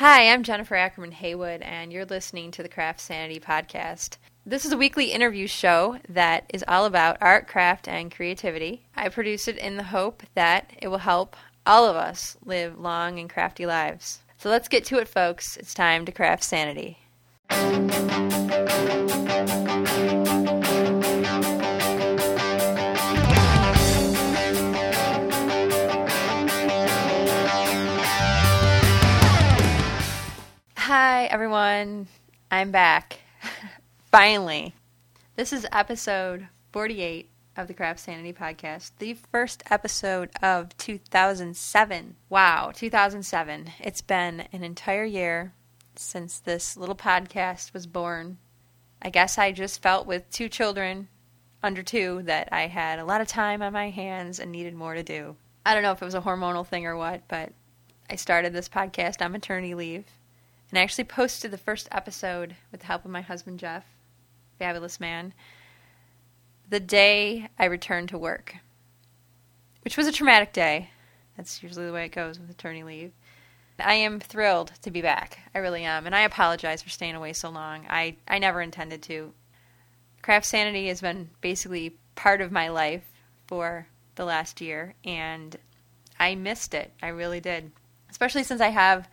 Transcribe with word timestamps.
Hi, 0.00 0.32
I'm 0.32 0.44
Jennifer 0.44 0.76
Ackerman 0.76 1.12
Haywood, 1.12 1.60
and 1.60 1.92
you're 1.92 2.06
listening 2.06 2.52
to 2.52 2.62
the 2.62 2.70
Craft 2.70 3.00
Sanity 3.00 3.38
Podcast. 3.38 4.16
This 4.46 4.64
is 4.64 4.72
a 4.72 4.78
weekly 4.78 5.12
interview 5.12 5.46
show 5.46 5.98
that 6.08 6.46
is 6.54 6.64
all 6.66 6.86
about 6.86 7.18
art, 7.20 7.46
craft, 7.46 7.86
and 7.86 8.10
creativity. 8.10 8.86
I 8.96 9.10
produce 9.10 9.46
it 9.46 9.58
in 9.58 9.76
the 9.76 9.82
hope 9.82 10.22
that 10.32 10.70
it 10.80 10.88
will 10.88 10.96
help 10.96 11.36
all 11.66 11.84
of 11.84 11.96
us 11.96 12.38
live 12.42 12.78
long 12.78 13.18
and 13.18 13.28
crafty 13.28 13.66
lives. 13.66 14.20
So 14.38 14.48
let's 14.48 14.68
get 14.68 14.86
to 14.86 14.96
it, 14.96 15.06
folks. 15.06 15.58
It's 15.58 15.74
time 15.74 16.06
to 16.06 16.12
craft 16.12 16.44
sanity. 16.44 17.00
Hi, 31.20 31.26
everyone. 31.26 32.08
I'm 32.50 32.70
back. 32.70 33.18
Finally. 34.10 34.74
This 35.36 35.52
is 35.52 35.66
episode 35.70 36.48
48 36.72 37.28
of 37.58 37.68
the 37.68 37.74
Craft 37.74 38.00
Sanity 38.00 38.32
Podcast, 38.32 38.92
the 39.00 39.12
first 39.30 39.62
episode 39.70 40.30
of 40.42 40.74
2007. 40.78 42.16
Wow, 42.30 42.72
2007. 42.74 43.70
It's 43.80 44.00
been 44.00 44.44
an 44.50 44.64
entire 44.64 45.04
year 45.04 45.52
since 45.94 46.38
this 46.38 46.74
little 46.78 46.94
podcast 46.94 47.74
was 47.74 47.86
born. 47.86 48.38
I 49.02 49.10
guess 49.10 49.36
I 49.36 49.52
just 49.52 49.82
felt 49.82 50.06
with 50.06 50.30
two 50.30 50.48
children 50.48 51.08
under 51.62 51.82
two 51.82 52.22
that 52.24 52.48
I 52.50 52.68
had 52.68 52.98
a 52.98 53.04
lot 53.04 53.20
of 53.20 53.28
time 53.28 53.60
on 53.60 53.74
my 53.74 53.90
hands 53.90 54.40
and 54.40 54.50
needed 54.50 54.72
more 54.72 54.94
to 54.94 55.02
do. 55.02 55.36
I 55.66 55.74
don't 55.74 55.82
know 55.82 55.92
if 55.92 56.00
it 56.00 56.06
was 56.06 56.14
a 56.14 56.22
hormonal 56.22 56.66
thing 56.66 56.86
or 56.86 56.96
what, 56.96 57.28
but 57.28 57.52
I 58.08 58.16
started 58.16 58.54
this 58.54 58.70
podcast 58.70 59.22
on 59.22 59.32
maternity 59.32 59.74
leave 59.74 60.06
and 60.70 60.78
I 60.78 60.82
actually 60.82 61.04
posted 61.04 61.50
the 61.50 61.58
first 61.58 61.88
episode 61.90 62.56
with 62.70 62.80
the 62.80 62.86
help 62.86 63.04
of 63.04 63.10
my 63.10 63.20
husband, 63.20 63.58
Jeff, 63.58 63.84
fabulous 64.58 65.00
man, 65.00 65.34
the 66.68 66.80
day 66.80 67.48
I 67.58 67.64
returned 67.64 68.08
to 68.10 68.18
work, 68.18 68.56
which 69.82 69.96
was 69.96 70.06
a 70.06 70.12
traumatic 70.12 70.52
day. 70.52 70.90
That's 71.36 71.62
usually 71.62 71.86
the 71.86 71.92
way 71.92 72.04
it 72.04 72.12
goes 72.12 72.38
with 72.38 72.50
attorney 72.50 72.84
leave. 72.84 73.12
I 73.78 73.94
am 73.94 74.20
thrilled 74.20 74.72
to 74.82 74.90
be 74.90 75.00
back. 75.00 75.38
I 75.54 75.58
really 75.58 75.84
am. 75.84 76.06
And 76.06 76.14
I 76.14 76.20
apologize 76.20 76.82
for 76.82 76.90
staying 76.90 77.14
away 77.14 77.32
so 77.32 77.48
long. 77.48 77.86
I, 77.88 78.16
I 78.28 78.38
never 78.38 78.60
intended 78.60 79.02
to. 79.04 79.32
Craft 80.22 80.46
Sanity 80.46 80.88
has 80.88 81.00
been 81.00 81.30
basically 81.40 81.96
part 82.14 82.40
of 82.40 82.52
my 82.52 82.68
life 82.68 83.04
for 83.46 83.86
the 84.16 84.24
last 84.26 84.60
year, 84.60 84.94
and 85.04 85.56
I 86.18 86.34
missed 86.34 86.74
it. 86.74 86.92
I 87.02 87.08
really 87.08 87.40
did. 87.40 87.72
Especially 88.10 88.42
since 88.42 88.60
I 88.60 88.68
have 88.68 89.08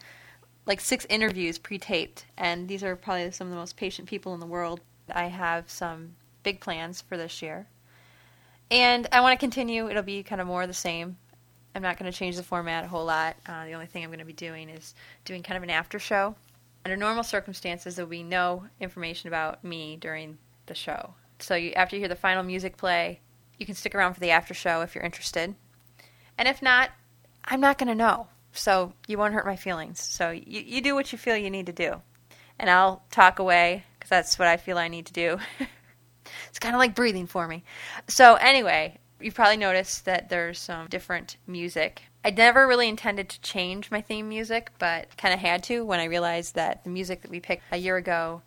like 0.68 0.82
six 0.82 1.08
interviews 1.10 1.58
pre-taped, 1.58 2.26
and 2.38 2.68
these 2.68 2.84
are 2.84 2.96
probably 2.96 3.32
some 3.32 3.48
of 3.48 3.52
the 3.52 3.58
most 3.58 3.78
patient 3.78 4.08
people 4.08 4.34
in 4.34 4.40
the 4.40 4.46
world. 4.46 4.82
I 5.10 5.26
have 5.26 5.70
some 5.70 6.16
big 6.44 6.60
plans 6.60 7.02
for 7.02 7.16
this 7.16 7.42
year, 7.42 7.66
and 8.70 9.08
I 9.14 9.22
want 9.22 9.34
to 9.34 9.44
continue. 9.44 9.90
It'll 9.90 10.04
be 10.04 10.22
kind 10.24 10.42
of 10.42 10.48
more 10.48 10.62
of 10.64 10.68
the 10.68 10.74
same. 10.74 11.18
I'm 11.74 11.82
not 11.82 11.98
going 11.98 12.12
to 12.12 12.18
change 12.18 12.36
the 12.36 12.44
format 12.44 12.84
a 12.84 12.88
whole 12.88 13.06
lot. 13.06 13.38
Uh, 13.48 13.66
the 13.66 13.74
only 13.74 13.86
thing 13.86 14.04
I'm 14.04 14.10
going 14.10 14.20
to 14.20 14.26
be 14.26 14.34
doing 14.34 14.70
is 14.70 14.94
doing 15.26 15.42
kind 15.42 15.58
of 15.58 15.64
an 15.64 15.70
after 15.70 16.00
show. 16.00 16.36
Under 16.84 16.98
normal 16.98 17.24
circumstances, 17.24 17.96
there 17.96 18.06
will 18.06 18.10
be 18.10 18.24
no 18.24 18.66
information 18.80 19.30
about 19.30 19.64
me 19.64 19.96
during 19.96 20.38
the 20.66 20.76
show. 20.76 21.14
So 21.40 21.56
you, 21.56 21.72
after 21.74 21.96
you 21.96 22.02
hear 22.02 22.10
the 22.10 22.16
final 22.16 22.44
music 22.44 22.78
play, 22.78 23.22
you 23.58 23.66
can 23.66 23.76
stick 23.76 23.96
around 23.96 24.16
for 24.16 24.20
the 24.20 24.32
after 24.32 24.54
show 24.54 24.82
if 24.82 24.96
you're 24.96 25.04
interested. 25.04 25.56
And 26.38 26.48
if 26.48 26.62
not, 26.62 26.92
I'm 27.46 27.62
not 27.62 27.78
going 27.78 27.90
to 27.90 27.96
know 27.96 28.28
so 28.52 28.94
you 29.08 29.18
won't 29.18 29.34
hurt 29.34 29.46
my 29.46 29.56
feelings. 29.56 30.00
So 30.00 30.32
you, 30.32 30.62
you 30.62 30.82
do 30.82 30.96
what 30.96 31.12
you 31.12 31.18
feel 31.18 31.38
you 31.38 31.50
need 31.50 31.68
to 31.68 31.74
do. 31.74 32.02
And 32.60 32.70
I'll 32.70 33.04
talk 33.12 33.40
away 33.40 33.84
because 33.98 34.10
that's 34.10 34.40
what 34.40 34.48
I 34.48 34.58
feel 34.58 34.78
I 34.78 34.88
need 34.88 35.06
to 35.08 35.14
do. 35.14 35.38
it's 36.50 36.60
kind 36.60 36.76
of 36.76 36.80
like 36.80 36.96
breathing 36.96 37.28
for 37.28 37.48
me. 37.48 37.64
So, 38.08 38.36
anyway, 38.36 38.98
you've 39.20 39.36
probably 39.36 39.58
noticed 39.58 40.06
that 40.06 40.30
there's 40.30 40.60
some 40.60 40.88
different 40.88 41.38
music. 41.46 42.02
I 42.26 42.32
never 42.32 42.68
really 42.68 42.90
intended 42.90 43.30
to 43.30 43.42
change 43.42 43.92
my 43.92 44.02
theme 44.02 44.28
music, 44.28 44.72
but 44.80 45.16
kind 45.18 45.34
of 45.34 45.40
had 45.40 45.64
to 45.66 45.86
when 45.86 46.00
I 46.00 46.06
realized 46.06 46.56
that 46.56 46.84
the 46.84 46.90
music 46.90 47.22
that 47.22 47.32
we 47.32 47.40
picked 47.40 47.64
a 47.72 47.78
year 47.78 47.98
ago 47.98 48.42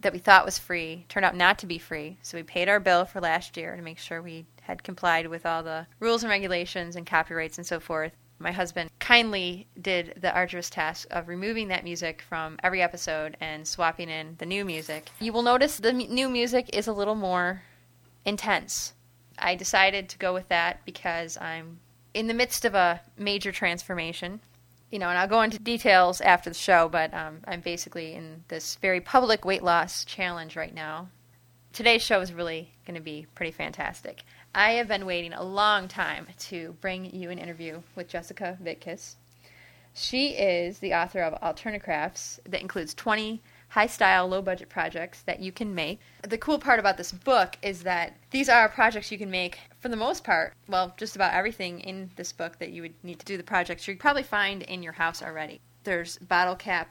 that 0.00 0.14
we 0.14 0.18
thought 0.18 0.46
was 0.46 0.58
free 0.58 1.04
turned 1.08 1.26
out 1.26 1.36
not 1.36 1.58
to 1.58 1.66
be 1.66 1.78
free. 1.78 2.16
So 2.22 2.38
we 2.38 2.42
paid 2.42 2.68
our 2.70 2.80
bill 2.80 3.04
for 3.04 3.20
last 3.20 3.58
year 3.58 3.76
to 3.76 3.82
make 3.82 3.98
sure 3.98 4.22
we 4.22 4.46
had 4.62 4.82
complied 4.82 5.26
with 5.26 5.44
all 5.44 5.62
the 5.62 5.86
rules 5.98 6.22
and 6.22 6.30
regulations 6.30 6.96
and 6.96 7.06
copyrights 7.06 7.58
and 7.58 7.66
so 7.66 7.78
forth 7.78 8.12
my 8.40 8.52
husband 8.52 8.90
kindly 8.98 9.68
did 9.80 10.14
the 10.20 10.34
arduous 10.34 10.70
task 10.70 11.06
of 11.10 11.28
removing 11.28 11.68
that 11.68 11.84
music 11.84 12.22
from 12.22 12.58
every 12.62 12.80
episode 12.80 13.36
and 13.40 13.68
swapping 13.68 14.08
in 14.08 14.36
the 14.38 14.46
new 14.46 14.64
music. 14.64 15.10
You 15.20 15.32
will 15.32 15.42
notice 15.42 15.76
the 15.76 15.90
m- 15.90 15.98
new 15.98 16.28
music 16.28 16.70
is 16.72 16.86
a 16.86 16.92
little 16.92 17.14
more 17.14 17.62
intense. 18.24 18.94
I 19.38 19.54
decided 19.54 20.08
to 20.08 20.18
go 20.18 20.32
with 20.32 20.48
that 20.48 20.84
because 20.84 21.36
I'm 21.36 21.80
in 22.14 22.26
the 22.26 22.34
midst 22.34 22.64
of 22.64 22.74
a 22.74 23.00
major 23.16 23.52
transformation. 23.52 24.40
You 24.90 24.98
know, 24.98 25.08
and 25.08 25.18
I'll 25.18 25.28
go 25.28 25.42
into 25.42 25.58
details 25.60 26.20
after 26.20 26.50
the 26.50 26.54
show, 26.54 26.88
but 26.88 27.14
um, 27.14 27.42
I'm 27.46 27.60
basically 27.60 28.14
in 28.14 28.42
this 28.48 28.74
very 28.76 29.00
public 29.00 29.44
weight 29.44 29.62
loss 29.62 30.04
challenge 30.04 30.56
right 30.56 30.74
now. 30.74 31.10
Today's 31.72 32.02
show 32.02 32.20
is 32.20 32.32
really 32.32 32.72
going 32.84 32.96
to 32.96 33.00
be 33.00 33.26
pretty 33.36 33.52
fantastic. 33.52 34.24
I 34.54 34.72
have 34.72 34.88
been 34.88 35.06
waiting 35.06 35.32
a 35.32 35.44
long 35.44 35.86
time 35.86 36.26
to 36.48 36.74
bring 36.80 37.14
you 37.14 37.30
an 37.30 37.38
interview 37.38 37.82
with 37.94 38.08
Jessica 38.08 38.58
Vitkus. 38.60 39.14
She 39.94 40.30
is 40.30 40.80
the 40.80 40.92
author 40.92 41.20
of 41.20 41.40
Alternacrafts 41.40 42.40
that 42.48 42.60
includes 42.60 42.92
20 42.94 43.40
high 43.68 43.86
style, 43.86 44.26
low 44.26 44.42
budget 44.42 44.68
projects 44.68 45.22
that 45.22 45.38
you 45.38 45.52
can 45.52 45.72
make. 45.72 46.00
The 46.22 46.36
cool 46.36 46.58
part 46.58 46.80
about 46.80 46.96
this 46.96 47.12
book 47.12 47.58
is 47.62 47.84
that 47.84 48.16
these 48.32 48.48
are 48.48 48.68
projects 48.68 49.12
you 49.12 49.18
can 49.18 49.30
make 49.30 49.60
for 49.78 49.88
the 49.88 49.96
most 49.96 50.24
part, 50.24 50.54
well, 50.66 50.94
just 50.96 51.14
about 51.14 51.32
everything 51.32 51.78
in 51.80 52.10
this 52.16 52.32
book 52.32 52.58
that 52.58 52.70
you 52.70 52.82
would 52.82 52.94
need 53.04 53.20
to 53.20 53.26
do 53.26 53.36
the 53.36 53.44
projects 53.44 53.86
you'd 53.86 54.00
probably 54.00 54.24
find 54.24 54.62
in 54.62 54.82
your 54.82 54.94
house 54.94 55.22
already. 55.22 55.60
There's 55.84 56.18
bottle 56.18 56.56
cap 56.56 56.90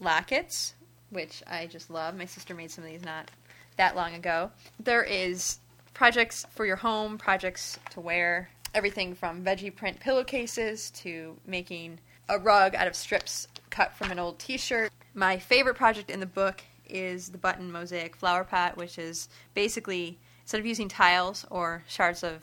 lockets, 0.00 0.72
which 1.10 1.42
I 1.46 1.66
just 1.66 1.90
love. 1.90 2.16
My 2.16 2.24
sister 2.24 2.54
made 2.54 2.70
some 2.70 2.84
of 2.84 2.90
these 2.90 3.04
not 3.04 3.30
that 3.76 3.94
long 3.94 4.14
ago. 4.14 4.50
There 4.80 5.04
is 5.04 5.58
projects 5.96 6.44
for 6.50 6.66
your 6.66 6.76
home, 6.76 7.16
projects 7.16 7.78
to 7.88 8.00
wear, 8.00 8.50
everything 8.74 9.14
from 9.14 9.42
veggie 9.42 9.74
print 9.74 9.98
pillowcases 9.98 10.90
to 10.90 11.34
making 11.46 11.98
a 12.28 12.38
rug 12.38 12.74
out 12.74 12.86
of 12.86 12.94
strips 12.94 13.48
cut 13.70 13.94
from 13.94 14.10
an 14.10 14.18
old 14.18 14.38
t 14.38 14.58
shirt. 14.58 14.92
My 15.14 15.38
favorite 15.38 15.76
project 15.76 16.10
in 16.10 16.20
the 16.20 16.26
book 16.26 16.62
is 16.86 17.30
the 17.30 17.38
button 17.38 17.72
mosaic 17.72 18.14
flower 18.14 18.44
pot, 18.44 18.76
which 18.76 18.98
is 18.98 19.30
basically 19.54 20.18
instead 20.42 20.60
of 20.60 20.66
using 20.66 20.86
tiles 20.86 21.46
or 21.48 21.82
shards 21.88 22.22
of 22.22 22.42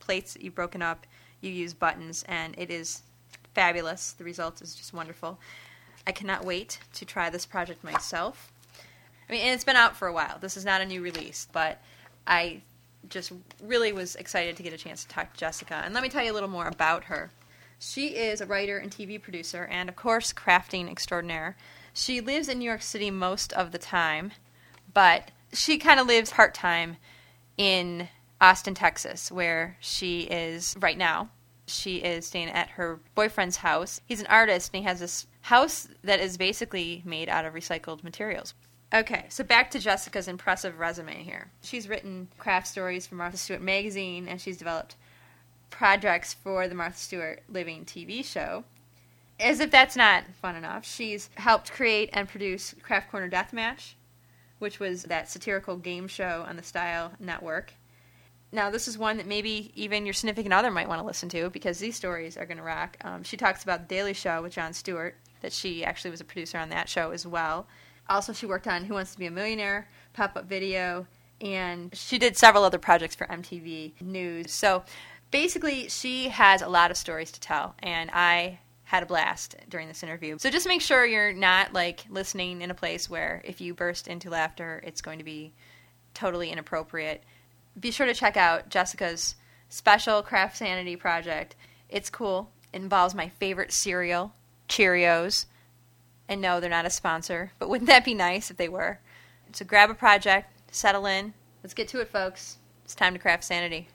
plates 0.00 0.32
that 0.32 0.42
you've 0.42 0.54
broken 0.54 0.80
up, 0.80 1.06
you 1.42 1.50
use 1.50 1.74
buttons, 1.74 2.24
and 2.26 2.54
it 2.56 2.70
is 2.70 3.02
fabulous. 3.52 4.12
The 4.12 4.24
result 4.24 4.62
is 4.62 4.74
just 4.74 4.94
wonderful. 4.94 5.38
I 6.06 6.12
cannot 6.12 6.46
wait 6.46 6.78
to 6.94 7.04
try 7.04 7.28
this 7.28 7.44
project 7.44 7.84
myself. 7.84 8.50
I 9.28 9.32
mean, 9.32 9.42
and 9.42 9.52
it's 9.52 9.64
been 9.64 9.76
out 9.76 9.96
for 9.96 10.08
a 10.08 10.14
while. 10.14 10.38
This 10.40 10.56
is 10.56 10.64
not 10.64 10.80
a 10.80 10.86
new 10.86 11.02
release, 11.02 11.46
but 11.52 11.82
I 12.26 12.62
just 13.08 13.32
really 13.62 13.92
was 13.92 14.16
excited 14.16 14.56
to 14.56 14.62
get 14.62 14.72
a 14.72 14.78
chance 14.78 15.02
to 15.02 15.08
talk 15.08 15.32
to 15.32 15.38
Jessica. 15.38 15.82
And 15.84 15.94
let 15.94 16.02
me 16.02 16.08
tell 16.08 16.24
you 16.24 16.32
a 16.32 16.34
little 16.34 16.48
more 16.48 16.66
about 16.66 17.04
her. 17.04 17.30
She 17.78 18.08
is 18.08 18.40
a 18.40 18.46
writer 18.46 18.78
and 18.78 18.90
TV 18.90 19.20
producer, 19.20 19.64
and 19.70 19.88
of 19.88 19.96
course, 19.96 20.32
crafting 20.32 20.90
extraordinaire. 20.90 21.56
She 21.92 22.20
lives 22.20 22.48
in 22.48 22.58
New 22.58 22.64
York 22.64 22.82
City 22.82 23.10
most 23.10 23.52
of 23.52 23.72
the 23.72 23.78
time, 23.78 24.32
but 24.92 25.30
she 25.52 25.78
kind 25.78 26.00
of 26.00 26.06
lives 26.06 26.30
part 26.30 26.54
time 26.54 26.96
in 27.56 28.08
Austin, 28.40 28.74
Texas, 28.74 29.30
where 29.30 29.76
she 29.80 30.22
is 30.22 30.76
right 30.78 30.98
now. 30.98 31.30
She 31.66 31.96
is 31.96 32.26
staying 32.26 32.50
at 32.50 32.70
her 32.70 33.00
boyfriend's 33.14 33.56
house. 33.56 34.00
He's 34.06 34.20
an 34.20 34.26
artist, 34.28 34.70
and 34.72 34.82
he 34.82 34.88
has 34.88 35.00
this 35.00 35.26
house 35.42 35.88
that 36.04 36.20
is 36.20 36.36
basically 36.36 37.02
made 37.04 37.28
out 37.28 37.44
of 37.44 37.54
recycled 37.54 38.04
materials. 38.04 38.54
Okay, 38.96 39.26
so 39.28 39.44
back 39.44 39.70
to 39.72 39.78
Jessica's 39.78 40.26
impressive 40.26 40.78
resume 40.78 41.22
here. 41.22 41.50
She's 41.60 41.86
written 41.86 42.28
craft 42.38 42.66
stories 42.66 43.06
for 43.06 43.14
Martha 43.14 43.36
Stewart 43.36 43.60
magazine, 43.60 44.26
and 44.26 44.40
she's 44.40 44.56
developed 44.56 44.96
projects 45.68 46.32
for 46.32 46.66
the 46.66 46.74
Martha 46.74 46.96
Stewart 46.96 47.42
Living 47.46 47.84
TV 47.84 48.24
show. 48.24 48.64
As 49.38 49.60
if 49.60 49.70
that's 49.70 49.96
not 49.96 50.24
fun 50.40 50.56
enough, 50.56 50.86
she's 50.86 51.28
helped 51.34 51.72
create 51.72 52.08
and 52.14 52.26
produce 52.26 52.74
Craft 52.82 53.10
Corner 53.10 53.28
Deathmatch, 53.28 53.96
which 54.60 54.80
was 54.80 55.02
that 55.02 55.28
satirical 55.28 55.76
game 55.76 56.08
show 56.08 56.46
on 56.48 56.56
the 56.56 56.62
Style 56.62 57.12
Network. 57.20 57.74
Now, 58.50 58.70
this 58.70 58.88
is 58.88 58.96
one 58.96 59.18
that 59.18 59.26
maybe 59.26 59.72
even 59.74 60.06
your 60.06 60.14
significant 60.14 60.54
other 60.54 60.70
might 60.70 60.88
want 60.88 61.02
to 61.02 61.06
listen 61.06 61.28
to 61.30 61.50
because 61.50 61.80
these 61.80 61.96
stories 61.96 62.38
are 62.38 62.46
going 62.46 62.56
to 62.56 62.62
rock. 62.62 62.96
Um, 63.04 63.24
she 63.24 63.36
talks 63.36 63.62
about 63.62 63.80
The 63.80 63.94
Daily 63.94 64.14
Show 64.14 64.40
with 64.40 64.54
Jon 64.54 64.72
Stewart, 64.72 65.16
that 65.42 65.52
she 65.52 65.84
actually 65.84 66.12
was 66.12 66.22
a 66.22 66.24
producer 66.24 66.56
on 66.56 66.70
that 66.70 66.88
show 66.88 67.10
as 67.10 67.26
well. 67.26 67.66
Also, 68.08 68.32
she 68.32 68.46
worked 68.46 68.66
on 68.66 68.84
Who 68.84 68.94
Wants 68.94 69.12
to 69.12 69.18
Be 69.18 69.26
a 69.26 69.30
Millionaire, 69.30 69.88
Pop 70.12 70.36
Up 70.36 70.46
Video, 70.46 71.06
and 71.40 71.94
she 71.94 72.18
did 72.18 72.36
several 72.36 72.64
other 72.64 72.78
projects 72.78 73.14
for 73.14 73.26
MTV 73.26 74.00
News. 74.00 74.52
So 74.52 74.84
basically, 75.30 75.88
she 75.88 76.28
has 76.28 76.62
a 76.62 76.68
lot 76.68 76.90
of 76.90 76.96
stories 76.96 77.32
to 77.32 77.40
tell, 77.40 77.74
and 77.80 78.10
I 78.12 78.60
had 78.84 79.02
a 79.02 79.06
blast 79.06 79.56
during 79.68 79.88
this 79.88 80.04
interview. 80.04 80.38
So 80.38 80.48
just 80.48 80.68
make 80.68 80.80
sure 80.80 81.04
you're 81.04 81.32
not 81.32 81.72
like 81.72 82.04
listening 82.08 82.62
in 82.62 82.70
a 82.70 82.74
place 82.74 83.10
where 83.10 83.42
if 83.44 83.60
you 83.60 83.74
burst 83.74 84.06
into 84.06 84.30
laughter, 84.30 84.80
it's 84.86 85.00
going 85.00 85.18
to 85.18 85.24
be 85.24 85.52
totally 86.14 86.50
inappropriate. 86.50 87.24
Be 87.78 87.90
sure 87.90 88.06
to 88.06 88.14
check 88.14 88.36
out 88.36 88.68
Jessica's 88.68 89.34
special 89.68 90.22
craft 90.22 90.56
sanity 90.56 90.94
project. 90.94 91.56
It's 91.88 92.10
cool. 92.10 92.50
It 92.72 92.76
involves 92.76 93.14
my 93.14 93.28
favorite 93.28 93.72
cereal, 93.72 94.32
Cheerios. 94.68 95.46
And 96.28 96.40
no, 96.40 96.58
they're 96.60 96.70
not 96.70 96.86
a 96.86 96.90
sponsor, 96.90 97.52
but 97.58 97.68
wouldn't 97.68 97.88
that 97.88 98.04
be 98.04 98.14
nice 98.14 98.50
if 98.50 98.56
they 98.56 98.68
were? 98.68 98.98
So 99.52 99.64
grab 99.64 99.90
a 99.90 99.94
project, 99.94 100.50
settle 100.72 101.06
in. 101.06 101.32
Let's 101.62 101.74
get 101.74 101.88
to 101.88 102.00
it, 102.00 102.08
folks. 102.08 102.58
It's 102.84 102.94
time 102.94 103.12
to 103.12 103.18
craft 103.18 103.44
sanity. 103.44 103.88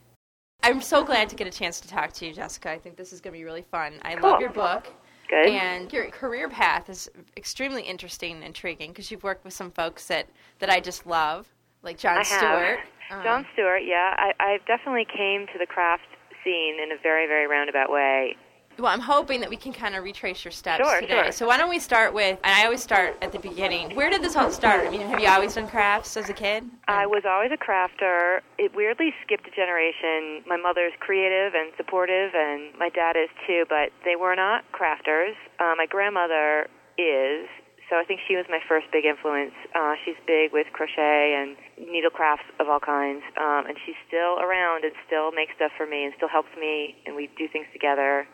I'm 0.63 0.81
so 0.81 1.03
glad 1.03 1.29
to 1.29 1.35
get 1.35 1.47
a 1.47 1.51
chance 1.51 1.79
to 1.81 1.87
talk 1.87 2.13
to 2.13 2.25
you, 2.25 2.33
Jessica. 2.33 2.71
I 2.71 2.77
think 2.77 2.95
this 2.95 3.11
is 3.13 3.19
going 3.21 3.33
to 3.33 3.39
be 3.39 3.43
really 3.43 3.63
fun. 3.63 3.93
I 4.03 4.15
Cool. 4.15 4.29
love 4.29 4.41
your 4.41 4.49
book. 4.51 4.87
Good. 5.29 5.47
And 5.47 5.91
your 5.93 6.09
career 6.11 6.49
path 6.49 6.89
is 6.89 7.09
extremely 7.37 7.81
interesting 7.83 8.35
and 8.35 8.43
intriguing 8.43 8.91
because 8.91 9.09
you've 9.11 9.23
worked 9.23 9.43
with 9.45 9.53
some 9.53 9.71
folks 9.71 10.07
that, 10.07 10.27
that 10.59 10.69
I 10.69 10.79
just 10.79 11.07
love, 11.07 11.47
like 11.83 11.97
Jon 11.97 12.17
I 12.17 12.23
Stewart. 12.23 12.79
have. 13.09 13.17
Um, 13.19 13.23
Jon 13.23 13.45
Stewart, 13.53 13.81
yeah. 13.85 14.13
I, 14.17 14.31
I 14.39 14.57
definitely 14.67 15.05
came 15.05 15.47
to 15.47 15.57
the 15.59 15.65
craft 15.65 16.03
scene 16.43 16.77
in 16.83 16.91
a 16.91 17.01
very, 17.01 17.27
very 17.27 17.47
roundabout 17.47 17.89
way. 17.91 18.35
Well, 18.81 18.91
I'm 18.91 18.99
hoping 18.99 19.41
that 19.41 19.49
we 19.51 19.57
can 19.57 19.73
kind 19.73 19.93
of 19.93 20.03
retrace 20.03 20.43
your 20.43 20.51
steps 20.51 20.83
Sure, 20.83 21.01
today. 21.01 21.13
sure. 21.13 21.31
So 21.31 21.45
why 21.45 21.57
don't 21.57 21.69
we 21.69 21.77
start 21.77 22.15
with? 22.15 22.39
And 22.43 22.51
I 22.51 22.65
always 22.65 22.81
start 22.81 23.15
at 23.21 23.31
the 23.31 23.37
beginning. 23.37 23.95
Where 23.95 24.09
did 24.09 24.23
this 24.23 24.35
all 24.35 24.49
start? 24.49 24.87
I 24.87 24.89
mean, 24.89 25.01
have 25.01 25.19
you 25.19 25.27
always 25.29 25.53
done 25.53 25.67
crafts 25.67 26.17
as 26.17 26.29
a 26.29 26.33
kid? 26.33 26.63
I 26.87 27.05
was 27.05 27.21
always 27.23 27.51
a 27.53 27.61
crafter. 27.61 28.41
It 28.57 28.73
weirdly 28.75 29.13
skipped 29.23 29.45
a 29.47 29.51
generation. 29.51 30.41
My 30.47 30.57
mother's 30.57 30.93
creative 30.99 31.53
and 31.53 31.71
supportive, 31.77 32.33
and 32.33 32.73
my 32.79 32.89
dad 32.89 33.15
is 33.15 33.29
too, 33.45 33.65
but 33.69 33.93
they 34.03 34.15
were 34.15 34.35
not 34.35 34.65
crafters. 34.73 35.35
Uh, 35.59 35.77
my 35.77 35.85
grandmother 35.87 36.65
is, 36.97 37.45
so 37.87 37.97
I 37.97 38.03
think 38.03 38.19
she 38.27 38.35
was 38.35 38.45
my 38.49 38.59
first 38.67 38.87
big 38.91 39.05
influence. 39.05 39.53
Uh, 39.75 39.93
she's 40.03 40.17
big 40.25 40.53
with 40.53 40.65
crochet 40.73 41.37
and 41.37 41.53
needle 41.77 42.09
crafts 42.09 42.49
of 42.59 42.67
all 42.67 42.79
kinds, 42.79 43.21
um, 43.37 43.67
and 43.69 43.77
she's 43.85 43.99
still 44.07 44.41
around 44.41 44.85
and 44.85 44.93
still 45.05 45.31
makes 45.31 45.53
stuff 45.55 45.71
for 45.77 45.85
me 45.85 46.03
and 46.05 46.13
still 46.17 46.29
helps 46.33 46.49
me, 46.59 46.95
and 47.05 47.15
we 47.15 47.29
do 47.37 47.47
things 47.47 47.67
together. 47.73 48.25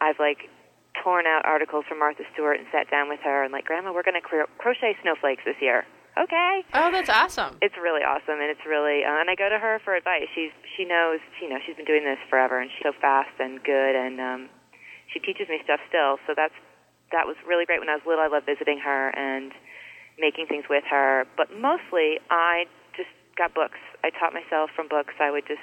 I've 0.00 0.18
like 0.18 0.48
torn 1.02 1.26
out 1.26 1.44
articles 1.44 1.84
from 1.88 1.98
Martha 1.98 2.24
Stewart 2.32 2.58
and 2.58 2.66
sat 2.72 2.90
down 2.90 3.08
with 3.08 3.20
her 3.24 3.44
and 3.44 3.52
like, 3.52 3.64
Grandma, 3.66 3.92
we're 3.92 4.02
going 4.02 4.16
to 4.20 4.24
cro- 4.24 4.48
crochet 4.58 4.96
snowflakes 5.02 5.42
this 5.44 5.56
year. 5.60 5.84
Okay 6.16 6.64
Oh, 6.72 6.88
that's 6.90 7.10
awesome. 7.12 7.58
it's 7.60 7.76
really 7.76 8.00
awesome 8.00 8.40
and 8.40 8.48
it's 8.48 8.64
really 8.64 9.04
uh, 9.04 9.20
and 9.20 9.28
I 9.28 9.34
go 9.36 9.50
to 9.52 9.58
her 9.58 9.80
for 9.84 9.94
advice. 9.94 10.24
She's 10.34 10.48
she 10.76 10.84
knows 10.88 11.20
you 11.42 11.48
know 11.50 11.58
she's 11.66 11.76
been 11.76 11.84
doing 11.84 12.04
this 12.04 12.16
forever 12.30 12.58
and 12.58 12.70
she's 12.72 12.88
so 12.88 12.96
fast 12.98 13.36
and 13.38 13.62
good 13.62 13.92
and 13.94 14.16
um 14.20 14.48
she 15.12 15.20
teaches 15.20 15.48
me 15.52 15.60
stuff 15.64 15.80
still. 15.92 16.16
So 16.26 16.32
that's 16.34 16.56
that 17.12 17.26
was 17.28 17.36
really 17.46 17.66
great 17.68 17.80
when 17.80 17.88
I 17.90 17.94
was 18.00 18.02
little. 18.08 18.24
I 18.24 18.28
loved 18.32 18.46
visiting 18.46 18.80
her 18.80 19.10
and 19.12 19.52
making 20.18 20.46
things 20.48 20.64
with 20.72 20.84
her. 20.88 21.26
But 21.36 21.52
mostly 21.52 22.16
I 22.32 22.64
just 22.96 23.12
got 23.36 23.52
books. 23.52 23.78
I 24.02 24.08
taught 24.08 24.32
myself 24.32 24.70
from 24.74 24.88
books. 24.88 25.12
I 25.20 25.30
would 25.30 25.44
just 25.46 25.60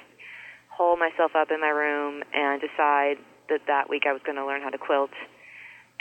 hole 0.70 0.98
myself 0.98 1.34
up 1.36 1.50
in 1.50 1.60
my 1.62 1.74
room 1.74 2.22
and 2.32 2.62
decide 2.62 3.18
that 3.50 3.62
that 3.68 3.90
week 3.90 4.04
I 4.08 4.14
was 4.14 4.22
going 4.26 4.38
to 4.38 4.46
learn 4.46 4.62
how 4.62 4.70
to 4.70 4.78
quilt 4.78 5.12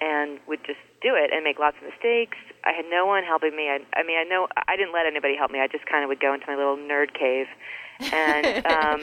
and 0.01 0.41
would 0.49 0.61
just 0.67 0.81
do 1.03 1.15
it 1.15 1.31
and 1.33 1.45
make 1.45 1.59
lots 1.59 1.77
of 1.79 1.85
mistakes. 1.89 2.39
I 2.65 2.73
had 2.73 2.87
no 2.91 3.07
one 3.07 3.25
helping 3.25 3.55
me. 3.55 3.69
I, 3.69 3.79
I 3.95 4.03
mean, 4.03 4.19
I 4.19 4.25
know 4.25 4.49
I 4.69 4.77
didn't 4.77 4.93
let 4.95 5.07
anybody 5.07 5.37
help 5.37 5.51
me. 5.51 5.61
I 5.61 5.69
just 5.69 5.87
kind 5.87 6.03
of 6.03 6.09
would 6.09 6.21
go 6.21 6.35
into 6.35 6.47
my 6.47 6.57
little 6.57 6.77
nerd 6.77 7.13
cave, 7.15 7.47
and 8.13 8.67
um, 8.75 9.01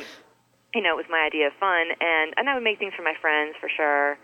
you 0.73 0.81
know, 0.81 0.93
it 0.93 0.97
was 0.97 1.09
my 1.09 1.23
idea 1.25 1.47
of 1.47 1.53
fun. 1.59 1.87
And 2.01 2.33
and 2.37 2.49
I 2.49 2.53
would 2.55 2.63
make 2.63 2.79
things 2.79 2.93
for 2.95 3.03
my 3.03 3.13
friends 3.21 3.55
for 3.59 3.69
sure, 3.69 4.17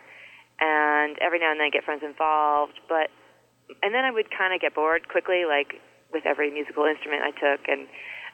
and 0.59 1.17
every 1.19 1.39
now 1.39 1.51
and 1.51 1.59
then 1.59 1.69
get 1.71 1.83
friends 1.83 2.03
involved. 2.03 2.79
But 2.89 3.09
and 3.83 3.93
then 3.93 4.03
I 4.05 4.11
would 4.11 4.27
kind 4.35 4.53
of 4.53 4.59
get 4.61 4.75
bored 4.75 5.07
quickly, 5.07 5.45
like 5.45 5.75
with 6.11 6.25
every 6.25 6.51
musical 6.51 6.85
instrument 6.85 7.23
I 7.23 7.31
took. 7.31 7.67
And 7.67 7.87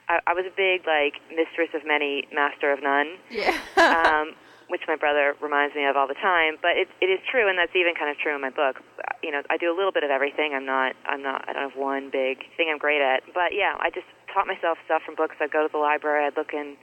I, 0.09 0.19
I 0.27 0.33
was 0.33 0.45
a 0.45 0.55
big 0.55 0.85
like 0.87 1.21
mistress 1.29 1.69
of 1.75 1.85
many, 1.85 2.27
master 2.33 2.71
of 2.71 2.81
none 2.81 3.17
Yeah. 3.29 3.57
um, 3.77 4.33
which 4.71 4.88
my 4.88 4.95
brother 4.95 5.35
reminds 5.44 5.75
me 5.75 5.83
of 5.83 6.00
all 6.00 6.07
the 6.07 6.15
time. 6.15 6.56
But 6.63 6.79
it, 6.79 6.88
it 7.03 7.12
is 7.12 7.19
true, 7.27 7.51
and 7.51 7.59
that's 7.59 7.75
even 7.75 7.91
kind 7.94 8.07
of 8.07 8.15
true 8.15 8.33
in 8.33 8.39
my 8.39 8.50
book. 8.50 8.79
You 9.19 9.35
know, 9.35 9.44
I 9.51 9.59
do 9.59 9.68
a 9.68 9.75
little 9.75 9.91
bit 9.91 10.07
of 10.07 10.09
everything. 10.09 10.56
I'm 10.56 10.65
not, 10.65 10.95
I'm 11.03 11.21
not, 11.21 11.44
I 11.44 11.51
don't 11.51 11.69
have 11.69 11.77
one 11.77 12.07
big 12.07 12.47
thing 12.56 12.71
I'm 12.71 12.79
great 12.79 13.03
at. 13.03 13.27
But 13.35 13.51
yeah, 13.51 13.75
I 13.75 13.91
just 13.91 14.07
taught 14.31 14.47
myself 14.47 14.79
stuff 14.88 15.03
from 15.03 15.19
books. 15.19 15.35
I'd 15.44 15.51
go 15.51 15.68
to 15.68 15.71
the 15.71 15.77
library. 15.77 16.23
I'd 16.23 16.39
look 16.39 16.56
in, 16.56 16.79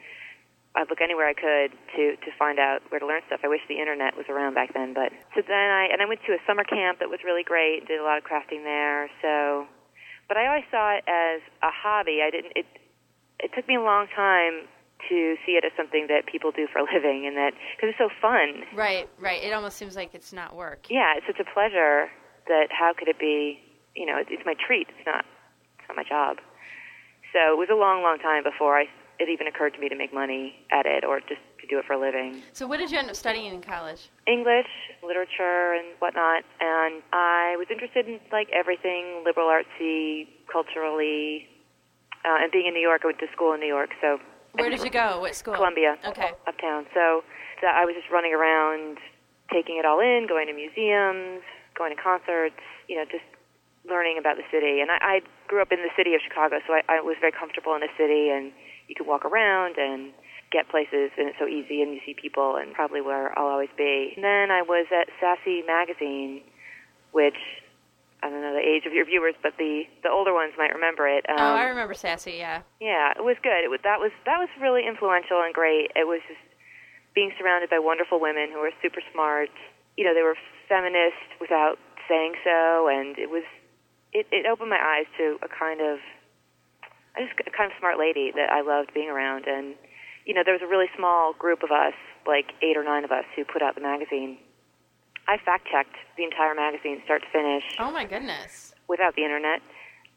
I'd 0.77 0.93
look 0.93 1.01
anywhere 1.01 1.33
I 1.33 1.35
could 1.35 1.73
to 1.97 2.21
to 2.21 2.31
find 2.37 2.61
out 2.61 2.85
where 2.93 3.01
to 3.01 3.09
learn 3.09 3.25
stuff. 3.27 3.41
I 3.43 3.49
wish 3.49 3.65
the 3.73 3.81
internet 3.81 4.21
was 4.21 4.29
around 4.29 4.53
back 4.53 4.77
then. 4.77 4.93
But 4.93 5.09
so 5.33 5.41
then 5.41 5.69
I 5.73 5.89
and 5.89 6.05
I 6.05 6.07
went 6.07 6.21
to 6.29 6.37
a 6.37 6.41
summer 6.47 6.69
camp 6.69 7.01
that 7.01 7.09
was 7.09 7.25
really 7.25 7.43
great. 7.43 7.89
Did 7.89 7.99
a 7.99 8.05
lot 8.05 8.21
of 8.21 8.25
crafting 8.29 8.69
there. 8.69 9.09
So, 9.25 9.65
but 10.29 10.37
I 10.37 10.47
always 10.47 10.69
saw 10.69 10.93
it 10.93 11.09
as 11.09 11.41
a 11.65 11.73
hobby. 11.73 12.21
I 12.21 12.29
didn't. 12.29 12.53
It 12.53 12.69
it 13.41 13.51
took 13.57 13.67
me 13.67 13.77
a 13.77 13.83
long 13.83 14.13
time 14.13 14.69
to 15.09 15.37
see 15.47 15.53
it 15.53 15.65
as 15.65 15.73
something 15.77 16.07
that 16.09 16.27
people 16.27 16.51
do 16.51 16.67
for 16.73 16.81
a 16.81 16.87
living 16.93 17.27
and 17.27 17.37
that 17.37 17.53
because 17.77 17.91
it's 17.91 17.99
so 17.99 18.09
fun 18.21 18.65
right, 18.75 19.09
right. 19.21 19.43
It 19.43 19.53
almost 19.53 19.77
seems 19.77 19.95
like 19.97 20.11
it's 20.15 20.33
not 20.33 20.57
work. 20.57 20.87
yeah 20.91 21.15
it's 21.17 21.27
such 21.27 21.39
a 21.39 21.49
pleasure 21.55 22.11
that 22.49 22.69
how 22.71 22.93
could 22.99 23.09
it 23.09 23.19
be 23.19 23.61
you 23.95 24.07
know 24.07 24.17
it's, 24.19 24.31
it's 24.33 24.43
my 24.45 24.55
treat 24.55 24.89
it's 24.89 25.07
not 25.07 25.25
it's 25.79 25.89
not 25.89 25.97
my 25.97 26.05
job 26.05 26.39
so 27.33 27.53
it 27.53 27.59
was 27.59 27.69
a 27.71 27.77
long 27.77 28.03
long 28.03 28.19
time 28.19 28.43
before 28.43 28.77
i 28.79 28.85
it 29.21 29.29
even 29.29 29.47
occurred 29.49 29.75
to 29.75 29.81
me 29.81 29.89
to 29.89 29.97
make 29.97 30.15
money 30.15 30.55
at 30.71 30.87
it 30.87 31.03
or 31.05 31.19
just 31.21 31.43
to 31.61 31.67
do 31.69 31.79
it 31.79 31.85
for 31.85 31.93
a 31.95 31.99
living 32.01 32.41
So 32.53 32.67
what 32.69 32.79
did 32.79 32.91
you 32.91 32.99
end 32.99 33.11
up 33.11 33.17
studying 33.17 33.53
in 33.55 33.63
college? 33.63 34.11
english 34.27 34.67
literature 35.03 35.75
and 35.75 35.87
whatnot 36.01 36.43
and 36.61 37.03
i 37.13 37.55
was 37.59 37.67
interested 37.71 38.09
in 38.09 38.21
like 38.33 38.49
everything 38.55 39.23
liberal 39.25 39.49
artsy 39.49 40.27
culturally 40.51 41.49
uh, 42.25 42.43
and 42.43 42.51
being 42.53 42.67
in 42.67 42.75
new 42.75 42.81
york 42.81 43.03
i 43.05 43.07
went 43.07 43.19
to 43.21 43.27
school 43.33 43.53
in 43.53 43.61
new 43.61 43.67
york 43.67 43.91
so 44.01 44.19
Where 44.59 44.71
did 44.71 44.83
you 44.83 44.91
go? 44.91 45.21
What 45.21 45.35
school? 45.35 45.55
Columbia, 45.55 45.97
Okay. 46.07 46.33
uptown. 46.47 46.87
So, 46.95 47.23
so 47.61 47.67
I 47.67 47.85
was 47.85 47.95
just 47.95 48.11
running 48.11 48.35
around, 48.35 48.99
taking 49.53 49.79
it 49.79 49.85
all 49.85 50.01
in, 50.01 50.27
going 50.29 50.47
to 50.47 50.53
museums, 50.53 51.43
going 51.77 51.95
to 51.95 52.01
concerts, 52.01 52.59
you 52.89 52.97
know, 52.97 53.05
just 53.05 53.25
learning 53.89 54.19
about 54.19 54.37
the 54.37 54.45
city. 54.51 54.81
And 54.81 54.91
I, 54.91 54.99
I 55.01 55.21
grew 55.47 55.63
up 55.63 55.73
in 55.73 55.79
the 55.79 55.91
city 55.97 56.15
of 56.15 56.21
Chicago, 56.21 56.59
so 56.67 56.75
I, 56.75 56.83
I 56.89 57.01
was 57.01 57.17
very 57.21 57.33
comfortable 57.33 57.75
in 57.75 57.81
the 57.81 57.93
city, 57.97 58.29
and 58.31 58.53
you 58.89 58.95
could 58.95 59.07
walk 59.07 59.25
around 59.25 59.79
and 59.79 60.13
get 60.51 60.69
places, 60.69 61.11
and 61.17 61.29
it's 61.29 61.39
so 61.39 61.47
easy, 61.47 61.83
and 61.83 61.93
you 61.93 62.01
see 62.05 62.15
people, 62.15 62.57
and 62.57 62.73
probably 62.75 63.01
where 63.01 63.39
I'll 63.39 63.47
always 63.49 63.69
be. 63.77 64.13
And 64.17 64.25
then 64.25 64.51
I 64.51 64.63
was 64.63 64.87
at 64.93 65.09
Sassy 65.21 65.63
Magazine, 65.67 66.41
which 67.13 67.37
I 68.23 68.31
don't 68.31 68.43
know 68.43 68.53
the 68.53 68.67
age 68.67 68.87
of 68.87 68.93
your 68.93 69.07
viewers, 69.07 69.35
but 69.43 69.55
the 69.59 69.85
the 70.03 70.11
older 70.11 70.35
ones 70.35 70.53
might 70.59 70.75
remember 70.75 71.07
it. 71.07 71.25
Um, 71.29 71.37
oh, 71.39 71.55
I 71.55 71.65
remember 71.65 71.95
Sassy. 71.95 72.39
Yeah. 72.39 72.63
yeah, 72.81 73.13
it 73.17 73.23
was 73.23 73.37
good. 73.43 73.63
It 73.63 73.71
was 73.71 73.81
that 73.85 74.01
was 74.01 74.11
that 74.27 74.39
was 74.39 74.49
really 74.61 74.87
influential 74.87 75.41
and 75.43 75.55
great. 75.55 75.93
It 75.95 76.07
was 76.07 76.21
just 76.27 76.43
being 77.15 77.33
surrounded 77.39 77.71
by 77.71 77.79
wonderful 77.79 78.21
women 78.21 78.51
who 78.53 78.59
were 78.59 78.73
super 78.83 79.01
smart. 79.13 79.51
You 79.97 80.05
know, 80.05 80.15
they 80.15 80.23
were 80.23 80.37
feminist 80.69 81.27
without 81.41 81.79
saying 82.09 82.35
so, 82.43 82.89
and 82.89 83.19
it 83.19 83.31
was 83.31 83.45
it, 84.13 84.27
it 84.33 84.47
opened 84.47 84.71
my 84.71 84.81
eyes 84.81 85.07
to 85.19 85.39
a 85.43 85.49
kind 85.49 85.81
of 85.81 85.99
I 87.17 87.27
just 87.27 87.39
a 87.47 87.51
kind 87.51 87.71
of 87.71 87.79
smart 87.79 87.99
lady 87.99 88.33
that 88.35 88.51
I 88.51 88.63
loved 88.63 88.95
being 88.95 89.09
around. 89.09 89.47
And 89.47 89.75
you 90.25 90.35
know, 90.35 90.43
there 90.45 90.55
was 90.55 90.63
a 90.63 90.69
really 90.71 90.91
small 90.97 91.33
group 91.33 91.63
of 91.63 91.71
us, 91.71 91.95
like 92.27 92.53
eight 92.63 92.77
or 92.77 92.85
nine 92.85 93.05
of 93.05 93.13
us, 93.13 93.25
who 93.37 93.45
put 93.45 93.63
out 93.63 93.75
the 93.75 93.81
magazine. 93.81 94.39
I 95.29 95.37
fact 95.45 95.69
checked 95.71 95.95
the 96.17 96.25
entire 96.25 96.55
magazine, 96.55 97.01
start 97.05 97.23
to 97.23 97.29
finish, 97.31 97.63
Oh 97.79 97.93
my 97.93 98.05
goodness. 98.05 98.73
without 98.89 99.15
the 99.15 99.23
internet. 99.23 99.61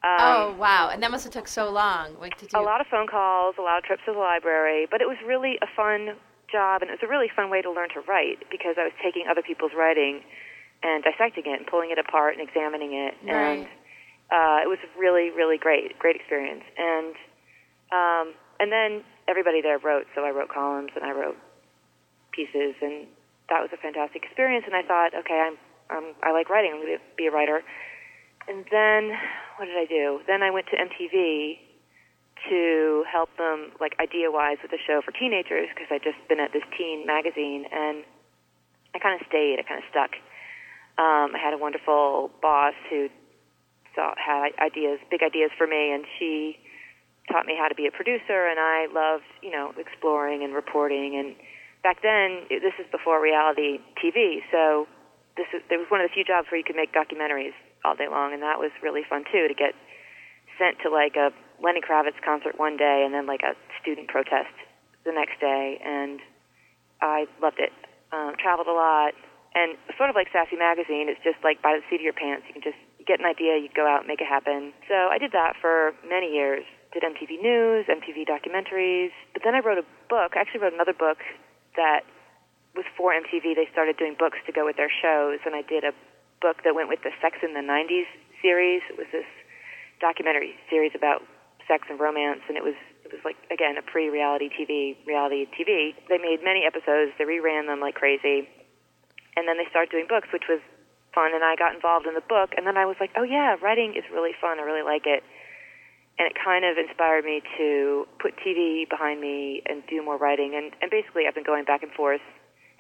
Um, 0.04 0.18
oh 0.18 0.56
wow, 0.58 0.90
and 0.90 1.04
that 1.04 1.12
must 1.12 1.26
have 1.26 1.34
took 1.34 1.48
so 1.48 1.70
long. 1.70 2.16
Like 2.20 2.36
to 2.40 2.48
do. 2.48 2.58
a 2.58 2.64
lot 2.64 2.82
of 2.82 2.88
phone 2.88 3.06
calls, 3.08 3.56
a 3.60 3.62
lot 3.62 3.78
of 3.78 3.84
trips 3.84 4.02
to 4.08 4.14
the 4.14 4.18
library, 4.20 4.88
but 4.90 5.02
it 5.02 5.08
was 5.08 5.18
really 5.26 5.60
a 5.62 5.68
fun 5.76 6.16
job, 6.52 6.82
and 6.82 6.90
it 6.90 6.94
was 6.98 7.04
a 7.04 7.08
really 7.12 7.30
fun 7.36 7.52
way 7.52 7.62
to 7.62 7.70
learn 7.70 7.90
to 7.90 8.02
write 8.10 8.40
because 8.50 8.76
I 8.80 8.84
was 8.84 8.94
taking 9.04 9.26
other 9.30 9.44
people's 9.44 9.74
writing 9.78 10.22
and 10.82 11.04
dissecting 11.04 11.44
it 11.46 11.60
and 11.60 11.68
pulling 11.68 11.92
it 11.92 12.00
apart 12.00 12.34
and 12.36 12.42
examining 12.42 12.94
it, 12.94 13.14
and 13.30 13.68
uh, 14.32 14.64
it 14.66 14.70
was 14.70 14.80
really, 14.98 15.30
really 15.30 15.58
great, 15.60 16.00
great 16.00 16.16
experience. 16.16 16.64
And 16.80 17.14
um, 17.94 18.34
and 18.60 18.72
then 18.72 19.04
everybody 19.28 19.62
there 19.62 19.78
wrote, 19.78 20.08
so 20.16 20.24
I 20.24 20.32
wrote 20.32 20.50
columns 20.50 20.90
and 20.96 21.06
I 21.06 21.12
wrote 21.12 21.38
pieces, 22.32 22.74
and 22.82 23.06
that 23.52 23.60
was 23.60 23.70
a 23.76 23.78
fantastic 23.78 24.24
experience. 24.24 24.64
And 24.66 24.74
I 24.74 24.82
thought, 24.82 25.12
okay, 25.12 25.36
I'm, 25.36 25.60
I'm 25.92 26.16
I 26.24 26.32
like 26.32 26.48
writing, 26.48 26.72
I'm 26.72 26.80
going 26.80 26.96
to 26.96 27.04
be 27.20 27.28
a 27.28 27.32
writer. 27.36 27.60
And 28.48 28.64
then 28.72 29.12
what 29.60 29.68
did 29.68 29.76
I 29.76 29.86
do? 29.86 30.24
Then 30.26 30.42
I 30.42 30.50
went 30.50 30.72
to 30.72 30.80
MTV 30.80 31.60
to 32.50 33.04
help 33.12 33.30
them 33.38 33.76
like 33.80 33.94
idea 34.00 34.32
wise 34.32 34.58
with 34.64 34.72
a 34.72 34.82
show 34.88 35.04
for 35.04 35.12
teenagers 35.12 35.70
because 35.76 35.92
I'd 35.92 36.02
just 36.02 36.18
been 36.26 36.40
at 36.40 36.56
this 36.56 36.64
teen 36.74 37.06
magazine 37.06 37.68
and 37.70 38.08
I 38.96 39.00
kind 39.00 39.20
of 39.20 39.28
stayed. 39.28 39.60
I 39.60 39.64
kind 39.68 39.84
of 39.84 39.88
stuck. 39.92 40.16
Um, 40.98 41.36
I 41.36 41.40
had 41.44 41.54
a 41.54 41.58
wonderful 41.58 42.32
boss 42.42 42.74
who 42.90 43.10
saw 43.96 44.14
had 44.18 44.52
ideas, 44.60 45.00
big 45.10 45.22
ideas 45.24 45.52
for 45.58 45.68
me, 45.68 45.92
and 45.92 46.06
she 46.18 46.58
taught 47.32 47.46
me 47.46 47.56
how 47.58 47.68
to 47.68 47.76
be 47.76 47.88
a 47.88 47.92
producer. 47.92 48.48
And 48.48 48.60
I 48.60 48.88
loved, 48.92 49.28
you 49.42 49.52
know, 49.52 49.74
exploring 49.78 50.44
and 50.44 50.54
reporting. 50.54 51.16
And 51.16 51.36
back 51.84 52.02
then, 52.02 52.46
this 52.50 52.74
is 52.80 52.86
before 52.92 53.22
reality 53.22 53.82
TV, 53.98 54.42
so 54.52 54.88
this 55.38 55.48
is, 55.54 55.62
there 55.70 55.80
was 55.80 55.90
one 55.90 56.02
of 56.02 56.10
the 56.10 56.14
few 56.14 56.24
jobs 56.24 56.48
where 56.50 56.58
you 56.58 56.66
could 56.66 56.78
make 56.78 56.94
documentaries 56.94 57.54
all 57.84 57.96
day 57.96 58.08
long, 58.10 58.34
and 58.34 58.42
that 58.42 58.60
was 58.60 58.72
really 58.82 59.02
fun 59.08 59.26
too 59.32 59.48
to 59.48 59.54
get 59.54 59.74
sent 60.58 60.78
to 60.86 60.90
like 60.90 61.18
a 61.18 61.34
Lenny 61.62 61.82
Kravitz 61.82 62.18
concert 62.22 62.58
one 62.58 62.78
day 62.78 63.04
and 63.06 63.14
then 63.14 63.26
like 63.26 63.42
a 63.42 63.58
student 63.82 64.08
protest 64.08 64.54
the 65.06 65.12
next 65.12 65.40
day, 65.42 65.82
and 65.82 66.20
I 67.02 67.26
loved 67.42 67.58
it. 67.58 67.74
Um, 68.12 68.36
traveled 68.38 68.68
a 68.68 68.76
lot, 68.76 69.16
and 69.56 69.80
sort 69.98 70.10
of 70.10 70.16
like 70.16 70.28
Sassy 70.30 70.60
Magazine, 70.60 71.08
it's 71.10 71.24
just 71.24 71.40
like 71.44 71.64
by 71.64 71.80
the 71.80 71.84
seat 71.90 72.04
of 72.04 72.06
your 72.06 72.14
pants. 72.14 72.46
You 72.48 72.54
can 72.54 72.62
just 72.62 72.78
get 73.08 73.20
an 73.20 73.26
idea, 73.26 73.58
you 73.58 73.70
go 73.74 73.88
out, 73.88 74.06
make 74.06 74.22
it 74.22 74.28
happen. 74.28 74.76
So 74.86 75.10
I 75.10 75.18
did 75.18 75.32
that 75.32 75.56
for 75.60 75.96
many 76.06 76.30
years. 76.30 76.68
Did 76.92 77.08
MTV 77.08 77.40
News, 77.40 77.88
MTV 77.88 78.28
documentaries, 78.28 79.16
but 79.32 79.42
then 79.48 79.56
I 79.56 79.64
wrote 79.64 79.80
a 79.80 79.88
book. 80.12 80.36
I 80.36 80.44
actually 80.44 80.60
wrote 80.60 80.76
another 80.76 80.94
book 80.94 81.24
that 81.76 82.02
was 82.76 82.86
for 82.96 83.14
MTV. 83.14 83.56
They 83.56 83.68
started 83.72 83.98
doing 83.98 84.16
books 84.18 84.40
to 84.46 84.52
go 84.52 84.66
with 84.66 84.78
their 84.78 84.92
shows, 84.92 85.40
and 85.46 85.56
I 85.56 85.62
did 85.62 85.84
a 85.84 85.92
book 86.42 86.64
that 86.64 86.76
went 86.76 86.90
with 86.90 87.04
the 87.04 87.12
Sex 87.22 87.38
in 87.44 87.54
the 87.54 87.62
90s 87.62 88.08
series. 88.42 88.82
It 88.90 88.98
was 88.98 89.08
this 89.12 89.28
documentary 90.00 90.56
series 90.70 90.92
about 90.96 91.22
sex 91.68 91.88
and 91.90 92.00
romance, 92.00 92.42
and 92.48 92.58
it 92.58 92.64
was 92.64 92.76
it 93.06 93.12
was 93.14 93.22
like 93.24 93.38
again 93.52 93.78
a 93.78 93.82
pre-reality 93.82 94.50
TV, 94.50 94.98
reality 95.06 95.46
TV. 95.54 95.94
They 96.10 96.18
made 96.18 96.44
many 96.44 96.66
episodes. 96.66 97.14
They 97.18 97.26
reran 97.26 97.68
them 97.68 97.80
like 97.80 97.96
crazy, 97.96 98.50
and 99.38 99.48
then 99.48 99.58
they 99.58 99.70
started 99.70 99.92
doing 99.92 100.08
books, 100.10 100.28
which 100.34 100.50
was 100.50 100.60
fun. 101.14 101.34
And 101.34 101.44
I 101.44 101.56
got 101.56 101.76
involved 101.76 102.08
in 102.08 102.16
the 102.16 102.26
book, 102.26 102.52
and 102.58 102.66
then 102.66 102.78
I 102.78 102.86
was 102.86 102.98
like, 103.00 103.12
oh 103.16 103.24
yeah, 103.24 103.56
writing 103.62 103.94
is 103.96 104.04
really 104.12 104.34
fun. 104.40 104.60
I 104.60 104.64
really 104.64 104.84
like 104.84 105.06
it, 105.06 105.24
and 106.22 106.30
it 106.30 106.38
kind 106.38 106.62
of 106.64 106.78
inspired 106.78 107.26
me 107.26 107.42
to 107.58 108.06
put 108.22 108.38
TV 108.46 108.86
behind 108.88 109.18
me 109.20 109.64
and 109.66 109.82
do 109.90 110.06
more 110.06 110.18
writing. 110.22 110.54
And 110.54 110.70
and 110.82 110.92
basically, 110.94 111.26
I've 111.26 111.34
been 111.34 111.44
going 111.48 111.66
back 111.66 111.82
and 111.82 111.92
forth 111.98 112.22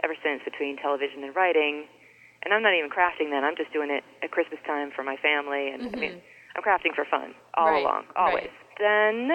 ever 0.05 0.13
since 0.21 0.41
between 0.45 0.77
television 0.77 1.23
and 1.25 1.33
writing. 1.35 1.87
And 2.43 2.53
I'm 2.53 2.61
not 2.61 2.73
even 2.77 2.89
crafting 2.89 3.29
then. 3.33 3.43
I'm 3.43 3.55
just 3.57 3.73
doing 3.73 3.89
it 3.89 4.03
at 4.21 4.29
Christmas 4.29 4.59
time 4.65 4.91
for 4.95 5.01
my 5.03 5.15
family. 5.17 5.69
And 5.73 5.89
Mm-hmm. 5.89 5.95
I 5.95 5.99
mean, 5.99 6.15
I'm 6.55 6.61
crafting 6.61 6.93
for 6.93 7.05
fun 7.09 7.33
all 7.55 7.69
Right, 7.69 7.81
along, 7.81 8.03
always. 8.15 8.45
right. 8.45 8.51
Then 8.77 9.29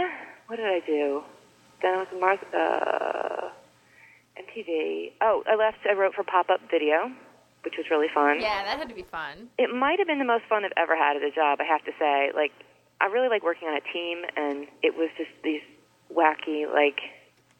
what 0.46 0.56
did 0.56 0.66
I 0.66 0.80
do? 0.86 1.22
Then 1.82 1.94
I 1.94 1.98
was 1.98 2.08
in 2.12 2.20
Mars, 2.20 2.38
uh, 2.54 3.50
MTV. 4.38 5.12
Oh, 5.22 5.42
I 5.46 5.54
left. 5.56 5.78
I 5.88 5.94
wrote 5.94 6.14
for 6.14 6.24
Pop 6.24 6.50
Up 6.50 6.60
Video, 6.70 7.10
which 7.64 7.74
was 7.78 7.86
really 7.90 8.08
fun. 8.12 8.38
Yeah, 8.40 8.64
that 8.64 8.78
had 8.78 8.88
to 8.88 8.94
be 8.94 9.06
fun. 9.10 9.48
It 9.58 9.70
might 9.74 9.98
have 9.98 10.06
been 10.08 10.18
the 10.18 10.24
most 10.28 10.44
fun 10.48 10.64
I've 10.64 10.76
ever 10.76 10.96
had 10.96 11.16
at 11.16 11.22
a 11.22 11.30
job. 11.30 11.58
I 11.60 11.64
have 11.64 11.84
to 11.84 11.92
say. 11.98 12.30
Like, 12.34 12.52
I 13.00 13.06
really 13.06 13.28
like 13.28 13.42
working 13.42 13.68
on 13.68 13.76
a 13.76 13.92
team, 13.92 14.22
and 14.36 14.66
it 14.82 14.96
was 14.96 15.10
just 15.16 15.30
these 15.44 15.62
wacky, 16.14 16.70
like, 16.72 17.00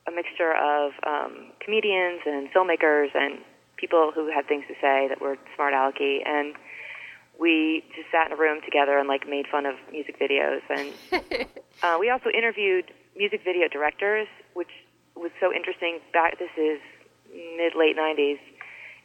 a 0.06 0.10
mixture 0.10 0.52
of 0.54 0.92
um, 1.06 1.52
comedians 1.60 2.20
and 2.26 2.48
filmmakers 2.52 3.14
and 3.14 3.38
people 3.76 4.12
who 4.14 4.30
had 4.30 4.46
things 4.46 4.64
to 4.68 4.74
say 4.80 5.06
that 5.08 5.20
were 5.20 5.36
smart 5.54 5.74
alecky 5.74 6.26
and 6.26 6.54
we 7.38 7.84
just 7.94 8.10
sat 8.10 8.26
in 8.26 8.32
a 8.32 8.36
room 8.36 8.60
together 8.64 8.98
and 8.98 9.08
like 9.08 9.28
made 9.28 9.46
fun 9.46 9.66
of 9.66 9.74
music 9.92 10.18
videos 10.18 10.60
and 10.70 10.92
uh, 11.82 11.96
we 12.00 12.08
also 12.08 12.30
interviewed 12.30 12.90
music 13.16 13.42
video 13.44 13.68
directors 13.68 14.28
which 14.54 14.70
was 15.14 15.30
so 15.40 15.52
interesting 15.52 15.98
back 16.12 16.38
this 16.38 16.50
is 16.56 16.80
mid 17.56 17.74
late 17.76 17.96
90s 17.96 18.38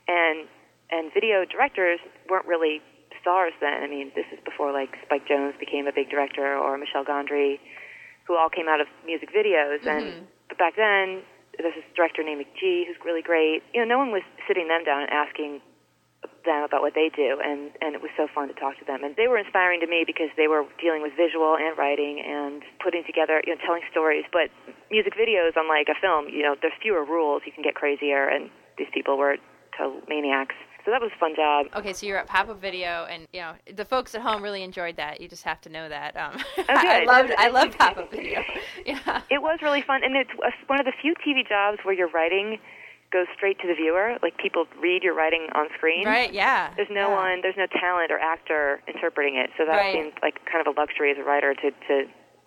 and 0.07 0.47
and 0.89 1.11
video 1.13 1.45
directors 1.45 1.99
weren't 2.29 2.45
really 2.45 2.81
stars 3.21 3.53
then. 3.61 3.83
I 3.83 3.87
mean 3.87 4.11
this 4.15 4.25
is 4.33 4.39
before 4.43 4.73
like 4.73 4.97
spike 5.05 5.27
jonze 5.29 5.57
became 5.59 5.87
a 5.87 5.93
big 5.93 6.09
director 6.09 6.57
or 6.57 6.77
michel 6.77 7.05
gondry 7.05 7.59
who 8.27 8.37
all 8.37 8.49
came 8.49 8.67
out 8.67 8.81
of 8.81 8.87
music 9.05 9.29
videos. 9.33 9.85
And 9.85 10.05
mm-hmm. 10.05 10.25
but 10.49 10.57
back 10.57 10.75
then 10.75 11.23
there's 11.57 11.75
this 11.75 11.87
director 11.95 12.23
named 12.23 12.45
McG 12.45 12.87
who's 12.87 12.97
really 13.05 13.21
great. 13.21 13.63
You 13.73 13.81
know 13.81 13.87
no 13.87 13.97
one 13.97 14.11
was 14.11 14.23
sitting 14.47 14.67
them 14.67 14.83
down 14.83 15.03
and 15.03 15.11
asking 15.11 15.61
them 16.45 16.63
about 16.63 16.81
what 16.81 16.93
they 16.93 17.09
do. 17.13 17.37
And 17.43 17.71
and 17.81 17.95
it 17.95 18.01
was 18.01 18.11
so 18.15 18.27
fun 18.33 18.47
to 18.47 18.55
talk 18.55 18.77
to 18.79 18.85
them. 18.85 19.03
And 19.03 19.15
they 19.15 19.27
were 19.27 19.37
inspiring 19.37 19.79
to 19.81 19.87
me 19.87 20.03
because 20.05 20.29
they 20.37 20.47
were 20.47 20.65
dealing 20.79 21.01
with 21.01 21.13
visual 21.17 21.57
and 21.57 21.77
writing 21.77 22.21
and 22.21 22.63
putting 22.81 23.03
together 23.03 23.41
you 23.45 23.55
know 23.55 23.61
telling 23.65 23.83
stories. 23.91 24.25
But 24.31 24.49
music 24.89 25.13
videos 25.17 25.53
unlike 25.55 25.89
a 25.89 25.97
film 25.99 26.29
you 26.29 26.43
know 26.43 26.55
there's 26.61 26.77
fewer 26.81 27.03
rules. 27.03 27.43
You 27.45 27.51
can 27.51 27.63
get 27.63 27.75
crazier. 27.75 28.27
And 28.27 28.49
these 28.77 28.89
people 28.93 29.17
were 29.17 29.37
total 29.77 30.01
maniacs 30.07 30.55
so 30.85 30.91
that 30.91 31.01
was 31.01 31.11
a 31.15 31.19
fun 31.19 31.33
job 31.35 31.67
Okay, 31.75 31.93
so 31.93 32.05
you're 32.05 32.17
at 32.17 32.27
Pop 32.27 32.49
Up 32.49 32.59
Video, 32.61 33.05
and 33.09 33.27
you 33.33 33.41
know 33.41 33.53
the 33.75 33.85
folks 33.85 34.15
at 34.15 34.21
home 34.21 34.41
really 34.41 34.63
enjoyed 34.63 34.97
that. 34.97 35.21
You 35.21 35.27
just 35.27 35.43
have 35.43 35.61
to 35.61 35.69
know 35.69 35.87
that. 35.89 36.15
Um, 36.17 36.37
Oh, 36.57 36.63
I 36.69 36.99
good. 36.99 37.07
love 37.07 37.29
I 37.37 37.47
love 37.49 37.77
Pop 37.77 37.97
Up 37.97 38.11
Video. 38.11 38.41
Yeah. 38.85 39.21
it 39.29 39.41
was 39.41 39.59
really 39.61 39.81
fun 39.83 40.01
and 40.03 40.15
it's 40.15 40.31
one 40.67 40.79
of 40.79 40.85
the 40.85 40.93
few 41.01 41.13
tv 41.25 41.47
jobs 41.47 41.77
where 41.83 41.93
your 41.93 42.09
writing 42.09 42.57
goes 43.13 43.27
straight 43.35 43.59
to 43.59 43.67
the 43.67 43.75
viewer 43.75 44.17
like 44.23 44.35
people 44.37 44.65
read 44.81 45.03
your 45.03 45.13
writing 45.13 45.47
on 45.53 45.67
screen 45.77 46.05
Right. 46.05 46.33
Yeah. 46.33 46.73
There's 46.75 46.89
no 46.89 47.09
yeah. 47.09 47.15
one, 47.15 47.41
there's 47.43 47.57
no 47.57 47.67
talent 47.67 48.09
or 48.11 48.17
actor 48.17 48.81
interpreting 48.87 49.35
it, 49.37 49.49
so 49.57 49.65
that 49.65 49.75
Right. 49.77 49.93
seems 49.93 50.13
like 50.23 50.39
kind 50.51 50.65
of 50.65 50.73
a 50.75 50.79
luxury 50.79 51.11
as 51.11 51.17
a 51.19 51.23
writer 51.23 51.53
to, 51.53 51.71
to 51.87 51.93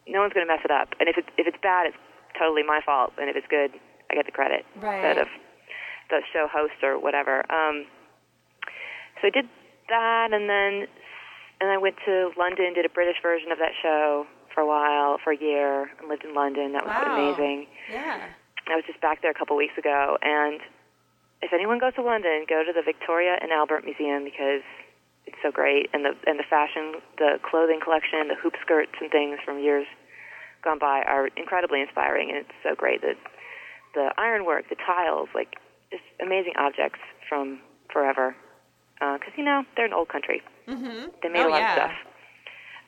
no 0.09 0.21
one's 0.21 0.33
going 0.33 0.45
to 0.47 0.53
mess 0.53 0.64
it 0.64 0.71
up. 0.73 0.88
And 0.99 1.09
if 1.09 1.17
it's 1.19 1.29
if 1.38 1.47
it's 1.47 1.59
bad, 1.62 1.87
it's 1.87 1.97
totally 2.38 2.62
my 2.64 2.81
fault, 2.85 3.12
and 3.19 3.31
if 3.31 3.37
it's 3.37 3.47
good, 3.49 3.71
I 4.11 4.14
get 4.17 4.26
the 4.26 4.33
credit 4.33 4.64
Right. 4.81 4.97
instead 4.97 5.19
of 5.19 5.29
the 6.11 6.21
show 6.33 6.49
host 6.50 6.83
or 6.83 6.99
whatever. 6.99 7.45
Um, 7.53 7.87
so 9.25 9.28
I 9.28 9.31
did 9.31 9.49
that, 9.88 10.37
and 10.37 10.49
then 10.52 10.85
and 11.61 11.71
I 11.71 11.78
went 11.78 11.97
to 12.04 12.28
London, 12.37 12.75
did 12.75 12.85
a 12.85 12.93
British 12.93 13.16
version 13.23 13.49
of 13.50 13.59
that 13.59 13.73
show 13.81 14.26
for 14.52 14.61
a 14.61 14.66
while, 14.69 15.16
for 15.23 15.33
a 15.33 15.38
year, 15.38 15.88
and 15.99 16.09
lived 16.09 16.25
in 16.25 16.35
London. 16.35 16.73
That 16.73 16.85
was 16.85 16.93
Wow. 16.93 17.16
amazing. 17.16 17.66
Yeah. 17.90 18.28
I 18.69 18.76
was 18.76 18.85
just 18.85 19.00
back 19.00 19.23
there 19.23 19.31
a 19.31 19.35
couple 19.35 19.57
weeks 19.57 19.76
ago, 19.78 20.19
and 20.21 20.61
if 21.40 21.52
anyone 21.52 21.78
goes 21.78 21.95
to 21.95 22.02
London, 22.02 22.45
go 22.49 22.64
to 22.64 22.73
the 22.73 22.83
Victoria 22.83 23.38
and 23.40 23.52
Albert 23.52 23.85
Museum 23.85 24.25
because 24.25 24.62
it's 25.26 25.37
so 25.43 25.50
great, 25.50 25.88
and 25.95 26.04
the 26.04 26.12
and 26.26 26.38
the 26.38 26.45
fashion, 26.45 27.00
the 27.16 27.40
clothing 27.49 27.81
collection, 27.81 28.28
the 28.28 28.37
hoop 28.37 28.54
skirts 28.61 28.93
and 29.00 29.11
things 29.11 29.38
from 29.45 29.59
years 29.59 29.87
gone 30.62 30.78
by 30.78 31.00
are 31.02 31.28
incredibly 31.37 31.81
inspiring, 31.81 32.28
and 32.28 32.38
it's 32.38 32.57
so 32.62 32.75
great 32.75 33.00
that 33.00 33.16
the 33.95 34.12
ironwork, 34.19 34.69
the 34.69 34.76
tiles, 34.76 35.28
like 35.35 35.57
just 35.90 36.02
amazing 36.21 36.54
objects 36.59 37.00
from 37.28 37.61
forever. 37.93 38.35
Because 39.12 39.34
you 39.37 39.44
know 39.44 39.62
they're 39.76 39.87
an 39.87 39.92
old 39.92 40.08
country. 40.08 40.42
Mm-hmm. 40.68 41.12
They 41.23 41.28
made 41.28 41.44
oh, 41.44 41.49
a 41.49 41.50
lot 41.50 41.61
yeah. 41.61 41.73
of 41.73 41.78
stuff. 41.78 41.96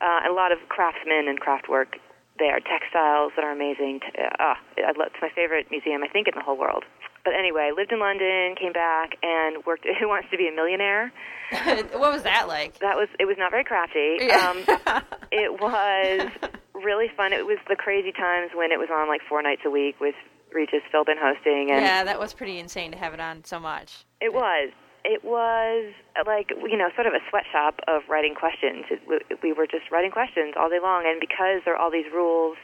Uh, 0.00 0.30
a 0.30 0.32
lot 0.32 0.52
of 0.52 0.58
craftsmen 0.68 1.28
and 1.28 1.40
craft 1.40 1.68
work 1.68 1.96
there. 2.38 2.60
Textiles 2.60 3.32
that 3.36 3.44
are 3.44 3.52
amazing. 3.52 4.00
Uh, 4.16 4.28
ah, 4.38 4.56
I 4.78 4.92
love, 4.96 5.08
it's 5.12 5.22
my 5.22 5.30
favorite 5.34 5.66
museum, 5.70 6.02
I 6.02 6.08
think, 6.08 6.28
in 6.28 6.34
the 6.36 6.44
whole 6.44 6.58
world. 6.58 6.84
But 7.24 7.34
anyway, 7.34 7.70
lived 7.76 7.92
in 7.92 7.98
London, 7.98 8.54
came 8.54 8.72
back, 8.72 9.16
and 9.22 9.64
worked 9.66 9.86
Who 10.00 10.08
Wants 10.08 10.28
to 10.30 10.36
Be 10.36 10.48
a 10.48 10.52
Millionaire. 10.52 11.12
what 11.92 12.12
was 12.12 12.22
that 12.22 12.46
like? 12.48 12.78
That 12.78 12.96
was, 12.96 13.08
it 13.18 13.24
was 13.24 13.36
not 13.38 13.50
very 13.50 13.64
crafty. 13.64 14.18
Yeah. 14.20 14.52
Um, 14.52 15.02
it 15.32 15.60
was 15.60 16.28
really 16.74 17.08
fun. 17.16 17.32
It 17.32 17.46
was 17.46 17.58
the 17.68 17.76
crazy 17.76 18.12
times 18.12 18.50
when 18.54 18.70
it 18.70 18.78
was 18.78 18.88
on 18.92 19.08
like 19.08 19.22
four 19.28 19.42
nights 19.42 19.62
a 19.64 19.70
week 19.70 20.00
with 20.00 20.14
Regis 20.52 20.82
Philbin 20.92 21.18
hosting. 21.18 21.70
And 21.70 21.82
yeah, 21.82 22.04
that 22.04 22.18
was 22.18 22.32
pretty 22.32 22.58
insane 22.58 22.92
to 22.92 22.98
have 22.98 23.14
it 23.14 23.20
on 23.20 23.44
so 23.44 23.58
much. 23.58 24.04
It 24.20 24.32
was. 24.32 24.70
It 25.06 25.22
was 25.22 25.94
like 26.26 26.50
you 26.50 26.76
know, 26.76 26.90
sort 26.98 27.06
of 27.06 27.14
a 27.14 27.22
sweatshop 27.30 27.78
of 27.86 28.02
writing 28.10 28.34
questions. 28.34 28.90
It, 28.90 29.38
we 29.38 29.54
were 29.54 29.70
just 29.70 29.86
writing 29.94 30.10
questions 30.10 30.58
all 30.58 30.68
day 30.68 30.82
long, 30.82 31.06
and 31.06 31.22
because 31.22 31.62
there 31.62 31.78
are 31.78 31.80
all 31.80 31.94
these 31.94 32.10
rules 32.10 32.58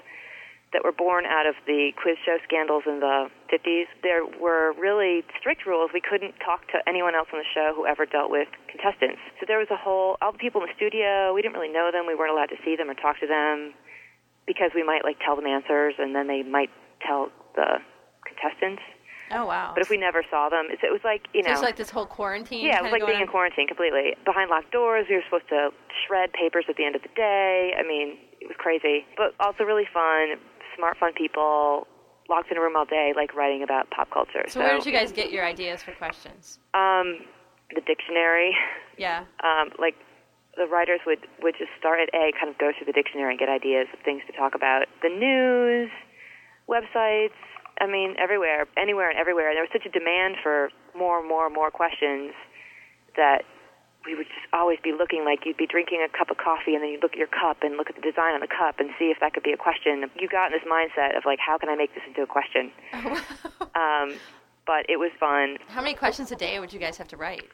that 0.72 0.82
were 0.82 0.92
born 0.92 1.24
out 1.24 1.46
of 1.46 1.54
the 1.66 1.92
quiz 2.00 2.16
show 2.24 2.40
scandals 2.42 2.82
in 2.88 3.00
the 3.00 3.28
50s, 3.52 3.86
there 4.02 4.24
were 4.24 4.72
really 4.80 5.22
strict 5.38 5.66
rules. 5.66 5.90
We 5.92 6.00
couldn't 6.00 6.34
talk 6.40 6.66
to 6.72 6.80
anyone 6.88 7.14
else 7.14 7.28
on 7.32 7.38
the 7.38 7.50
show 7.52 7.76
who 7.76 7.86
ever 7.86 8.06
dealt 8.06 8.32
with 8.32 8.48
contestants. 8.66 9.20
So 9.38 9.44
there 9.46 9.60
was 9.60 9.68
a 9.70 9.76
whole 9.76 10.16
all 10.20 10.32
the 10.32 10.42
people 10.42 10.62
in 10.64 10.66
the 10.66 10.74
studio. 10.74 11.32
We 11.32 11.42
didn't 11.42 11.54
really 11.54 11.72
know 11.72 11.90
them. 11.92 12.08
We 12.08 12.16
weren't 12.16 12.32
allowed 12.32 12.50
to 12.50 12.60
see 12.64 12.74
them 12.74 12.90
or 12.90 12.96
talk 12.98 13.20
to 13.20 13.28
them 13.28 13.74
because 14.46 14.72
we 14.74 14.82
might 14.82 15.04
like 15.04 15.20
tell 15.22 15.36
them 15.36 15.46
answers, 15.46 15.94
and 15.98 16.16
then 16.16 16.26
they 16.26 16.42
might 16.42 16.70
tell 17.06 17.30
the 17.54 17.78
contestants. 18.26 18.82
Oh 19.32 19.46
wow. 19.46 19.72
But 19.74 19.82
if 19.82 19.90
we 19.90 19.96
never 19.96 20.22
saw 20.30 20.48
them, 20.48 20.68
it 20.70 20.78
was 20.92 21.00
like 21.04 21.26
you 21.32 21.42
so 21.42 21.48
it 21.48 21.52
was 21.52 21.62
like 21.62 21.76
this 21.76 21.90
whole 21.90 22.06
quarantine. 22.06 22.64
Yeah, 22.64 22.78
it 22.78 22.82
was 22.82 22.92
like 22.92 23.06
being 23.06 23.20
in 23.20 23.26
quarantine 23.26 23.66
completely. 23.66 24.14
Behind 24.24 24.50
locked 24.50 24.70
doors, 24.70 25.06
we 25.08 25.16
were 25.16 25.22
supposed 25.24 25.48
to 25.48 25.70
shred 26.06 26.32
papers 26.32 26.66
at 26.68 26.76
the 26.76 26.84
end 26.84 26.96
of 26.96 27.02
the 27.02 27.12
day. 27.16 27.72
I 27.78 27.82
mean, 27.82 28.18
it 28.40 28.46
was 28.46 28.56
crazy, 28.58 29.06
but 29.16 29.34
also 29.40 29.64
really 29.64 29.88
fun. 29.92 30.36
Smart, 30.76 30.96
fun 30.98 31.12
people, 31.12 31.86
locked 32.28 32.50
in 32.50 32.56
a 32.56 32.60
room 32.60 32.76
all 32.76 32.84
day, 32.84 33.12
like 33.16 33.34
writing 33.34 33.62
about 33.62 33.90
pop 33.90 34.10
culture. 34.10 34.44
So 34.48 34.60
where 34.60 34.74
did 34.74 34.86
you 34.86 34.92
guys 34.92 35.12
get 35.12 35.32
your 35.32 35.44
ideas 35.44 35.82
for 35.82 35.92
questions? 35.92 36.58
Um, 36.74 37.20
the 37.74 37.80
dictionary. 37.86 38.56
Yeah. 38.98 39.24
Um, 39.42 39.70
like 39.78 39.96
the 40.56 40.66
writers 40.66 41.00
would 41.06 41.26
would 41.42 41.54
just 41.58 41.70
start 41.78 41.98
at 42.00 42.08
A, 42.14 42.30
kind 42.38 42.48
of 42.48 42.58
go 42.58 42.70
through 42.76 42.86
the 42.86 42.92
dictionary 42.92 43.30
and 43.32 43.38
get 43.38 43.48
ideas 43.48 43.88
of 43.92 43.98
things 44.04 44.22
to 44.26 44.32
talk 44.36 44.54
about. 44.54 44.86
The 45.02 45.08
news, 45.08 45.90
websites. 46.68 47.38
I 47.80 47.86
mean, 47.86 48.14
everywhere, 48.18 48.66
anywhere, 48.76 49.10
and 49.10 49.18
everywhere. 49.18 49.48
And 49.48 49.56
there 49.56 49.62
was 49.64 49.72
such 49.72 49.86
a 49.86 49.90
demand 49.90 50.36
for 50.42 50.70
more, 50.96 51.18
and 51.20 51.28
more, 51.28 51.46
and 51.46 51.54
more 51.54 51.70
questions 51.70 52.32
that 53.16 53.42
we 54.04 54.14
would 54.16 54.26
just 54.26 54.46
always 54.52 54.78
be 54.82 54.92
looking 54.92 55.24
like 55.24 55.46
you'd 55.46 55.56
be 55.56 55.66
drinking 55.66 56.02
a 56.04 56.10
cup 56.16 56.28
of 56.30 56.36
coffee 56.36 56.74
and 56.74 56.82
then 56.82 56.90
you'd 56.90 57.02
look 57.02 57.12
at 57.12 57.18
your 57.18 57.28
cup 57.30 57.58
and 57.62 57.76
look 57.76 57.88
at 57.88 57.94
the 57.94 58.02
design 58.02 58.34
on 58.34 58.40
the 58.40 58.48
cup 58.50 58.80
and 58.80 58.90
see 58.98 59.06
if 59.14 59.18
that 59.20 59.32
could 59.32 59.44
be 59.44 59.52
a 59.52 59.56
question. 59.56 60.10
You 60.18 60.28
got 60.28 60.50
in 60.50 60.58
this 60.58 60.66
mindset 60.66 61.16
of 61.16 61.22
like, 61.24 61.38
how 61.38 61.56
can 61.56 61.68
I 61.68 61.76
make 61.76 61.94
this 61.94 62.02
into 62.06 62.22
a 62.22 62.26
question? 62.26 62.72
Um, 63.74 64.14
but 64.66 64.84
it 64.88 64.98
was 64.98 65.10
fun. 65.18 65.56
How 65.68 65.80
many 65.80 65.94
questions 65.94 66.30
a 66.30 66.36
day 66.36 66.60
would 66.60 66.72
you 66.72 66.78
guys 66.78 66.96
have 66.98 67.08
to 67.08 67.16
write? 67.16 67.44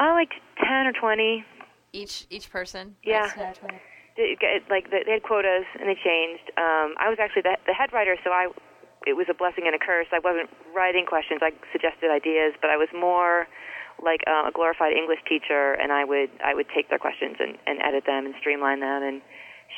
Oh, 0.00 0.12
like 0.12 0.30
ten 0.58 0.86
or 0.86 0.92
twenty. 0.92 1.44
Each 1.92 2.26
each 2.30 2.50
person. 2.50 2.96
Yeah. 3.04 3.22
That's 3.36 3.58
10 3.58 3.68
or 3.68 3.70
20. 3.70 3.80
They- 4.16 4.36
it- 4.40 4.64
Like 4.68 4.90
they 4.90 5.02
they 5.06 5.12
had 5.12 5.22
quotas 5.22 5.64
and 5.78 5.88
they 5.88 5.94
changed. 5.94 6.50
Um, 6.58 6.94
I 6.98 7.08
was 7.08 7.18
actually 7.20 7.42
the, 7.42 7.56
the 7.66 7.72
head 7.74 7.92
writer, 7.92 8.16
so 8.24 8.30
I 8.30 8.48
it 9.06 9.14
was 9.14 9.26
a 9.30 9.34
blessing 9.34 9.64
and 9.66 9.74
a 9.74 9.78
curse. 9.78 10.06
I 10.12 10.18
wasn't 10.18 10.50
writing 10.74 11.06
questions. 11.06 11.40
I 11.42 11.52
suggested 11.70 12.10
ideas, 12.10 12.54
but 12.60 12.70
I 12.70 12.76
was 12.76 12.88
more 12.94 13.46
like 14.02 14.22
uh, 14.26 14.48
a 14.48 14.52
glorified 14.52 14.92
English 14.92 15.20
teacher, 15.28 15.74
and 15.74 15.92
I 15.92 16.04
would 16.04 16.30
I 16.44 16.54
would 16.54 16.66
take 16.74 16.88
their 16.90 16.98
questions 16.98 17.36
and, 17.38 17.58
and 17.66 17.78
edit 17.82 18.04
them 18.06 18.26
and 18.26 18.34
streamline 18.40 18.80
them 18.80 19.02
and 19.02 19.22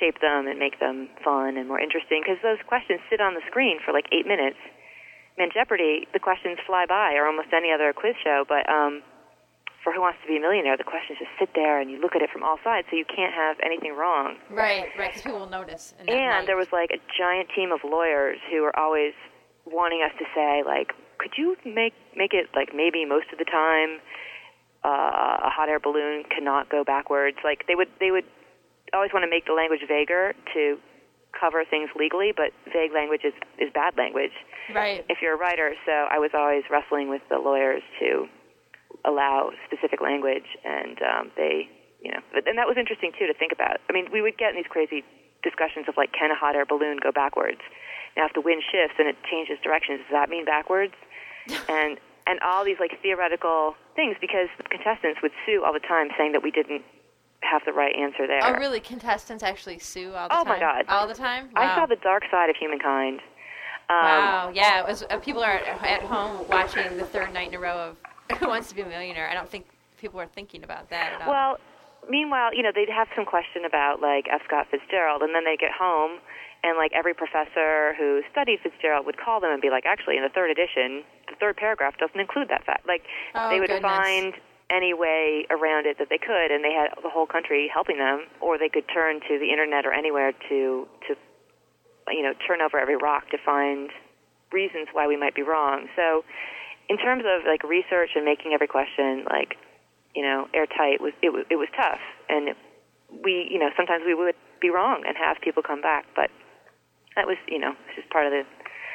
shape 0.01 0.21
them 0.21 0.47
and 0.47 0.59
make 0.59 0.81
them 0.81 1.09
fun 1.23 1.57
and 1.57 1.69
more 1.69 1.79
interesting 1.79 2.23
because 2.23 2.41
those 2.43 2.59
questions 2.67 3.01
sit 3.11 3.21
on 3.21 3.35
the 3.35 3.45
screen 3.47 3.79
for 3.85 3.93
like 3.93 4.07
eight 4.13 4.27
minutes. 4.27 4.59
Man, 5.39 5.51
Jeopardy, 5.53 6.07
the 6.13 6.23
questions 6.23 6.59
fly 6.67 6.87
by, 6.87 7.15
or 7.15 7.27
almost 7.27 7.51
any 7.51 7.73
other 7.73 7.93
quiz 7.93 8.15
show, 8.23 8.45
but 8.47 8.69
um, 8.71 9.03
for 9.85 9.93
Who 9.93 10.01
Wants 10.01 10.19
to 10.23 10.27
Be 10.27 10.39
a 10.39 10.41
Millionaire, 10.41 10.77
the 10.77 10.89
questions 10.89 11.21
just 11.21 11.31
sit 11.39 11.51
there 11.55 11.79
and 11.79 11.91
you 11.91 12.01
look 12.01 12.17
at 12.17 12.23
it 12.23 12.31
from 12.33 12.43
all 12.43 12.57
sides, 12.65 12.89
so 12.91 12.97
you 12.97 13.05
can't 13.05 13.35
have 13.35 13.61
anything 13.63 13.95
wrong. 13.95 14.37
Right, 14.49 14.89
right, 14.99 15.13
because 15.13 15.23
people 15.23 15.41
will 15.41 15.53
notice. 15.53 15.93
And, 16.01 16.09
And 16.09 16.49
there 16.49 16.57
was 16.57 16.73
like 16.73 16.91
a 16.91 16.99
giant 17.17 17.51
team 17.55 17.71
of 17.71 17.85
lawyers 17.85 18.41
who 18.51 18.63
were 18.63 18.75
always 18.75 19.13
wanting 19.67 20.03
us 20.03 20.17
to 20.19 20.25
say, 20.35 20.65
like, 20.65 20.97
could 21.19 21.37
you 21.37 21.57
make 21.65 21.95
make 22.17 22.33
it 22.33 22.49
like 22.57 22.75
maybe 22.75 23.05
most 23.05 23.27
of 23.33 23.39
the 23.39 23.45
time 23.45 24.01
uh, 24.85 25.47
a 25.47 25.51
hot 25.53 25.69
air 25.69 25.79
balloon 25.79 26.25
cannot 26.25 26.69
go 26.69 26.83
backwards? 26.83 27.37
Like 27.45 27.67
they 27.69 27.75
would 27.75 27.89
they 28.01 28.11
would 28.11 28.25
always 28.93 29.13
want 29.13 29.23
to 29.23 29.31
make 29.31 29.47
the 29.47 29.53
language 29.53 29.81
vaguer 29.87 30.35
to 30.55 30.77
cover 31.39 31.65
things 31.65 31.91
legally, 31.97 32.33
but 32.35 32.53
vague 32.73 32.93
language 32.93 33.23
is 33.25 33.35
is 33.59 33.71
bad 33.73 33.97
language 33.97 34.35
right. 34.75 35.05
if 35.09 35.19
you're 35.23 35.35
a 35.35 35.39
writer. 35.39 35.75
So 35.87 35.93
I 35.93 36.19
was 36.19 36.31
always 36.35 36.65
wrestling 36.71 37.09
with 37.09 37.23
the 37.31 37.39
lawyers 37.39 37.83
to 38.01 38.27
allow 39.05 39.51
specific 39.67 40.01
language, 40.01 40.47
and 40.65 40.99
um, 41.03 41.31
they, 41.37 41.69
you 42.03 42.11
know, 42.11 42.21
and 42.35 42.59
that 42.59 42.67
was 42.67 42.77
interesting 42.77 43.13
too 43.19 43.27
to 43.27 43.35
think 43.35 43.53
about. 43.53 43.81
I 43.89 43.93
mean, 43.93 44.09
we 44.13 44.23
would 44.23 44.37
get 44.39 44.51
in 44.51 44.57
these 44.57 44.71
crazy 44.71 45.05
discussions 45.43 45.87
of 45.89 45.97
like, 45.97 46.13
can 46.13 46.31
a 46.31 46.35
hot 46.37 46.57
air 46.57 46.65
balloon 46.67 46.99
go 47.03 47.13
backwards? 47.13 47.61
Now, 48.17 48.27
if 48.27 48.33
the 48.33 48.41
wind 48.41 48.63
shifts 48.71 48.97
and 48.99 49.09
it 49.09 49.17
changes 49.31 49.59
directions, 49.63 50.01
does 50.01 50.13
that 50.13 50.29
mean 50.31 50.45
backwards? 50.45 50.95
and 51.69 51.99
and 52.27 52.41
all 52.41 52.65
these 52.65 52.79
like 52.81 52.97
theoretical 53.03 53.75
things 53.95 54.17
because 54.21 54.49
the 54.57 54.65
contestants 54.65 55.21
would 55.23 55.33
sue 55.45 55.63
all 55.65 55.73
the 55.75 55.81
time 55.81 56.09
saying 56.17 56.33
that 56.33 56.43
we 56.43 56.51
didn't 56.51 56.83
have 57.43 57.61
the 57.67 57.73
right 57.73 57.95
answer 57.95 58.27
there. 58.27 58.41
Oh, 58.43 58.53
really? 58.55 58.81
Contestants 58.81 59.43
actually 59.43 59.79
sue 59.79 60.15
all 60.15 60.29
the 60.31 60.35
Oh, 60.35 60.45
time? 60.45 60.49
my 60.55 60.59
God. 60.59 60.85
All 60.89 61.07
the 61.07 61.13
time? 61.15 61.51
I 61.55 61.75
saw 61.75 61.85
the 61.85 61.97
dark 61.97 62.23
side 62.31 62.49
of 62.49 62.57
humankind. 62.57 63.21
Um, 63.91 63.97
Wow. 64.01 64.51
Yeah, 64.55 64.81
it 64.81 64.87
was. 64.89 65.05
Uh, 65.11 65.19
people 65.19 65.43
are 65.45 65.59
at 65.59 66.01
home 66.03 66.47
watching 66.49 66.97
the 66.97 67.05
third 67.05 67.35
night 67.35 67.49
in 67.49 67.55
a 67.55 67.59
row 67.61 67.77
of 67.91 67.97
Who 68.41 68.49
Wants 68.49 68.69
to 68.71 68.75
Be 68.75 68.83
a 68.83 68.87
Millionaire. 68.87 69.29
I 69.29 69.35
don't 69.35 69.49
think 69.49 69.67
people 70.01 70.21
are 70.21 70.27
thinking 70.27 70.65
about 70.65 70.91
that 70.91 71.13
at 71.15 71.23
all. 71.23 71.29
Well, 71.33 71.59
meanwhile, 72.09 72.55
you 72.55 72.63
know, 72.63 72.71
they'd 72.75 72.89
have 72.91 73.09
some 73.17 73.25
question 73.25 73.65
about 73.65 74.01
like 74.01 74.27
F. 74.33 74.43
Scott 74.47 74.67
Fitzgerald, 74.71 75.23
and 75.23 75.35
then 75.35 75.45
they 75.45 75.57
get 75.57 75.71
home, 75.73 76.19
and 76.63 76.77
like 76.77 76.93
every 76.95 77.15
professor 77.15 77.95
who 77.99 78.23
studied 78.33 78.61
Fitzgerald 78.63 79.07
would 79.07 79.17
call 79.19 79.41
them 79.41 79.51
and 79.53 79.61
be 79.63 79.71
like, 79.71 79.85
actually, 79.87 80.17
in 80.17 80.23
the 80.23 80.29
third 80.33 80.51
edition, 80.51 81.05
the 81.29 81.37
third 81.39 81.57
paragraph 81.57 81.95
doesn't 81.99 82.19
include 82.21 82.49
that 82.49 82.65
fact. 82.65 82.87
Like 82.87 83.03
Oh, 83.35 83.51
they 83.51 83.61
would 83.61 83.69
goodness. 83.69 83.91
find 83.91 84.35
any 84.71 84.95
way 84.95 85.47
around 85.51 85.85
it 85.87 85.99
that 85.99 86.09
they 86.09 86.19
could, 86.19 86.51
and 86.51 86.65
they 86.65 86.73
had 86.73 86.89
the 87.03 87.11
whole 87.11 87.27
country 87.27 87.71
helping 87.73 87.99
them, 87.99 88.25
or 88.41 88.57
they 88.59 88.69
could 88.71 88.85
turn 88.93 89.21
to 89.29 89.39
the 89.39 89.51
internet 89.53 89.85
or 89.85 89.93
anywhere 89.93 90.33
to 90.49 90.89
to 91.09 91.15
you 92.09 92.23
know 92.23 92.33
turn 92.47 92.61
over 92.63 92.79
every 92.79 92.97
rock 92.97 93.29
to 93.31 93.39
find 93.45 93.91
reasons 94.53 94.89
why 94.93 95.07
we 95.07 95.17
might 95.17 95.35
be 95.35 95.43
wrong. 95.43 95.89
So, 95.97 96.25
in 96.89 96.99
terms 96.99 97.25
of 97.27 97.47
like 97.47 97.63
research 97.65 98.11
and 98.15 98.25
making 98.25 98.53
every 98.53 98.69
question 98.69 99.25
like 99.31 99.57
you 100.15 100.23
know 100.23 100.47
airtight 100.55 101.01
was 101.01 101.13
it 101.23 101.33
was 101.33 101.45
it 101.51 101.57
was 101.57 101.69
tough, 101.77 102.01
and 102.29 102.55
we 103.23 103.49
you 103.51 103.59
know 103.59 103.71
sometimes 103.77 104.03
we 104.07 104.15
would 104.15 104.35
be 104.61 104.71
wrong 104.71 105.03
and 105.07 105.17
have 105.17 105.37
people 105.43 105.63
come 105.63 105.81
back, 105.81 106.07
but 106.15 106.31
that 107.17 107.27
was 107.27 107.37
you 107.49 107.59
know 107.59 107.75
just 107.95 108.09
part 108.11 108.27
of 108.27 108.33
the 108.33 108.45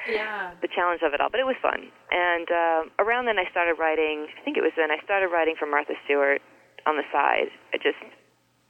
yeah. 0.10 0.52
the 0.62 0.68
challenge 0.68 1.02
of 1.04 1.14
it 1.14 1.22
all. 1.22 1.30
But 1.30 1.40
it 1.40 1.46
was 1.46 1.60
fun, 1.62 1.92
and 2.12 2.48
um, 2.50 2.92
around 3.00 3.26
then 3.26 3.38
I 3.38 3.50
started 3.52 3.76
writing. 3.78 4.28
I 4.40 4.42
think 4.44 4.58
it 4.58 4.64
was 4.64 4.74
then 4.78 4.92
I 4.92 4.98
started 5.04 5.28
writing 5.28 5.56
for 5.58 5.66
Martha 5.66 5.94
Stewart 6.06 6.42
on 6.88 6.96
the 6.96 7.04
side. 7.12 7.52
I 7.74 7.78
just 7.78 8.00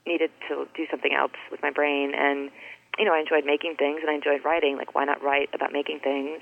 needed 0.08 0.32
to 0.50 0.65
do 0.76 0.88
something 0.89 1.13
else 1.13 1.38
with 1.52 1.62
my 1.62 1.72
brain, 1.72 2.13
and 2.15 2.50
you 2.98 3.06
know 3.06 3.13
I 3.13 3.20
enjoyed 3.20 3.46
making 3.46 3.76
things 3.78 4.02
and 4.02 4.10
I 4.10 4.15
enjoyed 4.15 4.43
writing. 4.43 4.78
Like 4.78 4.96
why 4.96 5.06
not 5.06 5.22
write 5.22 5.50
about 5.54 5.72
making 5.72 6.00
things? 6.02 6.41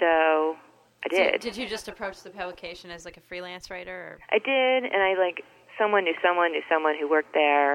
So 0.00 0.56
I 1.04 1.14
So 1.14 1.16
did. 1.16 1.40
did 1.40 1.56
you 1.56 1.68
just 1.68 1.88
approach 1.88 2.22
the 2.22 2.30
publication 2.30 2.90
as 2.90 3.04
like 3.04 3.16
a 3.16 3.20
freelance 3.20 3.70
writer? 3.70 3.92
Or? 3.92 4.18
I 4.30 4.38
did, 4.38 4.90
and 4.90 5.02
I 5.02 5.14
like 5.18 5.44
someone 5.78 6.04
knew 6.04 6.14
someone 6.22 6.52
knew 6.52 6.62
someone 6.68 6.94
who 6.98 7.08
worked 7.08 7.34
there, 7.34 7.74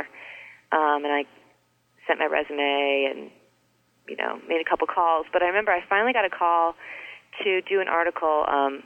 um, 0.72 1.06
and 1.06 1.14
I 1.14 1.26
sent 2.08 2.20
my 2.20 2.26
resume 2.26 3.08
and 3.12 3.32
you 4.08 4.16
know 4.16 4.40
made 4.48 4.62
a 4.62 4.70
couple 4.70 4.88
calls. 4.88 5.26
But 5.32 5.44
I 5.44 5.48
remember 5.48 5.72
I 5.72 5.82
finally 5.88 6.14
got 6.14 6.26
a 6.26 6.30
call 6.30 6.76
to 7.44 7.62
do 7.62 7.80
an 7.82 7.88
article 7.88 8.46
um, 8.48 8.84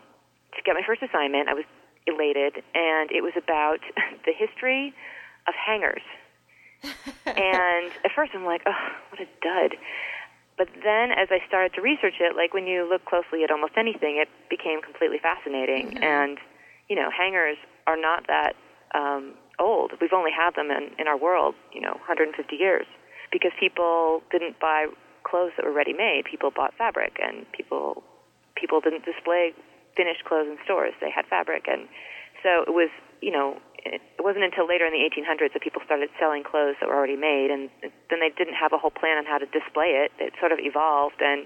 to 0.56 0.62
get 0.65 0.73
my 0.75 0.84
first 0.86 1.01
assignment. 1.01 1.47
I 1.47 1.53
was 1.53 1.65
elated, 2.06 2.63
and 2.75 3.12
it 3.12 3.21
was 3.23 3.34
about 3.38 3.79
the 4.25 4.34
history 4.36 4.93
of 5.47 5.53
hangers. 5.56 6.01
and 7.25 7.91
at 8.03 8.12
first 8.13 8.34
I'm 8.36 8.43
like, 8.45 8.62
oh, 8.65 8.88
what 9.10 9.21
a 9.21 9.25
dud. 9.41 9.77
But 10.57 10.69
then 10.83 11.11
as 11.11 11.29
I 11.31 11.39
started 11.47 11.73
to 11.75 11.81
research 11.81 12.15
it, 12.19 12.35
like 12.35 12.53
when 12.53 12.67
you 12.67 12.87
look 12.87 13.05
closely 13.05 13.43
at 13.43 13.51
almost 13.51 13.73
anything, 13.77 14.17
it 14.21 14.29
became 14.49 14.81
completely 14.81 15.17
fascinating. 15.17 15.97
And, 16.03 16.37
you 16.89 16.95
know, 16.95 17.09
hangers 17.09 17.57
are 17.87 17.97
not 17.97 18.27
that 18.27 18.53
um, 18.93 19.33
old. 19.59 19.93
We've 19.99 20.13
only 20.13 20.31
had 20.31 20.55
them 20.55 20.69
in, 20.69 20.91
in 20.99 21.07
our 21.07 21.17
world, 21.17 21.55
you 21.73 21.81
know, 21.81 21.93
150 22.05 22.37
years. 22.55 22.85
Because 23.31 23.51
people 23.59 24.21
didn't 24.31 24.59
buy 24.59 24.87
clothes 25.23 25.53
that 25.57 25.65
were 25.65 25.73
ready 25.73 25.93
made. 25.93 26.23
People 26.29 26.51
bought 26.51 26.73
fabric 26.77 27.17
and 27.21 27.49
people 27.51 28.03
people 28.55 28.79
didn't 28.79 29.03
display 29.03 29.51
finished 29.97 30.23
clothes 30.25 30.47
in 30.47 30.57
stores. 30.63 30.93
They 31.01 31.09
had 31.09 31.25
fabric 31.25 31.65
and 31.67 31.87
so 32.43 32.61
it 32.67 32.73
was, 32.73 32.89
you 33.21 33.31
know, 33.31 33.57
it 33.86 34.02
wasn't 34.19 34.43
until 34.46 34.67
later 34.67 34.86
in 34.86 34.93
the 34.93 35.04
1800s 35.04 35.52
that 35.54 35.62
people 35.62 35.82
started 35.86 36.10
selling 36.19 36.43
clothes 36.43 36.76
that 36.80 36.88
were 36.89 36.96
already 36.96 37.17
made, 37.17 37.52
and 37.52 37.69
then 38.10 38.19
they 38.19 38.30
didn't 38.36 38.56
have 38.56 38.72
a 38.72 38.78
whole 38.78 38.91
plan 38.91 39.17
on 39.17 39.26
how 39.26 39.38
to 39.38 39.46
display 39.48 40.00
it. 40.08 40.12
It 40.19 40.34
sort 40.39 40.52
of 40.52 40.60
evolved, 40.60 41.19
and 41.22 41.46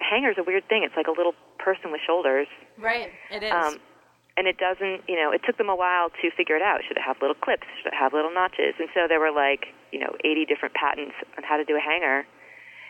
a 0.00 0.04
hanger's 0.04 0.38
a 0.38 0.42
weird 0.44 0.68
thing. 0.68 0.82
It's 0.84 0.96
like 0.96 1.06
a 1.08 1.16
little 1.16 1.34
person 1.58 1.90
with 1.92 2.00
shoulders, 2.06 2.46
Right. 2.78 3.10
It 3.30 3.42
is. 3.42 3.52
um, 3.52 3.78
and 4.36 4.46
it 4.48 4.56
doesn't, 4.58 5.02
you 5.08 5.16
know, 5.16 5.30
it 5.30 5.42
took 5.44 5.58
them 5.58 5.68
a 5.68 5.76
while 5.76 6.08
to 6.10 6.30
figure 6.32 6.56
it 6.56 6.62
out. 6.62 6.80
Should 6.86 6.96
it 6.96 7.02
have 7.02 7.20
little 7.20 7.36
clips? 7.36 7.66
Should 7.82 7.92
it 7.92 7.98
have 7.98 8.12
little 8.14 8.32
notches? 8.32 8.74
And 8.78 8.88
so 8.94 9.06
there 9.06 9.20
were 9.20 9.30
like, 9.30 9.66
you 9.92 9.98
know, 10.00 10.16
80 10.24 10.46
different 10.46 10.74
patents 10.74 11.14
on 11.36 11.44
how 11.44 11.56
to 11.58 11.64
do 11.64 11.76
a 11.76 11.80
hanger. 11.80 12.26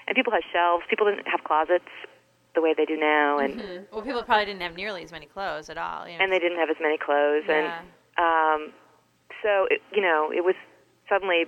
And 0.06 0.14
people 0.14 0.32
had 0.32 0.42
shelves. 0.52 0.84
People 0.88 1.06
didn't 1.10 1.26
have 1.26 1.42
closets 1.44 1.88
the 2.54 2.60
way 2.60 2.74
they 2.76 2.84
do 2.84 2.96
now, 2.96 3.38
and 3.38 3.58
Mhm. 3.58 3.86
Well, 3.90 4.02
people 4.02 4.22
probably 4.22 4.44
didn't 4.44 4.60
have 4.62 4.76
nearly 4.76 5.02
as 5.02 5.10
many 5.10 5.26
clothes 5.26 5.70
at 5.70 5.78
all. 5.78 6.06
You 6.06 6.18
know? 6.18 6.24
and 6.24 6.32
they 6.32 6.38
didn't 6.38 6.58
have 6.58 6.68
as 6.70 6.76
many 6.80 6.98
clothes. 6.98 7.44
Yeah. 7.48 7.80
And 7.80 7.88
um, 8.18 8.72
so, 9.42 9.66
it, 9.70 9.80
you 9.92 10.02
know, 10.02 10.30
it 10.34 10.44
was 10.44 10.54
suddenly 11.08 11.44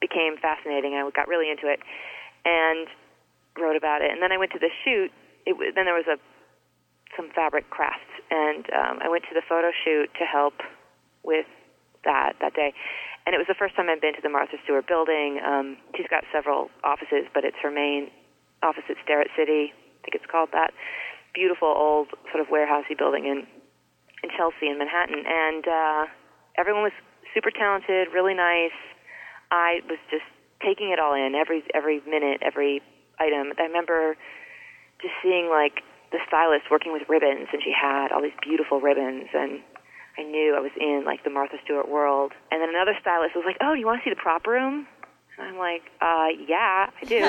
became 0.00 0.36
fascinating. 0.40 0.94
I 0.94 1.08
got 1.14 1.28
really 1.28 1.50
into 1.50 1.68
it 1.68 1.80
and 2.44 2.86
wrote 3.58 3.76
about 3.76 4.02
it. 4.02 4.10
And 4.10 4.22
then 4.22 4.32
I 4.32 4.38
went 4.38 4.52
to 4.52 4.58
the 4.58 4.70
shoot. 4.84 5.10
It, 5.46 5.56
then 5.74 5.84
there 5.84 5.94
was 5.94 6.06
a 6.06 6.18
some 7.16 7.30
fabric 7.34 7.70
crafts, 7.70 8.12
and 8.30 8.66
um, 8.70 8.98
I 9.02 9.08
went 9.08 9.24
to 9.24 9.34
the 9.34 9.42
photo 9.48 9.72
shoot 9.72 10.10
to 10.20 10.24
help 10.24 10.54
with 11.24 11.46
that 12.04 12.34
that 12.40 12.54
day. 12.54 12.72
And 13.26 13.34
it 13.34 13.38
was 13.38 13.48
the 13.48 13.58
first 13.58 13.76
time 13.76 13.88
I'd 13.88 14.00
been 14.00 14.14
to 14.14 14.22
the 14.22 14.28
Martha 14.28 14.56
Stewart 14.64 14.86
building. 14.86 15.40
Um, 15.44 15.76
she's 15.96 16.06
got 16.08 16.24
several 16.32 16.70
offices, 16.84 17.26
but 17.34 17.44
it's 17.44 17.56
her 17.62 17.70
main 17.70 18.08
office 18.62 18.84
at 18.88 18.96
Starrett 19.04 19.28
City. 19.36 19.72
I 19.72 19.98
think 20.04 20.14
it's 20.14 20.30
called 20.30 20.50
that. 20.52 20.72
Beautiful 21.34 21.68
old 21.68 22.08
sort 22.32 22.40
of 22.40 22.48
warehousey 22.48 22.96
building 22.96 23.26
in 23.26 23.46
in 24.22 24.30
Chelsea 24.36 24.68
in 24.68 24.78
Manhattan, 24.78 25.24
and 25.26 25.64
uh, 25.66 26.06
everyone 26.56 26.82
was 26.82 26.96
super 27.34 27.50
talented, 27.50 28.08
really 28.12 28.34
nice. 28.34 28.76
I 29.50 29.80
was 29.88 29.98
just 30.10 30.26
taking 30.62 30.90
it 30.90 30.98
all 30.98 31.14
in 31.14 31.34
every 31.34 31.62
every 31.74 32.02
minute, 32.06 32.42
every 32.42 32.82
item. 33.18 33.52
I 33.58 33.62
remember 33.62 34.16
just 35.00 35.14
seeing 35.22 35.48
like 35.48 35.82
the 36.10 36.18
stylist 36.26 36.70
working 36.70 36.92
with 36.92 37.02
ribbons, 37.08 37.48
and 37.52 37.62
she 37.62 37.72
had 37.72 38.12
all 38.12 38.22
these 38.22 38.36
beautiful 38.42 38.80
ribbons, 38.80 39.28
and 39.34 39.60
I 40.18 40.22
knew 40.22 40.56
I 40.56 40.60
was 40.60 40.72
in 40.80 41.04
like 41.06 41.22
the 41.24 41.30
Martha 41.30 41.56
Stewart 41.64 41.88
world. 41.88 42.32
And 42.50 42.60
then 42.60 42.70
another 42.70 42.96
stylist 43.00 43.36
was 43.36 43.44
like, 43.46 43.56
"Oh, 43.60 43.74
do 43.74 43.80
you 43.80 43.86
want 43.86 44.02
to 44.02 44.04
see 44.04 44.14
the 44.14 44.20
prop 44.20 44.46
room?" 44.46 44.86
And 45.38 45.46
I'm 45.46 45.58
like, 45.58 45.82
"Uh, 46.00 46.34
yeah, 46.46 46.90
I 46.90 47.04
do." 47.04 47.22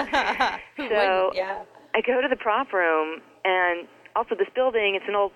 So? 0.89 1.31
Yeah. 1.35 1.63
I 1.93 2.01
go 2.01 2.21
to 2.21 2.27
the 2.27 2.35
prop 2.37 2.71
room, 2.71 3.21
and 3.43 3.87
also 4.15 4.35
this 4.35 4.47
building, 4.55 4.95
it's 4.95 5.05
an 5.07 5.15
old 5.15 5.31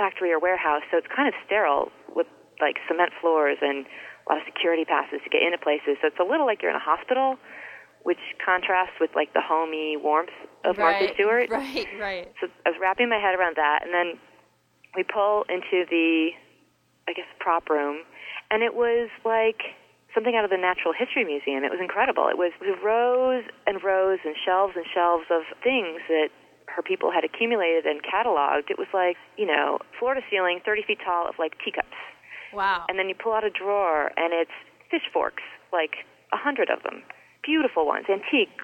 factory 0.00 0.32
or 0.32 0.40
warehouse, 0.40 0.80
so 0.88 0.96
it's 0.96 1.06
kind 1.12 1.28
of 1.28 1.36
sterile 1.44 1.92
with 2.16 2.26
like 2.64 2.80
cement 2.88 3.12
floors 3.20 3.60
and 3.60 3.84
a 3.84 4.32
lot 4.32 4.38
of 4.40 4.48
security 4.48 4.88
passes 4.88 5.20
to 5.20 5.28
get 5.28 5.44
into 5.44 5.60
places. 5.60 6.00
So 6.00 6.08
it's 6.08 6.20
a 6.20 6.24
little 6.24 6.48
like 6.48 6.64
you're 6.64 6.72
in 6.72 6.80
a 6.80 6.82
hospital, 6.82 7.36
which 8.08 8.20
contrasts 8.40 8.96
with 8.96 9.12
like 9.12 9.36
the 9.36 9.44
homey 9.44 10.00
warmth 10.00 10.32
of 10.64 10.80
right. 10.80 11.04
Martha 11.04 11.14
Stewart. 11.14 11.52
Right. 11.52 11.88
Right. 12.00 12.32
So 12.40 12.48
I 12.64 12.72
was 12.72 12.78
wrapping 12.80 13.12
my 13.12 13.20
head 13.20 13.36
around 13.36 13.60
that, 13.60 13.84
and 13.84 13.92
then 13.92 14.16
we 14.96 15.04
pull 15.04 15.44
into 15.52 15.84
the, 15.84 16.32
I 17.04 17.12
guess, 17.12 17.28
prop 17.38 17.68
room, 17.68 18.08
and 18.50 18.62
it 18.62 18.72
was 18.72 19.12
like 19.24 19.76
something 20.14 20.34
out 20.34 20.44
of 20.44 20.50
the 20.50 20.58
Natural 20.58 20.92
History 20.96 21.24
Museum. 21.24 21.62
It 21.62 21.70
was 21.70 21.78
incredible. 21.80 22.26
It 22.26 22.38
was, 22.38 22.50
it 22.60 22.66
was 22.66 22.80
rows 22.82 23.44
and 23.66 23.78
rows 23.84 24.18
and 24.24 24.34
shelves 24.34 24.74
and 24.74 24.84
shelves 24.90 25.30
of 25.30 25.42
things 25.62 26.02
that 26.08 26.34
her 26.74 26.82
people 26.82 27.10
had 27.10 27.24
accumulated 27.24 27.86
and 27.86 28.00
cataloged. 28.02 28.70
It 28.70 28.78
was 28.78 28.88
like, 28.92 29.16
you 29.36 29.46
know, 29.46 29.78
floor 29.98 30.14
to 30.14 30.20
ceiling, 30.30 30.60
30 30.64 30.82
feet 30.86 30.98
tall 31.04 31.28
of 31.28 31.34
like 31.38 31.52
teacups. 31.64 31.96
Wow. 32.52 32.84
And 32.88 32.98
then 32.98 33.08
you 33.08 33.14
pull 33.14 33.32
out 33.32 33.44
a 33.44 33.50
drawer 33.50 34.10
and 34.16 34.32
it's 34.32 34.54
fish 34.90 35.06
forks, 35.12 35.42
like 35.72 36.06
a 36.32 36.36
hundred 36.36 36.70
of 36.70 36.82
them. 36.82 37.02
Beautiful 37.42 37.86
ones, 37.86 38.06
antique, 38.10 38.54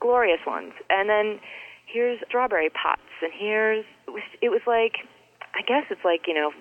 glorious 0.00 0.40
ones. 0.46 0.72
And 0.90 1.08
then 1.08 1.40
here's 1.86 2.18
strawberry 2.26 2.70
pots 2.70 3.02
and 3.22 3.32
here's, 3.34 3.84
it 4.06 4.10
was, 4.10 4.22
it 4.42 4.48
was 4.50 4.62
like, 4.66 5.06
I 5.54 5.62
guess 5.62 5.84
it's 5.90 6.04
like, 6.04 6.26
you 6.26 6.34
know, 6.34 6.52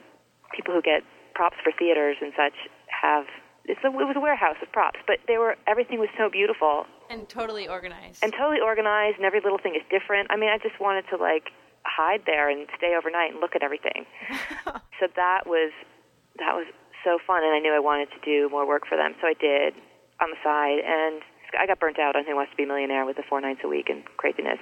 people 0.56 0.73
who 0.73 0.82
get 0.82 1.04
props 1.36 1.58
for 1.63 1.71
theaters 1.71 2.17
and 2.21 2.34
such 2.36 2.56
have 2.89 3.25
it's 3.69 3.79
a, 3.86 3.88
it 3.93 4.08
was 4.10 4.17
a 4.17 4.19
warehouse 4.19 4.58
of 4.62 4.71
props, 4.71 4.99
but 5.05 5.21
they 5.27 5.38
were 5.38 5.55
everything 5.67 5.99
was 5.99 6.10
so 6.17 6.29
beautiful 6.29 6.86
and 7.10 7.29
totally 7.29 7.67
organized. 7.67 8.23
and 8.23 8.34
totally 8.34 8.60
organized, 8.60 9.17
and 9.17 9.25
every 9.25 9.41
little 9.41 9.60
thing 9.62 9.75
is 9.77 9.86
different. 9.93 10.27
I 10.32 10.36
mean, 10.38 10.49
I 10.49 10.58
just 10.58 10.82
wanted 10.82 11.05
to 11.13 11.17
like 11.17 11.53
hide 11.86 12.25
there 12.25 12.49
and 12.49 12.67
stay 12.77 12.97
overnight 12.97 13.32
and 13.32 13.39
look 13.39 13.55
at 13.55 13.62
everything. 13.62 14.10
so 14.99 15.05
that 15.15 15.45
was 15.45 15.71
that 16.41 16.58
was 16.58 16.65
so 17.05 17.19
fun, 17.21 17.45
and 17.45 17.53
I 17.53 17.60
knew 17.60 17.71
I 17.71 17.79
wanted 17.79 18.10
to 18.17 18.19
do 18.25 18.49
more 18.49 18.67
work 18.67 18.89
for 18.89 18.97
them, 18.97 19.13
so 19.21 19.27
I 19.27 19.38
did 19.38 19.77
on 20.19 20.34
the 20.34 20.39
side, 20.43 20.82
and 20.82 21.21
I 21.58 21.65
got 21.69 21.79
burnt 21.79 21.99
out 21.99 22.15
on 22.17 22.25
Who 22.25 22.36
Wants 22.36 22.51
to 22.51 22.58
Be 22.58 22.63
a 22.63 22.67
Millionaire 22.67 23.05
with 23.05 23.17
the 23.17 23.23
four 23.29 23.39
nights 23.39 23.62
a 23.63 23.69
week 23.69 23.89
and 23.89 24.03
craziness. 24.17 24.60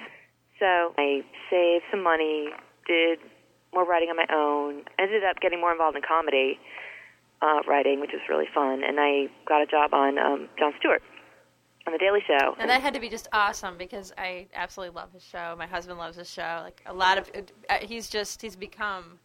So 0.60 0.94
I 0.98 1.24
saved 1.50 1.84
some 1.90 2.02
money, 2.02 2.50
did 2.86 3.18
more 3.72 3.84
writing 3.84 4.08
on 4.08 4.16
my 4.16 4.28
own, 4.30 4.84
ended 4.98 5.24
up 5.24 5.40
getting 5.40 5.60
more 5.60 5.72
involved 5.72 5.96
in 5.96 6.02
comedy 6.02 6.58
uh, 7.42 7.60
writing, 7.66 8.00
which 8.00 8.10
was 8.12 8.22
really 8.28 8.48
fun. 8.54 8.82
And 8.84 8.98
I 8.98 9.28
got 9.46 9.62
a 9.62 9.66
job 9.66 9.94
on 9.94 10.18
um, 10.18 10.48
Jon 10.58 10.72
Stewart 10.78 11.02
on 11.86 11.92
The 11.92 11.98
Daily 11.98 12.20
Show. 12.26 12.54
And 12.58 12.68
that 12.68 12.82
had 12.82 12.94
to 12.94 13.00
be 13.00 13.08
just 13.08 13.28
awesome 13.32 13.76
because 13.78 14.12
I 14.18 14.46
absolutely 14.54 14.94
love 14.94 15.12
his 15.12 15.24
show. 15.24 15.54
My 15.58 15.66
husband 15.66 15.98
loves 15.98 16.16
his 16.16 16.30
show. 16.30 16.60
Like 16.62 16.82
a 16.86 16.92
lot 16.92 17.18
of, 17.18 17.30
uh, 17.70 17.76
he's 17.80 18.08
just 18.08 18.42
he's 18.42 18.56
become, 18.56 19.18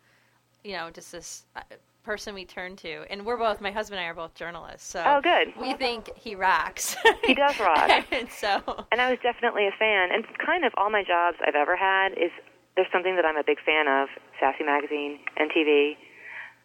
you 0.64 0.74
know, 0.74 0.90
just 0.90 1.12
this 1.12 1.46
uh, 1.56 1.62
person 2.04 2.34
we 2.34 2.46
turn 2.46 2.76
to. 2.78 3.06
And 3.10 3.26
we're 3.26 3.38
both, 3.38 3.62
my 3.62 3.72
husband 3.72 4.00
and 4.00 4.06
I 4.06 4.10
are 4.10 4.14
both 4.14 4.36
journalists, 4.36 4.88
so 4.88 5.04
oh, 5.06 5.22
good. 5.22 5.54
We 5.60 5.74
think 5.74 6.12
he 6.16 6.36
rocks. 6.36 6.96
he 7.24 7.34
does 7.34 7.60
rock. 7.60 8.06
and 8.12 8.30
so, 8.30 8.62
and 8.92 9.02
I 9.02 9.10
was 9.10 9.20
definitely 9.24 9.68
a 9.68 9.76
fan. 9.78 10.10
And 10.12 10.26
kind 10.46 10.66
of 10.66 10.74
all 10.78 10.90
my 10.90 11.04
jobs 11.04 11.38
I've 11.46 11.56
ever 11.56 11.76
had 11.76 12.14
is 12.14 12.32
there's 12.76 12.88
something 12.92 13.16
that 13.16 13.26
I'm 13.26 13.38
a 13.38 13.44
big 13.46 13.58
fan 13.66 13.88
of: 13.88 14.10
Sassy 14.40 14.64
Magazine, 14.64 15.20
MTV, 15.40 15.96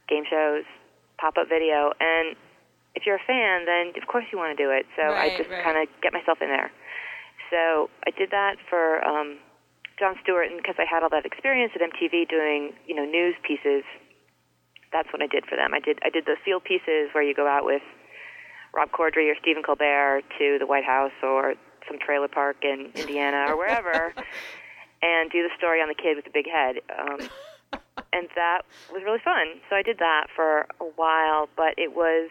game 0.08 0.24
shows, 0.28 0.64
pop-up 1.18 1.48
video, 1.48 1.92
and 2.00 2.37
if 2.94 3.07
you're 3.07 3.16
a 3.16 3.26
fan, 3.26 3.66
then 3.66 3.92
of 4.00 4.09
course 4.09 4.24
you 4.33 4.38
want 4.38 4.57
to 4.57 4.59
do 4.59 4.70
it. 4.70 4.87
So 4.96 5.02
right, 5.02 5.33
I 5.33 5.37
just 5.37 5.50
right. 5.50 5.62
kind 5.62 5.78
of 5.78 5.87
get 6.02 6.12
myself 6.12 6.38
in 6.40 6.48
there. 6.48 6.70
So 7.50 7.90
I 8.07 8.11
did 8.11 8.31
that 8.31 8.57
for 8.68 9.04
um, 9.04 9.38
Jon 9.98 10.16
Stewart, 10.22 10.50
and 10.50 10.59
because 10.59 10.76
I 10.78 10.87
had 10.88 11.02
all 11.02 11.11
that 11.11 11.26
experience 11.26 11.72
at 11.74 11.83
MTV 11.83 12.28
doing 12.28 12.72
you 12.87 12.94
know 12.94 13.04
news 13.04 13.35
pieces, 13.42 13.85
that's 14.92 15.09
what 15.12 15.22
I 15.22 15.26
did 15.26 15.44
for 15.46 15.57
them. 15.57 15.74
I 15.74 15.81
did 15.81 15.98
I 16.02 16.11
did 16.11 16.24
the 16.24 16.37
field 16.44 16.64
pieces 16.64 17.11
where 17.12 17.22
you 17.22 17.35
go 17.35 17.46
out 17.46 17.64
with 17.64 17.83
Rob 18.74 18.90
Corddry 18.90 19.31
or 19.31 19.37
Stephen 19.40 19.62
Colbert 19.62 20.22
to 20.38 20.59
the 20.59 20.66
White 20.66 20.85
House 20.85 21.14
or 21.22 21.54
some 21.87 21.98
trailer 21.98 22.28
park 22.28 22.57
in 22.62 22.90
Indiana 22.94 23.46
or 23.48 23.57
wherever, 23.57 24.14
and 25.02 25.31
do 25.31 25.42
the 25.42 25.50
story 25.57 25.81
on 25.81 25.88
the 25.88 25.94
kid 25.94 26.16
with 26.16 26.24
the 26.24 26.35
big 26.35 26.46
head. 26.46 26.76
Um, 26.98 27.28
and 28.12 28.28
that 28.34 28.62
was 28.92 29.02
really 29.04 29.22
fun. 29.22 29.61
So 29.68 29.76
I 29.76 29.82
did 29.82 29.98
that 29.98 30.28
for 30.34 30.66
a 30.80 30.88
while, 30.96 31.48
but 31.56 31.74
it 31.76 31.94
was 31.94 32.30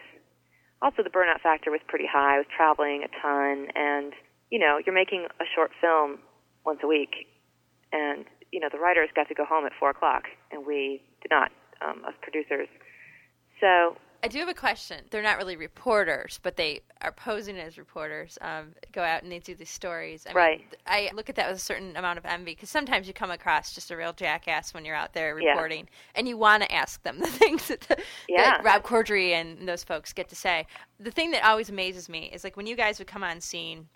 also 0.80 1.02
the 1.02 1.10
burnout 1.10 1.40
factor 1.42 1.70
was 1.70 1.80
pretty 1.86 2.06
high. 2.06 2.36
I 2.36 2.38
was 2.38 2.46
traveling 2.54 3.04
a 3.04 3.10
ton, 3.20 3.68
and 3.74 4.12
you 4.50 4.58
know, 4.58 4.78
you're 4.84 4.94
making 4.94 5.26
a 5.40 5.44
short 5.54 5.70
film 5.80 6.18
once 6.64 6.80
a 6.82 6.86
week, 6.86 7.26
and 7.92 8.24
you 8.52 8.60
know, 8.60 8.68
the 8.72 8.78
writers 8.78 9.10
got 9.14 9.28
to 9.28 9.34
go 9.34 9.44
home 9.44 9.66
at 9.66 9.72
four 9.78 9.90
o'clock, 9.90 10.24
and 10.50 10.66
we 10.66 11.02
did 11.22 11.30
not, 11.30 11.50
um, 11.84 12.04
us 12.06 12.14
producers. 12.22 12.68
So 13.60 13.96
I 14.22 14.28
do 14.28 14.40
have 14.40 14.48
a 14.48 14.54
question. 14.54 15.04
They're 15.10 15.22
not 15.22 15.38
really 15.38 15.56
reporters, 15.56 16.40
but 16.42 16.56
they 16.56 16.80
are 17.02 17.12
posing 17.12 17.56
as 17.56 17.78
reporters. 17.78 18.36
Um, 18.40 18.74
go 18.90 19.02
out 19.02 19.22
and 19.22 19.30
they 19.30 19.38
do 19.38 19.54
these 19.54 19.70
stories. 19.70 20.26
I 20.28 20.32
right. 20.32 20.58
Mean, 20.58 20.68
I 20.86 21.10
look 21.14 21.28
at 21.30 21.36
that 21.36 21.48
with 21.48 21.58
a 21.58 21.62
certain 21.62 21.96
amount 21.96 22.18
of 22.18 22.26
envy 22.26 22.52
because 22.52 22.68
sometimes 22.68 23.06
you 23.06 23.14
come 23.14 23.30
across 23.30 23.74
just 23.74 23.92
a 23.92 23.96
real 23.96 24.12
jackass 24.12 24.74
when 24.74 24.84
you're 24.84 24.96
out 24.96 25.12
there 25.12 25.38
Yeah. 25.38 25.50
reporting, 25.50 25.88
and 26.16 26.26
you 26.26 26.36
want 26.36 26.64
to 26.64 26.72
ask 26.72 27.02
them 27.04 27.18
the 27.20 27.28
things 27.28 27.68
that, 27.68 27.82
the, 27.82 27.96
Yeah. 28.28 28.42
that 28.56 28.64
Rob 28.64 28.82
Corddry 28.82 29.32
and 29.32 29.68
those 29.68 29.84
folks 29.84 30.12
get 30.12 30.28
to 30.30 30.36
say. 30.36 30.66
The 30.98 31.12
thing 31.12 31.30
that 31.30 31.44
always 31.44 31.68
amazes 31.70 32.08
me 32.08 32.30
is 32.32 32.42
like 32.42 32.56
when 32.56 32.66
you 32.66 32.74
guys 32.74 32.98
would 32.98 33.08
come 33.08 33.22
on 33.22 33.40
scene 33.40 33.88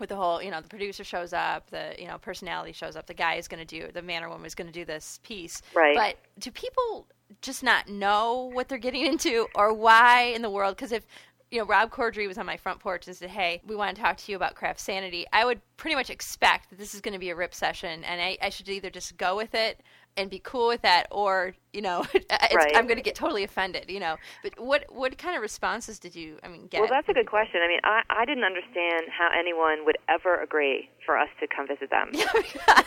with 0.00 0.08
the 0.08 0.16
whole, 0.16 0.42
you 0.42 0.50
know, 0.50 0.60
the 0.60 0.68
producer 0.68 1.04
shows 1.04 1.32
up, 1.32 1.70
the 1.70 1.94
you 1.98 2.08
know 2.08 2.18
personality 2.18 2.72
shows 2.72 2.96
up, 2.96 3.06
the 3.06 3.14
guy 3.14 3.34
is 3.34 3.46
going 3.46 3.64
to 3.64 3.80
do, 3.80 3.92
the 3.92 4.02
man 4.02 4.24
or 4.24 4.28
woman 4.28 4.46
is 4.46 4.56
going 4.56 4.66
to 4.66 4.72
do 4.72 4.84
this 4.84 5.20
piece. 5.22 5.62
Right. 5.72 5.94
But 5.94 6.16
do 6.40 6.50
people 6.50 7.06
just 7.40 7.62
not 7.62 7.88
know 7.88 8.50
what 8.52 8.68
they're 8.68 8.78
getting 8.78 9.06
into, 9.06 9.46
or 9.54 9.72
why 9.72 10.32
in 10.34 10.42
the 10.42 10.50
world? 10.50 10.76
Because 10.76 10.92
if 10.92 11.06
you 11.50 11.58
know 11.58 11.66
Rob 11.66 11.90
Corddry 11.90 12.26
was 12.26 12.38
on 12.38 12.46
my 12.46 12.56
front 12.56 12.80
porch 12.80 13.06
and 13.06 13.16
said, 13.16 13.30
"Hey, 13.30 13.62
we 13.66 13.76
want 13.76 13.96
to 13.96 14.02
talk 14.02 14.16
to 14.18 14.32
you 14.32 14.36
about 14.36 14.54
craft 14.54 14.80
sanity," 14.80 15.26
I 15.32 15.44
would 15.44 15.60
pretty 15.76 15.94
much 15.94 16.10
expect 16.10 16.70
that 16.70 16.78
this 16.78 16.94
is 16.94 17.00
going 17.00 17.14
to 17.14 17.18
be 17.18 17.30
a 17.30 17.36
rip 17.36 17.54
session, 17.54 18.04
and 18.04 18.20
I, 18.20 18.38
I 18.42 18.48
should 18.48 18.68
either 18.68 18.90
just 18.90 19.16
go 19.16 19.36
with 19.36 19.54
it 19.54 19.80
and 20.16 20.30
be 20.30 20.40
cool 20.44 20.68
with 20.68 20.82
that, 20.82 21.06
or 21.10 21.54
you 21.72 21.80
know, 21.80 22.04
it's, 22.14 22.26
Right. 22.54 22.76
I'm 22.76 22.86
going 22.86 22.98
to 22.98 23.02
get 23.02 23.14
totally 23.14 23.44
offended. 23.44 23.86
You 23.88 24.00
know, 24.00 24.16
but 24.42 24.58
what 24.58 24.84
what 24.90 25.16
kind 25.18 25.36
of 25.36 25.42
responses 25.42 25.98
did 25.98 26.14
you? 26.14 26.38
I 26.42 26.48
mean, 26.48 26.66
get? 26.66 26.80
Well, 26.80 26.90
that's 26.90 27.08
a 27.08 27.14
good 27.14 27.26
question. 27.26 27.60
I 27.64 27.68
mean, 27.68 27.80
I, 27.84 28.02
I 28.10 28.24
didn't 28.24 28.44
understand 28.44 29.06
how 29.10 29.28
anyone 29.38 29.84
would 29.84 29.96
ever 30.08 30.36
agree 30.40 30.88
for 31.04 31.18
us 31.18 31.28
to 31.40 31.46
come 31.46 31.66
visit 31.66 31.90
them. 31.90 32.12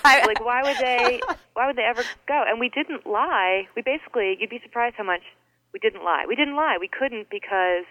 Like, 0.06 0.44
why 0.44 0.62
would 0.64 0.78
they? 0.78 1.22
Why 1.54 1.68
would 1.68 1.76
they 1.76 1.84
ever 1.84 2.04
go? 2.28 2.44
And 2.48 2.60
we 2.60 2.70
didn't 2.70 3.06
lie. 3.06 3.68
We 3.76 3.82
basically, 3.82 4.38
you'd 4.40 4.50
be 4.50 4.60
surprised 4.64 4.96
how 4.98 5.04
much 5.04 5.22
we 5.74 5.80
didn't 5.80 6.04
lie. 6.04 6.26
We 6.28 6.36
didn't 6.36 6.56
lie. 6.56 6.78
We 6.80 6.88
couldn't 6.88 7.30
because 7.30 7.86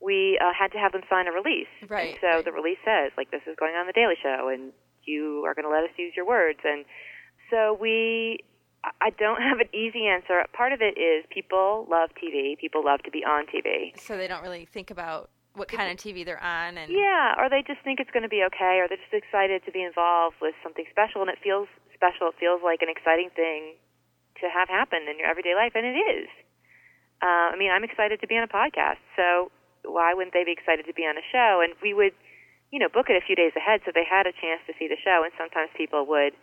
we 0.00 0.38
uh, 0.40 0.52
had 0.56 0.72
to 0.72 0.78
have 0.78 0.92
them 0.92 1.02
sign 1.08 1.26
a 1.26 1.32
release. 1.32 1.70
Right, 1.88 2.14
And 2.14 2.18
so 2.20 2.28
right. 2.36 2.44
the 2.44 2.52
release 2.52 2.78
says, 2.84 3.12
like, 3.16 3.30
this 3.30 3.42
is 3.46 3.56
going 3.58 3.74
on 3.74 3.86
the 3.86 3.92
Daily 3.92 4.16
Show, 4.22 4.48
and 4.52 4.72
you 5.04 5.44
are 5.46 5.54
going 5.54 5.64
to 5.64 5.72
let 5.72 5.84
us 5.84 5.94
use 5.96 6.12
your 6.16 6.26
words. 6.26 6.60
And 6.64 6.84
so 7.50 7.76
we. 7.80 8.38
I- 9.00 9.10
don't 9.16 9.40
have 9.40 9.60
an 9.60 9.68
easy 9.72 10.06
answer. 10.06 10.44
Part 10.52 10.72
of 10.72 10.82
it 10.82 11.00
is 11.00 11.24
people 11.30 11.86
love 11.88 12.10
TV. 12.20 12.58
People 12.58 12.84
love 12.84 13.00
to 13.04 13.10
be 13.10 13.24
on 13.24 13.46
TV. 13.46 13.98
so 13.98 14.16
they 14.16 14.28
don't 14.28 14.42
really 14.42 14.66
think 14.66 14.90
about 14.90 15.30
what 15.54 15.68
kind 15.68 15.88
of 15.90 15.96
TV 15.96 16.24
they're 16.24 16.42
on, 16.42 16.76
and 16.76 16.92
Yeah, 16.92 17.34
or 17.38 17.48
they 17.48 17.62
just 17.62 17.80
think 17.80 18.00
it's 18.00 18.10
going 18.10 18.24
to 18.24 18.28
be 18.28 18.42
okay, 18.52 18.82
or 18.82 18.88
they're 18.88 19.00
just 19.00 19.14
excited 19.14 19.64
to 19.64 19.72
be 19.72 19.82
involved 19.82 20.36
with 20.42 20.54
something 20.62 20.84
special, 20.90 21.22
and 21.22 21.30
it 21.30 21.38
feels 21.42 21.68
special. 21.94 22.28
It 22.28 22.36
feels 22.38 22.60
like 22.60 22.82
an 22.82 22.90
exciting 22.90 23.30
thing 23.32 23.78
to 24.42 24.50
have 24.50 24.68
happen 24.68 25.06
in 25.08 25.16
your 25.18 25.30
everyday 25.30 25.54
life, 25.54 25.72
and 25.74 25.86
it 25.86 25.96
is. 25.96 26.28
Uh, 27.22 27.54
I 27.54 27.56
mean, 27.56 27.70
I'm 27.70 27.84
excited 27.84 28.20
to 28.20 28.26
be 28.26 28.36
on 28.36 28.42
a 28.44 28.52
podcast, 28.52 29.00
so 29.16 29.48
why 29.86 30.12
wouldn't 30.12 30.34
they 30.34 30.44
be 30.44 30.52
excited 30.52 30.84
to 30.86 30.92
be 30.92 31.06
on 31.06 31.16
a 31.16 31.24
show? 31.32 31.62
And 31.62 31.72
we 31.80 31.94
would, 31.94 32.12
you 32.72 32.78
know, 32.82 32.88
book 32.92 33.06
it 33.08 33.16
a 33.16 33.24
few 33.24 33.36
days 33.36 33.52
ahead, 33.56 33.80
so 33.86 33.92
they 33.94 34.04
had 34.04 34.26
a 34.26 34.32
chance 34.32 34.60
to 34.66 34.74
see 34.76 34.88
the 34.88 34.98
show. 35.00 35.22
And 35.22 35.32
sometimes 35.38 35.70
people 35.72 36.04
would 36.10 36.34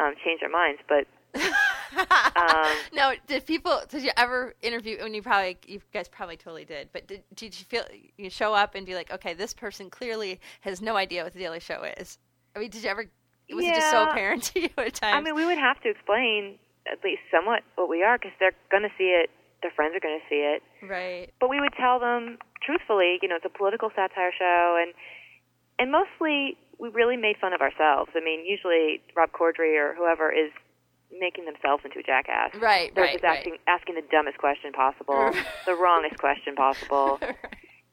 um, 0.00 0.14
change 0.24 0.40
their 0.40 0.50
minds, 0.50 0.80
but 0.88 1.06
um, 1.34 2.76
no, 2.92 3.14
did 3.26 3.46
people? 3.46 3.80
Did 3.88 4.02
you 4.02 4.10
ever 4.16 4.54
interview? 4.62 4.98
When 5.02 5.14
you 5.14 5.22
probably, 5.22 5.58
you 5.66 5.80
guys 5.92 6.08
probably 6.08 6.36
totally 6.36 6.64
did. 6.64 6.88
But 6.92 7.06
did, 7.06 7.22
did 7.34 7.58
you 7.58 7.64
feel 7.66 7.84
you 8.16 8.30
show 8.30 8.54
up 8.54 8.74
and 8.74 8.86
be 8.86 8.94
like, 8.94 9.10
okay, 9.12 9.34
this 9.34 9.54
person 9.54 9.90
clearly 9.90 10.40
has 10.60 10.80
no 10.80 10.96
idea 10.96 11.24
what 11.24 11.32
the 11.32 11.38
Daily 11.38 11.60
Show 11.60 11.82
is? 11.98 12.18
I 12.54 12.58
mean, 12.58 12.70
did 12.70 12.82
you 12.82 12.90
ever? 12.90 13.06
Was 13.52 13.64
it 13.64 13.74
just 13.74 13.90
so 13.90 14.04
apparent 14.04 14.42
to 14.54 14.60
you 14.60 14.68
at 14.76 14.94
times? 14.94 15.16
I 15.16 15.20
mean, 15.20 15.34
we 15.34 15.44
would 15.44 15.58
have 15.58 15.80
to 15.82 15.90
explain 15.90 16.56
at 16.90 17.02
least 17.04 17.22
somewhat 17.30 17.62
what 17.74 17.88
we 17.88 18.02
are, 18.02 18.16
because 18.18 18.32
they're 18.38 18.54
going 18.70 18.84
to 18.84 18.92
see 18.96 19.10
it. 19.10 19.30
Their 19.62 19.72
friends 19.72 19.94
are 19.94 20.00
going 20.00 20.18
to 20.18 20.26
see 20.28 20.40
it. 20.40 20.62
right. 20.88 21.30
but 21.38 21.50
we 21.50 21.60
would 21.60 21.74
tell 21.78 22.00
them 22.00 22.38
truthfully, 22.64 23.18
you 23.20 23.28
know, 23.28 23.36
it's 23.36 23.44
a 23.44 23.50
political 23.50 23.90
satire 23.94 24.32
show, 24.36 24.78
and 24.80 24.94
and 25.78 25.92
mostly 25.92 26.56
we 26.80 26.88
really 26.88 27.16
made 27.16 27.36
fun 27.40 27.52
of 27.52 27.60
ourselves. 27.60 28.10
I 28.16 28.20
mean, 28.24 28.44
usually 28.46 29.02
Rob 29.14 29.30
Corddry 29.32 29.76
or 29.76 29.94
whoever 29.94 30.32
is 30.32 30.50
making 31.12 31.44
themselves 31.44 31.84
into 31.84 31.98
a 31.98 32.02
jackass. 32.02 32.54
Right, 32.60 32.94
They're 32.94 33.04
right, 33.04 33.12
just 33.14 33.24
right. 33.24 33.38
asking 33.38 33.58
asking 33.66 33.94
the 33.96 34.06
dumbest 34.10 34.38
question 34.38 34.72
possible, 34.72 35.32
the 35.66 35.74
wrongest 35.74 36.18
question 36.18 36.54
possible. 36.54 37.20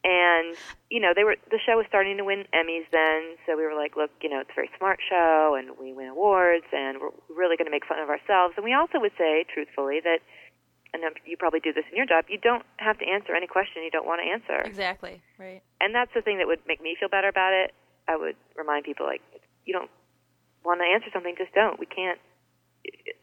And 0.08 0.56
you 0.89 1.02
know, 1.02 1.12
they 1.13 1.26
were 1.26 1.36
the 1.52 1.60
show 1.60 1.76
was 1.76 1.86
starting 1.89 2.15
to 2.15 2.23
win 2.23 2.45
Emmys 2.56 2.88
then, 2.93 3.36
so 3.45 3.58
we 3.58 3.63
were 3.63 3.76
like, 3.76 3.97
look, 3.97 4.12
you 4.21 4.30
know, 4.30 4.39
it's 4.39 4.52
a 4.52 4.56
very 4.56 4.69
smart 4.78 5.00
show, 5.04 5.58
and 5.60 5.76
we 5.76 5.91
win 5.91 6.08
awards, 6.08 6.63
and 6.71 7.02
we're 7.02 7.12
really 7.28 7.58
going 7.58 7.65
to 7.65 7.76
make 7.76 7.86
fun 7.86 8.00
of 8.00 8.08
ourselves. 8.08 8.54
And 8.56 8.63
we 8.63 8.73
also 8.73 9.02
would 9.02 9.12
say, 9.17 9.43
truthfully, 9.52 10.00
that, 10.06 10.19
and 10.93 11.04
you 11.26 11.36
probably 11.36 11.60
do 11.60 11.73
this 11.73 11.84
in 11.91 11.97
your 11.97 12.06
job, 12.06 12.23
you 12.30 12.38
don't 12.38 12.63
have 12.78 12.97
to 13.00 13.06
answer 13.06 13.36
any 13.36 13.47
question 13.47 13.84
you 13.84 13.91
don't 13.91 14.06
want 14.06 14.21
to 14.23 14.32
answer. 14.32 14.62
Exactly. 14.63 15.19
Right. 15.38 15.62
And 15.82 15.93
that's 15.93 16.13
the 16.15 16.21
thing 16.21 16.38
that 16.38 16.47
would 16.47 16.62
make 16.67 16.82
me 16.82 16.95
feel 16.97 17.10
better 17.10 17.28
about 17.28 17.52
it. 17.52 17.73
I 18.08 18.15
would 18.15 18.36
remind 18.56 18.86
people 18.86 19.06
like, 19.06 19.22
you 19.65 19.74
don't 19.74 19.89
want 20.63 20.80
to 20.82 20.88
answer 20.88 21.10
something, 21.13 21.36
just 21.38 21.54
don't. 21.54 21.80
We 21.80 21.86
can't. 21.86 22.20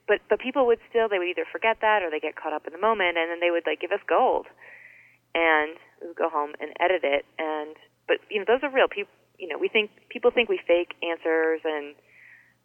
But 0.06 0.20
but 0.28 0.38
people 0.40 0.66
would 0.66 0.78
still 0.90 1.08
they 1.08 1.18
would 1.18 1.28
either 1.28 1.46
forget 1.50 1.78
that 1.80 2.02
or 2.02 2.10
they 2.10 2.20
get 2.20 2.36
caught 2.36 2.52
up 2.52 2.66
in 2.66 2.72
the 2.72 2.78
moment, 2.80 3.16
and 3.16 3.30
then 3.30 3.40
they 3.40 3.50
would 3.50 3.64
like 3.66 3.80
give 3.80 3.92
us 3.92 4.04
gold. 4.08 4.46
and 5.34 5.76
we 6.00 6.08
would 6.08 6.16
go 6.16 6.28
home 6.28 6.52
and 6.60 6.70
edit 6.80 7.02
it. 7.02 7.24
And 7.38 7.76
but 8.06 8.18
you 8.30 8.38
know, 8.38 8.44
those 8.46 8.60
are 8.62 8.70
real 8.70 8.88
people. 8.88 9.12
You 9.38 9.48
know, 9.48 9.58
we 9.58 9.68
think 9.68 9.90
people 10.10 10.30
think 10.30 10.48
we 10.48 10.60
fake 10.66 10.94
answers 11.02 11.60
and 11.64 11.94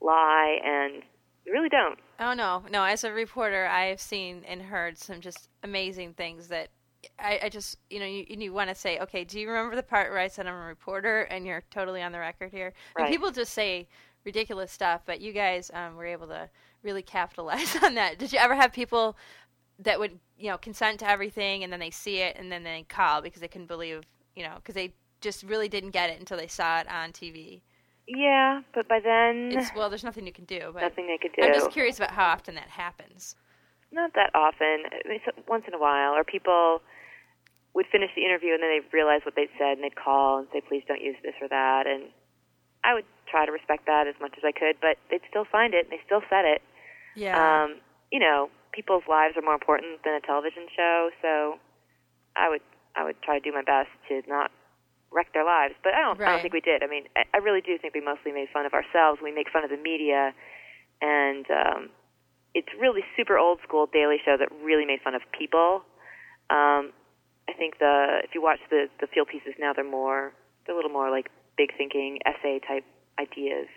lie, 0.02 0.60
and 0.64 1.04
we 1.46 1.52
really 1.52 1.70
don't. 1.70 1.98
Oh 2.20 2.34
no, 2.34 2.64
no. 2.70 2.84
As 2.84 3.04
a 3.04 3.12
reporter, 3.12 3.66
I've 3.66 4.02
seen 4.02 4.44
and 4.48 4.62
heard 4.64 4.98
some 4.98 5.20
just 5.22 5.50
amazing 5.64 6.14
things 6.14 6.48
that 6.50 6.70
I, 7.18 7.40
I 7.44 7.50
just 7.50 7.78
you 7.90 8.00
know 8.00 8.06
you, 8.06 8.26
you 8.28 8.54
want 8.54 8.70
to 8.70 8.76
say, 8.76 9.00
okay, 9.00 9.24
do 9.24 9.40
you 9.40 9.48
remember 9.48 9.76
the 9.76 9.84
part 9.84 10.12
where 10.12 10.20
I 10.20 10.28
said 10.28 10.48
I'm 10.48 10.56
a 10.56 10.66
reporter 10.66 11.22
and 11.24 11.46
you're 11.46 11.64
totally 11.70 12.02
on 12.02 12.12
the 12.12 12.20
record 12.20 12.52
here? 12.52 12.74
Right. 12.98 13.06
And 13.06 13.12
people 13.14 13.32
just 13.32 13.54
say 13.54 13.88
ridiculous 14.26 14.72
stuff, 14.72 15.02
but 15.06 15.22
you 15.22 15.32
guys 15.32 15.72
um, 15.74 15.96
were 15.96 16.06
able 16.06 16.28
to 16.28 16.50
really 16.84 17.02
capitalize 17.02 17.76
on 17.84 17.96
that. 17.96 18.18
Did 18.18 18.34
you 18.34 18.40
ever 18.40 18.56
have 18.56 18.74
people 18.74 19.18
that 19.80 20.00
would 20.00 20.20
you 20.38 20.50
know 20.50 20.58
consent 20.58 21.00
to 21.00 21.10
everything 21.10 21.64
and 21.64 21.72
then 21.72 21.80
they 21.80 21.92
see 21.92 22.18
it 22.18 22.36
and 22.38 22.52
then 22.52 22.64
they 22.64 22.86
call 22.90 23.22
because 23.22 23.42
they 23.42 23.48
couldn't 23.48 23.68
believe 23.68 24.04
you 24.36 24.44
know 24.44 24.56
because 24.56 24.76
they 24.76 24.94
just 25.22 25.44
really 25.44 25.70
didn't 25.70 25.92
get 25.92 26.10
it 26.10 26.20
until 26.20 26.38
they 26.38 26.48
saw 26.48 26.80
it 26.80 26.90
on 26.90 27.12
TV? 27.12 27.62
Yeah, 28.08 28.62
but 28.74 28.88
by 28.88 29.00
then, 29.00 29.52
It's 29.54 29.70
well, 29.76 29.90
there's 29.90 30.04
nothing 30.04 30.26
you 30.26 30.34
can 30.34 30.46
do. 30.46 30.72
But 30.74 30.82
nothing 30.82 31.08
they 31.08 31.18
could 31.18 31.32
do. 31.34 31.44
I'm 31.44 31.54
just 31.54 31.72
curious 31.72 31.98
about 31.98 32.12
how 32.12 32.26
often 32.26 32.56
that 32.56 32.68
happens. 32.68 33.36
Not 33.92 34.14
that 34.14 34.32
often. 34.36 34.86
I 34.92 35.08
mean, 35.08 35.22
so- 35.26 35.44
once 35.48 35.66
in 35.68 35.74
a 35.74 35.80
while, 35.80 36.14
or 36.14 36.24
people 36.24 36.82
would 37.74 37.86
finish 37.88 38.10
the 38.16 38.26
interview 38.26 38.54
and 38.54 38.64
then 38.64 38.70
they'd 38.70 38.94
realize 38.94 39.22
what 39.24 39.36
they'd 39.36 39.50
said 39.58 39.78
and 39.78 39.84
they'd 39.84 39.96
call 39.96 40.40
and 40.40 40.48
say, 40.52 40.62
"Please 40.62 40.84
don't 40.88 41.02
use 41.02 41.16
this 41.24 41.36
or 41.42 41.48
that." 41.48 41.88
And 41.88 42.12
I 42.84 42.94
would 42.94 43.06
try 43.28 43.46
to 43.46 43.52
respect 43.52 43.86
that 43.86 44.08
as 44.08 44.16
much 44.20 44.34
as 44.38 44.44
I 44.44 44.52
could, 44.52 44.80
but 44.82 44.98
they'd 45.10 45.22
still 45.30 45.46
find 45.46 45.74
it 45.74 45.86
and 45.86 45.92
they 45.92 46.02
still 46.06 46.24
said 46.30 46.46
it. 46.46 46.62
Yeah. 47.16 47.38
Um, 47.64 47.82
you 48.12 48.20
know, 48.20 48.50
people's 48.72 49.04
lives 49.08 49.38
are 49.38 49.42
more 49.42 49.54
important 49.54 50.04
than 50.04 50.14
a 50.14 50.22
television 50.22 50.68
show, 50.76 51.12
so 51.22 51.60
I 52.36 52.50
would 52.50 52.62
I 52.96 53.04
would 53.04 53.22
try 53.22 53.38
to 53.38 53.44
do 53.44 53.54
my 53.54 53.62
best 53.62 53.90
to 54.10 54.22
not 54.28 54.52
wreck 55.12 55.34
their 55.34 55.46
lives. 55.46 55.76
But 55.84 55.94
I 55.94 56.02
don't 56.02 56.20
I 56.22 56.32
don't 56.32 56.42
think 56.42 56.54
we 56.54 56.62
did. 56.62 56.84
I 56.84 56.88
mean, 56.88 57.06
I, 57.16 57.24
I 57.34 57.38
really 57.38 57.62
do 57.62 57.78
think 57.78 57.94
we 57.94 58.02
mostly 58.02 58.32
made 58.32 58.50
fun 58.50 58.66
of 58.66 58.74
ourselves. 58.74 59.22
We 59.22 59.32
make 59.32 59.50
fun 59.50 59.64
of 59.64 59.70
the 59.70 59.78
media, 59.78 60.34
and 61.02 61.46
um, 61.52 61.90
it's 62.54 62.70
really 62.80 63.02
super 63.16 63.38
old 63.38 63.60
school 63.64 63.88
Daily 63.92 64.18
Show 64.24 64.36
that 64.38 64.50
really 64.64 64.86
made 64.86 65.00
fun 65.04 65.16
of 65.16 65.22
people. 65.38 65.84
Um, 66.50 66.92
I 67.48 67.54
think 67.58 67.80
the 67.80 68.22
if 68.24 68.34
you 68.34 68.42
watch 68.42 68.60
the 68.70 68.88
the 69.00 69.08
field 69.08 69.28
pieces 69.28 69.54
now, 69.60 69.74
they're 69.74 69.84
more 69.84 70.34
they're 70.66 70.76
a 70.76 70.78
little 70.78 70.92
more 70.92 71.10
like 71.10 71.30
big 71.58 71.76
thinking 71.78 72.20
essay 72.26 72.60
type 72.66 72.86
ideas 73.20 73.68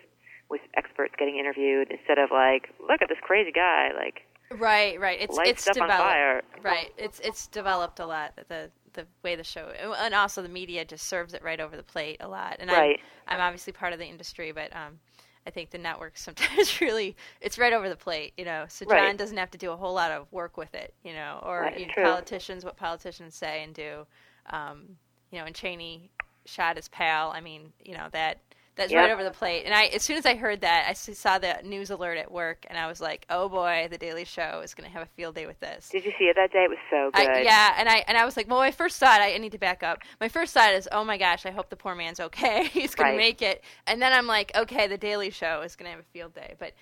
with 0.49 0.61
experts 0.75 1.13
getting 1.17 1.37
interviewed 1.37 1.89
instead 1.89 2.17
of 2.17 2.29
like 2.31 2.69
look 2.79 3.01
at 3.01 3.09
this 3.09 3.17
crazy 3.21 3.51
guy 3.51 3.89
like 3.95 4.21
Right, 4.59 4.99
right. 4.99 5.19
It's 5.19 5.37
it's 5.43 5.65
developed. 5.65 6.45
Right. 6.61 6.91
It's 6.97 7.19
it's 7.21 7.47
developed 7.47 7.99
a 7.99 8.05
lot. 8.05 8.33
The 8.47 8.69
the 8.93 9.07
way 9.23 9.35
the 9.35 9.43
show 9.43 9.71
and 9.97 10.13
also 10.13 10.43
the 10.43 10.49
media 10.49 10.85
just 10.85 11.07
serves 11.07 11.33
it 11.33 11.41
right 11.43 11.59
over 11.59 11.75
the 11.75 11.83
plate 11.83 12.17
a 12.19 12.27
lot. 12.27 12.57
And 12.59 12.69
Right. 12.69 12.99
I'm, 13.27 13.37
I'm 13.37 13.41
obviously 13.41 13.73
part 13.73 13.93
of 13.93 13.99
the 13.99 14.05
industry, 14.05 14.51
but 14.51 14.75
um, 14.75 14.99
I 15.45 15.49
think 15.51 15.71
the 15.71 15.77
network 15.77 16.17
sometimes 16.17 16.79
really 16.81 17.15
it's 17.41 17.57
right 17.57 17.73
over 17.73 17.89
the 17.89 17.95
plate. 17.95 18.33
You 18.37 18.45
know, 18.45 18.65
so 18.69 18.85
Jon 18.85 18.95
Right. 18.95 19.17
doesn't 19.17 19.37
have 19.37 19.51
to 19.51 19.57
do 19.57 19.71
a 19.71 19.75
whole 19.77 19.93
lot 19.93 20.11
of 20.11 20.31
work 20.31 20.57
with 20.57 20.73
it. 20.75 20.93
You 21.03 21.13
know, 21.13 21.39
or 21.43 21.71
you 21.77 21.87
know, 21.87 21.93
politicians 22.03 22.63
what 22.65 22.77
politicians 22.77 23.35
say 23.35 23.63
and 23.63 23.73
do. 23.73 24.05
Um, 24.49 24.97
you 25.31 25.39
know, 25.39 25.45
and 25.45 25.55
Cheney 25.55 26.09
shot 26.45 26.75
his 26.75 26.87
pal. 26.87 27.31
I 27.31 27.41
mean, 27.41 27.73
you 27.83 27.93
know 27.93 28.07
that. 28.11 28.39
That's 28.75 28.91
Yep. 28.91 29.01
right 29.01 29.11
over 29.11 29.23
the 29.23 29.31
plate. 29.31 29.65
And 29.65 29.73
I, 29.73 29.85
as 29.85 30.01
soon 30.01 30.17
as 30.17 30.25
I 30.25 30.35
heard 30.35 30.61
that, 30.61 30.87
I 30.89 30.93
saw 30.93 31.37
the 31.37 31.57
news 31.63 31.91
alert 31.91 32.17
at 32.17 32.31
work, 32.31 32.65
and 32.67 32.77
I 32.77 32.87
was 32.87 32.99
like, 32.99 33.25
"Oh 33.29 33.47
boy, 33.47 33.87
the 33.91 33.99
Daily 33.99 34.25
Show 34.25 34.61
is 34.63 34.73
going 34.73 34.89
to 34.89 34.93
have 34.93 35.03
a 35.03 35.09
field 35.15 35.35
day 35.35 35.45
with 35.45 35.59
this." 35.59 35.89
did 35.89 36.03
you 36.05 36.11
see 36.17 36.25
it 36.25 36.35
that 36.35 36.51
day 36.51 36.63
it 36.63 36.69
was 36.69 36.79
so 36.89 37.11
good 37.13 37.29
I, 37.29 37.41
yeah, 37.41 37.75
and 37.77 37.87
I 37.87 38.03
and 38.07 38.17
I 38.17 38.25
was 38.25 38.35
like, 38.35 38.47
well, 38.49 38.59
my 38.59 38.71
first 38.71 38.99
thought, 38.99 39.21
I, 39.21 39.35
I 39.35 39.37
need 39.37 39.51
to 39.51 39.59
back 39.59 39.83
up. 39.83 39.99
My 40.19 40.27
first 40.27 40.53
thought 40.53 40.73
is, 40.73 40.89
oh 40.91 41.03
my 41.03 41.17
gosh, 41.17 41.45
I 41.45 41.51
hope 41.51 41.69
the 41.69 41.75
poor 41.75 41.93
man's 41.95 42.19
okay. 42.19 42.65
He's 42.73 42.95
going 42.95 43.09
Right. 43.09 43.11
to 43.11 43.17
make 43.17 43.41
it. 43.43 43.63
And 43.85 44.01
then 44.01 44.11
I'm 44.11 44.25
like, 44.27 44.51
okay, 44.55 44.87
the 44.87 44.97
Daily 44.97 45.29
Show 45.29 45.61
is 45.61 45.75
going 45.75 45.85
to 45.85 45.91
have 45.91 45.99
a 45.99 46.09
field 46.11 46.33
day. 46.33 46.55
But 46.57 46.73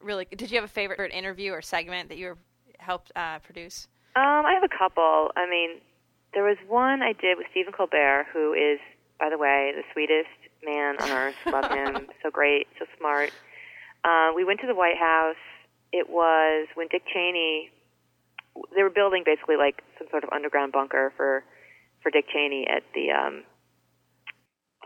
really, 0.00 0.26
did 0.34 0.50
you 0.50 0.56
have 0.56 0.64
a 0.64 0.72
favorite 0.72 1.12
interview 1.12 1.52
or 1.52 1.60
segment 1.62 2.08
that 2.08 2.16
you 2.18 2.28
were, 2.28 2.38
helped 2.78 3.12
uh, 3.16 3.38
produce? 3.40 3.88
um 4.16 4.46
i 4.46 4.52
have 4.54 4.62
a 4.62 4.68
couple 4.78 5.30
i 5.36 5.48
mean 5.48 5.80
there 6.34 6.44
was 6.44 6.56
one 6.68 7.02
i 7.02 7.12
did 7.12 7.36
with 7.38 7.46
stephen 7.50 7.72
colbert 7.72 8.26
who 8.32 8.52
is 8.52 8.78
by 9.18 9.28
the 9.30 9.38
way 9.38 9.72
the 9.74 9.82
sweetest 9.92 10.28
man 10.64 10.96
on 11.00 11.10
earth. 11.10 11.34
Love 11.46 11.70
him. 11.70 12.08
So 12.22 12.30
great. 12.30 12.66
So 12.78 12.86
smart. 12.98 13.30
Uh, 14.04 14.32
we 14.34 14.44
went 14.44 14.60
to 14.60 14.66
the 14.66 14.74
white 14.74 14.98
house. 14.98 15.36
It 15.92 16.10
was 16.10 16.66
when 16.74 16.88
dick 16.90 17.02
cheney 17.12 17.70
they 18.74 18.82
were 18.82 18.90
building 18.90 19.22
basically 19.24 19.56
like 19.56 19.82
some 19.98 20.06
sort 20.10 20.24
of 20.24 20.30
underground 20.32 20.72
bunker 20.72 21.12
for 21.16 21.44
for 22.02 22.10
Dick 22.10 22.26
Cheney 22.32 22.66
at 22.68 22.82
the 22.94 23.10
um 23.10 23.42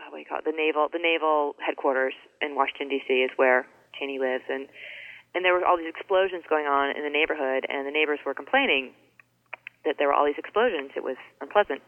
what 0.09 0.17
do 0.17 0.19
you 0.19 0.25
call 0.25 0.39
it? 0.39 0.45
The 0.45 0.55
naval 0.55 0.87
the 0.91 1.01
naval 1.01 1.55
headquarters 1.61 2.13
in 2.41 2.55
Washington 2.55 2.89
D.C. 2.89 3.13
is 3.13 3.31
where 3.35 3.67
Cheney 3.97 4.17
lives. 4.17 4.43
And 4.49 4.67
and 5.35 5.45
there 5.45 5.53
were 5.53 5.65
all 5.65 5.77
these 5.77 5.89
explosions 5.89 6.43
going 6.49 6.65
on 6.65 6.95
in 6.95 7.03
the 7.03 7.13
neighborhood 7.13 7.65
and 7.69 7.85
the 7.85 7.91
neighbors 7.91 8.19
were 8.25 8.33
complaining 8.33 8.91
that 9.85 9.95
there 9.97 10.07
were 10.07 10.13
all 10.13 10.25
these 10.25 10.39
explosions. 10.39 10.91
It 10.95 11.03
was 11.03 11.17
unpleasant. 11.41 11.81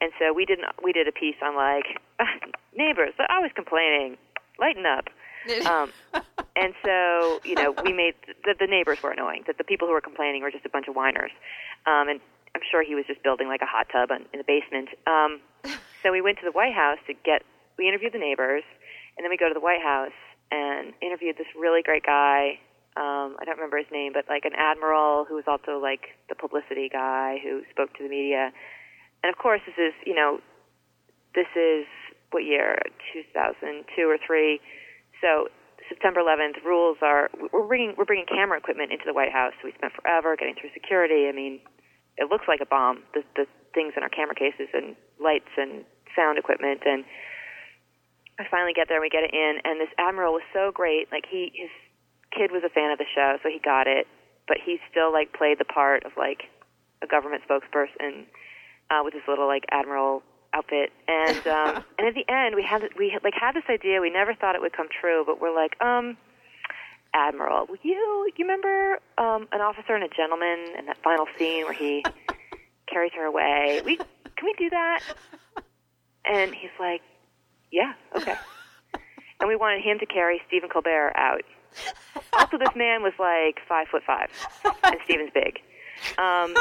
And 0.00 0.12
so 0.18 0.32
we 0.32 0.44
didn't 0.44 0.66
we 0.82 0.92
did 0.92 1.08
a 1.08 1.12
piece 1.12 1.40
on 1.42 1.56
like 1.56 1.98
neighbors 2.76 3.12
they're 3.18 3.30
always 3.30 3.52
complaining 3.54 4.16
lighten 4.58 4.86
up 4.86 5.08
um, 5.66 5.92
and 6.56 6.72
so, 6.84 7.40
you 7.44 7.54
know, 7.54 7.74
we 7.84 7.92
made 7.92 8.14
the, 8.44 8.54
the 8.58 8.66
neighbors 8.66 9.02
were 9.02 9.10
annoying. 9.10 9.44
That 9.46 9.58
the 9.58 9.64
people 9.64 9.88
who 9.88 9.92
were 9.92 10.00
complaining 10.00 10.42
were 10.42 10.50
just 10.50 10.64
a 10.64 10.70
bunch 10.70 10.88
of 10.88 10.94
whiners. 10.94 11.32
Um, 11.86 12.08
and 12.08 12.20
I'm 12.54 12.62
sure 12.70 12.84
he 12.84 12.94
was 12.94 13.04
just 13.06 13.22
building 13.22 13.48
like 13.48 13.60
a 13.60 13.66
hot 13.66 13.88
tub 13.92 14.10
on, 14.10 14.24
in 14.32 14.38
the 14.38 14.46
basement. 14.46 14.88
Um, 15.06 15.40
so 16.02 16.12
we 16.12 16.22
went 16.22 16.38
to 16.38 16.44
the 16.44 16.52
White 16.52 16.72
House 16.72 16.98
to 17.06 17.14
get. 17.24 17.42
We 17.76 17.88
interviewed 17.88 18.12
the 18.12 18.22
neighbors, 18.22 18.62
and 19.16 19.24
then 19.24 19.30
we 19.30 19.36
go 19.36 19.48
to 19.48 19.54
the 19.54 19.60
White 19.60 19.82
House 19.82 20.14
and 20.52 20.94
interviewed 21.02 21.36
this 21.36 21.48
really 21.58 21.82
great 21.82 22.06
guy. 22.06 22.60
Um, 22.96 23.34
I 23.40 23.44
don't 23.44 23.56
remember 23.56 23.78
his 23.78 23.90
name, 23.90 24.12
but 24.14 24.24
like 24.28 24.44
an 24.44 24.54
admiral 24.56 25.24
who 25.24 25.34
was 25.34 25.44
also 25.48 25.82
like 25.82 26.14
the 26.28 26.36
publicity 26.36 26.88
guy 26.88 27.38
who 27.42 27.62
spoke 27.70 27.92
to 27.98 28.04
the 28.04 28.08
media. 28.08 28.52
And 29.24 29.32
of 29.32 29.36
course, 29.36 29.60
this 29.66 29.74
is 29.76 29.92
you 30.06 30.14
know, 30.14 30.38
this 31.34 31.50
is 31.56 31.84
what 32.34 32.44
year? 32.44 32.76
2002 33.14 33.86
or 34.02 34.18
three. 34.18 34.60
So 35.22 35.48
September 35.88 36.20
11th 36.20 36.64
rules 36.64 36.98
are 37.00 37.30
we're 37.52 37.66
bringing 37.66 37.94
we're 37.96 38.04
bringing 38.04 38.26
camera 38.26 38.58
equipment 38.58 38.92
into 38.92 39.04
the 39.06 39.14
White 39.14 39.32
House. 39.32 39.54
We 39.62 39.72
spent 39.78 39.92
forever 39.94 40.36
getting 40.36 40.54
through 40.58 40.74
security. 40.74 41.28
I 41.28 41.32
mean, 41.32 41.60
it 42.16 42.30
looks 42.30 42.44
like 42.48 42.60
a 42.60 42.66
bomb. 42.66 43.04
The 43.14 43.22
the 43.36 43.46
things 43.72 43.94
in 43.96 44.02
our 44.02 44.08
camera 44.08 44.34
cases 44.34 44.68
and 44.74 44.96
lights 45.22 45.50
and 45.56 45.84
sound 46.14 46.38
equipment 46.38 46.82
and 46.86 47.04
I 48.38 48.46
finally 48.50 48.72
get 48.74 48.86
there 48.86 48.98
and 48.98 49.02
we 49.02 49.10
get 49.10 49.22
it 49.22 49.34
in 49.34 49.58
and 49.64 49.80
this 49.80 49.90
admiral 49.98 50.32
was 50.34 50.46
so 50.52 50.70
great. 50.72 51.10
Like 51.10 51.26
he 51.30 51.52
his 51.54 51.70
kid 52.30 52.50
was 52.50 52.62
a 52.66 52.70
fan 52.70 52.90
of 52.90 52.98
the 52.98 53.06
show, 53.14 53.38
so 53.42 53.48
he 53.48 53.58
got 53.62 53.86
it, 53.86 54.06
but 54.46 54.58
he 54.64 54.78
still 54.90 55.12
like 55.12 55.32
played 55.32 55.58
the 55.58 55.64
part 55.64 56.04
of 56.04 56.12
like 56.16 56.50
a 57.02 57.06
government 57.06 57.42
spokesperson 57.46 58.26
uh, 58.90 59.02
with 59.04 59.14
his 59.14 59.22
little 59.28 59.46
like 59.46 59.64
admiral 59.70 60.22
outfit. 60.54 60.92
And 61.08 61.46
um, 61.46 61.84
and 61.98 62.08
at 62.08 62.14
the 62.14 62.24
end, 62.28 62.54
we 62.54 62.62
had 62.62 62.82
we 62.98 63.18
like 63.22 63.34
had 63.34 63.54
this 63.54 63.64
idea. 63.68 64.00
We 64.00 64.10
never 64.10 64.34
thought 64.34 64.54
it 64.54 64.60
would 64.60 64.72
come 64.72 64.88
true, 64.88 65.24
but 65.26 65.40
we're 65.40 65.54
like, 65.54 65.80
um, 65.82 66.16
Admiral, 67.14 67.66
will 67.66 67.78
you 67.82 68.30
you 68.36 68.44
remember 68.44 68.98
um, 69.18 69.48
an 69.52 69.60
officer 69.60 69.94
and 69.94 70.04
a 70.04 70.08
gentleman 70.08 70.66
in 70.78 70.86
that 70.86 70.96
final 71.02 71.26
scene 71.38 71.64
where 71.64 71.72
he 71.72 72.04
carries 72.90 73.12
her 73.14 73.24
away? 73.24 73.82
We 73.84 73.96
can 73.96 74.44
we 74.44 74.54
do 74.58 74.70
that? 74.70 75.00
And 76.26 76.54
he's 76.54 76.70
like, 76.80 77.02
Yeah, 77.70 77.92
okay. 78.16 78.36
And 79.40 79.48
we 79.48 79.56
wanted 79.56 79.82
him 79.82 79.98
to 79.98 80.06
carry 80.06 80.40
Stephen 80.48 80.70
Colbert 80.70 81.12
out. 81.16 81.42
Also, 82.32 82.56
this 82.56 82.74
man 82.76 83.02
was 83.02 83.12
like 83.18 83.58
five 83.68 83.88
foot 83.88 84.02
five, 84.06 84.30
and 84.84 84.96
Stephen's 85.04 85.30
big. 85.34 85.58
Um, 86.18 86.54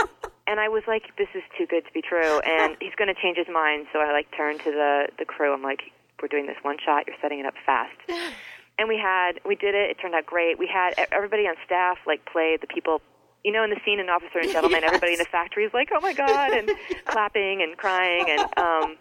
and 0.48 0.60
I 0.60 0.68
was 0.70 0.84
like, 0.88 1.16
this 1.18 1.30
is 1.36 1.44
too 1.58 1.66
good 1.66 1.86
to 1.86 1.92
be 1.94 2.02
true. 2.02 2.40
And 2.42 2.76
he's 2.82 2.96
going 2.98 3.14
to 3.14 3.20
change 3.22 3.38
his 3.38 3.48
mind. 3.52 3.88
So 3.94 4.00
I 4.00 4.12
like 4.12 4.28
turned 4.36 4.60
to 4.62 4.72
the 4.72 5.08
the 5.20 5.26
crew. 5.26 5.54
I'm 5.54 5.62
like, 5.64 5.82
we're 6.22 6.28
doing 6.28 6.48
this 6.48 6.58
one 6.62 6.78
shot. 6.84 7.08
You're 7.08 7.18
setting 7.22 7.40
it 7.40 7.46
up 7.46 7.56
fast. 7.66 7.96
And 8.80 8.90
we 8.90 8.98
had 8.98 9.34
we 9.46 9.54
did 9.56 9.76
it. 9.76 9.92
It 9.92 9.98
turned 10.02 10.16
out 10.16 10.26
great. 10.26 10.58
We 10.58 10.66
had 10.66 10.96
everybody 11.12 11.44
on 11.44 11.54
staff 11.64 12.00
like 12.08 12.26
play 12.26 12.58
the 12.60 12.66
people. 12.66 13.04
You 13.44 13.52
know, 13.52 13.64
in 13.64 13.70
the 13.70 13.78
scene 13.86 14.00
in 14.00 14.10
Officer 14.10 14.40
and 14.42 14.50
Gentleman, 14.58 14.80
Yes. 14.82 14.88
everybody 14.90 15.14
in 15.14 15.20
the 15.20 15.26
factory 15.30 15.64
is 15.64 15.72
like, 15.76 15.90
"Oh 15.94 16.02
my 16.02 16.12
god!" 16.12 16.50
and 16.58 16.72
clapping 17.06 17.62
and 17.62 17.78
crying, 17.78 18.26
and 18.32 18.42
um, 18.58 18.98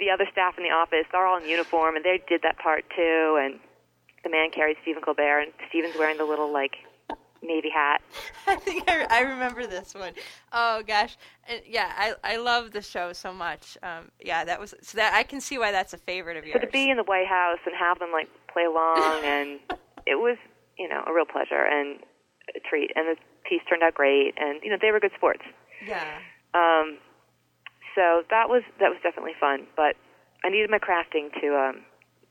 the 0.00 0.08
other 0.08 0.24
staff 0.32 0.56
in 0.56 0.64
the 0.64 0.70
office 0.70 1.04
they're 1.12 1.26
all 1.26 1.36
in 1.36 1.46
uniform, 1.46 1.96
and 1.96 2.04
they 2.04 2.22
did 2.30 2.40
that 2.48 2.56
part 2.58 2.84
too. 2.96 3.36
And 3.38 3.60
the 4.24 4.30
man 4.30 4.48
carries 4.50 4.78
Stephen 4.80 5.02
Colbert, 5.02 5.40
and 5.40 5.52
Stephen's 5.68 5.94
wearing 5.98 6.16
the 6.16 6.24
little 6.24 6.50
like 6.50 6.76
navy 7.42 7.70
hat. 7.70 8.00
I 8.46 8.56
think 8.56 8.84
I, 8.88 9.06
I 9.10 9.20
remember 9.20 9.66
this 9.66 9.94
one. 9.94 10.12
Oh 10.52 10.82
gosh, 10.86 11.16
and 11.48 11.60
yeah, 11.66 11.92
I 11.96 12.14
I 12.24 12.36
love 12.36 12.72
the 12.72 12.82
show 12.82 13.12
so 13.12 13.32
much. 13.32 13.76
Um, 13.82 14.10
yeah, 14.20 14.44
that 14.44 14.60
was 14.60 14.74
so 14.82 14.96
that 14.98 15.14
I 15.14 15.22
can 15.22 15.40
see 15.40 15.58
why 15.58 15.72
that's 15.72 15.92
a 15.92 15.98
favorite 15.98 16.36
of 16.36 16.44
yours. 16.44 16.58
But 16.60 16.66
to 16.66 16.72
be 16.72 16.90
in 16.90 16.96
the 16.96 17.04
White 17.04 17.26
House 17.28 17.58
and 17.66 17.74
have 17.78 17.98
them 17.98 18.10
like 18.12 18.28
play 18.52 18.64
along, 18.64 19.22
and 19.24 19.60
it 20.06 20.16
was 20.16 20.36
you 20.78 20.88
know 20.88 21.02
a 21.06 21.12
real 21.12 21.26
pleasure 21.26 21.64
and 21.64 22.00
a 22.56 22.60
treat. 22.68 22.90
And 22.96 23.08
the 23.08 23.16
piece 23.48 23.62
turned 23.68 23.82
out 23.82 23.94
great, 23.94 24.34
and 24.38 24.60
you 24.62 24.70
know 24.70 24.76
they 24.80 24.90
were 24.90 25.00
good 25.00 25.12
sports. 25.16 25.42
yeah, 25.86 26.18
Um, 26.54 26.98
so 27.94 28.22
that 28.30 28.48
was 28.48 28.62
that 28.80 28.88
was 28.90 28.98
definitely 29.02 29.34
fun. 29.40 29.66
But 29.76 29.96
I 30.44 30.50
needed 30.50 30.70
my 30.70 30.78
crafting 30.78 31.32
to 31.40 31.56
um, 31.56 31.82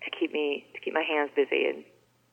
to 0.04 0.12
keep 0.18 0.32
me 0.34 0.66
to 0.74 0.80
keep 0.82 0.94
my 0.94 1.04
hands 1.04 1.32
busy. 1.36 1.66
And 1.66 1.84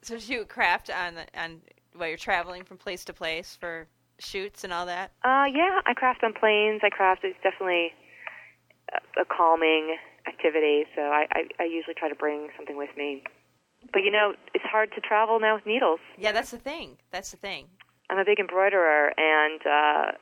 So 0.03 0.15
did 0.15 0.29
you 0.29 0.45
craft 0.45 0.91
on 0.91 1.15
the, 1.15 1.27
on 1.39 1.61
while 1.95 2.09
you're 2.09 2.17
traveling 2.17 2.65
from 2.65 2.77
place 2.79 3.05
to 3.07 3.13
place 3.13 3.57
for 3.59 3.87
shoots 4.19 4.65
and 4.65 4.73
all 4.73 4.87
that? 4.87 5.13
uh, 5.25 5.47
yeah, 5.53 5.81
I 5.87 5.95
craft 5.95 6.23
on 6.23 6.33
planes. 6.33 6.81
I 6.85 6.91
craft. 6.91 7.25
It's 7.25 7.37
definitely 7.43 7.93
a, 8.93 9.23
a 9.23 9.25
calming 9.25 9.97
activity. 10.27 10.85
So 10.95 11.03
I, 11.03 11.27
I 11.33 11.41
I 11.61 11.65
usually 11.65 11.95
try 11.95 12.09
to 12.09 12.15
bring 12.15 12.49
something 12.57 12.77
with 12.77 12.91
me. 12.97 13.23
But 13.93 14.03
you 14.03 14.11
know, 14.11 14.35
it's 14.55 14.65
hard 14.65 14.91
to 14.95 15.01
travel 15.01 15.41
now 15.41 15.57
with 15.57 15.67
needles. 15.67 16.01
Yeah, 16.17 16.33
that's 16.33 16.51
the 16.51 16.59
thing. 16.59 16.97
That's 17.11 17.31
the 17.31 17.37
thing. 17.37 17.67
I'm 18.11 18.19
a 18.19 18.25
big 18.25 18.39
embroiderer, 18.39 19.13
and 19.17 19.61
uh, 19.67 20.13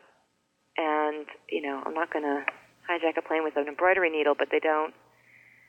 and 0.77 1.27
you 1.51 1.63
know, 1.63 1.83
I'm 1.85 1.95
not 1.95 2.13
going 2.13 2.25
to 2.25 2.45
hijack 2.91 3.17
a 3.17 3.23
plane 3.23 3.45
with 3.45 3.57
an 3.57 3.69
embroidery 3.69 4.11
needle, 4.11 4.35
but 4.37 4.49
they 4.51 4.59
don't 4.59 4.95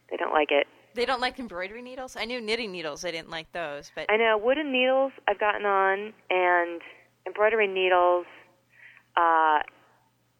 they 0.09 0.17
don't 0.17 0.33
like 0.33 0.51
it. 0.51 0.67
They 0.95 1.05
don't 1.05 1.21
like 1.21 1.39
embroidery 1.39 1.81
needles. 1.81 2.15
I 2.15 2.25
knew 2.25 2.39
knitting 2.39 2.71
needles. 2.71 3.03
I 3.03 3.11
didn't 3.11 3.31
like 3.31 3.51
those, 3.51 3.91
but 3.95 4.05
I 4.09 4.17
know 4.17 4.37
wooden 4.37 4.71
needles 4.71 5.11
I've 5.27 5.39
gotten 5.39 5.65
on, 5.65 6.13
and 6.29 6.81
embroidery 7.25 7.67
needles. 7.67 8.25
Uh, 9.17 9.65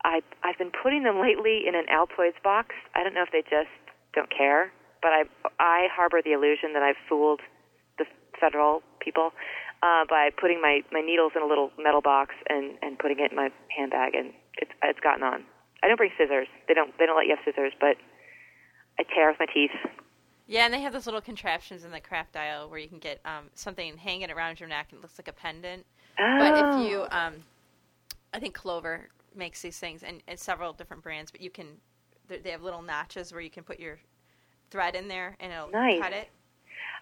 I 0.04 0.22
I've 0.44 0.58
been 0.58 0.72
putting 0.72 1.04
them 1.04 1.20
lately 1.22 1.64
in 1.68 1.76
an 1.76 1.86
Altoids 1.92 2.42
box. 2.44 2.76
I 2.96 3.04
don't 3.04 3.14
know 3.14 3.24
if 3.24 3.32
they 3.32 3.42
just 3.42 3.74
don't 4.14 4.30
care, 4.30 4.72
but 5.02 5.10
I 5.10 5.24
I 5.60 5.88
harbor 5.92 6.22
the 6.24 6.34
illusion 6.34 6.74
that 6.74 6.84
I've 6.84 7.02
fooled 7.10 7.42
the 7.98 8.06
federal 8.40 8.84
people 9.00 9.32
uh, 9.82 10.06
by 10.10 10.30
putting 10.40 10.62
my 10.62 10.82
my 10.92 11.02
needles 11.02 11.32
in 11.36 11.42
a 11.42 11.48
little 11.48 11.72
metal 11.80 12.02
box 12.02 12.36
and 12.50 12.78
and 12.82 13.00
putting 13.00 13.20
it 13.20 13.32
in 13.32 13.38
my 13.38 13.50
handbag, 13.76 14.14
and 14.14 14.34
it's 14.58 14.72
it's 14.84 15.00
gotten 15.00 15.24
on. 15.24 15.44
I 15.82 15.88
don't 15.88 15.98
bring 15.98 16.12
scissors. 16.18 16.48
They 16.68 16.74
don't 16.74 16.98
they 17.00 17.06
don't 17.06 17.18
let 17.18 17.26
you 17.26 17.36
have 17.36 17.44
scissors, 17.44 17.74
but 17.80 17.98
I 19.00 19.04
tear 19.04 19.30
with 19.30 19.40
my 19.40 19.48
teeth. 19.52 19.74
Yeah, 20.48 20.66
and 20.66 20.74
they 20.74 20.82
have 20.82 20.94
those 20.94 21.06
little 21.06 21.22
contraptions 21.22 21.84
in 21.84 21.92
the 21.92 22.00
craft 22.00 22.36
aisle 22.36 22.70
where 22.70 22.80
you 22.80 22.88
can 22.88 23.00
get 23.00 23.20
um, 23.26 23.46
something 23.56 23.98
hanging 23.98 24.30
around 24.32 24.60
your 24.60 24.70
neck 24.70 24.88
and 24.92 25.00
it 25.00 25.02
looks 25.02 25.18
like 25.18 25.28
a 25.28 25.34
pendant. 25.34 25.86
But 26.18 26.54
Oh. 26.56 26.82
if 26.84 26.90
you, 26.90 27.06
um, 27.12 27.34
I 28.34 28.40
think 28.40 28.54
Clover 28.54 29.10
makes 29.36 29.62
these 29.62 29.80
things, 29.80 30.04
and 30.04 30.22
it's 30.28 30.44
several 30.44 30.74
different 30.74 31.02
brands. 31.02 31.32
But 31.32 31.42
you 31.42 31.50
can, 31.50 31.68
they 32.28 32.52
have 32.52 32.62
little 32.62 32.82
notches 32.82 33.32
where 33.32 33.42
you 33.42 33.50
can 33.50 33.64
put 33.64 33.80
your 33.80 34.00
thread 34.70 34.96
in 34.96 35.08
there 35.08 35.36
and 35.40 35.52
it'll 35.52 35.70
Nice. 35.70 36.02
cut 36.02 36.14
it. 36.14 36.30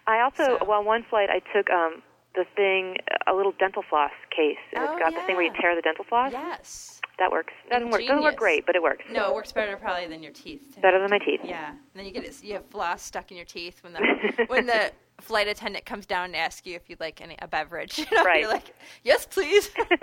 I 0.08 0.22
also, 0.22 0.60
So- 0.60 0.66
well, 0.66 0.84
one 0.84 1.04
flight 1.10 1.30
I 1.30 1.40
took 1.54 1.70
um, 1.70 2.02
the 2.36 2.46
thing, 2.56 2.98
a 3.28 3.34
little 3.34 3.52
dental 3.60 3.84
floss 3.90 4.12
case, 4.36 4.58
and 4.74 4.84
Oh, 4.84 4.94
it's 4.94 5.00
got 5.02 5.14
the 5.14 5.22
thing 5.26 5.36
where 5.36 5.46
you 5.46 5.54
tear 5.60 5.76
the 5.76 5.82
dental 5.82 6.06
floss. 6.06 6.32
Yes. 6.32 7.01
That 7.22 7.32
works. 7.32 7.54
Doesn't 7.70 7.92
work. 7.92 8.02
Doesn't 8.02 8.24
work 8.24 8.36
great, 8.36 8.66
but 8.66 8.76
it 8.76 8.82
works. 8.82 9.06
No, 9.12 9.30
it 9.30 9.36
works 9.36 9.52
better 9.52 9.78
probably 9.78 10.08
than 10.08 10.24
your 10.24 10.32
teeth. 10.32 10.76
Better 10.82 11.00
than 11.00 11.12
my 11.12 11.20
teeth. 11.20 11.42
Yeah. 11.44 11.70
And 11.70 11.78
then 11.94 12.06
you 12.06 12.12
get 12.12 12.24
it, 12.24 12.44
you 12.44 12.54
have 12.54 12.66
floss 12.66 13.04
stuck 13.04 13.30
in 13.30 13.38
your 13.38 13.46
teeth 13.46 13.84
when 13.84 13.94
the 13.94 14.46
when 14.48 14.66
the 14.66 14.92
flight 15.22 15.48
attendant 15.48 15.86
comes 15.86 16.08
down 16.08 16.26
and 16.26 16.36
asks 16.36 16.66
you 16.66 16.76
if 16.76 16.90
you'd 16.90 17.00
like 17.00 17.22
any 17.22 17.36
a 17.40 17.48
beverage. 17.48 18.00
You 18.12 18.18
know, 18.18 18.24
Right. 18.24 18.40
You're 18.42 18.50
like, 18.50 18.74
yes, 19.04 19.28
please. 19.28 19.70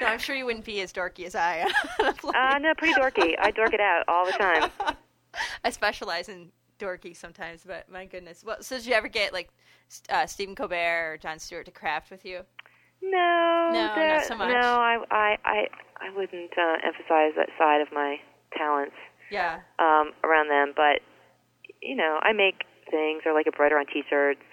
no, 0.00 0.06
I'm 0.08 0.18
sure 0.18 0.34
you 0.34 0.44
wouldn't 0.46 0.64
be 0.64 0.80
as 0.80 0.92
dorky 0.92 1.24
as 1.26 1.36
I 1.36 1.58
am. 1.58 1.70
on 2.00 2.08
a 2.08 2.12
flight. 2.14 2.34
Uh, 2.34 2.58
no, 2.58 2.74
pretty 2.76 2.94
dorky. 2.94 3.34
I 3.40 3.52
dork 3.52 3.72
it 3.72 3.80
out 3.80 4.02
all 4.08 4.26
the 4.26 4.32
time. 4.32 4.68
I 5.64 5.70
specialize 5.70 6.28
in 6.28 6.50
dorky 6.80 7.16
sometimes, 7.16 7.62
but 7.64 7.88
my 7.88 8.04
goodness. 8.04 8.42
Well, 8.44 8.56
so 8.60 8.76
did 8.78 8.86
you 8.86 8.94
ever 8.94 9.06
get 9.08 9.32
like 9.32 9.50
uh, 10.10 10.26
Stephen 10.26 10.56
Colbert 10.56 11.12
or 11.12 11.16
Jon 11.18 11.38
Stewart 11.38 11.66
to 11.66 11.70
craft 11.70 12.10
with 12.10 12.24
you? 12.24 12.40
No, 13.02 13.70
No, 13.72 14.06
not 14.06 14.24
so 14.24 14.36
much. 14.36 14.48
No, 14.48 14.54
I, 14.80 14.98
I, 15.10 15.36
I, 15.44 15.58
I 16.00 16.10
wouldn't 16.14 16.52
uh, 16.56 16.76
emphasize 16.86 17.32
that 17.36 17.48
side 17.58 17.80
of 17.80 17.88
my 17.92 18.16
talents 18.56 18.94
Yeah. 19.30 19.60
um, 19.78 20.12
around 20.24 20.48
them. 20.48 20.72
But 20.76 21.00
you 21.82 21.96
know, 21.96 22.18
I 22.22 22.32
make 22.32 22.62
things 22.90 23.22
or 23.26 23.32
like 23.34 23.46
a 23.46 23.50
embroider 23.50 23.78
on 23.78 23.86
T-shirts, 23.86 24.44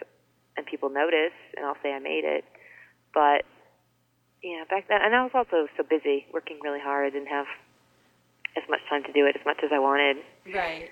and 0.58 0.66
people 0.66 0.90
notice, 0.90 1.36
and 1.56 1.66
I'll 1.66 1.78
say 1.84 1.94
I 1.94 2.00
made 2.00 2.26
it. 2.26 2.44
But 3.14 3.46
yeah, 4.42 4.64
back 4.70 4.88
then, 4.88 5.00
and 5.04 5.14
I 5.16 5.22
was 5.24 5.32
also 5.34 5.68
so 5.78 5.84
busy 5.88 6.26
working 6.34 6.60
really 6.64 6.80
hard. 6.80 7.06
I 7.06 7.10
didn't 7.10 7.28
have 7.30 7.46
as 8.58 8.64
much 8.70 8.80
time 8.90 9.04
to 9.04 9.14
do 9.14 9.26
it 9.26 9.36
as 9.40 9.46
much 9.46 9.58
as 9.64 9.70
I 9.74 9.80
wanted. 9.80 10.18
Right. 10.54 10.90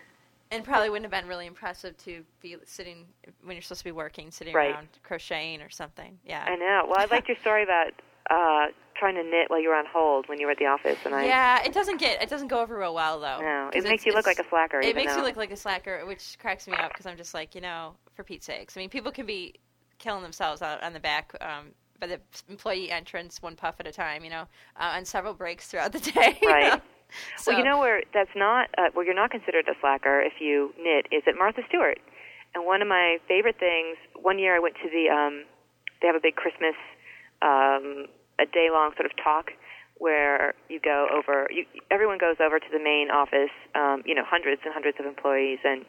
And 0.51 0.63
probably 0.63 0.89
wouldn't 0.89 1.11
have 1.11 1.21
been 1.21 1.27
really 1.29 1.45
impressive 1.45 1.97
to 2.05 2.23
be 2.41 2.55
sitting 2.65 3.05
when 3.43 3.55
you're 3.55 3.61
supposed 3.61 3.79
to 3.81 3.85
be 3.85 3.91
working, 3.91 4.31
sitting 4.31 4.53
Right. 4.53 4.71
around 4.73 4.87
crocheting 5.03 5.61
or 5.61 5.69
something. 5.69 6.17
Yeah. 6.25 6.45
I 6.47 6.55
know. 6.55 6.85
Well, 6.87 6.95
I 6.99 7.05
liked 7.11 7.27
your 7.27 7.37
story 7.37 7.63
about 7.63 7.91
uh, 8.29 8.67
trying 8.95 9.15
to 9.15 9.23
knit 9.23 9.49
while 9.49 9.61
you 9.61 9.69
were 9.69 9.75
on 9.75 9.85
hold 9.85 10.27
when 10.29 10.39
you 10.39 10.45
were 10.45 10.51
at 10.53 10.57
the 10.57 10.65
office, 10.65 10.97
and 11.05 11.13
I. 11.13 11.25
Yeah, 11.25 11.63
it 11.63 11.73
doesn't 11.73 11.97
get 11.97 12.21
it 12.21 12.29
doesn't 12.29 12.47
go 12.49 12.59
over 12.61 12.77
real 12.77 12.93
well 12.93 13.19
though. 13.19 13.39
No, 13.39 13.69
it 13.73 13.83
makes 13.83 14.05
you 14.05 14.13
look 14.13 14.25
like 14.25 14.39
a 14.39 14.47
slacker. 14.47 14.79
It 14.81 14.95
makes 14.95 15.13
though, 15.13 15.19
you 15.19 15.25
look 15.25 15.35
like 15.37 15.51
a 15.51 15.57
slacker, 15.57 16.05
which 16.05 16.37
cracks 16.39 16.67
me 16.67 16.73
up 16.75 16.91
because 16.93 17.05
I'm 17.05 17.17
just 17.17 17.33
like, 17.33 17.53
you 17.55 17.61
know, 17.61 17.95
for 18.15 18.23
Pete's 18.23 18.45
sakes. 18.45 18.75
I 18.75 18.79
mean, 18.81 18.89
people 18.89 19.11
can 19.11 19.25
be 19.25 19.55
killing 19.97 20.23
themselves 20.23 20.61
out 20.61 20.81
on 20.83 20.93
the 20.93 20.99
back 20.99 21.33
um, 21.41 21.67
by 21.99 22.07
the 22.07 22.19
employee 22.49 22.91
entrance, 22.91 23.41
one 23.41 23.55
puff 23.55 23.75
at 23.79 23.87
a 23.87 23.91
time, 23.91 24.23
you 24.23 24.29
know, 24.29 24.43
uh, 24.79 24.93
on 24.95 25.05
several 25.05 25.33
breaks 25.33 25.67
throughout 25.67 25.91
the 25.91 25.99
day. 26.11 26.37
Right. 26.45 26.73
know? 26.73 26.81
So, 27.37 27.51
Well, 27.51 27.59
you 27.59 27.65
know 27.65 27.79
where 27.79 28.03
that's 28.13 28.35
not 28.35 28.69
uh, 28.77 28.89
where 28.93 29.05
you're 29.05 29.15
not 29.15 29.31
considered 29.31 29.67
a 29.67 29.75
slacker 29.79 30.21
if 30.21 30.39
you 30.39 30.73
knit 30.79 31.07
is 31.11 31.23
at 31.27 31.35
Martha 31.37 31.61
Stewart. 31.67 31.99
And 32.55 32.65
one 32.65 32.81
of 32.81 32.87
my 32.87 33.17
favorite 33.27 33.59
things, 33.59 33.97
one 34.15 34.39
year 34.39 34.55
I 34.55 34.59
went 34.59 34.75
to 34.83 34.89
the 34.89 35.09
um 35.09 35.45
they 36.01 36.07
have 36.07 36.15
a 36.15 36.21
big 36.21 36.35
Christmas 36.35 36.75
um 37.41 38.07
a 38.39 38.45
day 38.45 38.69
long 38.71 38.91
sort 38.95 39.05
of 39.05 39.11
talk 39.23 39.51
where 39.97 40.53
you 40.69 40.79
go 40.79 41.07
over 41.09 41.47
you 41.49 41.65
everyone 41.89 42.17
goes 42.17 42.37
over 42.43 42.59
to 42.59 42.69
the 42.71 42.79
main 42.79 43.09
office, 43.09 43.53
um, 43.75 44.03
you 44.05 44.13
know, 44.13 44.23
hundreds 44.25 44.61
and 44.65 44.73
hundreds 44.73 44.99
of 44.99 45.05
employees 45.05 45.59
and 45.63 45.85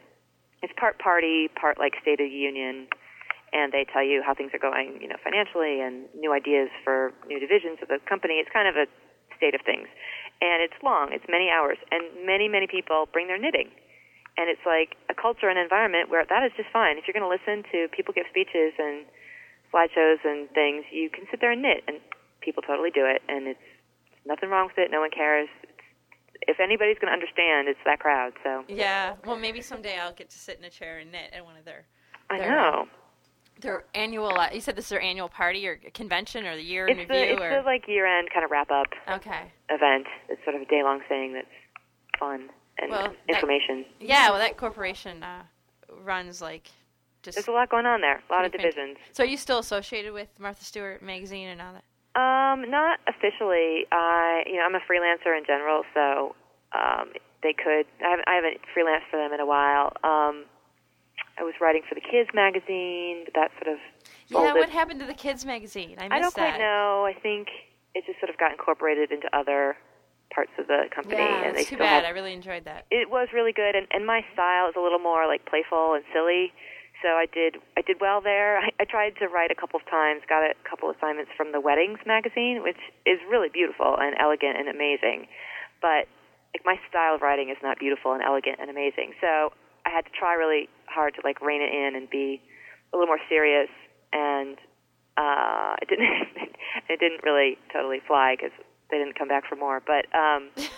it's 0.63 0.73
part 0.77 0.99
party, 0.99 1.49
part 1.55 1.79
like 1.79 1.95
state 2.03 2.21
of 2.21 2.29
the 2.31 2.37
union 2.37 2.89
and 3.53 3.73
they 3.73 3.87
tell 3.91 4.05
you 4.05 4.23
how 4.25 4.35
things 4.35 4.53
are 4.53 4.59
going, 4.59 4.99
you 5.01 5.09
know, 5.09 5.17
financially 5.25 5.81
and 5.81 6.05
new 6.15 6.33
ideas 6.33 6.69
for 6.85 7.13
new 7.27 7.41
divisions 7.41 7.79
of 7.81 7.89
the 7.89 7.99
company. 8.09 8.35
It's 8.35 8.51
kind 8.53 8.69
of 8.69 8.77
a 8.77 8.87
state 9.37 9.55
of 9.55 9.63
things. 9.65 9.89
And 10.41 10.63
it's 10.63 10.79
long, 10.85 11.11
it's 11.11 11.27
many 11.29 11.51
hours, 11.51 11.79
and 11.91 12.05
many, 12.25 12.47
many 12.47 12.67
people 12.67 13.09
bring 13.11 13.27
their 13.27 13.39
knitting. 13.39 13.71
And 14.39 14.47
it's 14.47 14.63
like 14.63 14.95
a 15.11 15.15
culture 15.15 15.51
and 15.51 15.59
environment 15.59 16.11
where 16.11 16.23
that 16.23 16.47
is 16.47 16.53
just 16.57 16.71
fine. 16.71 16.95
If 16.97 17.11
you're 17.11 17.19
going 17.19 17.27
to 17.27 17.33
listen 17.33 17.67
to 17.75 17.91
people 17.91 18.15
give 18.15 18.31
speeches 18.31 18.71
and 18.79 19.03
slideshows 19.75 20.23
and 20.23 20.49
things, 20.55 20.87
you 20.95 21.11
can 21.11 21.27
sit 21.31 21.41
there 21.41 21.51
and 21.51 21.61
knit, 21.61 21.83
and 21.89 21.99
people 22.41 22.63
totally 22.63 22.91
do 22.95 23.03
it, 23.05 23.21
and 23.27 23.49
it's 23.49 23.69
nothing 24.25 24.49
wrong 24.49 24.71
with 24.71 24.79
it. 24.79 24.93
No 24.93 25.01
one 25.01 25.11
cares. 25.11 25.49
It's, 25.67 25.73
if 26.47 26.61
anybody's 26.61 27.03
going 27.03 27.11
to 27.11 27.19
understand, 27.19 27.67
it's 27.67 27.83
that 27.85 27.99
crowd. 27.99 28.33
So 28.45 28.63
Yeah. 28.69 29.17
Well, 29.27 29.37
maybe 29.37 29.61
someday 29.61 29.99
I'll 29.99 30.15
get 30.15 30.31
to 30.31 30.39
sit 30.39 30.59
in 30.59 30.65
a 30.65 30.71
chair 30.71 30.99
and 30.99 31.11
knit 31.11 31.35
at 31.35 31.45
one 31.45 31.57
of 31.57 31.65
their 31.65 31.87
I 32.31 32.39
know 32.39 32.87
their 33.61 33.85
annual. 33.95 34.39
Uh, 34.39 34.49
you 34.53 34.61
said 34.61 34.77
this 34.77 34.87
is 34.87 34.91
their 34.91 35.01
annual 35.01 35.29
party 35.29 35.67
or 35.67 35.77
convention 35.95 36.47
or 36.47 36.57
the 36.57 36.63
year 36.63 36.87
in 36.87 36.99
it's 36.99 37.11
review 37.11 37.35
it's 37.35 37.41
or 37.43 37.63
the 37.63 37.63
like 37.63 37.87
year 37.89 38.07
end 38.07 38.29
kind 38.33 38.45
of 38.45 38.51
wrap 38.51 38.71
up 38.71 38.87
okay. 39.09 39.53
event. 39.69 40.07
It's 40.29 40.43
sort 40.45 40.57
of 40.57 40.63
a 40.63 40.67
day 40.67 40.83
long 40.83 41.01
thing 41.09 41.35
that's 41.35 41.47
fun 42.19 42.49
and 42.79 42.91
Well, 42.91 43.15
that- 43.27 43.35
information. 43.35 43.85
Yeah. 44.01 44.31
Well, 44.31 44.39
that 44.39 44.57
corporation 44.57 45.23
uh, 45.23 45.43
runs 46.03 46.41
like 46.41 46.71
just. 47.23 47.37
There's 47.37 47.49
a 47.49 47.53
lot 47.53 47.71
going 47.71 47.87
on 47.87 48.01
there. 48.01 48.23
A 48.29 48.33
lot 48.33 48.45
of 48.45 48.53
divisions. 48.53 48.97
So 49.13 49.25
are 49.25 49.27
you 49.27 49.37
still 49.37 49.59
associated 49.59 50.13
with 50.13 50.29
Martha 50.39 50.65
Stewart 50.65 51.03
magazine 51.03 51.49
and 51.49 51.61
all 51.61 51.73
that? 51.73 51.85
Um, 52.19 52.69
not 52.71 52.99
officially. 53.07 53.87
I, 53.93 54.43
you 54.47 54.57
know, 54.57 54.63
I'm 54.63 54.75
a 54.75 54.81
freelancer 54.81 55.37
in 55.37 55.45
general, 55.47 55.83
so 55.95 56.35
um, 56.73 57.13
they 57.43 57.53
could. 57.53 57.87
I 58.05 58.11
haven't, 58.11 58.29
I 58.29 58.35
haven't 58.35 58.59
freelanced 58.77 59.11
for 59.11 59.19
them 59.19 59.33
in 59.33 59.41
a 59.41 59.47
while. 59.47 59.93
Um, 60.03 60.45
I 61.39 61.43
was 61.45 61.55
writing 61.61 61.83
for 61.89 61.95
the 61.95 62.01
kids 62.01 62.31
magazine, 62.35 63.23
but 63.25 63.35
that 63.35 63.51
sort 63.63 63.75
of. 63.75 63.79
Yeah. 64.29 64.53
What 64.55 64.69
happened 64.71 65.01
to 65.01 65.07
the 65.07 65.15
kids 65.15 65.45
magazine? 65.47 65.97
I 65.99 66.07
I 66.07 66.19
don't 66.19 66.35
that. 66.35 66.55
quite 66.55 66.59
know. 66.59 67.05
I 67.07 67.15
think 67.15 67.49
it 67.95 68.05
just 68.07 68.19
sort 68.21 68.31
of 68.31 68.37
got 68.39 68.51
incorporated 68.53 69.11
into 69.13 69.29
other 69.37 69.77
parts 70.35 70.51
of 70.59 70.67
the 70.67 70.91
company, 70.95 71.17
Yeah, 71.17 71.47
and 71.49 71.57
they 71.57 71.61
it's 71.65 71.71
too 71.71 71.77
still 71.81 71.87
bad. 71.87 72.05
have 72.05 72.13
I 72.13 72.15
really 72.15 72.35
enjoyed 72.35 72.65
that. 72.67 72.85
it 72.91 73.09
was 73.09 73.29
really 73.33 73.53
good 73.53 73.75
and, 73.75 73.87
and 73.91 74.05
my 74.05 74.21
style 74.35 74.69
is 74.69 74.77
a 74.77 74.81
little 74.81 74.99
more 75.01 75.27
like 75.27 75.47
playful 75.49 75.95
and 75.97 76.05
silly 76.13 76.53
so 77.01 77.17
i 77.17 77.25
did 77.33 77.57
i 77.79 77.81
did 77.81 77.97
well 77.99 78.21
there 78.21 78.59
I, 78.65 78.69
I 78.79 78.85
tried 78.85 79.17
to 79.25 79.27
write 79.27 79.51
a 79.51 79.55
couple 79.57 79.81
of 79.81 79.89
times 79.89 80.21
got 80.29 80.45
a 80.45 80.53
couple 80.69 80.91
of 80.91 80.97
assignments 81.01 81.33
from 81.35 81.53
the 81.53 81.63
weddings 81.65 81.99
magazine 82.05 82.61
which 82.63 82.77
is 83.09 83.17
really 83.31 83.49
beautiful 83.49 83.97
and 83.99 84.15
elegant 84.21 84.59
and 84.61 84.69
amazing 84.69 85.29
but 85.81 86.05
like 86.53 86.61
my 86.69 86.77
style 86.93 87.15
of 87.17 87.23
writing 87.25 87.49
is 87.49 87.57
not 87.63 87.79
beautiful 87.81 88.13
and 88.13 88.21
elegant 88.23 88.61
and 88.61 88.69
amazing 88.69 89.15
so 89.25 89.49
i 89.89 89.91
had 89.91 90.05
to 90.05 90.13
try 90.13 90.35
really 90.35 90.69
hard 90.85 91.15
to 91.15 91.21
like 91.25 91.41
rein 91.41 91.63
it 91.63 91.73
in 91.73 91.97
and 91.97 92.11
be 92.11 92.41
a 92.93 92.97
little 92.97 93.09
more 93.09 93.21
serious 93.29 93.73
and 94.13 94.59
uh 95.17 95.75
it 95.81 95.89
didn't 95.89 96.13
it 96.93 97.01
didn't 97.01 97.25
really 97.25 97.57
totally 97.73 98.01
fly 98.07 98.37
because 98.37 98.53
they 98.91 98.99
didn't 98.99 99.19
come 99.19 99.29
back 99.29 99.49
for 99.49 99.57
more 99.57 99.81
but 99.81 100.05
um 100.15 100.51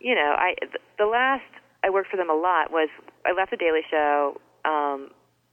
you 0.00 0.14
know, 0.14 0.34
I 0.36 0.54
the 0.98 1.06
last 1.06 1.44
I 1.84 1.90
worked 1.90 2.10
for 2.10 2.16
them 2.16 2.30
a 2.30 2.34
lot 2.34 2.70
was 2.70 2.88
I 3.24 3.32
left 3.32 3.50
the 3.50 3.56
Daily 3.56 3.82
Show 3.90 4.40
um, 4.64 5.10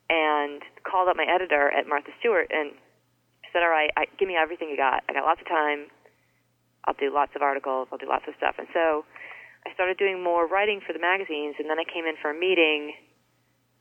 and 0.09 0.61
called 0.83 1.09
up 1.09 1.15
my 1.15 1.25
editor 1.25 1.71
at 1.71 1.87
Martha 1.87 2.11
Stewart 2.19 2.51
and 2.51 2.71
said, 3.51 3.63
"All 3.63 3.69
right, 3.69 3.89
I, 3.97 4.05
give 4.17 4.27
me 4.27 4.35
everything 4.35 4.69
you 4.69 4.77
got. 4.77 5.03
I 5.09 5.13
got 5.13 5.23
lots 5.23 5.41
of 5.41 5.47
time. 5.47 5.87
I'll 6.85 6.95
do 6.95 7.13
lots 7.13 7.31
of 7.35 7.41
articles. 7.41 7.87
I'll 7.91 7.97
do 7.97 8.09
lots 8.09 8.25
of 8.27 8.33
stuff. 8.37 8.55
And 8.57 8.67
so 8.73 9.05
I 9.65 9.73
started 9.73 9.97
doing 9.97 10.21
more 10.21 10.47
writing 10.47 10.81
for 10.85 10.91
the 10.91 10.99
magazines, 10.99 11.55
and 11.59 11.69
then 11.69 11.79
I 11.79 11.87
came 11.87 12.05
in 12.05 12.15
for 12.21 12.31
a 12.31 12.37
meeting 12.37 12.93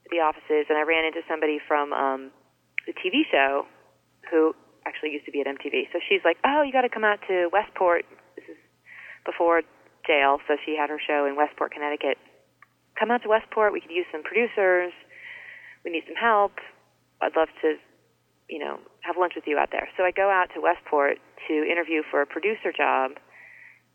at 0.07 0.11
the 0.11 0.23
offices, 0.23 0.67
and 0.71 0.79
I 0.79 0.83
ran 0.83 1.05
into 1.05 1.21
somebody 1.29 1.59
from 1.59 1.93
um, 1.93 2.31
the 2.87 2.95
TV 2.95 3.27
show 3.31 3.67
who 4.31 4.55
actually 4.87 5.11
used 5.11 5.27
to 5.27 5.33
be 5.33 5.41
at 5.41 5.47
MTV. 5.47 5.91
So 5.93 5.99
she's 6.09 6.23
like, 6.25 6.39
"Oh, 6.45 6.63
you 6.63 6.73
got 6.73 6.83
to 6.83 6.93
come 6.93 7.05
out 7.05 7.19
to 7.29 7.49
Westport." 7.53 8.07
This 8.37 8.47
is 8.49 8.59
before 9.27 9.63
jail, 10.07 10.39
so 10.47 10.57
she 10.65 10.77
had 10.77 10.91
her 10.91 10.99
show 10.99 11.27
in 11.27 11.37
Westport, 11.37 11.73
Connecticut. 11.73 12.19
Come 12.99 13.11
out 13.11 13.23
to 13.23 13.29
Westport. 13.29 13.73
We 13.73 13.81
could 13.81 13.91
use 13.91 14.07
some 14.11 14.23
producers. 14.23 14.93
We 15.85 15.91
need 15.91 16.05
some 16.07 16.17
help. 16.17 16.59
I'd 17.21 17.37
love 17.37 17.49
to, 17.63 17.77
you 18.49 18.59
know, 18.59 18.79
have 19.03 19.17
lunch 19.19 19.35
with 19.35 19.47
you 19.47 19.59
out 19.59 19.71
there. 19.71 19.89
So 19.97 20.05
I 20.05 20.11
go 20.11 20.31
out 20.31 20.51
to 20.55 20.61
Westport 20.61 21.19
to 21.49 21.55
interview 21.55 22.03
for 22.11 22.23
a 22.23 22.27
producer 22.27 22.73
job, 22.75 23.13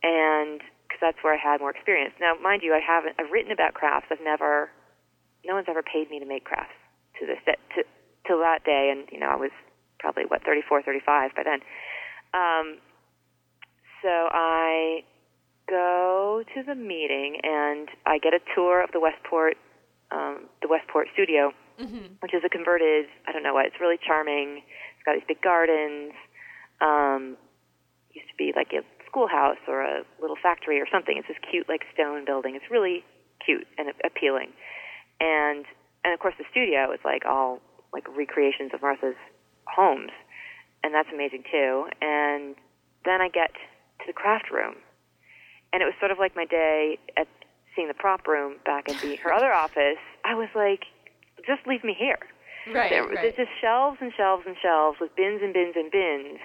and 0.04 0.62
because 0.98 1.14
that's 1.14 1.24
where 1.24 1.34
I 1.34 1.38
had 1.38 1.60
more 1.62 1.72
experience. 1.72 2.14
Now, 2.20 2.34
mind 2.42 2.62
you, 2.64 2.74
I 2.74 2.80
haven't. 2.80 3.16
I've 3.20 3.32
written 3.32 3.52
about 3.52 3.74
crafts. 3.74 4.08
I've 4.12 4.24
never. 4.24 4.70
No 5.46 5.56
one's 5.56 5.68
ever 5.70 5.84
paid 5.84 6.10
me 6.10 6.20
to 6.20 6.26
make 6.26 6.44
crafts 6.44 6.74
to 7.20 7.26
this 7.26 7.38
to 7.46 7.84
till 8.26 8.40
that 8.40 8.64
day, 8.66 8.90
and 8.92 9.08
you 9.12 9.20
know, 9.20 9.28
I 9.28 9.36
was 9.36 9.52
probably 10.00 10.24
what 10.28 10.44
34, 10.44 10.84
35 10.84 11.32
by 11.36 11.44
then. 11.44 11.60
Um, 12.34 12.78
so 14.02 14.10
I 14.32 15.04
go 15.70 16.44
to 16.56 16.64
the 16.64 16.76
meeting 16.76 17.40
and 17.44 17.90
I 18.06 18.20
get 18.20 18.34
a 18.34 18.40
tour 18.56 18.84
of 18.84 18.92
the 18.92 19.00
Westport, 19.00 19.58
um, 20.12 20.46
the 20.62 20.68
Westport 20.68 21.08
studio, 21.14 21.52
Mm-hmm. 21.80 22.18
which 22.22 22.34
is 22.34 22.42
a 22.44 22.50
converted. 22.50 23.06
I 23.28 23.32
don't 23.32 23.44
know 23.44 23.54
what. 23.54 23.68
It's 23.68 23.80
really 23.80 24.00
charming. 24.02 24.64
It's 24.66 25.06
got 25.06 25.14
these 25.14 25.28
big 25.28 25.42
gardens. 25.44 26.14
Um, 26.82 27.38
used 28.14 28.30
to 28.30 28.36
be 28.36 28.52
like 28.56 28.74
a 28.74 28.82
schoolhouse 29.18 29.58
or 29.68 29.82
a 29.82 30.04
little 30.22 30.36
factory 30.42 30.80
or 30.80 30.86
something. 30.92 31.18
It's 31.18 31.28
this 31.28 31.38
cute 31.50 31.68
like 31.68 31.82
stone 31.94 32.26
building. 32.26 32.56
It's 32.56 32.70
really 32.70 33.04
cute 33.44 33.68
and 33.78 33.90
appealing. 34.06 34.50
And 35.20 35.66
and 36.04 36.14
of 36.14 36.20
course 36.20 36.36
the 36.38 36.46
studio 36.52 36.92
is 36.92 37.00
like 37.04 37.26
all 37.26 37.60
like 37.94 38.06
recreations 38.16 38.72
of 38.74 38.82
Martha's 38.82 39.16
homes, 39.66 40.12
and 40.84 40.94
that's 40.94 41.10
amazing 41.14 41.44
too. 41.52 41.88
And 42.02 42.56
then 43.06 43.22
I 43.22 43.30
get 43.30 43.54
to 43.54 44.06
the 44.06 44.14
craft 44.14 44.52
room, 44.52 44.76
and 45.74 45.82
it 45.82 45.86
was 45.86 45.96
sort 46.00 46.12
of 46.12 46.20
like 46.20 46.36
my 46.36 46.46
day 46.46 47.00
at 47.18 47.28
seeing 47.76 47.88
the 47.88 47.94
prop 47.94 48.28
room 48.28 48.58
back 48.66 48.90
at 48.90 49.02
the 49.02 49.16
her 49.18 49.34
other 49.34 49.52
office. 49.52 50.02
I 50.26 50.36
was 50.36 50.50
like, 50.56 50.86
just 51.46 51.66
leave 51.66 51.84
me 51.84 51.96
here. 51.98 52.20
Right. 52.72 52.90
There, 52.90 53.04
right. 53.08 53.16
There's 53.22 53.36
just 53.36 53.52
shelves 53.62 53.98
and 54.02 54.12
shelves 54.16 54.44
and 54.46 54.56
shelves 54.62 54.98
with 55.00 55.16
bins 55.16 55.42
and 55.42 55.54
bins 55.54 55.76
and 55.76 55.90
bins 55.90 56.40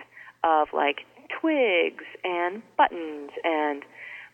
of 0.45 0.69
like 0.73 1.05
twigs 1.41 2.05
and 2.25 2.63
buttons 2.77 3.31
and 3.45 3.83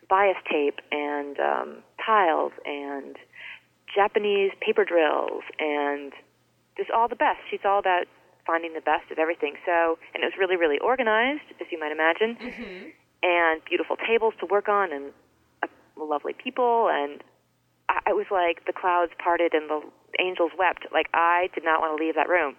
bias 0.08 0.36
tape 0.50 0.80
and 0.90 1.38
um, 1.38 1.76
tiles 2.04 2.52
and 2.64 3.16
Japanese 3.94 4.52
paper 4.60 4.84
drills 4.84 5.42
and 5.58 6.12
just 6.76 6.90
all 6.90 7.08
the 7.08 7.16
best. 7.16 7.38
She's 7.50 7.60
all 7.64 7.78
about 7.78 8.04
finding 8.46 8.72
the 8.74 8.80
best 8.80 9.10
of 9.10 9.18
everything. 9.18 9.54
So, 9.66 9.98
and 10.14 10.22
it 10.22 10.26
was 10.26 10.34
really, 10.38 10.56
really 10.56 10.78
organized, 10.78 11.42
as 11.60 11.66
you 11.70 11.78
might 11.78 11.92
imagine, 11.92 12.36
Mm-hmm. 12.40 12.88
and 13.22 13.60
beautiful 13.68 13.96
tables 13.96 14.34
to 14.40 14.46
work 14.46 14.68
on 14.68 14.92
and 14.92 15.12
uh, 15.62 15.66
lovely 15.98 16.32
people. 16.32 16.88
And 16.90 17.22
I, 17.88 17.98
I 18.08 18.12
was 18.12 18.26
like, 18.30 18.64
the 18.66 18.72
clouds 18.72 19.12
parted 19.22 19.52
and 19.54 19.68
the 19.68 19.82
angels 20.20 20.52
wept. 20.58 20.86
Like, 20.92 21.08
I 21.12 21.48
did 21.54 21.64
not 21.64 21.80
want 21.80 21.98
to 21.98 22.02
leave 22.04 22.14
that 22.14 22.28
room. 22.28 22.54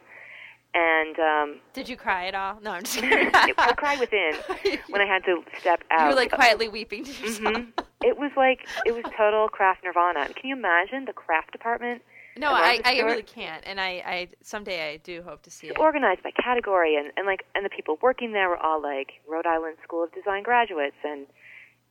And 0.73 1.17
um, 1.19 1.59
Did 1.73 1.89
you 1.89 1.97
cry 1.97 2.27
at 2.27 2.35
all? 2.35 2.59
No, 2.61 2.71
I'm 2.71 2.83
just 2.83 2.97
kidding. 2.99 3.31
I 3.33 3.73
cried 3.75 3.99
within 3.99 4.33
when 4.89 5.01
I 5.01 5.05
had 5.05 5.23
to 5.25 5.41
step 5.59 5.81
out. 5.91 6.03
You 6.03 6.09
were 6.09 6.15
like 6.15 6.31
quietly 6.31 6.67
weeping 6.67 7.03
to 7.05 7.11
yourself. 7.11 7.55
hmm 7.55 7.69
It 8.03 8.17
was 8.17 8.31
like 8.37 8.67
it 8.85 8.91
was 8.93 9.03
total 9.17 9.47
craft 9.49 9.83
nirvana. 9.83 10.25
Can 10.33 10.49
you 10.49 10.55
imagine 10.55 11.05
the 11.05 11.13
craft 11.13 11.51
department? 11.51 12.01
No, 12.37 12.51
I, 12.51 12.79
I 12.85 12.99
really 13.01 13.23
can't, 13.23 13.61
and 13.67 13.81
I, 13.81 14.01
I 14.05 14.27
someday 14.41 14.93
I 14.93 14.97
do 14.97 15.21
hope 15.23 15.41
to 15.43 15.51
see 15.51 15.67
it. 15.67 15.77
organized 15.77 16.23
by 16.23 16.31
category 16.31 16.95
and, 16.95 17.11
and 17.17 17.25
like 17.25 17.43
and 17.55 17.65
the 17.65 17.69
people 17.69 17.97
working 18.01 18.31
there 18.31 18.47
were 18.47 18.57
all 18.57 18.81
like 18.81 19.13
Rhode 19.27 19.45
Island 19.47 19.75
School 19.83 20.03
of 20.05 20.13
Design 20.13 20.43
graduates 20.43 20.95
and 21.03 21.25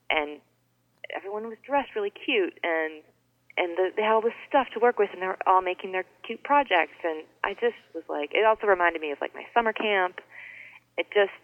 and 0.09 0.41
everyone 1.15 1.49
was 1.49 1.59
dressed 1.67 1.91
really 1.95 2.11
cute 2.25 2.59
and 2.63 3.03
and 3.59 3.77
the, 3.77 3.91
they 3.97 4.03
had 4.03 4.13
all 4.13 4.21
this 4.23 4.39
stuff 4.49 4.69
to 4.75 4.79
work 4.79 4.99
with 4.99 5.11
and 5.13 5.21
they 5.21 5.27
were 5.27 5.39
all 5.47 5.61
making 5.63 5.91
their 5.93 6.05
cute 6.27 6.43
projects 6.45 6.97
and 7.03 7.25
I 7.43 7.55
just 7.55 7.77
was 7.95 8.05
like 8.09 8.31
it 8.33 8.45
also 8.45 8.67
reminded 8.67 9.03
me 9.03 9.11
of 9.11 9.19
like 9.21 9.35
my 9.35 9.45
summer 9.53 9.73
camp. 9.73 10.21
It 10.97 11.07
just 11.13 11.35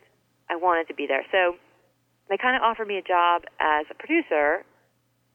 I 0.48 0.56
wanted 0.56 0.86
to 0.88 0.94
be 0.94 1.06
there. 1.06 1.24
So 1.32 1.56
they 2.28 2.36
kind 2.38 2.56
of 2.56 2.62
offered 2.62 2.86
me 2.88 2.96
a 2.98 3.02
job 3.02 3.42
as 3.60 3.86
a 3.90 3.94
producer 3.94 4.64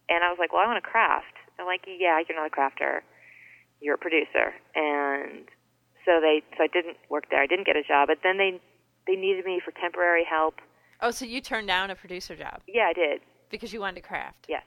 and 0.10 0.24
I 0.24 0.30
was 0.30 0.38
like, 0.40 0.54
Well 0.54 0.62
I 0.64 0.68
want 0.68 0.82
to 0.84 0.90
craft. 0.90 1.36
They're 1.58 1.66
like, 1.66 1.82
Yeah, 1.86 2.20
you're 2.28 2.38
not 2.40 2.48
a 2.48 2.56
crafter. 2.56 3.02
You're 3.82 3.96
a 3.96 3.98
producer 3.98 4.54
and 4.76 5.46
so 6.06 6.20
they 6.22 6.42
so 6.58 6.64
I 6.64 6.68
didn't 6.68 6.98
work 7.10 7.26
there. 7.30 7.42
I 7.42 7.48
didn't 7.48 7.66
get 7.68 7.76
a 7.76 7.84
job, 7.84 8.08
but 8.08 8.20
then 8.24 8.38
they 8.38 8.60
they 9.08 9.16
needed 9.16 9.44
me 9.46 9.60
for 9.64 9.72
temporary 9.72 10.24
help. 10.24 10.56
Oh, 11.02 11.12
so 11.12 11.26
you 11.26 11.42
turned 11.42 11.68
down 11.68 11.90
a 11.92 11.96
producer 11.96 12.36
job 12.36 12.62
Yeah, 12.68 12.88
I 12.90 12.94
did. 12.94 13.22
because 13.50 13.72
you 13.74 13.80
wanted 13.80 14.02
to 14.02 14.08
craft? 14.08 14.46
Yes. 14.48 14.64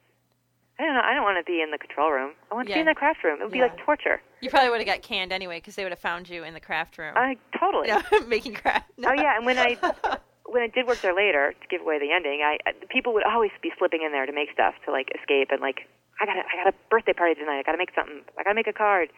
I 0.78 0.84
don't 0.86 0.94
know. 0.94 1.02
I 1.04 1.14
don't 1.14 1.22
want 1.22 1.38
to 1.38 1.44
be 1.44 1.60
in 1.62 1.70
the 1.70 1.78
control 1.78 2.10
room. 2.10 2.32
I 2.50 2.54
want 2.54 2.66
to 2.66 2.70
Yeah. 2.70 2.76
be 2.78 2.80
in 2.80 2.86
the 2.86 2.94
craft 2.94 3.22
room. 3.22 3.40
It 3.40 3.44
would 3.44 3.52
be 3.52 3.60
like 3.60 3.76
torture. 3.84 4.20
You 4.40 4.50
probably 4.50 4.70
would 4.70 4.80
have 4.80 4.86
got 4.86 5.02
canned 5.02 5.32
anyway 5.32 5.58
because 5.58 5.76
they 5.76 5.84
would 5.84 5.92
have 5.92 6.00
found 6.00 6.28
you 6.28 6.42
in 6.44 6.54
the 6.54 6.60
craft 6.60 6.98
room. 6.98 7.12
I 7.16 7.36
totally. 7.58 7.88
No, 7.88 8.00
making 8.26 8.54
craft. 8.54 8.90
No. 8.96 9.10
Oh 9.10 9.12
yeah, 9.12 9.36
and 9.36 9.44
when 9.46 9.58
I 9.58 9.76
when 10.46 10.62
I 10.62 10.66
did 10.68 10.86
work 10.86 11.00
there 11.02 11.14
later 11.14 11.54
to 11.60 11.66
give 11.68 11.82
away 11.82 11.98
the 11.98 12.10
ending, 12.12 12.40
I 12.42 12.58
I- 12.66 12.72
people 12.90 13.12
would 13.14 13.24
always 13.24 13.52
be 13.62 13.70
slipping 13.78 14.02
in 14.02 14.12
there 14.12 14.26
to 14.26 14.32
make 14.32 14.50
stuff 14.52 14.74
to 14.86 14.90
like 14.92 15.08
escape 15.14 15.48
and 15.50 15.60
like 15.60 15.86
I 16.20 16.26
got 16.26 16.36
a, 16.36 16.40
I 16.40 16.64
got 16.64 16.74
a 16.74 16.76
birthday 16.90 17.12
party 17.12 17.34
tonight. 17.34 17.58
I 17.58 17.62
got 17.62 17.72
to 17.72 17.78
make 17.78 17.92
something. 17.94 18.22
I 18.38 18.42
got 18.42 18.50
to 18.50 18.54
make 18.54 18.66
a 18.66 18.72
card, 18.72 19.10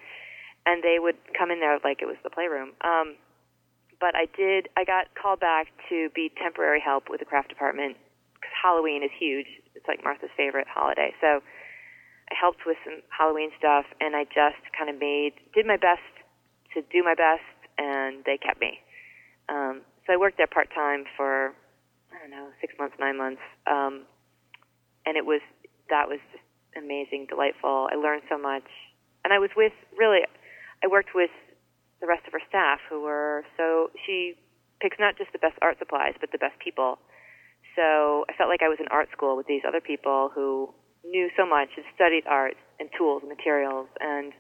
and 0.67 0.83
they 0.83 0.99
would 0.99 1.17
come 1.39 1.51
in 1.51 1.61
there 1.61 1.79
like 1.85 2.03
it 2.03 2.07
was 2.07 2.17
the 2.25 2.31
playroom. 2.31 2.73
Um, 2.83 3.15
but 4.01 4.15
I 4.17 4.27
did. 4.37 4.69
I 4.77 4.85
got 4.85 5.07
called 5.15 5.41
back 5.41 5.69
to 5.89 6.09
be 6.15 6.31
temporary 6.43 6.81
help 6.81 7.09
with 7.09 7.21
the 7.21 7.27
craft 7.27 7.49
department 7.49 7.97
because 8.35 8.53
Halloween 8.63 9.03
is 9.03 9.11
huge. 9.19 9.47
It's 9.75 9.87
like 9.89 10.03
Martha's 10.03 10.31
favorite 10.37 10.67
holiday. 10.69 11.13
So 11.21 11.43
I 12.31 12.35
helped 12.35 12.65
with 12.67 12.77
some 12.85 13.03
Halloween 13.11 13.51
stuff, 13.59 13.85
and 14.01 14.17
I 14.17 14.25
just 14.25 14.63
kind 14.77 14.89
of 14.89 14.99
made 14.99 15.35
did 15.55 15.67
my 15.67 15.77
best 15.77 16.05
to 16.75 16.83
do 16.91 17.03
my 17.03 17.15
best, 17.15 17.45
and 17.79 18.25
they 18.25 18.39
kept 18.39 18.61
me. 18.61 18.81
Um, 19.49 19.83
so 20.07 20.13
I 20.13 20.17
worked 20.17 20.39
there 20.39 20.47
part 20.47 20.69
time 20.75 21.05
for 21.17 21.55
I 22.13 22.19
don't 22.21 22.31
know 22.31 22.49
six 22.61 22.75
months, 22.79 22.97
nine 22.99 23.19
months, 23.19 23.43
um, 23.67 24.07
and 25.07 25.17
it 25.17 25.27
was 25.27 25.41
that 25.91 26.09
was 26.09 26.19
just 26.33 26.45
amazing, 26.77 27.27
delightful. 27.29 27.89
I 27.93 27.97
learned 27.97 28.23
so 28.29 28.39
much, 28.39 28.67
and 29.25 29.33
I 29.33 29.39
was 29.39 29.51
with 29.57 29.73
really, 29.97 30.21
I 30.83 30.87
worked 30.87 31.15
with 31.15 31.31
the 32.01 32.07
rest 32.07 32.27
of 32.27 32.33
her 32.33 32.43
staff 32.49 32.81
who 32.89 33.03
were 33.03 33.45
so 33.57 33.91
she 34.07 34.35
picks 34.81 34.99
not 34.99 35.17
just 35.17 35.33
the 35.33 35.39
best 35.39 35.57
art 35.63 35.79
supplies 35.79 36.15
but 36.21 36.33
the 36.33 36.39
best 36.39 36.59
people. 36.59 36.99
So 37.77 38.25
I 38.29 38.33
felt 38.39 38.49
like 38.49 38.63
I 38.63 38.69
was 38.69 38.79
in 38.81 38.87
art 38.91 39.09
school 39.13 39.37
with 39.37 39.47
these 39.47 39.63
other 39.67 39.81
people 39.81 40.31
who 40.35 40.73
knew 41.05 41.29
so 41.37 41.47
much 41.47 41.69
and 41.77 41.85
studied 41.95 42.23
art 42.27 42.55
and 42.81 42.89
tools 42.97 43.23
and 43.23 43.29
materials 43.29 43.89
and 44.01 44.33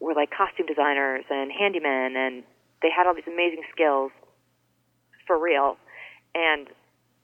were 0.00 0.14
like 0.14 0.30
costume 0.30 0.66
designers 0.66 1.24
and 1.30 1.50
handymen 1.50 2.16
and 2.16 2.44
they 2.82 2.88
had 2.94 3.06
all 3.06 3.14
these 3.14 3.26
amazing 3.26 3.62
skills 3.72 4.12
for 5.26 5.38
real 5.38 5.76
and 6.34 6.68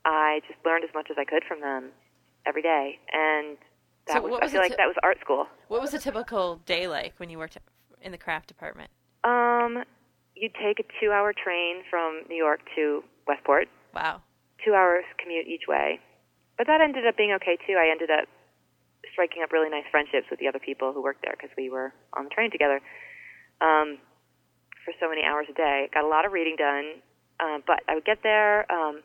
I 0.03 0.41
just 0.47 0.59
learned 0.65 0.83
as 0.83 0.89
much 0.93 1.07
as 1.11 1.17
I 1.19 1.25
could 1.25 1.43
from 1.47 1.61
them 1.61 1.91
every 2.45 2.61
day 2.61 2.99
and 3.13 3.57
that 4.07 4.17
So 4.17 4.21
was, 4.23 4.31
what 4.31 4.43
I 4.43 4.47
feel 4.47 4.61
like 4.61 4.75
that 4.77 4.87
was 4.87 4.97
art 5.03 5.19
school. 5.21 5.45
What 5.67 5.81
was 5.81 5.93
a 5.93 5.99
typical 5.99 6.57
day 6.65 6.87
like 6.87 7.13
when 7.17 7.29
you 7.29 7.37
worked 7.37 7.57
in 8.01 8.11
the 8.11 8.17
craft 8.17 8.47
department? 8.47 8.89
Um 9.23 9.83
you'd 10.35 10.55
take 10.55 10.79
a 10.79 11.05
2-hour 11.05 11.33
train 11.33 11.83
from 11.89 12.21
New 12.27 12.35
York 12.35 12.61
to 12.75 13.03
Westport, 13.27 13.67
Wow. 13.93 14.23
2 14.65 14.73
hours 14.73 15.03
commute 15.17 15.47
each 15.47 15.67
way. 15.67 15.99
But 16.57 16.67
that 16.67 16.81
ended 16.81 17.07
up 17.07 17.17
being 17.17 17.33
okay 17.41 17.57
too. 17.65 17.73
I 17.79 17.89
ended 17.91 18.09
up 18.11 18.27
striking 19.11 19.41
up 19.43 19.51
really 19.51 19.69
nice 19.69 19.85
friendships 19.89 20.27
with 20.29 20.39
the 20.39 20.47
other 20.47 20.59
people 20.59 20.93
who 20.93 21.01
worked 21.01 21.21
there 21.23 21.33
because 21.35 21.49
we 21.57 21.69
were 21.69 21.93
on 22.13 22.25
the 22.25 22.29
train 22.29 22.51
together 22.51 22.79
um, 23.59 23.97
for 24.85 24.93
so 24.99 25.09
many 25.09 25.23
hours 25.23 25.47
a 25.49 25.53
day. 25.53 25.89
Got 25.93 26.03
a 26.05 26.07
lot 26.07 26.25
of 26.25 26.31
reading 26.31 26.55
done, 26.57 27.01
um, 27.39 27.63
but 27.65 27.81
I 27.89 27.95
would 27.95 28.05
get 28.05 28.19
there 28.23 28.71
um, 28.71 29.01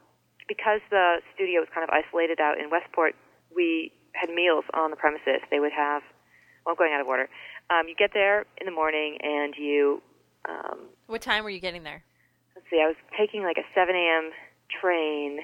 because 0.49 0.81
the 0.91 1.23
studio 1.35 1.61
was 1.61 1.69
kind 1.75 1.83
of 1.83 1.91
isolated 1.91 2.41
out 2.41 2.59
in 2.61 2.71
Westport. 2.71 3.15
We 3.55 3.93
had 4.13 4.29
meals 4.31 4.65
on 4.75 4.91
the 4.91 4.97
premises. 4.97 5.41
They 5.51 5.61
would 5.61 5.73
have, 5.73 6.03
well, 6.65 6.75
I'm 6.75 6.79
going 6.79 6.93
out 6.93 7.01
of 7.01 7.07
order. 7.07 7.29
Um, 7.71 7.89
you 7.89 7.95
get 7.97 8.11
there 8.15 8.45
in 8.61 8.67
the 8.67 8.73
morning 8.73 9.19
and 9.23 9.55
you, 9.57 10.03
um, 10.49 10.81
What 11.07 11.23
time 11.23 11.43
were 11.45 11.51
you 11.51 11.61
getting 11.61 11.83
there? 11.83 12.05
let's 12.55 12.67
see, 12.71 12.81
I 12.81 12.87
was 12.87 12.97
taking 13.19 13.43
like 13.43 13.59
a 13.59 13.67
7 13.75 13.95
a.m. 13.95 14.31
train, 14.69 15.41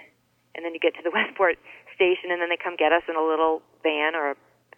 and 0.54 0.64
then 0.64 0.74
you 0.74 0.80
get 0.80 0.94
to 0.96 1.02
the 1.02 1.10
Westport 1.14 1.58
station, 1.94 2.30
and 2.30 2.40
then 2.40 2.48
they 2.48 2.58
come 2.58 2.76
get 2.76 2.92
us 2.92 3.02
in 3.08 3.16
a 3.16 3.24
little 3.24 3.62
van 3.82 4.14
or 4.14 4.36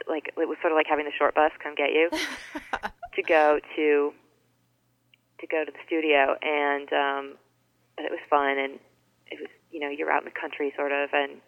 like 0.08 0.34
it 0.36 0.48
was 0.48 0.58
sort 0.60 0.72
of 0.72 0.76
like 0.76 0.86
having 0.88 1.04
the 1.04 1.14
short 1.16 1.34
bus 1.34 1.52
come 1.62 1.74
get 1.74 1.94
you 1.94 2.10
to 3.14 3.22
go 3.22 3.60
to 3.76 4.12
to 5.40 5.46
go 5.46 5.64
to 5.64 5.70
the 5.70 5.82
studio, 5.86 6.36
and 6.42 6.88
um, 6.92 7.24
but 7.96 8.04
it 8.04 8.10
was 8.10 8.22
fun, 8.28 8.58
and 8.58 8.78
it 9.30 9.38
was 9.40 9.50
you 9.70 9.80
know 9.80 9.88
you're 9.88 10.10
out 10.10 10.22
in 10.22 10.28
the 10.28 10.38
country 10.38 10.72
sort 10.76 10.92
of, 10.92 11.10
and 11.12 11.40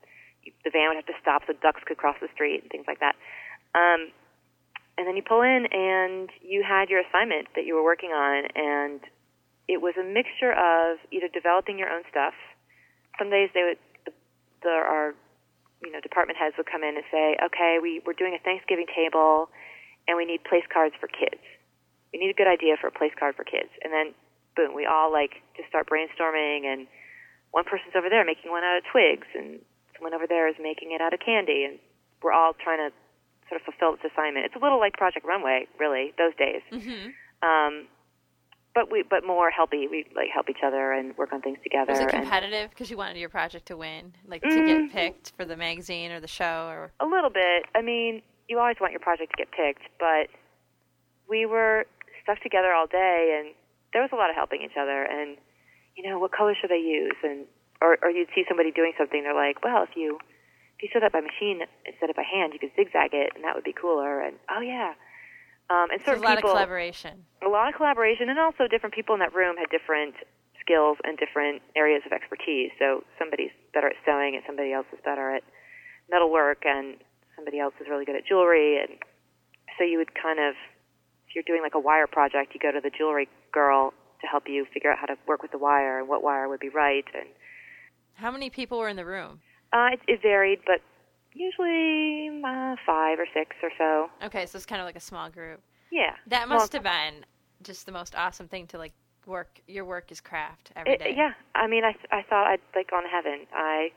you, 0.42 0.53
the 0.64 0.70
van 0.70 0.88
would 0.88 0.97
have 0.97 1.07
to 1.07 1.18
stop 1.20 1.42
so 1.47 1.55
ducks 1.62 1.82
could 1.86 1.97
cross 1.97 2.16
the 2.20 2.28
street 2.34 2.62
and 2.62 2.70
things 2.70 2.84
like 2.86 3.01
that. 3.01 3.16
Um, 3.74 4.12
and 4.99 5.07
then 5.07 5.16
you 5.16 5.22
pull 5.22 5.42
in, 5.42 5.66
and 5.70 6.30
you 6.40 6.64
had 6.66 6.88
your 6.88 7.03
assignment 7.05 7.49
that 7.55 7.66
you 7.66 7.74
were 7.74 7.84
working 7.84 8.11
on, 8.11 8.49
and 8.55 9.01
it 9.68 9.82
was 9.82 9.94
a 9.99 10.05
mixture 10.05 10.53
of 10.53 10.99
either 11.11 11.28
developing 11.28 11.78
your 11.78 11.90
own 11.90 12.03
stuff. 12.11 12.34
Some 13.18 13.30
days 13.30 13.50
they 13.54 13.64
would, 13.64 13.78
the, 14.04 14.12
there 14.62 14.84
are, 14.84 15.14
you 15.82 15.92
know, 15.92 16.00
department 16.00 16.38
heads 16.38 16.56
would 16.56 16.66
come 16.66 16.82
in 16.82 16.96
and 16.96 17.04
say, 17.10 17.36
okay, 17.44 17.78
we, 17.80 18.00
we're 18.04 18.16
doing 18.16 18.34
a 18.34 18.42
Thanksgiving 18.42 18.86
table, 18.94 19.48
and 20.08 20.16
we 20.16 20.24
need 20.24 20.44
place 20.44 20.64
cards 20.72 20.94
for 21.00 21.08
kids. 21.08 21.42
We 22.12 22.18
need 22.18 22.30
a 22.30 22.38
good 22.38 22.48
idea 22.48 22.76
for 22.80 22.88
a 22.88 22.92
place 22.92 23.12
card 23.18 23.36
for 23.36 23.44
kids. 23.44 23.68
And 23.82 23.92
then, 23.92 24.14
boom, 24.54 24.74
we 24.74 24.86
all 24.86 25.12
like 25.12 25.42
just 25.56 25.68
start 25.68 25.88
brainstorming, 25.88 26.64
and 26.64 26.86
one 27.50 27.64
person's 27.64 27.94
over 27.96 28.08
there 28.08 28.24
making 28.24 28.50
one 28.50 28.64
out 28.64 28.78
of 28.78 28.84
twigs, 28.90 29.26
and 29.34 29.60
someone 29.94 30.14
over 30.14 30.26
there 30.26 30.48
is 30.48 30.56
making 30.60 30.92
it 30.92 31.00
out 31.00 31.12
of 31.12 31.20
candy, 31.20 31.64
and 31.64 31.78
we're 32.22 32.32
all 32.32 32.52
trying 32.52 32.78
to 32.78 32.94
sort 33.48 33.60
of 33.60 33.64
fulfill 33.64 33.96
this 33.96 34.10
assignment. 34.12 34.46
It's 34.46 34.56
a 34.56 34.62
little 34.62 34.80
like 34.80 34.94
Project 34.94 35.24
Runway, 35.24 35.66
really, 35.78 36.12
those 36.18 36.34
days. 36.36 36.62
Mm-hmm. 36.72 37.12
Um, 37.46 37.86
but 38.77 38.93
we, 38.93 39.03
but 39.09 39.24
more 39.27 39.51
helpy. 39.51 39.91
We 39.91 40.05
like 40.14 40.29
help 40.33 40.49
each 40.51 40.62
other 40.64 40.93
and 40.93 41.16
work 41.16 41.33
on 41.33 41.41
things 41.41 41.59
together. 41.64 41.93
Was 41.93 42.01
it 42.01 42.11
competitive 42.11 42.68
because 42.70 42.91
you 42.91 42.97
wanted 42.99 43.16
your 43.16 43.31
project 43.31 43.66
to 43.66 43.77
win, 43.77 44.12
like 44.29 44.43
to 44.43 44.49
Mm. 44.49 44.66
get 44.66 44.93
picked 44.93 45.33
for 45.37 45.45
the 45.47 45.57
magazine 45.57 46.12
or 46.12 46.20
the 46.20 46.29
show, 46.29 46.68
or 46.68 46.93
A 47.01 47.07
little 47.07 47.31
bit. 47.31 47.64
I 47.74 47.81
mean, 47.81 48.20
you 48.49 48.59
always 48.61 48.77
want 48.79 48.93
your 48.93 49.01
project 49.01 49.33
to 49.33 49.37
get 49.37 49.51
picked, 49.51 49.89
but 49.99 50.29
we 51.29 51.47
were 51.47 51.87
stuck 52.22 52.41
together 52.43 52.72
all 52.74 52.87
day, 52.87 53.41
and 53.41 53.55
there 53.93 54.03
was 54.03 54.11
a 54.12 54.16
lot 54.16 54.29
of 54.31 54.37
helping 54.37 54.61
each 54.62 54.77
other. 54.79 55.03
And 55.03 55.39
you 55.97 56.09
know, 56.09 56.18
what 56.18 56.31
color 56.33 56.55
should 56.61 56.70
I 56.70 56.77
use? 56.77 57.16
And 57.24 57.47
or 57.81 57.97
or 58.03 58.11
you'd 58.11 58.29
see 58.35 58.45
somebody 58.47 58.70
doing 58.70 58.93
something, 58.99 59.22
they're 59.24 59.35
like, 59.35 59.64
well, 59.64 59.83
if 59.85 59.97
you 59.97 60.18
if 60.77 60.83
you 60.83 60.89
sew 60.93 61.01
that 61.01 61.12
by 61.12 61.20
machine 61.22 61.62
instead 61.87 62.11
of 62.11 62.16
by 62.16 62.22
hand, 62.31 62.53
you 62.53 62.59
could 62.59 62.72
zigzag 62.77 63.14
it, 63.14 63.33
and 63.35 63.43
that 63.45 63.55
would 63.55 63.64
be 63.64 63.72
cooler. 63.72 64.20
And 64.20 64.37
oh 64.51 64.61
yeah. 64.61 64.93
Um, 65.68 65.90
and 65.90 66.00
so 66.04 66.14
a 66.14 66.22
lot 66.22 66.36
people, 66.36 66.50
of 66.50 66.54
collaboration. 66.54 67.24
a 67.44 67.48
lot 67.48 67.68
of 67.68 67.74
collaboration, 67.74 68.28
and 68.28 68.38
also 68.38 68.68
different 68.70 68.94
people 68.94 69.14
in 69.14 69.20
that 69.20 69.34
room 69.34 69.56
had 69.56 69.68
different 69.70 70.14
skills 70.60 70.98
and 71.04 71.18
different 71.18 71.62
areas 71.74 72.02
of 72.06 72.12
expertise. 72.12 72.70
So 72.78 73.02
somebody's 73.18 73.50
better 73.74 73.88
at 73.88 73.96
sewing, 74.04 74.34
and 74.34 74.42
somebody 74.46 74.72
else 74.72 74.86
is 74.92 74.98
better 75.04 75.34
at 75.34 75.42
metalwork, 76.10 76.62
and 76.64 76.96
somebody 77.34 77.58
else 77.58 77.74
is 77.80 77.86
really 77.88 78.04
good 78.04 78.16
at 78.16 78.26
jewelry. 78.26 78.78
And 78.78 78.98
so 79.78 79.84
you 79.84 79.98
would 79.98 80.14
kind 80.14 80.38
of, 80.38 80.54
if 81.28 81.34
you're 81.34 81.44
doing 81.46 81.62
like 81.62 81.74
a 81.74 81.80
wire 81.80 82.06
project, 82.06 82.54
you 82.54 82.60
go 82.60 82.70
to 82.70 82.80
the 82.80 82.90
jewelry 82.96 83.28
girl 83.52 83.92
to 84.20 84.26
help 84.26 84.44
you 84.48 84.66
figure 84.72 84.90
out 84.90 84.98
how 84.98 85.06
to 85.06 85.16
work 85.26 85.42
with 85.42 85.50
the 85.50 85.58
wire 85.58 85.98
and 85.98 86.08
what 86.08 86.22
wire 86.22 86.48
would 86.48 86.60
be 86.60 86.70
right. 86.70 87.04
And 87.12 87.28
How 88.14 88.30
many 88.30 88.50
people 88.50 88.78
were 88.78 88.88
in 88.88 88.96
the 88.96 89.04
room? 89.04 89.40
uh, 89.72 89.88
it, 89.92 90.00
it 90.06 90.22
varied, 90.22 90.60
but 90.64 90.80
usually 91.37 92.28
uh, 92.45 92.76
five 92.84 93.18
or 93.18 93.26
six 93.32 93.57
or 93.62 93.70
so. 93.78 94.09
Okay, 94.26 94.47
so 94.47 94.57
it's 94.57 94.66
kind 94.66 94.80
of 94.80 94.87
like 94.87 94.97
a 94.97 95.01
small 95.01 95.28
group. 95.30 95.61
Yeah, 95.91 96.14
That 96.26 96.49
Well, 96.49 96.59
must 96.59 96.72
have 96.72 96.82
been 96.82 97.24
just 97.62 97.87
the 97.87 97.93
most 97.93 98.14
awesome 98.16 98.49
thing 98.49 98.66
to 98.68 98.78
like 98.78 98.93
work. 99.26 99.61
Your 99.66 99.84
work 99.84 100.11
is 100.11 100.20
craft 100.20 100.72
every 100.76 100.93
It, 100.95 100.99
day. 101.01 101.14
yeah, 101.16 101.32
I 101.55 101.66
mean, 101.66 101.84
I 101.84 101.95
I 102.11 102.22
thought 102.22 102.47
I'd 102.47 102.61
like 102.74 102.91
gone 102.91 103.03
to 103.05 103.09
heaven. 103.09 103.47
I 103.55 103.91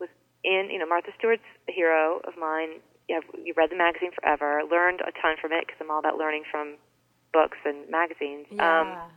was 0.00 0.08
in, 0.44 0.68
you 0.70 0.78
know, 0.78 0.86
Martha 0.86 1.10
Stewart's 1.18 1.42
a 1.68 1.72
hero 1.72 2.20
of 2.24 2.34
mine. 2.38 2.80
Yeah, 3.08 3.20
you 3.42 3.52
read 3.56 3.70
the 3.70 3.76
magazine 3.76 4.10
forever. 4.18 4.62
Learned 4.70 5.00
a 5.00 5.12
ton 5.20 5.36
from 5.40 5.52
it 5.52 5.66
because 5.66 5.78
I'm 5.80 5.90
all 5.90 5.98
about 5.98 6.16
learning 6.16 6.44
from 6.50 6.76
books 7.32 7.58
and 7.64 7.88
magazines. 7.90 8.46
Yeah. 8.50 8.80
Um, 8.80 9.10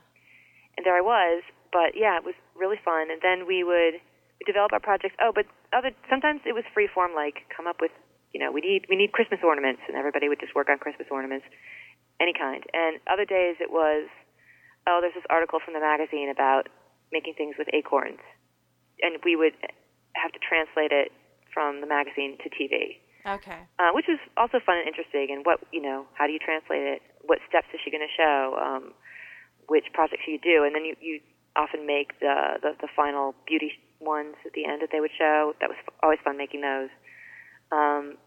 and 0.75 0.85
there 0.85 0.95
I 0.97 1.01
was. 1.01 1.43
But 1.71 1.95
yeah, 1.95 2.17
it 2.17 2.25
was 2.25 2.35
really 2.55 2.79
fun. 2.83 3.09
And 3.11 3.21
then 3.21 3.45
we 3.47 3.63
would 3.63 4.01
develop 4.45 4.73
our 4.73 4.79
projects. 4.79 5.15
Oh, 5.21 5.31
but 5.33 5.45
other 5.73 5.91
sometimes 6.09 6.41
it 6.45 6.53
was 6.53 6.63
free 6.73 6.87
form, 6.87 7.13
like 7.15 7.47
come 7.55 7.67
up 7.67 7.77
with, 7.81 7.91
you 8.33 8.39
know, 8.39 8.51
we 8.51 8.61
need 8.61 8.85
we 8.89 8.95
need 8.95 9.11
Christmas 9.11 9.39
ornaments, 9.43 9.81
and 9.87 9.97
everybody 9.97 10.29
would 10.29 10.39
just 10.39 10.55
work 10.55 10.69
on 10.69 10.77
Christmas 10.77 11.07
ornaments, 11.09 11.45
any 12.19 12.33
kind. 12.33 12.63
And 12.73 12.99
other 13.11 13.25
days 13.25 13.57
it 13.59 13.71
was, 13.71 14.07
oh, 14.85 14.99
there's 15.01 15.15
this 15.15 15.27
article 15.29 15.59
from 15.63 15.73
the 15.73 15.81
magazine 15.81 16.29
about 16.29 16.69
making 17.11 17.33
things 17.33 17.55
with 17.57 17.67
acorns, 17.73 18.21
and 19.01 19.17
we 19.23 19.35
would 19.35 19.53
have 20.13 20.31
to 20.31 20.39
translate 20.39 20.91
it 20.91 21.11
from 21.53 21.81
the 21.81 21.87
magazine 21.87 22.37
to 22.43 22.49
TV 22.49 23.01
okay. 23.27 23.59
uh, 23.79 23.91
which 23.91 24.05
was 24.07 24.19
also 24.37 24.59
fun 24.63 24.77
and 24.79 24.87
interesting. 24.87 25.27
And 25.29 25.45
what 25.45 25.59
you 25.71 25.81
know, 25.81 26.07
how 26.13 26.25
do 26.25 26.33
you 26.33 26.39
translate 26.39 26.81
it? 26.81 27.01
What 27.21 27.39
steps 27.47 27.67
is 27.73 27.79
she 27.83 27.91
going 27.91 28.05
to 28.07 28.13
show? 28.15 28.55
Um, 28.55 28.93
which 29.67 29.85
projects 29.93 30.23
should 30.23 30.39
you 30.39 30.43
do? 30.43 30.63
And 30.63 30.73
then 30.73 30.85
you, 30.85 30.95
you 31.01 31.19
often 31.55 31.85
make 31.85 32.17
the, 32.19 32.57
the 32.63 32.71
the 32.79 32.87
final 32.95 33.35
beauty 33.45 33.75
ones 33.99 34.35
at 34.45 34.53
the 34.53 34.65
end 34.65 34.81
that 34.81 34.89
they 34.91 34.99
would 34.99 35.11
show. 35.17 35.53
That 35.59 35.69
was 35.69 35.77
always 36.03 36.19
fun 36.23 36.37
making 36.37 36.61
those. 36.61 36.89
Um, 37.71 38.17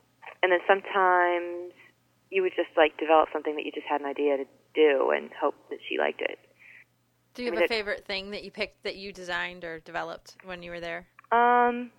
and 0.43 0.53
then 0.53 0.61
sometimes 0.67 1.73
you 2.31 2.43
would 2.43 2.53
just 2.57 2.71
like 2.77 2.97
develop 2.99 3.29
something 3.33 3.57
that 3.57 3.65
you 3.65 3.73
just 3.73 3.87
had 3.89 4.01
an 4.01 4.07
idea 4.07 4.37
to 4.39 4.45
do 4.75 5.11
and 5.11 5.31
hope 5.41 5.55
that 5.71 5.79
she 5.89 5.99
liked 5.99 6.21
it. 6.21 6.39
Do 7.35 7.43
you 7.43 7.49
I 7.49 7.53
have 7.53 7.59
mean, 7.61 7.65
a 7.65 7.69
favorite 7.69 8.07
thing 8.07 8.31
that 8.33 8.45
you 8.45 8.51
picked 8.51 8.83
that 8.83 8.97
you 8.97 9.13
designed 9.13 9.65
or 9.65 9.81
developed 9.81 10.37
when 10.45 10.63
you 10.63 10.71
were 10.71 10.81
there? 10.81 11.07
Um, 11.31 11.91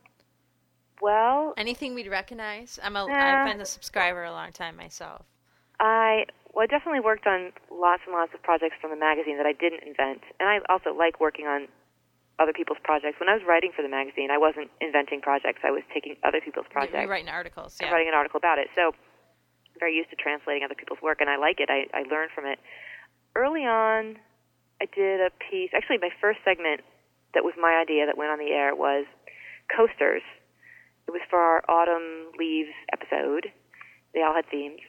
well, 1.01 1.53
Anything 1.57 1.95
we'd 1.95 2.07
recognize? 2.07 2.79
I'm 2.83 2.95
a 2.95 3.07
Yeah. 3.07 3.43
have 3.43 3.53
been 3.53 3.61
a 3.61 3.65
subscriber 3.65 4.23
a 4.23 4.31
long 4.31 4.51
time 4.51 4.75
myself. 4.75 5.25
I 5.79 6.25
well, 6.53 6.63
I 6.63 6.67
definitely 6.67 6.99
worked 6.99 7.25
on 7.27 7.53
lots 7.71 8.03
and 8.05 8.13
lots 8.13 8.33
of 8.33 8.43
projects 8.43 8.75
from 8.81 8.91
the 8.91 8.97
magazine 8.97 9.37
that 9.37 9.45
I 9.45 9.53
didn't 9.53 9.83
invent, 9.87 10.21
and 10.39 10.49
I 10.49 10.59
also 10.69 10.93
like 10.93 11.19
working 11.19 11.45
on 11.47 11.67
other 12.39 12.53
people's 12.53 12.79
projects. 12.83 13.19
When 13.19 13.29
I 13.29 13.33
was 13.33 13.43
writing 13.47 13.71
for 13.75 13.81
the 13.81 13.89
magazine, 13.89 14.29
I 14.31 14.37
wasn't 14.37 14.71
inventing 14.79 15.21
projects; 15.21 15.61
I 15.63 15.71
was 15.71 15.83
taking 15.93 16.15
other 16.23 16.41
people's 16.41 16.67
projects 16.69 16.95
You're 16.95 17.07
writing 17.07 17.29
articles. 17.29 17.77
and 17.81 17.91
writing 17.91 18.07
an 18.07 18.15
article 18.15 18.37
about 18.37 18.57
it. 18.57 18.67
So, 18.75 18.91
I'm 18.91 19.79
very 19.79 19.95
used 19.95 20.09
to 20.11 20.15
translating 20.15 20.63
other 20.63 20.75
people's 20.75 21.01
work, 21.01 21.21
and 21.21 21.29
I 21.29 21.37
like 21.37 21.59
it. 21.59 21.69
I, 21.69 21.87
I 21.93 22.03
learn 22.09 22.29
from 22.33 22.45
it. 22.45 22.59
Early 23.35 23.63
on, 23.63 24.17
I 24.81 24.85
did 24.93 25.21
a 25.21 25.29
piece. 25.51 25.71
Actually, 25.73 25.99
my 25.99 26.09
first 26.19 26.39
segment 26.43 26.81
that 27.33 27.43
was 27.43 27.53
my 27.59 27.79
idea 27.79 28.05
that 28.05 28.17
went 28.17 28.31
on 28.31 28.39
the 28.39 28.51
air 28.51 28.75
was 28.75 29.05
coasters. 29.69 30.23
It 31.07 31.11
was 31.11 31.21
for 31.29 31.39
our 31.39 31.63
autumn 31.69 32.31
leaves 32.37 32.71
episode. 32.91 33.47
They 34.13 34.21
all 34.21 34.35
had 34.35 34.45
themes. 34.49 34.79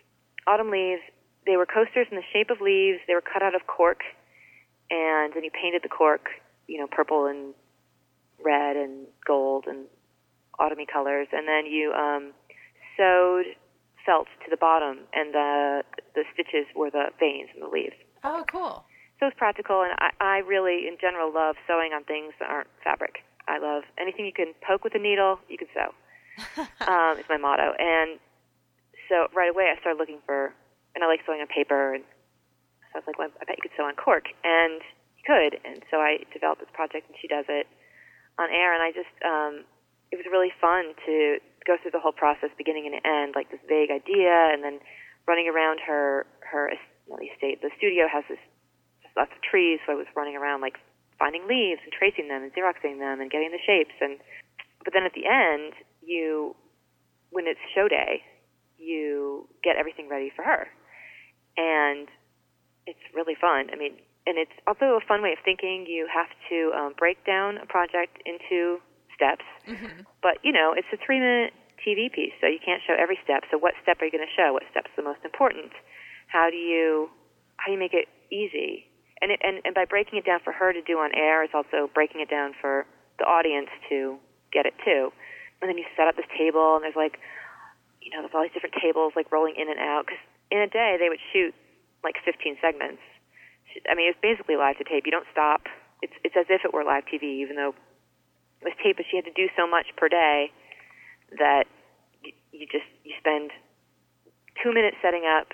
Autumn 0.46 0.70
leaves. 0.70 1.02
They 1.46 1.56
were 1.56 1.66
coasters 1.66 2.06
in 2.10 2.16
the 2.16 2.26
shape 2.32 2.50
of 2.50 2.60
leaves. 2.60 2.98
They 3.06 3.14
were 3.14 3.24
cut 3.24 3.42
out 3.42 3.54
of 3.54 3.66
cork, 3.66 4.00
and 4.90 5.32
then 5.34 5.44
you 5.44 5.50
painted 5.50 5.82
the 5.82 5.88
cork, 5.88 6.28
you 6.72 6.78
know, 6.78 6.86
purple 6.90 7.26
and 7.26 7.52
red 8.42 8.76
and 8.76 9.06
gold 9.26 9.66
and 9.68 9.84
autumny 10.58 10.88
colors, 10.90 11.28
and 11.30 11.46
then 11.46 11.66
you 11.66 11.92
um, 11.92 12.32
sewed 12.96 13.44
felt 14.06 14.26
to 14.42 14.50
the 14.50 14.56
bottom, 14.56 15.00
and 15.12 15.34
the 15.34 15.82
the 16.14 16.24
stitches 16.32 16.64
were 16.74 16.90
the 16.90 17.12
veins 17.20 17.50
in 17.54 17.60
the 17.60 17.68
leaves. 17.68 17.94
Oh, 18.24 18.42
cool. 18.50 18.84
So 19.20 19.26
it's 19.26 19.36
practical, 19.36 19.82
and 19.82 19.92
I, 20.00 20.10
I 20.20 20.36
really, 20.38 20.88
in 20.88 20.96
general, 20.98 21.32
love 21.32 21.56
sewing 21.68 21.92
on 21.92 22.04
things 22.04 22.32
that 22.40 22.48
aren't 22.48 22.68
fabric. 22.82 23.22
I 23.46 23.58
love 23.58 23.84
anything 24.00 24.24
you 24.24 24.32
can 24.32 24.54
poke 24.66 24.82
with 24.82 24.94
a 24.94 24.98
needle, 24.98 25.38
you 25.48 25.58
can 25.58 25.68
sew. 25.74 25.92
um, 26.88 27.18
is 27.18 27.26
my 27.28 27.36
motto. 27.36 27.74
And 27.78 28.18
so 29.08 29.28
right 29.36 29.50
away, 29.50 29.68
I 29.70 29.78
started 29.80 29.98
looking 29.98 30.18
for, 30.24 30.54
and 30.94 31.04
I 31.04 31.06
like 31.06 31.20
sewing 31.26 31.40
on 31.40 31.46
paper, 31.46 31.94
and 31.94 32.02
so 32.90 32.96
I 32.96 32.98
was 32.98 33.04
like, 33.06 33.18
well, 33.18 33.28
I 33.40 33.44
bet 33.44 33.58
you 33.58 33.62
could 33.62 33.76
sew 33.76 33.84
on 33.84 33.94
cork, 33.94 34.24
and 34.42 34.80
could. 35.24 35.58
And 35.64 35.82
so 35.90 35.98
I 35.98 36.24
developed 36.32 36.60
this 36.60 36.72
project, 36.72 37.08
and 37.08 37.16
she 37.20 37.28
does 37.28 37.46
it 37.48 37.66
on 38.38 38.50
air, 38.50 38.72
and 38.72 38.82
I 38.82 38.90
just, 38.90 39.12
um, 39.24 39.64
it 40.10 40.16
was 40.16 40.26
really 40.30 40.52
fun 40.60 40.94
to 41.06 41.38
go 41.66 41.76
through 41.80 41.92
the 41.92 42.00
whole 42.00 42.16
process, 42.16 42.50
beginning 42.56 42.86
and 42.86 42.98
end, 43.04 43.34
like 43.34 43.50
this 43.50 43.62
vague 43.68 43.90
idea, 43.90 44.50
and 44.52 44.64
then 44.64 44.80
running 45.26 45.48
around 45.48 45.80
her 45.86 46.26
her 46.40 46.72
well, 47.06 47.18
the 47.18 47.26
estate. 47.26 47.62
The 47.62 47.70
studio 47.76 48.06
has 48.10 48.24
this 48.28 48.38
just 49.02 49.16
lots 49.16 49.32
of 49.34 49.42
trees, 49.42 49.80
so 49.86 49.92
I 49.92 49.96
was 49.96 50.06
running 50.16 50.36
around 50.36 50.60
like 50.60 50.78
finding 51.18 51.46
leaves 51.46 51.80
and 51.84 51.92
tracing 51.92 52.28
them 52.28 52.42
and 52.42 52.52
xeroxing 52.52 52.98
them 52.98 53.20
and 53.20 53.30
getting 53.30 53.50
the 53.50 53.62
shapes. 53.62 53.94
And 54.00 54.18
but 54.84 54.92
then 54.92 55.04
at 55.04 55.14
the 55.14 55.26
end, 55.26 55.74
you 56.02 56.56
when 57.30 57.46
it's 57.46 57.60
show 57.74 57.88
day, 57.88 58.22
you 58.78 59.48
get 59.62 59.76
everything 59.76 60.08
ready 60.08 60.32
for 60.34 60.42
her, 60.42 60.68
and 61.56 62.08
it's 62.86 63.02
really 63.14 63.36
fun. 63.38 63.70
I 63.72 63.76
mean, 63.76 63.96
and 64.26 64.38
it's 64.38 64.54
also 64.66 64.98
a 64.98 65.04
fun 65.06 65.22
way 65.22 65.32
of 65.32 65.38
thinking. 65.44 65.86
You 65.88 66.06
have 66.12 66.30
to 66.50 66.72
um, 66.76 66.94
break 66.98 67.24
down 67.26 67.58
a 67.58 67.66
project 67.66 68.22
into 68.24 68.78
steps, 69.14 69.44
hmm 69.66 70.02
but 70.22 70.38
you 70.42 70.52
know, 70.52 70.72
it's 70.76 70.86
a 70.92 70.98
three 71.04 71.18
minute 71.18 71.52
TV 71.82 72.10
piece, 72.10 72.32
so 72.40 72.46
you 72.46 72.58
can't 72.64 72.80
show 72.86 72.94
every 72.94 73.18
step. 73.24 73.42
So 73.50 73.58
what 73.58 73.74
step 73.82 74.00
are 74.00 74.06
you 74.06 74.12
going 74.12 74.24
to 74.24 74.34
show? 74.36 74.52
What 74.52 74.62
step's 74.70 74.90
the 74.96 75.02
most 75.02 75.20
important? 75.24 75.72
How 76.28 76.48
do 76.50 76.56
you 76.56 77.10
how 77.56 77.66
do 77.66 77.72
you 77.72 77.78
make 77.78 77.94
it 77.94 78.08
easy? 78.30 78.86
And 79.20 79.30
it, 79.30 79.40
and 79.42 79.60
and 79.64 79.74
by 79.74 79.84
breaking 79.84 80.18
it 80.18 80.24
down 80.24 80.40
for 80.42 80.52
her 80.52 80.72
to 80.72 80.82
do 80.82 80.98
on 80.98 81.10
air, 81.14 81.42
it's 81.42 81.54
also 81.54 81.90
breaking 81.92 82.20
it 82.20 82.30
down 82.30 82.54
for 82.60 82.86
the 83.18 83.24
audience 83.24 83.68
to 83.90 84.18
get 84.52 84.66
it 84.66 84.74
too. 84.84 85.12
And 85.60 85.68
then 85.68 85.78
you 85.78 85.84
set 85.96 86.08
up 86.08 86.16
this 86.16 86.26
table, 86.36 86.74
and 86.74 86.82
there's 86.82 86.98
like, 86.98 87.18
you 88.00 88.10
know, 88.10 88.22
there's 88.22 88.34
all 88.34 88.42
these 88.42 88.54
different 88.54 88.74
tables 88.82 89.12
like 89.14 89.30
rolling 89.30 89.54
in 89.58 89.70
and 89.70 89.78
out. 89.78 90.06
Because 90.06 90.22
in 90.50 90.58
a 90.58 90.66
day 90.66 90.96
they 90.98 91.08
would 91.08 91.22
shoot 91.32 91.54
like 92.02 92.16
15 92.24 92.58
segments. 92.60 93.02
I 93.90 93.94
mean, 93.94 94.10
it's 94.10 94.18
basically 94.20 94.56
live 94.56 94.78
to 94.78 94.84
tape. 94.84 95.04
You 95.06 95.12
don't 95.12 95.28
stop. 95.32 95.66
It's 96.02 96.12
it's 96.24 96.36
as 96.36 96.46
if 96.48 96.64
it 96.64 96.72
were 96.72 96.84
live 96.84 97.04
TV, 97.04 97.42
even 97.42 97.56
though 97.56 97.74
was 98.62 98.72
tape, 98.82 98.96
but 98.96 99.06
she 99.10 99.16
had 99.16 99.24
to 99.24 99.32
do 99.34 99.48
so 99.56 99.66
much 99.66 99.86
per 99.96 100.08
day 100.08 100.50
that 101.38 101.64
you, 102.22 102.32
you 102.52 102.66
just 102.66 102.86
you 103.04 103.12
spend 103.18 103.50
two 104.62 104.72
minutes 104.72 104.96
setting 105.02 105.24
up, 105.26 105.48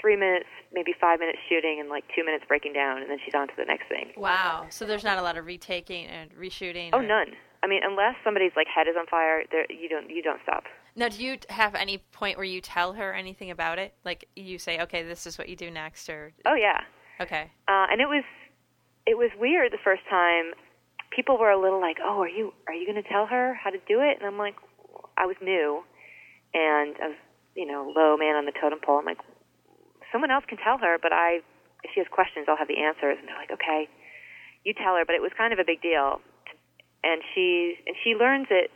three 0.00 0.16
minutes, 0.16 0.48
maybe 0.72 0.94
five 1.00 1.18
minutes 1.20 1.38
shooting, 1.48 1.78
and 1.80 1.88
like 1.88 2.04
two 2.14 2.24
minutes 2.24 2.44
breaking 2.48 2.72
down, 2.72 3.02
and 3.02 3.10
then 3.10 3.18
she's 3.24 3.34
on 3.34 3.48
to 3.48 3.54
the 3.56 3.64
next 3.64 3.88
thing. 3.88 4.12
Wow. 4.16 4.66
So 4.70 4.84
there's 4.84 5.04
not 5.04 5.18
a 5.18 5.22
lot 5.22 5.36
of 5.36 5.46
retaking 5.46 6.06
and 6.06 6.30
reshooting. 6.34 6.90
Oh, 6.92 6.98
or- 6.98 7.02
none. 7.02 7.34
I 7.60 7.66
mean, 7.66 7.80
unless 7.82 8.14
somebody's 8.22 8.52
like 8.54 8.68
head 8.72 8.86
is 8.86 8.94
on 8.96 9.06
fire, 9.06 9.42
there 9.50 9.66
you 9.70 9.88
don't 9.88 10.08
you 10.10 10.22
don't 10.22 10.40
stop. 10.42 10.64
Now, 10.94 11.08
do 11.08 11.22
you 11.22 11.38
have 11.48 11.74
any 11.74 11.98
point 11.98 12.36
where 12.36 12.46
you 12.46 12.60
tell 12.60 12.92
her 12.94 13.12
anything 13.12 13.50
about 13.50 13.78
it? 13.78 13.94
Like 14.04 14.28
you 14.36 14.58
say, 14.58 14.80
okay, 14.80 15.02
this 15.02 15.26
is 15.26 15.38
what 15.38 15.48
you 15.48 15.56
do 15.56 15.70
next, 15.70 16.08
or 16.08 16.32
Oh 16.46 16.54
yeah. 16.54 16.80
Okay, 17.20 17.50
uh, 17.68 17.86
and 17.90 18.00
it 18.00 18.08
was 18.08 18.24
it 19.06 19.16
was 19.16 19.30
weird 19.38 19.72
the 19.72 19.82
first 19.82 20.02
time. 20.10 20.52
People 21.10 21.38
were 21.38 21.50
a 21.50 21.60
little 21.60 21.80
like, 21.80 21.96
"Oh, 22.02 22.20
are 22.20 22.28
you 22.28 22.52
are 22.66 22.74
you 22.74 22.86
going 22.86 23.02
to 23.02 23.08
tell 23.08 23.26
her 23.26 23.54
how 23.54 23.70
to 23.70 23.78
do 23.88 24.00
it?" 24.00 24.18
And 24.18 24.26
I'm 24.26 24.38
like, 24.38 24.54
I 25.16 25.26
was 25.26 25.36
new, 25.40 25.82
and 26.54 26.94
I 27.02 27.08
was 27.08 27.20
you 27.54 27.66
know 27.66 27.92
low 27.94 28.16
man 28.16 28.36
on 28.36 28.44
the 28.44 28.52
totem 28.52 28.80
pole. 28.84 28.98
I'm 28.98 29.06
like, 29.06 29.18
someone 30.12 30.30
else 30.30 30.44
can 30.48 30.58
tell 30.58 30.78
her, 30.78 30.98
but 31.00 31.12
I 31.12 31.40
if 31.82 31.90
she 31.94 32.00
has 32.00 32.08
questions, 32.10 32.46
I'll 32.48 32.56
have 32.56 32.68
the 32.68 32.82
answers. 32.82 33.16
And 33.18 33.28
they're 33.28 33.38
like, 33.38 33.52
okay, 33.52 33.88
you 34.64 34.74
tell 34.74 34.96
her. 34.96 35.04
But 35.04 35.14
it 35.14 35.22
was 35.22 35.32
kind 35.36 35.52
of 35.52 35.58
a 35.58 35.64
big 35.64 35.80
deal, 35.80 36.20
and 37.02 37.22
she 37.34 37.78
and 37.86 37.96
she 38.04 38.14
learns 38.14 38.48
it. 38.50 38.70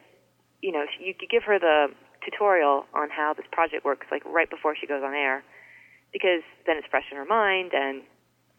You 0.62 0.72
know, 0.72 0.84
you, 1.00 1.14
you 1.18 1.28
give 1.28 1.42
her 1.44 1.58
the 1.58 1.92
tutorial 2.24 2.86
on 2.94 3.10
how 3.10 3.34
this 3.34 3.46
project 3.50 3.84
works, 3.84 4.06
like 4.10 4.22
right 4.24 4.48
before 4.48 4.76
she 4.78 4.86
goes 4.86 5.02
on 5.02 5.12
air, 5.12 5.42
because 6.12 6.42
then 6.66 6.76
it's 6.78 6.86
fresh 6.86 7.04
in 7.10 7.16
her 7.16 7.26
mind 7.26 7.72
and 7.74 8.02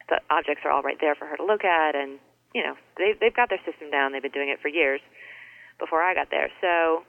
the 0.08 0.20
objects 0.30 0.62
are 0.64 0.70
all 0.70 0.82
right 0.82 0.98
there 1.00 1.14
for 1.14 1.26
her 1.26 1.36
to 1.36 1.44
look 1.44 1.64
at 1.64 1.94
and 1.94 2.18
you 2.54 2.62
know 2.62 2.74
they 2.96 3.14
they've 3.20 3.34
got 3.34 3.48
their 3.48 3.60
system 3.64 3.90
down. 3.90 4.12
They've 4.12 4.22
been 4.22 4.34
doing 4.34 4.48
it 4.48 4.60
for 4.60 4.68
years 4.68 5.00
before 5.78 6.02
I 6.02 6.14
got 6.14 6.30
there. 6.30 6.50
So 6.60 7.02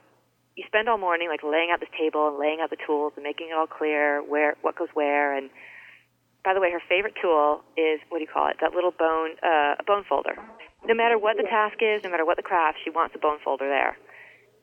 you 0.56 0.64
spend 0.68 0.90
all 0.90 0.98
morning 0.98 1.30
like 1.30 1.44
laying 1.44 1.70
out 1.72 1.80
this 1.80 1.92
table 1.98 2.28
and 2.28 2.40
laying 2.40 2.60
out 2.62 2.70
the 2.70 2.82
tools 2.86 3.14
and 3.16 3.24
making 3.24 3.50
it 3.52 3.54
all 3.54 3.68
clear 3.68 4.24
where 4.24 4.56
what 4.62 4.76
goes 4.76 4.90
where. 4.94 5.36
And 5.36 5.50
by 6.44 6.54
the 6.54 6.60
way 6.60 6.72
her 6.72 6.82
favorite 6.88 7.16
tool 7.22 7.62
is 7.78 8.00
what 8.10 8.20
do 8.20 8.24
you 8.24 8.32
call 8.32 8.48
it? 8.50 8.58
That 8.62 8.74
little 8.74 8.92
bone 8.92 9.38
uh, 9.44 9.76
a 9.80 9.84
bone 9.86 10.04
folder. 10.08 10.36
No 10.86 10.94
matter 10.94 11.18
what 11.18 11.38
the 11.38 11.44
task 11.44 11.78
is 11.82 12.04
no 12.04 12.10
matter 12.10 12.26
what 12.26 12.38
the 12.38 12.44
craft 12.44 12.80
she 12.84 12.90
wants 12.90 13.16
a 13.16 13.20
bone 13.20 13.40
folder 13.44 13.68
there. 13.68 13.98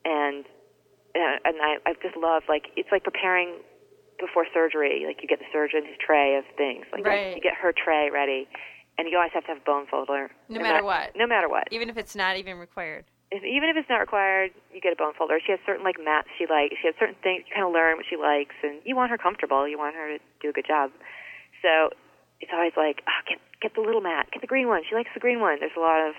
And 0.04 0.44
uh, 1.14 1.38
and 1.44 1.56
I 1.62 1.76
I 1.86 1.94
just 2.02 2.16
love 2.16 2.42
like 2.48 2.72
it's 2.76 2.90
like 2.90 3.04
preparing 3.04 3.60
before 4.22 4.46
surgery, 4.54 5.02
like 5.06 5.18
you 5.20 5.28
get 5.28 5.38
the 5.42 5.50
surgeon 5.52 5.82
his 5.84 5.98
tray 5.98 6.36
of 6.38 6.44
things. 6.56 6.86
Like 6.94 7.04
Right. 7.04 7.34
you 7.34 7.42
get 7.42 7.54
her 7.58 7.74
tray 7.74 8.08
ready, 8.10 8.46
and 8.96 9.08
you 9.10 9.16
always 9.18 9.32
have 9.34 9.42
to 9.44 9.52
have 9.52 9.58
a 9.58 9.66
bone 9.66 9.86
folder. 9.90 10.30
No 10.48 10.60
matter 10.62 10.80
ma- 10.80 10.86
what. 10.86 11.12
No 11.16 11.26
matter 11.26 11.48
what. 11.48 11.66
even 11.70 11.90
if 11.90 11.96
it's 11.98 12.14
not 12.14 12.36
even 12.36 12.56
required. 12.58 13.04
If, 13.32 13.42
even 13.44 13.70
if 13.70 13.76
it's 13.76 13.88
not 13.88 13.98
required, 13.98 14.52
you 14.72 14.80
get 14.80 14.92
a 14.92 14.96
bone 14.96 15.14
folder. 15.18 15.40
She 15.44 15.52
has 15.52 15.60
certain 15.66 15.82
like 15.84 15.96
mats 15.98 16.28
she 16.38 16.46
likes. 16.46 16.76
She 16.80 16.86
has 16.86 16.94
certain 16.98 17.16
things. 17.22 17.44
You 17.48 17.54
kind 17.54 17.66
of 17.66 17.72
learn 17.72 17.96
what 17.96 18.06
she 18.08 18.16
likes, 18.16 18.54
and 18.62 18.78
you 18.84 18.94
want 18.94 19.10
her 19.10 19.18
comfortable. 19.18 19.66
You 19.66 19.78
want 19.78 19.96
her 19.96 20.16
to 20.16 20.22
do 20.40 20.50
a 20.50 20.52
good 20.52 20.66
job. 20.66 20.90
So 21.62 21.90
it's 22.40 22.50
always 22.52 22.72
like, 22.76 23.02
oh, 23.08 23.20
get 23.28 23.38
get 23.60 23.74
the 23.74 23.80
little 23.80 24.00
mat, 24.02 24.28
get 24.32 24.40
the 24.40 24.46
green 24.46 24.68
one. 24.68 24.82
She 24.88 24.94
likes 24.94 25.10
the 25.14 25.20
green 25.20 25.40
one. 25.40 25.58
There's 25.60 25.76
a 25.76 25.80
lot 25.80 26.06
of 26.06 26.14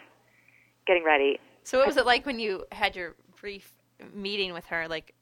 getting 0.88 1.04
ready. 1.04 1.40
So, 1.64 1.78
what 1.78 1.88
was 1.88 1.98
it 1.98 2.06
like 2.06 2.26
when 2.26 2.40
you 2.40 2.66
had 2.72 2.96
your 2.96 3.16
brief 3.40 3.72
meeting 4.14 4.54
with 4.54 4.66
her? 4.66 4.88
Like, 4.88 5.14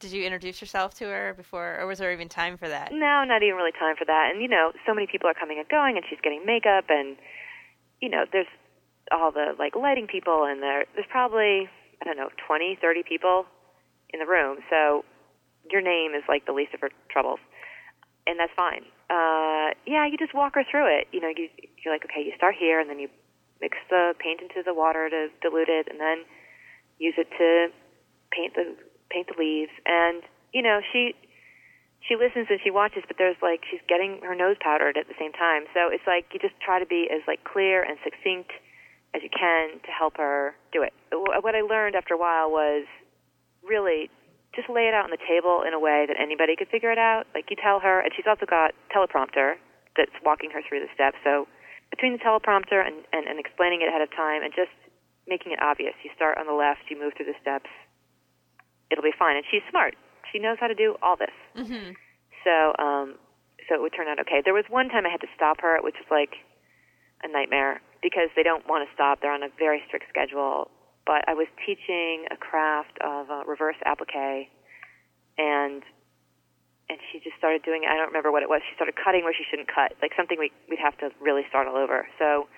did 0.00 0.12
you 0.12 0.24
introduce 0.24 0.60
yourself 0.60 0.94
to 0.94 1.04
her 1.04 1.34
before, 1.34 1.78
or 1.80 1.86
was 1.86 1.98
there 1.98 2.12
even 2.12 2.28
time 2.28 2.56
for 2.56 2.68
that? 2.68 2.92
No, 2.92 3.24
not 3.24 3.42
even 3.42 3.56
really 3.56 3.72
time 3.72 3.96
for 3.96 4.04
that. 4.04 4.30
And 4.32 4.42
you 4.42 4.48
know, 4.48 4.72
so 4.86 4.94
many 4.94 5.06
people 5.06 5.28
are 5.28 5.34
coming 5.34 5.58
and 5.58 5.68
going, 5.68 5.96
and 5.96 6.04
she's 6.08 6.20
getting 6.22 6.44
makeup, 6.46 6.86
and 6.88 7.16
you 8.00 8.08
know, 8.08 8.24
there's 8.30 8.46
all 9.10 9.32
the 9.32 9.54
like 9.58 9.74
lighting 9.76 10.06
people, 10.06 10.44
and 10.44 10.62
there 10.62 10.86
there's 10.94 11.06
probably 11.10 11.68
I 12.00 12.04
don't 12.04 12.16
know 12.16 12.28
twenty, 12.46 12.78
thirty 12.80 13.02
people 13.02 13.46
in 14.10 14.20
the 14.20 14.26
room. 14.26 14.58
So 14.70 15.04
your 15.70 15.80
name 15.80 16.14
is 16.14 16.22
like 16.28 16.46
the 16.46 16.52
least 16.52 16.74
of 16.74 16.80
her 16.80 16.90
troubles, 17.10 17.40
and 18.26 18.38
that's 18.38 18.52
fine. 18.56 18.84
Uh, 19.10 19.72
yeah, 19.86 20.06
you 20.06 20.16
just 20.18 20.34
walk 20.34 20.54
her 20.54 20.64
through 20.70 20.86
it. 20.98 21.08
You 21.12 21.20
know, 21.20 21.28
you 21.28 21.48
you're 21.84 21.94
like, 21.94 22.04
okay, 22.04 22.22
you 22.24 22.32
start 22.36 22.54
here, 22.58 22.80
and 22.80 22.90
then 22.90 22.98
you 22.98 23.08
mix 23.60 23.76
the 23.90 24.14
paint 24.18 24.40
into 24.40 24.62
the 24.64 24.74
water 24.74 25.08
to 25.10 25.28
dilute 25.42 25.68
it, 25.68 25.88
and 25.90 26.00
then 26.00 26.24
use 26.98 27.14
it 27.16 27.28
to 27.38 27.68
paint 28.30 28.54
the 28.54 28.76
paint 29.10 29.28
the 29.28 29.38
leaves. 29.38 29.72
And 29.86 30.22
you 30.52 30.62
know, 30.62 30.80
she 30.92 31.14
she 32.06 32.16
listens 32.16 32.46
and 32.48 32.60
she 32.62 32.70
watches, 32.70 33.04
but 33.06 33.16
there's 33.18 33.36
like 33.42 33.64
she's 33.70 33.82
getting 33.88 34.20
her 34.22 34.34
nose 34.34 34.56
powdered 34.60 34.96
at 34.96 35.08
the 35.08 35.18
same 35.18 35.32
time. 35.32 35.64
So 35.74 35.88
it's 35.92 36.06
like 36.06 36.26
you 36.32 36.40
just 36.40 36.58
try 36.60 36.78
to 36.78 36.86
be 36.86 37.08
as 37.10 37.20
like 37.26 37.44
clear 37.44 37.82
and 37.82 37.98
succinct 38.04 38.52
as 39.14 39.22
you 39.22 39.30
can 39.32 39.80
to 39.84 39.90
help 39.90 40.16
her 40.16 40.54
do 40.72 40.82
it. 40.82 40.92
What 41.12 41.54
I 41.54 41.62
learned 41.62 41.96
after 41.96 42.14
a 42.14 42.20
while 42.20 42.50
was 42.50 42.84
really 43.64 44.10
just 44.54 44.68
lay 44.68 44.88
it 44.88 44.94
out 44.94 45.04
on 45.04 45.12
the 45.12 45.20
table 45.20 45.64
in 45.66 45.72
a 45.72 45.80
way 45.80 46.04
that 46.08 46.16
anybody 46.20 46.56
could 46.56 46.68
figure 46.68 46.92
it 46.92 46.98
out. 46.98 47.26
Like 47.34 47.50
you 47.50 47.56
tell 47.56 47.80
her, 47.80 48.00
and 48.00 48.12
she's 48.16 48.26
also 48.28 48.46
got 48.46 48.72
teleprompter 48.94 49.56
that's 49.96 50.14
walking 50.24 50.50
her 50.50 50.60
through 50.66 50.80
the 50.80 50.92
steps. 50.94 51.16
So 51.24 51.48
between 51.90 52.12
the 52.12 52.22
teleprompter 52.22 52.84
and, 52.84 53.04
and, 53.12 53.26
and 53.26 53.38
explaining 53.40 53.82
it 53.82 53.88
ahead 53.88 54.02
of 54.02 54.10
time 54.12 54.42
and 54.42 54.52
just 54.52 54.72
making 55.26 55.52
it 55.52 55.60
obvious, 55.60 55.94
you 56.04 56.10
start 56.16 56.38
on 56.38 56.46
the 56.46 56.56
left, 56.56 56.88
you 56.88 56.98
move 56.98 57.12
through 57.16 57.28
the 57.28 57.38
steps, 57.40 57.68
it'll 58.90 59.04
be 59.04 59.14
fine. 59.16 59.36
And 59.36 59.44
she's 59.50 59.62
smart. 59.70 59.94
She 60.32 60.38
knows 60.38 60.58
how 60.60 60.68
to 60.68 60.74
do 60.74 60.96
all 61.02 61.16
this. 61.16 61.34
Mm-hmm. 61.56 61.92
So, 62.44 62.74
um, 62.78 63.16
so 63.68 63.74
it 63.74 63.80
would 63.80 63.92
turn 63.92 64.08
out 64.08 64.20
okay. 64.20 64.42
There 64.44 64.54
was 64.54 64.64
one 64.68 64.88
time 64.88 65.06
I 65.06 65.10
had 65.10 65.20
to 65.20 65.32
stop 65.34 65.60
her, 65.60 65.78
which 65.82 65.96
was 65.96 66.08
like 66.10 66.40
a 67.22 67.28
nightmare 67.28 67.80
because 68.02 68.28
they 68.36 68.42
don't 68.42 68.66
want 68.68 68.88
to 68.88 68.90
stop. 68.94 69.20
They're 69.20 69.34
on 69.34 69.42
a 69.42 69.52
very 69.58 69.82
strict 69.86 70.06
schedule. 70.08 70.70
But 71.06 71.24
I 71.26 71.32
was 71.32 71.48
teaching 71.64 72.28
a 72.30 72.36
craft 72.36 73.00
of 73.00 73.30
uh, 73.30 73.44
reverse 73.48 73.80
applique, 73.84 74.52
and 75.38 75.82
and 76.88 76.98
she 77.12 77.20
just 77.20 77.36
started 77.36 77.62
doing. 77.64 77.84
It. 77.84 77.88
I 77.88 77.96
don't 77.96 78.08
remember 78.08 78.32
what 78.32 78.42
it 78.42 78.48
was. 78.48 78.60
She 78.68 78.74
started 78.76 78.94
cutting 78.96 79.24
where 79.24 79.32
she 79.32 79.44
shouldn't 79.48 79.68
cut, 79.72 79.96
like 80.00 80.12
something 80.16 80.36
we, 80.38 80.52
we'd 80.68 80.80
have 80.80 80.96
to 81.00 81.08
really 81.20 81.44
start 81.48 81.66
all 81.66 81.76
over. 81.76 82.08
So 82.18 82.48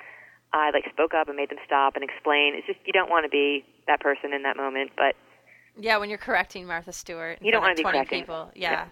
I 0.52 0.70
like 0.70 0.86
spoke 0.90 1.14
up 1.14 1.28
and 1.28 1.36
made 1.36 1.50
them 1.50 1.62
stop 1.64 1.94
and 1.94 2.02
explain. 2.02 2.54
It's 2.58 2.66
just 2.66 2.78
you 2.86 2.92
don't 2.92 3.10
want 3.10 3.24
to 3.24 3.30
be 3.30 3.64
that 3.86 4.00
person 4.00 4.34
in 4.34 4.42
that 4.42 4.56
moment, 4.56 4.90
but 4.98 5.14
Yeah, 5.80 5.96
when 5.98 6.08
you're 6.10 6.18
correcting 6.18 6.66
Martha 6.66 6.92
Stewart, 6.92 7.38
You 7.40 7.50
don't 7.52 7.62
wanna 7.62 7.74
be 7.74 7.82
20 7.82 7.98
correcting. 7.98 8.20
people. 8.20 8.50
Yeah. 8.54 8.70
Yeah. 8.72 8.84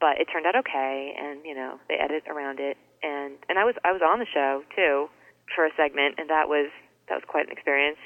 but 0.00 0.18
it 0.20 0.26
turned 0.32 0.44
out 0.46 0.56
okay 0.56 1.14
and 1.18 1.40
you 1.46 1.54
know 1.54 1.78
they 1.88 1.94
edit 1.94 2.24
around 2.28 2.58
it 2.60 2.76
and 3.02 3.34
and 3.48 3.58
I 3.58 3.64
was 3.64 3.74
I 3.84 3.92
was 3.92 4.02
on 4.02 4.18
the 4.18 4.26
show 4.26 4.62
too 4.76 5.08
for 5.54 5.64
a 5.64 5.70
segment 5.76 6.16
and 6.18 6.28
that 6.28 6.48
was 6.48 6.68
that 7.08 7.14
was 7.14 7.24
quite 7.26 7.46
an 7.46 7.52
experience 7.52 7.98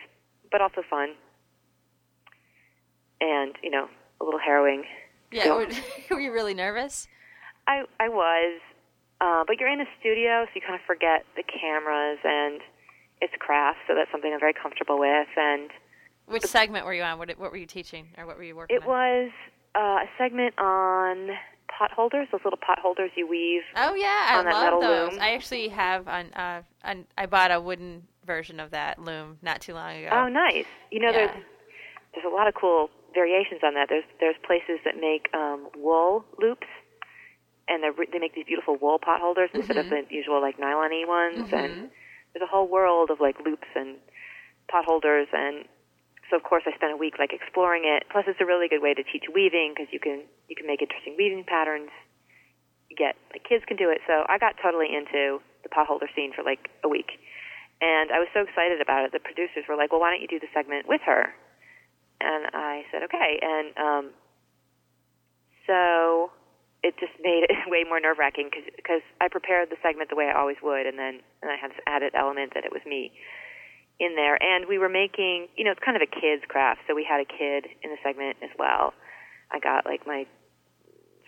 but 0.53 0.61
also 0.61 0.83
fun 0.89 1.15
and 3.21 3.57
you 3.63 3.71
know 3.71 3.89
a 4.21 4.25
little 4.25 4.41
harrowing 4.41 4.85
Yeah. 5.33 5.45
So- 5.45 5.57
Were, 5.59 5.67
were 6.17 6.21
you 6.21 6.33
really 6.33 6.55
nervous? 6.55 7.09
I 7.67 7.85
I 7.99 8.09
was 8.09 8.61
uh, 9.21 9.43
but 9.47 9.59
you're 9.59 9.69
in 9.73 9.81
a 9.81 9.89
studio 9.99 10.45
so 10.47 10.51
you 10.55 10.61
kind 10.61 10.75
of 10.79 10.85
forget 10.87 11.25
the 11.37 11.43
cameras 11.43 12.19
and 12.25 12.61
it's 13.21 13.33
craft 13.41 13.79
so 13.89 13.95
that's 13.95 14.11
something 14.13 14.33
I'm 14.33 14.41
very 14.41 14.55
comfortable 14.55 14.99
with 14.99 15.29
and 15.37 15.71
Which 16.29 16.43
segment 16.45 16.85
were 16.87 16.95
you 16.95 17.03
on? 17.03 17.19
What, 17.19 17.31
what 17.39 17.51
were 17.51 17.57
you 17.57 17.67
teaching, 17.67 18.09
or 18.17 18.27
what 18.27 18.37
were 18.37 18.43
you 18.45 18.57
working 18.57 18.77
on? 18.77 18.83
it 18.83 18.87
on? 18.87 18.91
was 18.91 19.31
uh, 19.75 19.79
a 20.05 20.09
segment 20.19 20.59
on 20.59 21.29
pot 21.79 21.91
holders 21.93 22.27
those 22.33 22.41
little 22.45 22.59
pot 22.67 22.79
holders 22.81 23.11
you 23.15 23.27
weave 23.29 23.63
Oh 23.77 23.95
yeah, 23.95 24.27
I 24.31 24.43
love 24.71 24.81
those. 24.81 25.13
loom. 25.13 25.21
I 25.21 25.33
actually 25.35 25.69
have 25.69 26.09
on, 26.09 26.33
uh, 26.33 26.63
on. 26.83 27.05
I 27.17 27.27
bought 27.27 27.51
a 27.53 27.61
wooden 27.61 28.03
version 28.27 28.59
of 28.61 28.71
that 28.73 28.99
loom 28.99 29.39
not 29.43 29.61
too 29.61 29.75
long 29.75 29.97
ago. 29.97 30.09
Oh, 30.13 30.29
nice. 30.29 30.67
You 30.91 31.01
know, 31.01 31.09
Yeah. 31.11 31.27
there's 31.27 31.45
there's 32.15 32.27
a 32.27 32.35
lot 32.35 32.49
of 32.49 32.55
cool 32.55 32.91
variations 33.15 33.61
on 33.63 33.75
that. 33.75 33.87
There's 33.89 34.05
there's 34.21 34.37
places 34.47 34.81
that 34.85 34.95
make 35.01 35.29
um, 35.35 35.69
wool 35.77 36.25
loops, 36.41 36.67
and 37.69 37.83
they 37.83 37.91
they 38.13 38.19
make 38.19 38.35
these 38.35 38.47
beautiful 38.47 38.77
wool 38.81 38.99
pot 38.99 39.21
holders 39.21 39.51
instead 39.55 39.77
of 39.77 39.89
the 39.89 40.03
usual 40.11 40.41
like 40.41 40.59
nylon-y 40.59 41.05
ones. 41.07 41.53
And 41.53 41.91
there's 42.33 42.43
a 42.43 42.47
whole 42.51 42.67
world 42.67 43.11
of 43.11 43.21
like 43.21 43.37
loops 43.45 43.69
and 43.77 43.97
pot 44.71 44.85
holders. 44.87 45.29
And 45.33 45.65
so 46.31 46.37
of 46.37 46.45
course 46.45 46.65
I 46.67 46.75
spent 46.77 46.93
a 46.93 46.97
week 46.97 47.17
like 47.19 47.33
exploring 47.33 47.85
it. 47.85 48.05
Plus, 48.13 48.25
it's 48.29 48.41
a 48.41 48.47
really 48.47 48.69
good 48.69 48.83
way 48.83 48.93
to 48.93 49.03
teach 49.03 49.25
weaving 49.33 49.73
because 49.75 49.93
you 49.93 50.01
can 50.01 50.25
you 50.49 50.57
can 50.57 50.67
make 50.67 50.83
interesting 50.83 51.17
weaving 51.17 51.45
patterns. 51.45 51.91
You 52.89 52.97
get 52.97 53.17
like 53.33 53.45
kids 53.45 53.65
can 53.65 53.77
do 53.77 53.89
it. 53.89 54.01
So 54.07 54.25
I 54.29 54.39
got 54.39 54.57
totally 54.63 54.93
into 54.93 55.41
the 55.63 55.69
pot 55.69 55.87
holder 55.87 56.09
scene 56.15 56.33
for 56.37 56.45
like 56.45 56.69
a 56.85 56.89
week. 56.89 57.17
And 57.81 58.11
I 58.11 58.19
was 58.19 58.29
so 58.35 58.43
excited 58.43 58.81
about 58.81 59.05
it. 59.07 59.13
The 59.13 59.23
producers 59.23 59.65
were 59.69 59.77
like, 59.77 59.93
"Well, 59.93 60.01
why 60.01 60.11
don't 60.11 60.21
you 60.21 60.29
do 60.29 60.41
the 60.41 60.51
segment 60.53 60.89
with 60.89 61.01
her?" 61.07 61.33
And 62.21 62.51
I 62.53 62.85
said, 62.93 63.03
"Okay." 63.09 63.41
And 63.41 63.69
um, 63.79 64.05
so 65.67 66.33
it 66.83 66.95
just 66.99 67.15
made 67.23 67.47
it 67.49 67.57
way 67.73 67.85
more 67.89 68.01
nerve 68.01 68.19
wracking 68.19 68.51
because 68.53 69.03
I 69.21 69.29
prepared 69.29 69.71
the 69.71 69.81
segment 69.81 70.11
the 70.11 70.17
way 70.17 70.29
I 70.29 70.37
always 70.37 70.59
would, 70.63 70.87
and 70.87 70.99
then 70.99 71.21
and 71.41 71.51
I 71.51 71.57
had 71.57 71.71
this 71.71 71.81
added 71.87 72.13
element 72.19 72.53
that 72.55 72.65
it 72.65 72.73
was 72.73 72.83
me 72.85 73.13
in 74.01 74.15
there. 74.15 74.41
And 74.43 74.67
we 74.69 74.79
were 74.79 74.89
making, 74.89 75.49
you 75.57 75.65
know, 75.65 75.73
it's 75.73 75.83
kind 75.85 75.97
of 75.97 76.03
a 76.03 76.11
kid's 76.11 76.45
craft, 76.49 76.81
so 76.87 76.95
we 76.95 77.05
had 77.05 77.21
a 77.21 77.27
kid 77.27 77.67
in 77.83 77.91
the 77.91 77.99
segment 78.03 78.39
as 78.43 78.51
well. 78.59 78.95
I 79.51 79.59
got 79.59 79.87
like 79.87 80.07
my 80.07 80.27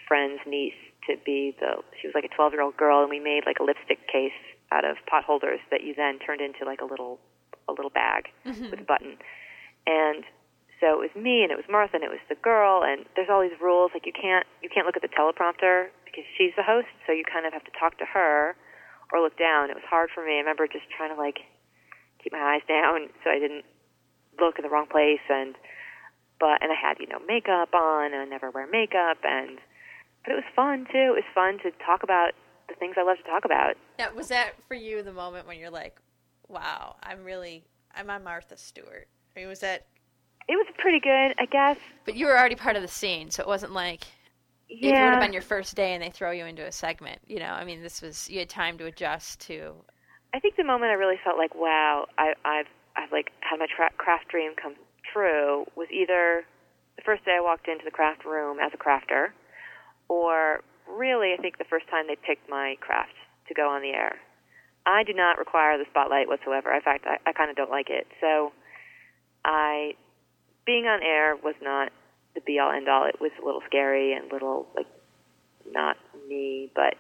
friend's 0.07 0.41
niece 0.47 0.79
to 1.09 1.17
be 1.25 1.57
the 1.59 1.83
she 2.01 2.07
was 2.07 2.15
like 2.15 2.25
a 2.25 2.35
12 2.35 2.53
year 2.53 2.63
old 2.63 2.77
girl 2.77 3.01
and 3.01 3.09
we 3.09 3.21
made 3.21 3.47
like 3.47 3.59
a 3.59 3.65
lipstick 3.65 4.05
case 4.11 4.37
out 4.71 4.85
of 4.85 4.97
pot 5.09 5.25
holders 5.25 5.61
that 5.71 5.83
you 5.83 5.95
then 5.95 6.19
turned 6.19 6.41
into 6.41 6.67
like 6.67 6.81
a 6.81 6.85
little 6.85 7.19
a 7.69 7.73
little 7.73 7.91
bag 7.91 8.29
mm-hmm. 8.45 8.71
with 8.71 8.81
a 8.81 8.85
button. 8.85 9.17
And 9.87 10.25
so 10.81 11.01
it 11.01 11.01
was 11.01 11.15
me 11.17 11.43
and 11.43 11.51
it 11.51 11.57
was 11.57 11.65
Martha 11.71 11.97
and 11.97 12.05
it 12.05 12.11
was 12.11 12.21
the 12.29 12.37
girl 12.37 12.83
and 12.85 13.07
there's 13.17 13.29
all 13.31 13.41
these 13.41 13.57
rules 13.61 13.93
like 13.95 14.05
you 14.05 14.13
can't 14.13 14.47
you 14.63 14.69
can't 14.69 14.85
look 14.85 14.97
at 14.97 15.03
the 15.03 15.13
teleprompter 15.13 15.89
because 16.05 16.27
she's 16.37 16.53
the 16.57 16.67
host, 16.67 16.91
so 17.07 17.13
you 17.13 17.23
kind 17.23 17.47
of 17.47 17.53
have 17.53 17.65
to 17.65 17.71
talk 17.79 17.97
to 17.99 18.05
her 18.05 18.57
or 19.13 19.23
look 19.23 19.39
down. 19.39 19.71
It 19.71 19.79
was 19.79 19.87
hard 19.87 20.11
for 20.13 20.27
me. 20.27 20.35
I 20.35 20.43
remember 20.43 20.67
just 20.67 20.91
trying 20.91 21.15
to 21.15 21.21
like 21.21 21.39
keep 22.23 22.33
my 22.33 22.57
eyes 22.57 22.63
down 22.69 23.09
so 23.25 23.31
I 23.31 23.39
didn't 23.39 23.65
look 24.41 24.59
in 24.59 24.63
the 24.63 24.71
wrong 24.71 24.87
place 24.91 25.21
and 25.29 25.55
but 26.39 26.63
and 26.63 26.73
I 26.73 26.75
had, 26.75 26.99
you 26.99 27.07
know, 27.07 27.19
makeup 27.27 27.75
on 27.75 28.13
and 28.13 28.23
I 28.23 28.25
never 28.25 28.51
wear 28.51 28.67
makeup 28.67 29.19
and 29.25 29.59
but 30.25 30.33
it 30.33 30.37
was 30.37 30.45
fun 30.55 30.87
too. 30.93 31.15
It 31.17 31.25
was 31.25 31.35
fun 31.35 31.59
to 31.65 31.71
talk 31.85 32.03
about 32.03 32.33
the 32.69 32.75
things 32.75 32.97
I 32.99 33.03
love 33.03 33.17
to 33.19 33.23
talk 33.25 33.45
about. 33.45 33.75
Now, 33.99 34.13
was 34.15 34.29
that 34.29 34.53
for 34.69 34.75
you 34.75 35.03
the 35.03 35.13
moment 35.13 35.47
when 35.47 35.59
you're 35.59 35.71
like, 35.71 35.97
"Wow, 36.49 36.97
I'm 37.03 37.25
really 37.25 37.65
I'm 37.95 38.09
on 38.11 38.23
Martha 38.25 38.57
Stewart"? 38.57 39.09
I 39.35 39.41
mean, 39.41 39.49
was 39.49 39.61
that? 39.61 39.87
It 40.49 40.57
was 40.57 40.67
pretty 40.79 41.01
good, 41.01 41.35
I 41.39 41.47
guess. 41.51 41.79
But 42.05 42.17
you 42.17 42.27
were 42.27 42.37
already 42.37 42.55
part 42.57 42.77
of 42.77 42.83
the 42.83 42.89
scene, 42.89 43.31
so 43.31 43.43
it 43.43 43.47
wasn't 43.47 43.73
like 43.73 44.05
if 44.69 44.83
it 44.83 44.87
would 44.87 44.95
Yeah. 44.95 45.11
have 45.11 45.21
been 45.21 45.33
your 45.33 45.43
first 45.43 45.75
day 45.75 45.95
and 45.95 46.03
they 46.03 46.11
throw 46.11 46.31
you 46.31 46.45
into 46.45 46.65
a 46.67 46.73
segment. 46.73 47.21
You 47.27 47.39
know, 47.39 47.53
I 47.53 47.65
mean, 47.65 47.83
this 47.83 48.01
was 48.03 48.29
you 48.31 48.39
had 48.41 48.49
time 48.49 48.79
to 48.79 48.87
adjust 48.87 49.41
to. 49.43 49.85
I 50.33 50.41
think 50.41 50.57
the 50.57 50.65
moment 50.65 50.91
I 50.91 50.95
really 50.95 51.19
felt 51.25 51.37
like, 51.39 51.55
wow, 51.55 52.07
I, 52.19 52.35
I've 52.45 52.71
I've 52.97 53.13
like 53.13 53.31
had 53.41 53.59
my 53.59 53.67
tra- 53.67 53.95
craft 53.97 54.29
dream 54.29 54.53
come 54.61 54.75
true 55.13 55.65
was 55.77 55.89
either 55.91 56.45
the 56.97 57.03
first 57.03 57.25
day 57.25 57.37
I 57.39 57.41
walked 57.41 57.69
into 57.69 57.85
the 57.85 57.91
craft 57.91 58.25
room 58.25 58.59
as 58.59 58.73
a 58.75 58.79
crafter, 58.79 59.29
or 60.09 60.63
really, 60.89 61.33
I 61.33 61.41
think 61.41 61.59
the 61.59 61.65
first 61.71 61.89
time 61.89 62.07
they 62.07 62.17
picked 62.17 62.49
my 62.49 62.77
craft 62.81 63.15
to 63.49 63.55
go 63.55 63.69
on 63.71 63.83
the 63.83 63.91
air. 63.91 64.19
I 64.87 65.03
do 65.05 65.13
not 65.13 65.39
require 65.39 65.79
the 65.79 65.85
spotlight 65.91 66.29
whatsoever. 66.29 66.75
In 66.75 66.83
fact, 66.83 67.05
I, 67.07 67.19
I 67.29 67.33
kind 67.33 67.51
of 67.51 67.57
don't 67.57 67.71
like 67.71 67.91
it. 67.91 68.07
So, 68.21 68.53
I 69.45 69.95
being 70.67 70.87
on 70.87 71.03
air 71.03 71.37
was 71.37 71.55
not 71.63 71.93
the 72.35 72.41
be 72.41 72.59
all 72.59 72.71
end 72.71 72.89
all. 72.89 73.05
It 73.05 73.21
was 73.21 73.33
a 73.41 73.45
little 73.45 73.63
scary 73.67 74.13
and 74.13 74.31
a 74.31 74.35
little 74.35 74.67
like 74.77 74.87
not 75.71 75.97
me, 76.29 76.71
but 76.75 76.95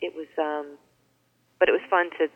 it 0.00 0.14
was 0.14 0.28
um 0.38 0.78
but 1.58 1.68
it 1.68 1.72
was 1.72 1.80
fun 1.90 2.10
to 2.18 2.28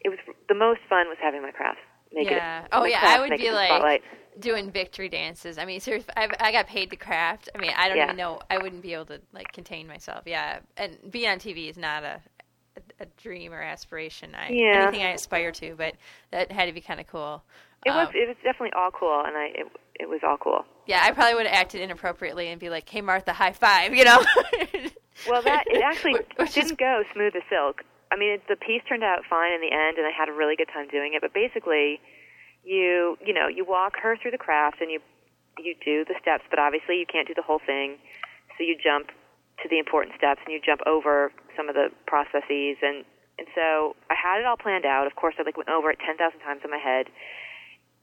it 0.00 0.08
was 0.10 0.18
the 0.48 0.54
most 0.54 0.80
fun 0.88 1.08
was 1.08 1.16
having 1.20 1.42
my 1.42 1.50
craft 1.50 1.78
make 2.12 2.28
Yeah. 2.30 2.62
it 2.64 2.68
Oh, 2.72 2.84
yeah, 2.84 3.00
craft 3.00 3.16
I 3.16 3.20
would 3.20 3.38
be 3.38 3.50
like- 3.50 3.68
spotlight. 3.68 4.02
doing 4.40 4.70
victory 4.70 5.08
dances. 5.08 5.58
I 5.58 5.64
mean, 5.64 5.80
seriously, 5.80 6.12
I, 6.16 6.28
I 6.40 6.52
got 6.52 6.66
paid 6.66 6.90
to 6.90 6.96
craft. 6.96 7.48
I 7.54 7.58
mean, 7.58 7.72
I 7.76 7.88
don't 7.88 7.96
Yeah. 7.98 8.04
even 8.04 8.16
know. 8.16 8.40
I 8.48 8.58
wouldn't 8.58 8.82
be 8.82 8.94
able 8.94 9.06
to 9.06 9.20
like 9.32 9.52
contain 9.52 9.86
myself. 9.88 10.22
Yeah, 10.26 10.60
and 10.76 10.96
being 11.10 11.28
on 11.28 11.38
TV 11.38 11.68
is 11.68 11.76
not 11.76 12.04
a 12.04 12.20
a, 12.76 13.02
a 13.02 13.06
dream 13.20 13.52
or 13.52 13.60
aspiration. 13.60 14.34
I, 14.36 14.50
Yeah. 14.50 14.84
anything 14.84 15.04
I 15.04 15.10
aspire 15.10 15.50
to, 15.52 15.74
but 15.74 15.94
that 16.30 16.52
had 16.52 16.66
to 16.66 16.72
be 16.72 16.80
kind 16.80 17.00
of 17.00 17.08
cool. 17.08 17.42
It 17.84 17.90
was 17.90 18.08
Um, 18.08 18.14
it 18.14 18.28
was 18.28 18.36
definitely 18.44 18.72
all 18.74 18.90
cool 18.92 19.22
and 19.26 19.36
I 19.36 19.46
it 19.46 19.66
it 20.00 20.08
was 20.08 20.20
all 20.22 20.36
cool. 20.38 20.64
yeah, 20.86 21.00
I 21.02 21.10
probably 21.10 21.34
would 21.34 21.46
have 21.46 21.56
acted 21.56 21.80
inappropriately 21.80 22.46
and 22.48 22.60
be 22.60 22.70
like, 22.70 22.88
"Hey, 22.88 23.00
Martha, 23.00 23.32
high 23.32 23.52
five, 23.52 23.92
you 23.98 24.04
know. 24.04 24.22
Well, 25.28 25.42
that 25.42 25.64
it 25.66 25.82
actually 25.84 26.12
Which- 26.12 26.26
which 26.36 26.48
is- 26.50 26.54
didn't 26.54 26.78
go 26.78 27.02
smooth 27.12 27.34
as 27.36 27.42
silk. 27.50 27.82
I 28.10 28.16
mean, 28.16 28.40
the 28.48 28.56
piece 28.56 28.82
turned 28.88 29.04
out 29.04 29.20
fine 29.28 29.52
in 29.52 29.60
the 29.60 29.72
end, 29.72 29.98
and 29.98 30.06
I 30.06 30.10
had 30.10 30.28
a 30.28 30.32
really 30.32 30.56
good 30.56 30.68
time 30.72 30.88
doing 30.88 31.12
it. 31.14 31.20
But 31.20 31.34
basically, 31.34 32.00
you 32.64 33.16
you 33.24 33.32
know 33.32 33.48
you 33.48 33.64
walk 33.64 33.96
her 34.02 34.16
through 34.16 34.32
the 34.32 34.40
craft, 34.40 34.80
and 34.80 34.90
you 34.90 35.00
you 35.58 35.74
do 35.84 36.04
the 36.04 36.14
steps, 36.20 36.44
but 36.50 36.58
obviously 36.58 36.98
you 36.98 37.06
can't 37.06 37.26
do 37.26 37.34
the 37.34 37.42
whole 37.42 37.60
thing. 37.64 37.98
So 38.56 38.64
you 38.64 38.76
jump 38.78 39.08
to 39.62 39.68
the 39.68 39.78
important 39.78 40.16
steps, 40.16 40.40
and 40.44 40.52
you 40.52 40.60
jump 40.64 40.80
over 40.86 41.32
some 41.56 41.68
of 41.68 41.74
the 41.74 41.90
processes, 42.06 42.78
and 42.82 43.04
and 43.38 43.46
so 43.54 43.94
I 44.10 44.14
had 44.14 44.40
it 44.40 44.46
all 44.46 44.56
planned 44.56 44.86
out. 44.86 45.06
Of 45.06 45.14
course, 45.14 45.34
I 45.38 45.42
like 45.42 45.56
went 45.56 45.68
over 45.68 45.90
it 45.90 45.98
ten 46.04 46.16
thousand 46.16 46.40
times 46.40 46.62
in 46.64 46.70
my 46.70 46.78
head, 46.78 47.06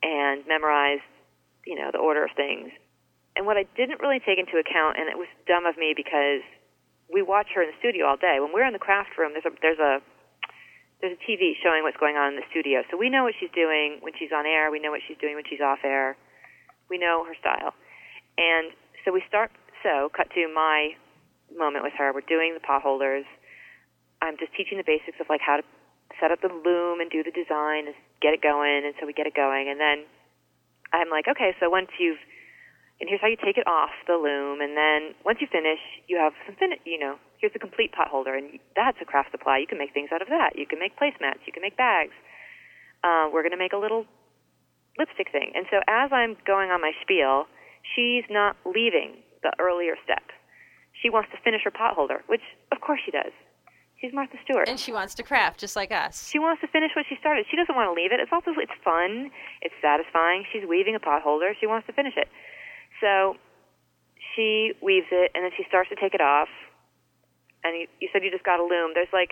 and 0.04 0.46
memorized 0.48 1.08
you 1.66 1.76
know 1.76 1.90
the 1.92 2.00
order 2.00 2.24
of 2.24 2.32
things. 2.36 2.72
And 3.36 3.46
what 3.46 3.58
I 3.58 3.66
didn't 3.76 4.00
really 4.00 4.22
take 4.24 4.40
into 4.40 4.56
account, 4.58 4.96
and 4.98 5.10
it 5.10 5.18
was 5.18 5.28
dumb 5.46 5.66
of 5.66 5.78
me 5.78 5.94
because 5.96 6.40
we 7.12 7.22
watch 7.22 7.48
her 7.56 7.62
in 7.62 7.70
the 7.70 7.78
studio 7.80 8.08
all 8.08 8.18
day. 8.18 8.38
When 8.40 8.54
we're 8.54 8.66
in 8.66 8.74
the 8.74 8.82
craft 8.82 9.18
room, 9.18 9.34
there's 9.34 9.46
a 9.46 9.54
there's 9.62 9.80
a 9.80 10.02
there's 11.02 11.18
a 11.18 11.22
TV 11.22 11.54
showing 11.62 11.84
what's 11.84 11.98
going 11.98 12.16
on 12.16 12.34
in 12.34 12.36
the 12.40 12.48
studio, 12.50 12.82
so 12.90 12.98
we 12.98 13.10
know 13.10 13.24
what 13.24 13.34
she's 13.40 13.52
doing 13.54 14.00
when 14.02 14.14
she's 14.18 14.32
on 14.34 14.46
air. 14.46 14.72
We 14.72 14.80
know 14.80 14.92
what 14.92 15.02
she's 15.08 15.18
doing 15.18 15.36
when 15.36 15.44
she's 15.48 15.62
off 15.62 15.80
air. 15.84 16.18
We 16.90 16.98
know 16.98 17.26
her 17.26 17.36
style, 17.40 17.74
and 18.38 18.72
so 19.04 19.12
we 19.12 19.22
start. 19.28 19.52
So 19.84 20.10
cut 20.16 20.34
to 20.34 20.50
my 20.50 20.98
moment 21.54 21.84
with 21.84 21.94
her. 21.98 22.12
We're 22.14 22.26
doing 22.26 22.54
the 22.56 22.64
pot 22.64 22.82
holders. 22.82 23.26
I'm 24.22 24.38
just 24.38 24.54
teaching 24.58 24.78
the 24.78 24.88
basics 24.88 25.20
of 25.22 25.28
like 25.30 25.42
how 25.46 25.58
to 25.58 25.64
set 26.20 26.32
up 26.32 26.42
the 26.42 26.50
loom 26.50 27.02
and 27.02 27.12
do 27.12 27.22
the 27.22 27.32
design 27.32 27.86
and 27.86 27.96
get 28.22 28.34
it 28.34 28.42
going. 28.42 28.82
And 28.86 28.96
so 29.00 29.06
we 29.06 29.14
get 29.14 29.28
it 29.28 29.36
going, 29.36 29.70
and 29.70 29.80
then 29.80 30.06
I'm 30.94 31.10
like, 31.10 31.28
okay, 31.28 31.54
so 31.60 31.70
once 31.70 31.90
you've 32.00 32.22
and 33.00 33.10
here's 33.10 33.20
how 33.20 33.28
you 33.28 33.38
take 33.38 33.58
it 33.58 33.68
off 33.68 33.92
the 34.08 34.16
loom 34.16 34.62
and 34.62 34.78
then 34.78 35.14
once 35.26 35.40
you 35.42 35.48
finish 35.52 35.80
you 36.08 36.16
have 36.18 36.34
some 36.46 36.56
fin 36.56 36.72
you 36.86 37.00
know 37.00 37.16
here's 37.40 37.52
a 37.56 37.60
complete 37.60 37.92
pot 37.92 38.08
holder 38.08 38.36
and 38.36 38.60
that's 38.76 38.98
a 39.02 39.06
craft 39.06 39.32
supply 39.32 39.58
you 39.58 39.68
can 39.68 39.78
make 39.78 39.94
things 39.94 40.10
out 40.14 40.22
of 40.22 40.30
that 40.30 40.56
you 40.56 40.66
can 40.66 40.80
make 40.80 40.96
placemats 40.96 41.44
you 41.46 41.54
can 41.54 41.62
make 41.62 41.76
bags 41.76 42.16
uh, 43.04 43.28
we're 43.32 43.44
going 43.44 43.56
to 43.56 43.60
make 43.60 43.74
a 43.74 43.78
little 43.78 44.06
lipstick 44.98 45.32
thing 45.32 45.52
and 45.56 45.66
so 45.70 45.78
as 45.88 46.12
i'm 46.12 46.38
going 46.48 46.72
on 46.72 46.80
my 46.80 46.92
spiel 47.02 47.46
she's 47.84 48.24
not 48.30 48.56
leaving 48.66 49.20
the 49.44 49.52
earlier 49.60 49.96
step 50.04 50.32
she 50.96 51.10
wants 51.10 51.30
to 51.32 51.38
finish 51.44 51.62
her 51.64 51.72
pot 51.72 51.94
holder 51.96 52.24
which 52.28 52.44
of 52.72 52.80
course 52.80 53.00
she 53.04 53.12
does 53.12 53.36
she's 54.00 54.14
martha 54.14 54.40
stewart 54.48 54.70
and 54.70 54.80
she 54.80 54.96
wants 54.96 55.14
to 55.14 55.24
craft 55.24 55.60
just 55.60 55.76
like 55.76 55.92
us. 55.92 56.30
she 56.32 56.40
wants 56.40 56.62
to 56.62 56.68
finish 56.68 56.92
what 56.96 57.06
she 57.10 57.16
started. 57.20 57.46
She 57.52 57.58
doesn't 57.58 57.76
want 57.76 57.92
to 57.92 57.94
leave 57.94 58.12
it. 58.12 58.20
It's 58.20 58.32
also 58.32 58.52
it's 58.58 58.72
fun. 58.84 59.32
It's 59.62 59.76
satisfying. 59.82 60.46
She's 60.52 60.64
weaving 60.68 60.96
a 60.96 61.00
pot 61.00 61.22
holder. 61.22 61.54
She 61.60 61.68
wants 61.68 61.88
to 61.88 61.94
finish 61.94 62.14
it. 62.16 62.28
So 63.02 63.36
she 64.36 64.74
weaves 64.82 65.08
it, 65.12 65.32
and 65.36 65.44
then 65.44 65.52
she 65.58 65.64
starts 65.68 65.90
to 65.90 65.96
take 65.96 66.14
it 66.14 66.22
off. 66.22 66.50
And 67.64 67.76
you, 67.76 67.88
you 68.00 68.10
said 68.14 68.24
you 68.24 68.32
just 68.32 68.44
got 68.44 68.60
a 68.60 68.64
loom. 68.64 68.92
There's 68.94 69.12
like, 69.12 69.32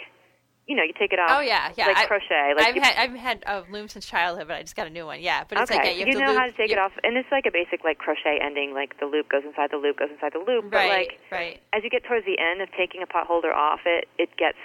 you 0.68 0.76
know, 0.76 0.82
you 0.84 0.93
take 0.97 1.14
it 1.14 1.20
off. 1.20 1.30
Oh 1.30 1.41
yeah, 1.41 1.72
yeah. 1.78 1.88
Like 1.88 1.97
I, 1.97 2.05
crochet. 2.07 2.53
Like 2.57 2.66
I've 2.68 2.76
you, 2.76 2.82
had 2.82 2.95
I've 2.97 3.14
had 3.14 3.43
a 3.45 3.64
loom 3.72 3.88
since 3.88 4.05
childhood, 4.05 4.47
but 4.47 4.55
I 4.57 4.61
just 4.64 4.76
got 4.76 4.88
a 4.88 4.89
new 4.89 5.05
one. 5.05 5.22
Yeah, 5.22 5.43
but 5.47 5.59
it's 5.59 5.70
okay, 5.70 5.78
like 5.78 5.86
yeah, 5.86 5.91
you 5.91 5.99
have 5.99 6.07
you 6.07 6.14
to 6.16 6.20
know 6.20 6.32
loop, 6.32 6.39
how 6.39 6.45
to 6.47 6.51
take 6.53 6.70
you- 6.70 6.76
it 6.76 6.80
off, 6.80 6.93
and 7.03 7.16
it's 7.18 7.30
like 7.32 7.45
a 7.45 7.51
basic 7.51 7.84
like 7.84 7.97
crochet 7.99 8.39
ending. 8.41 8.74
Like 8.74 8.99
the 8.99 9.05
loop 9.05 9.30
goes 9.30 9.43
inside 9.45 9.70
the 9.72 9.78
loop, 9.78 9.99
goes 9.99 10.09
inside 10.09 10.34
the 10.34 10.39
loop. 10.41 10.72
But 10.72 10.78
Right, 10.78 10.89
like 10.89 11.20
right. 11.32 11.59
as 11.74 11.84
you 11.84 11.89
get 11.91 12.05
towards 12.05 12.26
the 12.26 12.39
end 12.39 12.61
of 12.61 12.70
taking 12.78 13.03
a 13.03 13.05
pot 13.07 13.28
holder 13.28 13.53
off, 13.53 13.82
it 13.86 14.07
it 14.18 14.30
gets 14.38 14.57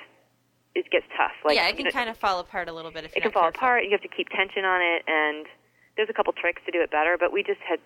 it 0.75 0.89
gets 0.91 1.07
tough. 1.17 1.33
Like 1.45 1.57
yeah, 1.57 1.67
it 1.67 1.71
you 1.73 1.77
can 1.77 1.85
know, 1.87 1.91
kind 1.91 2.09
of 2.09 2.17
fall 2.17 2.39
apart 2.41 2.69
a 2.69 2.73
little 2.73 2.91
bit 2.93 3.05
if 3.05 3.13
it 3.17 3.21
can 3.21 3.33
fall 3.33 3.43
careful. 3.51 3.59
apart. 3.59 3.85
You 3.85 3.91
have 3.91 4.03
to 4.03 4.09
keep 4.09 4.29
tension 4.31 4.65
on 4.65 4.81
it, 4.81 5.03
and 5.07 5.45
there's 5.97 6.09
a 6.09 6.15
couple 6.15 6.33
tricks 6.33 6.63
to 6.65 6.71
do 6.73 6.81
it 6.81 6.91
better. 6.91 7.17
But 7.19 7.33
we 7.33 7.43
just 7.43 7.61
had 7.69 7.81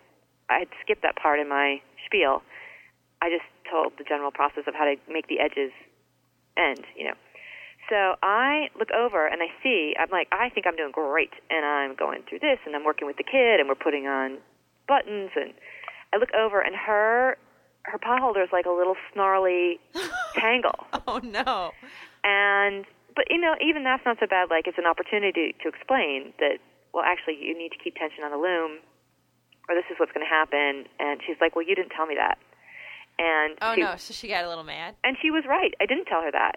I 0.53 0.61
had 0.61 0.69
skipped 0.85 1.03
that 1.03 1.17
part 1.17 1.41
in 1.41 1.49
my 1.49 1.81
spiel. 2.07 2.43
I 3.21 3.31
just 3.31 3.47
told 3.71 3.95
the 3.99 4.05
general 4.05 4.31
process 4.31 4.65
of 4.67 4.75
how 4.75 4.85
to 4.85 4.97
make 5.09 5.29
the 5.29 5.41
edges 5.41 5.73
end. 6.57 6.85
You 6.97 7.09
know. 7.09 7.19
So 7.91 8.15
I 8.23 8.69
look 8.79 8.89
over 8.93 9.27
and 9.27 9.43
I 9.43 9.51
see. 9.63 9.95
I'm 9.99 10.11
like, 10.11 10.29
I 10.31 10.49
think 10.51 10.67
I'm 10.67 10.77
doing 10.77 10.93
great, 10.93 11.33
and 11.51 11.65
I'm 11.67 11.97
going 11.97 12.23
through 12.29 12.39
this, 12.39 12.59
and 12.65 12.77
I'm 12.77 12.85
working 12.85 13.07
with 13.07 13.17
the 13.17 13.25
kid, 13.25 13.59
and 13.59 13.69
we're 13.69 13.75
putting 13.75 14.07
on 14.07 14.39
buttons, 14.87 15.31
and 15.35 15.53
I 16.13 16.19
look 16.19 16.33
over, 16.35 16.61
and 16.61 16.77
her 16.77 17.37
her 17.85 17.99
pot 17.99 18.21
holder 18.21 18.43
is 18.43 18.51
like 18.53 18.67
a 18.67 18.71
little 18.71 18.95
snarly 19.13 19.81
tangle. 20.39 20.87
Oh 21.07 21.21
no. 21.23 21.73
And 22.23 22.87
but 23.15 23.27
you 23.31 23.39
know, 23.39 23.55
even 23.61 23.85
that's 23.85 24.05
not 24.05 24.19
so 24.21 24.27
bad. 24.27 24.51
Like 24.51 24.67
it's 24.67 24.79
an 24.79 24.87
opportunity 24.87 25.55
to 25.63 25.69
explain 25.69 26.33
that. 26.39 26.59
Well, 26.95 27.05
actually, 27.05 27.39
you 27.41 27.57
need 27.57 27.71
to 27.71 27.79
keep 27.83 27.97
tension 27.97 28.23
on 28.23 28.31
the 28.31 28.37
loom, 28.37 28.79
or 29.69 29.75
this 29.75 29.85
is 29.91 29.97
what's 29.99 30.13
going 30.13 30.27
to 30.27 30.31
happen. 30.31 30.87
And 30.99 31.21
she's 31.27 31.37
like, 31.41 31.55
"Well, 31.55 31.67
you 31.67 31.75
didn't 31.75 31.91
tell 31.91 32.07
me 32.07 32.17
that." 32.17 32.39
And 33.19 33.59
Oh 33.61 33.75
she, 33.75 33.81
no. 33.83 33.97
So 33.97 34.15
she 34.15 34.29
got 34.29 34.45
a 34.45 34.49
little 34.49 34.65
mad. 34.65 34.95
and 35.05 35.17
she 35.21 35.31
was 35.31 35.45
right. 35.49 35.75
I 35.81 35.87
didn't 35.87 36.07
tell 36.07 36.23
her 36.23 36.33
that, 36.33 36.57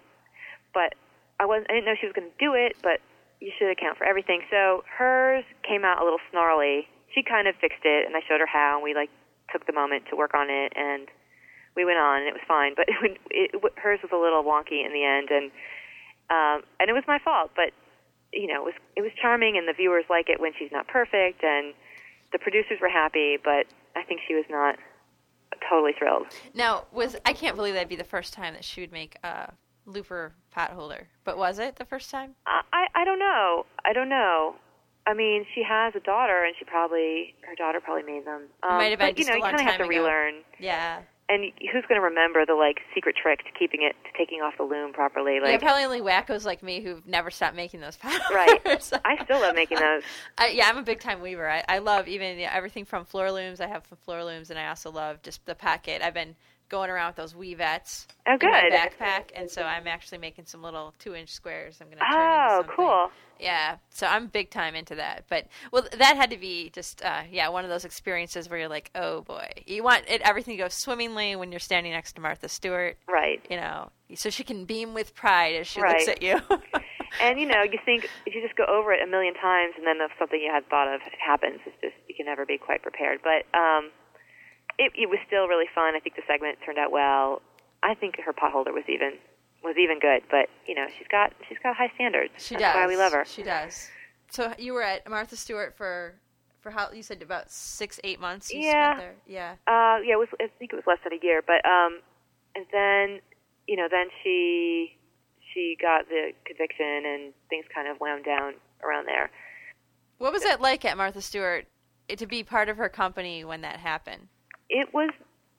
but 0.72 0.94
I 1.38 1.46
wasn't. 1.46 1.70
I 1.70 1.74
didn't 1.74 1.86
know 1.86 1.94
she 2.00 2.06
was 2.06 2.14
going 2.14 2.30
to 2.30 2.38
do 2.38 2.54
it. 2.54 2.76
But 2.82 3.00
you 3.40 3.52
should 3.58 3.70
account 3.70 3.98
for 3.98 4.04
everything. 4.04 4.42
So 4.50 4.84
hers 4.88 5.44
came 5.66 5.84
out 5.84 6.00
a 6.00 6.04
little 6.04 6.22
snarly. 6.30 6.88
She 7.14 7.22
kind 7.22 7.48
of 7.48 7.54
fixed 7.56 7.84
it, 7.84 8.06
and 8.06 8.16
I 8.16 8.20
showed 8.26 8.40
her 8.40 8.46
how, 8.48 8.76
and 8.76 8.84
we 8.84 8.94
like 8.94 9.10
took 9.52 9.66
the 9.66 9.72
moment 9.72 10.04
to 10.10 10.16
work 10.16 10.34
on 10.34 10.48
it, 10.50 10.72
and 10.74 11.08
we 11.76 11.84
went 11.84 11.98
on, 11.98 12.20
and 12.20 12.28
it 12.28 12.34
was 12.34 12.44
fine. 12.48 12.72
But 12.74 12.88
it, 13.04 13.18
it, 13.30 13.72
hers 13.76 14.00
was 14.02 14.12
a 14.12 14.20
little 14.20 14.42
wonky 14.42 14.84
in 14.84 14.92
the 14.92 15.04
end, 15.04 15.28
and 15.30 15.50
um, 16.30 16.66
and 16.80 16.88
it 16.90 16.94
was 16.94 17.04
my 17.06 17.18
fault. 17.20 17.52
But 17.54 17.72
you 18.32 18.48
know, 18.48 18.62
it 18.62 18.64
was 18.64 18.78
it 18.96 19.02
was 19.02 19.12
charming, 19.20 19.56
and 19.56 19.68
the 19.68 19.76
viewers 19.76 20.04
like 20.08 20.28
it 20.28 20.40
when 20.40 20.52
she's 20.58 20.72
not 20.72 20.88
perfect, 20.88 21.44
and 21.44 21.74
the 22.36 22.42
producers 22.42 22.78
were 22.80 22.88
happy. 22.88 23.36
But 23.42 23.66
I 23.96 24.02
think 24.02 24.20
she 24.28 24.34
was 24.34 24.44
not 24.50 24.76
totally 25.68 25.92
thrilled. 25.98 26.26
Now 26.54 26.84
was 26.92 27.16
I 27.24 27.32
can't 27.32 27.56
believe 27.56 27.74
that'd 27.74 27.88
be 27.88 27.96
the 27.96 28.04
first 28.04 28.34
time 28.34 28.54
that 28.54 28.64
she 28.64 28.80
would 28.80 28.92
make 28.92 29.16
a 29.24 29.52
looper 29.86 30.34
pot 30.50 30.70
holder. 30.72 31.08
But 31.24 31.38
was 31.38 31.58
it 31.58 31.76
the 31.76 31.84
first 31.84 32.10
time? 32.10 32.34
I 32.46 32.86
I 32.94 33.04
don't 33.04 33.18
know. 33.18 33.64
I 33.84 33.92
don't 33.92 34.08
know. 34.08 34.56
I 35.08 35.14
mean, 35.14 35.46
she 35.54 35.62
has 35.62 35.94
a 35.94 36.00
daughter, 36.00 36.42
and 36.44 36.52
she 36.58 36.64
probably 36.64 37.34
her 37.46 37.54
daughter 37.54 37.80
probably 37.80 38.02
made 38.02 38.26
them. 38.26 38.48
Um, 38.62 38.78
might 38.78 38.90
have 38.90 38.98
been 38.98 39.10
but, 39.14 39.18
you 39.18 39.24
know, 39.24 39.36
you 39.36 39.42
kind 39.42 39.54
of 39.54 39.60
have 39.60 39.76
to 39.78 39.84
ago. 39.84 39.88
relearn. 39.88 40.34
Yeah. 40.58 41.02
And 41.28 41.44
who's 41.72 41.84
going 41.88 42.00
to 42.00 42.04
remember 42.04 42.46
the 42.46 42.54
like 42.54 42.78
secret 42.94 43.16
trick 43.20 43.40
to 43.40 43.50
keeping 43.58 43.82
it 43.82 43.96
to 44.04 44.16
taking 44.16 44.40
off 44.40 44.54
the 44.56 44.62
loom 44.62 44.92
properly? 44.92 45.40
Like 45.40 45.50
yeah, 45.50 45.58
probably 45.58 45.84
only 45.84 46.00
wackos 46.00 46.44
like 46.44 46.62
me 46.62 46.80
who've 46.80 47.04
never 47.06 47.30
stopped 47.30 47.56
making 47.56 47.80
those 47.80 47.96
powders. 47.96 48.20
Right. 48.32 48.60
I 49.04 49.22
still 49.24 49.40
love 49.40 49.54
making 49.54 49.78
those. 49.78 50.02
I, 50.38 50.48
yeah, 50.48 50.68
I'm 50.68 50.78
a 50.78 50.82
big 50.82 51.00
time 51.00 51.20
weaver. 51.20 51.48
I, 51.48 51.64
I 51.68 51.78
love 51.78 52.06
even 52.06 52.38
yeah, 52.38 52.52
everything 52.52 52.84
from 52.84 53.04
floor 53.04 53.32
looms. 53.32 53.60
I 53.60 53.66
have 53.66 53.84
floor 54.04 54.24
looms, 54.24 54.50
and 54.50 54.58
I 54.58 54.68
also 54.68 54.90
love 54.90 55.22
just 55.22 55.44
the 55.46 55.54
packet. 55.54 56.00
I've 56.02 56.14
been 56.14 56.36
going 56.68 56.90
around 56.90 57.08
with 57.10 57.16
those 57.16 57.34
weavettes 57.34 58.06
Oh, 58.26 58.32
in 58.40 58.50
my 58.50 58.68
backpack, 58.72 59.30
and 59.34 59.50
so 59.50 59.62
I'm 59.62 59.86
actually 59.86 60.18
making 60.18 60.46
some 60.46 60.62
little 60.62 60.94
two 60.98 61.14
inch 61.14 61.30
squares. 61.30 61.78
I'm 61.80 61.86
going 61.88 61.98
to 61.98 62.04
turn 62.04 62.48
Oh, 62.50 62.64
cool. 62.74 63.10
Yeah, 63.38 63.76
so 63.90 64.06
I'm 64.06 64.28
big 64.28 64.48
time 64.50 64.74
into 64.74 64.94
that. 64.94 65.24
But 65.28 65.46
well, 65.70 65.86
that 65.98 66.16
had 66.16 66.30
to 66.30 66.38
be 66.38 66.70
just 66.70 67.04
uh, 67.04 67.22
yeah 67.30 67.48
one 67.50 67.64
of 67.64 67.70
those 67.70 67.84
experiences 67.84 68.48
where 68.48 68.58
you're 68.58 68.68
like, 68.68 68.90
oh 68.94 69.20
boy, 69.22 69.46
you 69.66 69.82
want 69.82 70.04
it 70.08 70.22
everything 70.22 70.56
to 70.56 70.62
go 70.62 70.68
swimmingly 70.68 71.36
when 71.36 71.50
you're 71.52 71.58
standing 71.60 71.92
next 71.92 72.14
to 72.14 72.20
Martha 72.22 72.48
Stewart, 72.48 72.96
Right. 73.06 73.44
you 73.50 73.56
know, 73.58 73.90
so 74.14 74.30
she 74.30 74.42
can 74.42 74.64
beam 74.64 74.94
with 74.94 75.14
pride 75.14 75.54
as 75.56 75.66
she 75.66 75.80
Right. 75.82 75.92
looks 75.98 76.08
at 76.08 76.22
you. 76.22 76.40
And 77.22 77.40
you 77.40 77.46
know, 77.46 77.62
you 77.62 77.78
think 77.84 78.04
if 78.26 78.34
you 78.34 78.42
just 78.42 78.56
go 78.56 78.64
over 78.68 78.92
it 78.92 79.00
a 79.00 79.06
million 79.06 79.32
times, 79.34 79.72
and 79.78 79.86
then 79.86 79.96
if 80.04 80.10
something 80.18 80.38
you 80.38 80.50
had 80.52 80.68
thought 80.68 80.92
of 80.92 81.00
happens, 81.24 81.60
it's 81.64 81.76
just 81.80 81.94
you 82.08 82.14
can 82.14 82.26
never 82.26 82.44
be 82.44 82.58
quite 82.58 82.82
prepared. 82.82 83.20
But 83.24 83.46
um, 83.58 83.88
it, 84.78 84.92
it 84.94 85.08
was 85.08 85.18
still 85.26 85.46
really 85.48 85.66
fun. 85.74 85.94
I 85.96 86.00
think 86.00 86.16
the 86.16 86.22
segment 86.26 86.58
turned 86.64 86.78
out 86.78 86.90
well. 86.92 87.42
I 87.82 87.94
think 87.94 88.16
her 88.24 88.32
potholder 88.32 88.72
was 88.72 88.84
even 88.88 89.12
was 89.62 89.76
even 89.78 89.98
good. 89.98 90.22
But 90.30 90.48
you 90.66 90.74
know, 90.74 90.86
she's 90.98 91.08
got 91.08 91.32
she's 91.48 91.58
got 91.62 91.76
high 91.76 91.90
standards. 91.94 92.32
she 92.38 92.54
That's 92.54 92.64
does. 92.64 92.74
why 92.74 92.86
we 92.86 92.96
love 92.96 93.12
her. 93.12 93.24
She 93.24 93.42
does. 93.42 93.88
So 94.30 94.52
you 94.58 94.72
were 94.74 94.82
at 94.82 95.08
Martha 95.08 95.36
Stewart 95.36 95.76
for 95.76 96.14
for 96.60 96.70
how 96.70 96.90
you 96.92 97.02
said 97.02 97.22
about 97.22 97.50
six 97.50 98.00
eight 98.04 98.20
months. 98.20 98.52
You 98.52 98.60
Yeah. 98.60 98.96
spent 98.96 98.98
there. 98.98 99.14
Yeah. 99.26 99.52
Uh, 99.66 100.00
yeah, 100.02 100.14
it 100.14 100.18
was. 100.18 100.28
I 100.40 100.48
think 100.58 100.72
it 100.72 100.76
was 100.76 100.84
less 100.86 100.98
than 101.04 101.12
a 101.12 101.24
year. 101.24 101.42
But 101.46 101.64
um, 101.68 102.00
and 102.54 102.66
then 102.72 103.20
you 103.68 103.76
know, 103.76 103.88
then 103.90 104.08
she 104.22 104.96
she 105.54 105.76
got 105.80 106.08
the 106.08 106.32
conviction, 106.44 107.04
and 107.06 107.32
things 107.48 107.66
kind 107.74 107.88
of 107.88 108.00
wound 108.00 108.24
down 108.24 108.54
around 108.82 109.06
there. 109.06 109.30
What 110.18 110.32
was 110.32 110.44
it 110.44 110.60
like 110.60 110.84
at 110.84 110.96
Martha 110.96 111.20
Stewart 111.20 111.66
to 112.08 112.26
be 112.26 112.42
part 112.42 112.68
of 112.68 112.76
her 112.78 112.88
company 112.88 113.44
when 113.44 113.60
that 113.62 113.80
happened? 113.80 114.28
It 114.68 114.92
was 114.92 115.10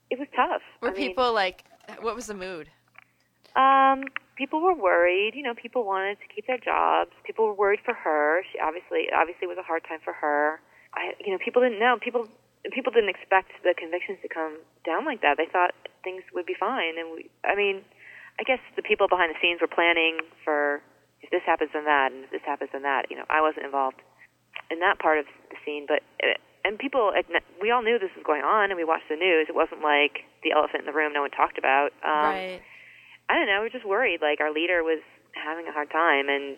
it 0.09 0.19
was 0.19 0.27
tough. 0.35 0.61
Were 0.81 0.89
I 0.89 0.93
mean, 0.93 1.09
people 1.09 1.33
like, 1.33 1.63
what 2.01 2.15
was 2.15 2.27
the 2.27 2.33
mood? 2.33 2.69
Um, 3.55 4.05
people 4.35 4.61
were 4.61 4.75
worried. 4.75 5.33
You 5.35 5.43
know, 5.43 5.53
people 5.53 5.83
wanted 5.83 6.17
to 6.21 6.27
keep 6.33 6.47
their 6.47 6.57
jobs. 6.57 7.11
People 7.25 7.45
were 7.47 7.53
worried 7.53 7.79
for 7.83 7.93
her. 7.93 8.43
She 8.51 8.59
obviously, 8.59 9.09
obviously, 9.11 9.45
it 9.45 9.51
was 9.51 9.57
a 9.57 9.65
hard 9.65 9.83
time 9.87 9.99
for 10.03 10.13
her. 10.13 10.61
I, 10.93 11.13
you 11.19 11.31
know, 11.31 11.39
people 11.43 11.61
didn't 11.61 11.79
know. 11.79 11.97
People, 11.99 12.27
people 12.71 12.91
didn't 12.91 13.09
expect 13.09 13.51
the 13.63 13.73
convictions 13.77 14.19
to 14.21 14.29
come 14.29 14.59
down 14.85 15.05
like 15.05 15.21
that. 15.21 15.35
They 15.37 15.47
thought 15.51 15.73
things 16.03 16.23
would 16.33 16.45
be 16.45 16.55
fine. 16.57 16.97
And 16.97 17.11
we, 17.11 17.29
I 17.43 17.55
mean, 17.55 17.81
I 18.39 18.43
guess 18.43 18.59
the 18.75 18.81
people 18.81 19.07
behind 19.07 19.33
the 19.33 19.39
scenes 19.41 19.59
were 19.59 19.67
planning 19.67 20.19
for 20.45 20.81
if 21.21 21.31
this 21.31 21.41
happens 21.45 21.71
then 21.73 21.85
that, 21.85 22.11
and 22.13 22.23
if 22.25 22.31
this 22.31 22.45
happens 22.45 22.69
then 22.71 22.83
that. 22.83 23.09
You 23.09 23.17
know, 23.17 23.25
I 23.29 23.41
wasn't 23.41 23.65
involved 23.65 23.99
in 24.69 24.79
that 24.79 24.99
part 24.99 25.17
of 25.19 25.25
the 25.49 25.57
scene, 25.65 25.85
but 25.87 26.05
uh, 26.21 26.37
and 26.67 26.77
people, 26.77 27.13
we 27.61 27.71
all 27.71 27.81
knew 27.81 27.97
this 27.97 28.11
was 28.15 28.25
going 28.27 28.43
on, 28.43 28.69
and 28.69 28.75
we 28.77 28.83
watched 28.83 29.07
the 29.09 29.15
news. 29.15 29.47
It 29.47 29.55
wasn't 29.55 29.81
like 29.81 30.27
the 30.43 30.51
elephant 30.51 30.81
in 30.83 30.85
the 30.85 30.93
room 30.93 31.13
no 31.13 31.21
one 31.21 31.31
talked 31.31 31.57
about. 31.57 31.91
Um, 32.03 32.35
right. 32.35 32.61
I 33.29 33.35
don't 33.35 33.47
know. 33.47 33.59
We 33.63 33.67
were 33.71 33.75
just 33.79 33.85
worried. 33.87 34.21
Like 34.21 34.39
our 34.41 34.51
leader 34.51 34.83
was 34.83 34.99
having 35.33 35.67
a 35.67 35.71
hard 35.71 35.89
time, 35.89 36.27
and 36.29 36.57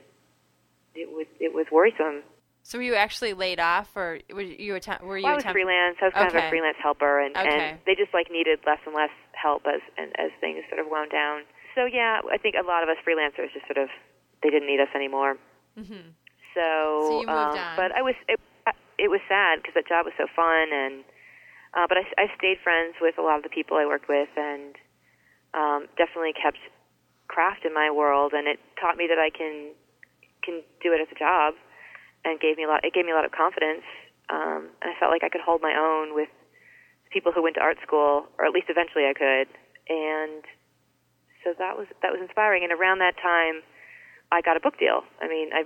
it 0.95 1.10
was 1.10 1.28
it 1.39 1.53
was 1.53 1.68
worrisome. 1.72 2.24
So 2.64 2.78
were 2.78 2.84
you 2.84 2.95
actually 2.95 3.34
laid 3.34 3.60
off, 3.60 3.95
or 3.95 4.20
were 4.34 4.41
you 4.41 4.76
att- 4.76 5.01
were 5.03 5.18
you 5.18 5.24
Well, 5.24 5.34
I 5.34 5.36
was 5.36 5.43
attempt- 5.43 5.55
freelance. 5.55 5.97
I 6.01 6.05
was 6.05 6.14
kind 6.14 6.28
of 6.30 6.36
a 6.36 6.49
freelance 6.49 6.78
helper, 6.82 7.20
and 7.22 7.36
Okay. 7.38 7.47
and 7.47 7.80
they 7.86 7.95
just 7.95 8.14
like 8.14 8.30
needed 8.30 8.60
less 8.66 8.80
and 8.86 8.93
less 8.93 9.14
help 9.34 9.66
as 9.66 9.82
and 9.97 10.12
as 10.20 10.32
things 10.41 10.66
sort 10.70 10.80
of 10.82 10.88
wound 10.91 11.12
down. 11.12 11.43
So 11.76 11.86
yeah, 11.86 12.20
I 12.30 12.38
think 12.38 12.55
a 12.60 12.66
lot 12.66 12.84
of 12.84 12.89
us 12.89 12.97
freelancers 13.07 13.53
just 13.53 13.66
sort 13.66 13.78
of 13.78 13.89
they 14.43 14.49
didn't 14.49 14.68
need 14.68 14.80
us 14.82 14.89
anymore. 14.93 15.38
Mhm. 15.78 16.14
So, 16.53 16.60
So 17.07 17.12
you 17.22 17.28
moved 17.28 17.30
um, 17.30 17.57
on. 17.57 17.76
but 17.78 17.91
I 17.95 18.01
was 18.01 18.16
it, 18.28 18.39
it 18.99 19.09
was 19.09 19.23
sad 19.31 19.63
because 19.63 19.73
that 19.75 19.87
job 19.87 20.05
was 20.05 20.13
so 20.19 20.27
fun, 20.35 20.69
and 20.75 21.03
uh, 21.73 21.87
but 21.87 21.97
I, 21.97 22.03
I 22.19 22.25
stayed 22.35 22.59
friends 22.59 22.99
with 22.99 23.17
a 23.17 23.23
lot 23.23 23.37
of 23.37 23.43
the 23.43 23.53
people 23.53 23.77
I 23.77 23.85
worked 23.85 24.09
with, 24.09 24.29
and 24.35 24.75
um, 25.55 25.87
definitely 25.95 26.33
kept 26.35 26.59
craft 27.27 27.63
in 27.63 27.73
my 27.73 27.89
world, 27.89 28.33
and 28.33 28.47
it 28.47 28.59
taught 28.79 28.97
me 28.97 29.07
that 29.07 29.17
I 29.17 29.29
can 29.29 29.71
can 30.43 30.61
do 30.83 30.93
it 30.93 30.99
as 30.99 31.07
a 31.11 31.17
job, 31.17 31.55
and 32.25 32.39
gave 32.39 32.57
me 32.57 32.63
a 32.63 32.67
lot. 32.67 32.83
It 32.83 32.93
gave 32.93 33.05
me 33.05 33.11
a 33.11 33.15
lot 33.15 33.25
of 33.25 33.31
confidence, 33.31 33.87
um, 34.29 34.69
and 34.83 34.91
I 34.91 34.95
felt 34.99 35.11
like 35.11 35.23
I 35.23 35.29
could 35.29 35.41
hold 35.41 35.61
my 35.61 35.73
own 35.73 36.13
with 36.13 36.29
people 37.11 37.31
who 37.31 37.41
went 37.41 37.55
to 37.55 37.61
art 37.61 37.77
school, 37.81 38.27
or 38.37 38.45
at 38.45 38.51
least 38.51 38.67
eventually 38.69 39.07
I 39.07 39.15
could, 39.15 39.47
and 39.87 40.43
so 41.43 41.55
that 41.57 41.77
was 41.77 41.87
that 42.01 42.11
was 42.11 42.21
inspiring. 42.21 42.63
And 42.63 42.73
around 42.73 42.99
that 42.99 43.15
time, 43.17 43.63
I 44.31 44.41
got 44.41 44.57
a 44.57 44.59
book 44.59 44.77
deal. 44.77 45.03
I 45.21 45.27
mean, 45.27 45.49
I 45.53 45.63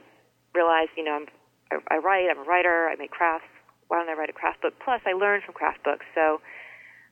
realized, 0.53 0.91
you 0.95 1.03
know, 1.03 1.13
I'm, 1.13 1.27
I, 1.73 1.95
I 1.95 1.97
write, 1.97 2.29
I'm 2.29 2.39
a 2.39 2.47
writer, 2.47 2.89
I 2.91 2.95
make 2.95 3.11
crafts. 3.11 3.47
Why 3.87 3.99
don't 3.99 4.09
I 4.09 4.13
write 4.13 4.29
a 4.29 4.33
craft 4.33 4.61
book? 4.61 4.73
Plus, 4.83 5.01
I 5.05 5.13
learned 5.13 5.43
from 5.43 5.53
craft 5.53 5.83
books, 5.83 6.05
so 6.15 6.41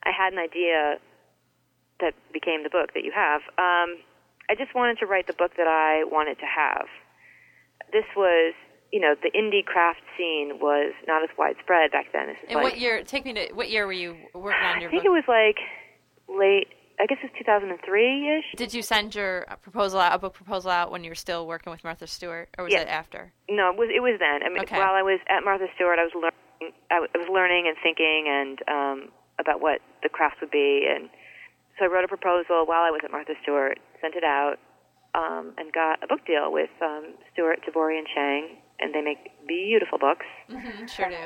I 0.04 0.10
had 0.10 0.32
an 0.32 0.38
idea 0.38 0.98
that 2.00 2.14
became 2.32 2.62
the 2.62 2.70
book 2.70 2.94
that 2.94 3.04
you 3.04 3.12
have. 3.14 3.42
Um, 3.58 4.02
I 4.50 4.54
just 4.56 4.74
wanted 4.74 4.98
to 4.98 5.06
write 5.06 5.26
the 5.26 5.32
book 5.32 5.52
that 5.56 5.68
I 5.68 6.04
wanted 6.04 6.38
to 6.40 6.46
have. 6.46 6.86
This 7.92 8.04
was, 8.16 8.54
you 8.92 9.00
know, 9.00 9.14
the 9.22 9.30
indie 9.30 9.64
craft 9.64 10.00
scene 10.16 10.58
was 10.60 10.92
not 11.06 11.22
as 11.22 11.30
widespread 11.38 11.92
back 11.92 12.06
then. 12.12 12.26
This 12.28 12.36
And 12.48 12.56
like, 12.56 12.64
what 12.64 12.78
year? 12.80 13.04
Take 13.04 13.24
me 13.24 13.32
to 13.34 13.52
what 13.52 13.70
year 13.70 13.86
were 13.86 13.92
you 13.92 14.16
working 14.34 14.64
on 14.64 14.80
your? 14.80 14.88
I 14.88 14.90
think 14.90 15.04
book? 15.04 15.12
it 15.12 15.28
was 15.28 15.28
like 15.28 15.58
late. 16.28 16.68
I 17.00 17.06
guess 17.06 17.18
it's 17.22 17.32
2003 17.38 18.38
ish. 18.38 18.44
Did 18.56 18.72
you 18.74 18.82
send 18.82 19.14
your 19.14 19.46
proposal 19.62 19.98
out, 20.00 20.14
a 20.14 20.18
book 20.18 20.34
proposal 20.34 20.70
out 20.70 20.90
when 20.90 21.02
you 21.04 21.10
were 21.10 21.14
still 21.16 21.46
working 21.46 21.70
with 21.70 21.82
Martha 21.84 22.06
Stewart, 22.06 22.48
or 22.58 22.64
was 22.64 22.72
Yeah. 22.72 22.80
it 22.82 22.88
after? 22.88 23.32
No, 23.48 23.70
it 23.70 23.76
was 23.76 23.88
it 23.94 24.00
was 24.00 24.18
then. 24.20 24.42
I 24.42 24.48
mean, 24.48 24.60
Okay. 24.62 24.76
while 24.78 24.94
I 24.94 25.02
was 25.02 25.18
at 25.28 25.44
Martha 25.44 25.66
Stewart, 25.74 25.98
I 25.98 26.04
was 26.04 26.12
learning. 26.14 26.74
I 26.90 27.00
was 27.00 27.28
learning 27.28 27.66
and 27.66 27.76
thinking 27.82 28.26
and 28.28 28.62
um, 28.68 29.08
about 29.40 29.60
what 29.60 29.80
the 30.02 30.08
craft 30.08 30.40
would 30.40 30.50
be, 30.52 30.86
and 30.88 31.10
so 31.78 31.86
I 31.86 31.88
wrote 31.88 32.04
a 32.04 32.08
proposal 32.08 32.64
while 32.66 32.82
I 32.82 32.90
was 32.90 33.00
at 33.04 33.10
Martha 33.10 33.34
Stewart, 33.42 33.78
sent 34.00 34.14
it 34.14 34.22
out, 34.22 34.58
um, 35.14 35.54
and 35.58 35.72
got 35.72 36.02
a 36.04 36.06
book 36.06 36.24
deal 36.26 36.52
with 36.52 36.70
um, 36.80 37.14
Stewart, 37.32 37.60
Tabori, 37.66 37.98
and 37.98 38.06
Chang, 38.06 38.56
and 38.78 38.94
they 38.94 39.00
make 39.00 39.18
beautiful 39.48 39.98
books. 39.98 40.26
Mm-hmm, 40.48 40.86
sure 40.86 41.08
do. 41.10 41.16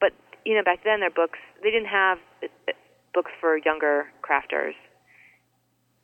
But 0.00 0.12
you 0.44 0.54
know, 0.56 0.64
back 0.64 0.82
then 0.82 0.98
their 1.00 1.10
books 1.10 1.38
they 1.62 1.70
didn't 1.70 1.88
have 1.88 2.18
uh, 2.18 2.22
uh, 2.22 2.27
books 3.18 3.34
for 3.42 3.58
younger 3.58 4.06
crafters. 4.22 4.78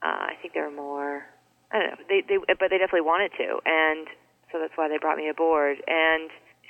Uh, 0.02 0.34
I 0.34 0.34
think 0.42 0.52
they 0.54 0.60
were 0.60 0.74
more. 0.74 1.22
I 1.70 1.78
don't 1.78 1.88
know. 1.94 2.00
They 2.10 2.20
they 2.26 2.38
but 2.58 2.68
they 2.74 2.78
definitely 2.82 3.06
wanted 3.06 3.30
to, 3.38 3.62
and 3.64 4.10
so 4.50 4.58
that's 4.58 4.74
why 4.74 4.88
they 4.90 4.98
brought 4.98 5.16
me 5.16 5.28
aboard. 5.30 5.78
And 5.86 6.26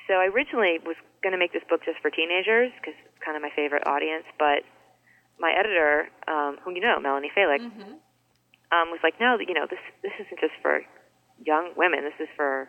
so 0.06 0.20
I 0.20 0.28
originally 0.28 0.78
was 0.84 0.96
going 1.24 1.32
to 1.32 1.40
make 1.40 1.52
this 1.56 1.64
book 1.68 1.80
just 1.88 1.98
for 2.04 2.10
teenagers 2.12 2.70
because 2.76 2.92
it's 3.00 3.18
kind 3.24 3.36
of 3.36 3.42
my 3.42 3.50
favorite 3.56 3.88
audience. 3.88 4.28
But 4.38 4.62
my 5.40 5.50
editor, 5.56 6.12
um, 6.28 6.60
who 6.62 6.76
you 6.76 6.80
know, 6.84 7.00
Melanie 7.00 7.32
Falick, 7.32 7.64
Mm-hmm. 7.64 7.96
um, 8.76 8.86
was 8.92 9.00
like, 9.02 9.16
no, 9.20 9.36
you 9.40 9.54
know, 9.56 9.66
this 9.68 9.80
this 10.04 10.12
isn't 10.20 10.40
just 10.40 10.54
for 10.62 10.84
young 11.42 11.72
women. 11.76 12.04
This 12.04 12.20
is 12.28 12.30
for 12.36 12.68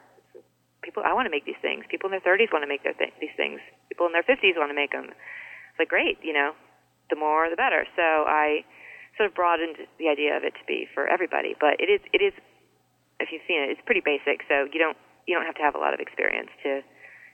people. 0.82 1.04
I 1.06 1.14
want 1.14 1.28
to 1.28 1.34
make 1.34 1.46
these 1.46 1.60
things. 1.62 1.86
People 1.92 2.10
in 2.10 2.16
their 2.18 2.26
30s 2.26 2.50
want 2.56 2.64
to 2.64 2.72
make 2.72 2.82
their 2.84 2.98
th- 2.98 3.14
these 3.22 3.36
things. 3.38 3.60
People 3.92 4.08
in 4.08 4.14
their 4.18 4.26
50s 4.26 4.58
want 4.58 4.72
to 4.72 4.78
make 4.78 4.92
them. 4.92 5.08
It's 5.14 5.80
like 5.80 5.90
great, 5.94 6.18
you 6.24 6.34
know, 6.34 6.56
the 7.10 7.16
more 7.16 7.50
the 7.50 7.56
better. 7.56 7.86
So 7.96 8.02
I 8.02 8.66
sort 9.18 9.30
of 9.30 9.36
broadened 9.36 9.78
the 10.00 10.10
idea 10.10 10.36
of 10.36 10.44
it 10.44 10.54
to 10.56 10.64
be 10.68 10.88
for 10.94 11.08
everybody. 11.08 11.56
But 11.60 11.80
it 11.80 11.90
is 11.90 12.02
it 12.14 12.22
is 12.22 12.34
if 13.20 13.32
you've 13.32 13.46
seen 13.48 13.62
it, 13.62 13.70
it's 13.72 13.82
pretty 13.86 14.02
basic. 14.04 14.44
So 14.48 14.68
you 14.72 14.80
don't 14.80 14.98
you 15.28 15.36
don't 15.36 15.46
have 15.46 15.56
to 15.56 15.62
have 15.62 15.76
a 15.76 15.80
lot 15.80 15.94
of 15.94 16.00
experience 16.00 16.50
to 16.64 16.82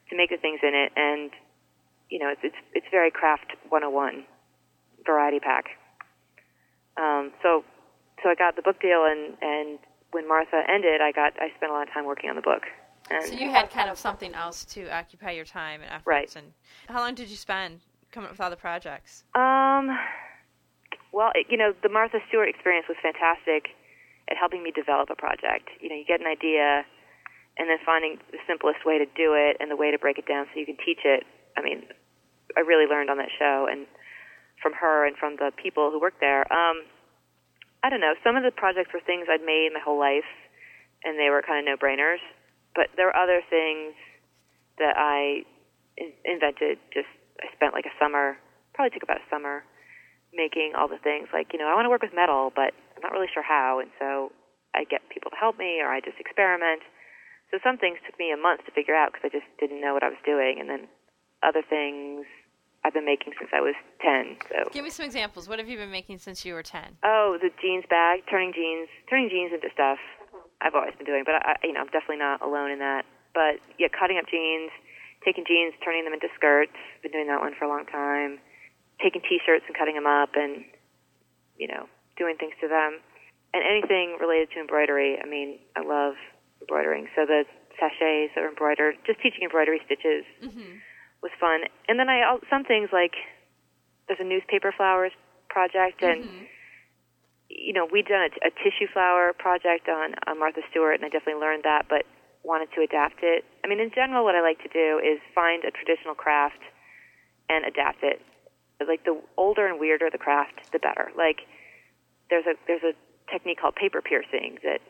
to 0.10 0.18
make 0.18 0.30
the 0.30 0.38
things 0.38 0.60
in 0.64 0.74
it. 0.76 0.92
And 0.96 1.32
you 2.10 2.20
know, 2.20 2.30
it's 2.30 2.42
it's 2.44 2.62
it's 2.74 2.88
very 2.92 3.12
craft 3.12 3.54
101 3.70 4.24
variety 5.06 5.40
pack. 5.40 5.66
Um, 6.98 7.32
so 7.42 7.64
so 8.22 8.30
I 8.30 8.36
got 8.36 8.56
the 8.56 8.62
book 8.62 8.80
deal, 8.82 9.06
and 9.06 9.38
and 9.42 9.80
when 10.12 10.28
Martha 10.28 10.62
ended, 10.68 11.02
I 11.02 11.12
got 11.12 11.34
I 11.40 11.50
spent 11.58 11.72
a 11.72 11.76
lot 11.76 11.88
of 11.88 11.94
time 11.94 12.06
working 12.06 12.30
on 12.30 12.36
the 12.36 12.42
book. 12.42 12.64
And 13.10 13.26
So 13.26 13.34
you 13.34 13.50
had 13.50 13.70
kind 13.72 13.90
of 13.90 13.98
something 13.98 14.34
else 14.34 14.64
to 14.66 14.88
occupy 14.90 15.32
your 15.32 15.46
time 15.46 15.82
and 15.82 15.90
efforts. 15.90 16.06
Right. 16.06 16.36
And 16.36 16.54
how 16.88 17.00
long 17.00 17.16
did 17.16 17.30
you 17.30 17.36
spend 17.36 17.82
coming 18.12 18.30
up 18.30 18.38
with 18.38 18.50
the 18.50 18.56
projects? 18.56 19.24
Um, 19.36 19.90
well, 21.12 21.32
it, 21.36 21.48
you 21.50 21.58
know, 21.58 21.74
the 21.84 21.90
Martha 21.90 22.20
Stewart 22.28 22.50
experience 22.50 22.88
was 22.88 22.98
fantastic 23.02 23.72
at 24.30 24.38
helping 24.38 24.64
me 24.64 24.72
develop 24.72 25.10
a 25.10 25.16
project. 25.16 25.70
You 25.80 25.90
know, 25.90 25.96
you 25.96 26.06
get 26.06 26.22
an 26.22 26.28
idea, 26.28 26.86
and 27.58 27.70
then 27.70 27.78
finding 27.86 28.18
the 28.32 28.40
simplest 28.48 28.86
way 28.86 28.98
to 28.98 29.06
do 29.06 29.36
it 29.36 29.58
and 29.60 29.70
the 29.70 29.76
way 29.76 29.92
to 29.92 30.00
break 30.00 30.18
it 30.18 30.26
down 30.26 30.46
so 30.54 30.60
you 30.60 30.66
can 30.66 30.78
teach 30.84 31.04
it. 31.04 31.24
I 31.58 31.62
mean, 31.62 31.84
I 32.56 32.62
really 32.62 32.88
learned 32.88 33.10
on 33.10 33.18
that 33.18 33.30
show 33.38 33.68
and 33.70 33.86
from 34.62 34.74
her 34.74 35.06
and 35.06 35.18
from 35.18 35.36
the 35.36 35.52
people 35.62 35.92
who 35.92 36.00
worked 36.00 36.20
there. 36.20 36.42
Um, 36.52 36.84
I 37.84 37.90
don't 37.90 38.00
know. 38.00 38.14
Some 38.24 38.36
of 38.36 38.44
the 38.44 38.52
projects 38.52 38.94
were 38.94 39.02
things 39.02 39.28
I'd 39.30 39.44
made 39.44 39.70
my 39.74 39.82
whole 39.84 40.00
life, 40.00 40.28
and 41.04 41.20
they 41.20 41.30
were 41.30 41.42
kind 41.42 41.60
of 41.60 41.66
no-brainers. 41.66 42.22
But 42.76 42.88
there 42.96 43.08
were 43.08 43.16
other 43.16 43.42
things 43.50 43.96
that 44.78 44.96
I 44.96 45.44
in- 45.98 46.14
invented. 46.24 46.78
Just 46.94 47.10
I 47.42 47.52
spent 47.54 47.74
like 47.74 47.86
a 47.86 47.96
summer, 48.00 48.38
probably 48.74 48.92
took 48.92 49.04
about 49.04 49.18
a 49.18 49.28
summer, 49.30 49.64
making 50.34 50.74
all 50.78 50.88
the 50.88 51.02
things. 51.02 51.28
Like, 51.34 51.52
you 51.54 51.60
know, 51.60 51.68
I 51.68 51.76
want 51.76 51.86
to 51.86 51.90
work 51.90 52.02
with 52.02 52.14
metal, 52.14 52.52
but 52.56 52.74
I'm 52.96 53.04
not 53.04 53.12
really 53.12 53.30
sure 53.34 53.44
how, 53.44 53.80
and 53.80 53.92
so 54.00 54.32
I 54.74 54.86
get 54.86 55.02
people 55.10 55.32
to 55.32 55.38
help 55.38 55.58
me, 55.58 55.82
or 55.82 55.92
I 55.92 56.00
just 56.00 56.20
experiment. 56.20 56.82
So 57.52 57.60
some 57.64 57.78
things 57.78 58.00
took 58.06 58.18
me 58.18 58.32
a 58.32 58.40
month 58.40 58.64
to 58.66 58.72
figure 58.72 58.96
out 58.96 59.12
because 59.12 59.28
I 59.28 59.32
just 59.34 59.50
didn't 59.60 59.82
know 59.82 59.94
what 59.94 60.04
I 60.04 60.10
was 60.10 60.22
doing, 60.26 60.58
and 60.60 60.70
then 60.70 60.88
other 61.44 61.62
things 61.62 62.26
I've 62.84 62.94
been 62.94 63.06
making 63.06 63.34
since 63.38 63.52
I 63.54 63.62
was 63.62 63.76
10. 64.02 64.38
So 64.50 64.70
Give 64.72 64.84
me 64.84 64.90
some 64.90 65.06
examples. 65.06 65.50
What 65.50 65.60
have 65.60 65.68
you 65.68 65.78
been 65.78 65.92
making 65.92 66.18
since 66.18 66.46
you 66.46 66.54
were 66.54 66.64
10? 66.64 66.98
Oh, 67.04 67.38
the 67.42 67.50
jeans 67.62 67.86
bag, 67.90 68.24
turning 68.30 68.54
jeans, 68.54 68.90
turning 69.10 69.30
jeans 69.30 69.52
into 69.54 69.68
stuff. 69.74 70.00
I've 70.62 70.74
always 70.74 70.94
been 70.96 71.06
doing, 71.06 71.24
but 71.26 71.36
I, 71.36 71.58
you 71.64 71.74
know, 71.74 71.82
I'm 71.82 71.92
definitely 71.94 72.18
not 72.18 72.42
alone 72.42 72.72
in 72.72 72.80
that. 72.80 73.06
But 73.34 73.60
yeah, 73.78 73.88
cutting 73.88 74.18
up 74.18 74.26
jeans, 74.30 74.72
taking 75.26 75.46
jeans, 75.46 75.74
turning 75.84 76.04
them 76.04 76.14
into 76.14 76.28
skirts. 76.36 76.74
Been 77.04 77.12
doing 77.12 77.28
that 77.28 77.40
one 77.42 77.54
for 77.58 77.66
a 77.66 77.70
long 77.70 77.86
time. 77.86 78.40
Taking 79.02 79.22
T-shirts 79.22 79.66
and 79.68 79.76
cutting 79.78 79.96
them 79.96 80.06
up, 80.08 80.30
and 80.36 80.64
you 81.58 81.68
know, 81.68 81.86
doing 82.18 82.38
things 82.38 82.54
to 82.62 82.68
them, 82.68 83.00
and 83.54 83.62
anything 83.66 84.18
related 84.20 84.50
to 84.54 84.60
embroidery. 84.62 85.18
I 85.22 85.26
mean, 85.28 85.58
I 85.76 85.82
love 85.82 86.14
embroidering. 86.62 87.08
So 87.16 87.26
the 87.26 87.46
sachets 87.80 88.34
that 88.36 88.44
are 88.44 88.50
embroidered, 88.50 88.96
just 89.06 89.20
teaching 89.22 89.42
embroidery 89.44 89.82
stitches 89.86 90.26
Mm-hmm. 90.44 90.78
was 91.24 91.32
fun. 91.40 91.62
And 91.88 91.98
then 92.00 92.10
I 92.10 92.38
some 92.50 92.64
things 92.64 92.90
like 92.94 93.14
there's 94.08 94.20
a 94.20 94.26
newspaper 94.28 94.72
flowers 94.76 95.12
project, 95.50 96.02
and 96.02 96.26
Mhm. 96.26 96.46
you 97.50 97.74
know 97.74 97.86
we'd 97.86 98.06
done 98.08 98.30
a, 98.30 98.48
a 98.48 98.52
tissue 98.52 98.88
flower 98.94 99.34
project 99.34 99.90
on 99.90 100.14
on 100.28 100.38
Martha 100.40 100.62
Stewart, 100.70 100.96
and 100.96 101.06
I 101.06 101.10
definitely 101.10 101.42
learned 101.42 101.64
that, 101.64 101.86
but 101.90 102.06
wanted 102.44 102.70
to 102.76 102.82
adapt 102.82 103.22
it. 103.22 103.46
I 103.64 103.68
mean, 103.68 103.80
in 103.80 103.92
general, 103.94 104.24
what 104.24 104.36
I 104.36 104.42
like 104.42 104.62
to 104.64 104.72
do 104.72 105.00
is 105.00 105.20
find 105.34 105.64
a 105.64 105.72
traditional 105.72 106.16
craft 106.16 106.62
and 107.50 107.66
adapt 107.66 108.04
it. 108.04 108.22
Like 108.82 109.06
the 109.06 109.20
older 109.38 109.68
and 109.68 109.80
weirder 109.80 110.10
the 110.10 110.18
craft, 110.18 110.72
the 110.74 110.80
better. 110.80 111.12
Like 111.16 111.46
there's 112.30 112.46
a 112.50 112.58
there's 112.66 112.82
a 112.82 112.98
technique 113.30 113.62
called 113.62 113.76
paper 113.76 114.02
piercing 114.02 114.58
that 114.64 114.82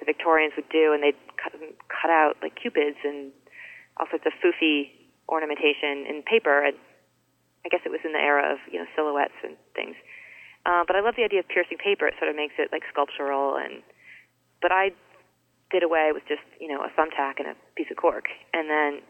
the 0.00 0.04
Victorians 0.04 0.54
would 0.56 0.68
do, 0.70 0.92
and 0.92 1.02
they'd 1.02 1.18
cut, 1.38 1.54
cut 1.86 2.10
out 2.10 2.34
like 2.42 2.58
cupids 2.60 2.98
and 3.04 3.30
all 3.96 4.06
sorts 4.10 4.26
of 4.26 4.32
foofy 4.42 4.90
ornamentation 5.28 6.02
in 6.08 6.22
paper. 6.26 6.64
And 6.64 6.74
I 7.64 7.68
guess 7.68 7.80
it 7.86 7.90
was 7.90 8.02
in 8.04 8.12
the 8.12 8.18
era 8.18 8.50
of 8.50 8.58
you 8.72 8.80
know 8.80 8.86
silhouettes 8.96 9.38
and 9.44 9.54
things. 9.74 9.94
Uh, 10.66 10.82
but 10.86 10.96
I 10.96 11.00
love 11.00 11.14
the 11.16 11.24
idea 11.24 11.38
of 11.38 11.48
piercing 11.48 11.78
paper. 11.78 12.06
It 12.08 12.14
sort 12.18 12.30
of 12.30 12.36
makes 12.36 12.54
it 12.58 12.70
like 12.72 12.82
sculptural. 12.90 13.54
And 13.54 13.82
but 14.60 14.72
I 14.72 14.90
did 15.70 15.82
away 15.82 16.10
with 16.12 16.24
just 16.28 16.44
you 16.60 16.68
know 16.68 16.80
a 16.80 16.90
thumbtack 16.96 17.38
and 17.38 17.48
a 17.48 17.56
piece 17.76 17.88
of 17.90 17.96
cork, 17.96 18.26
and 18.52 18.68
then 18.68 19.00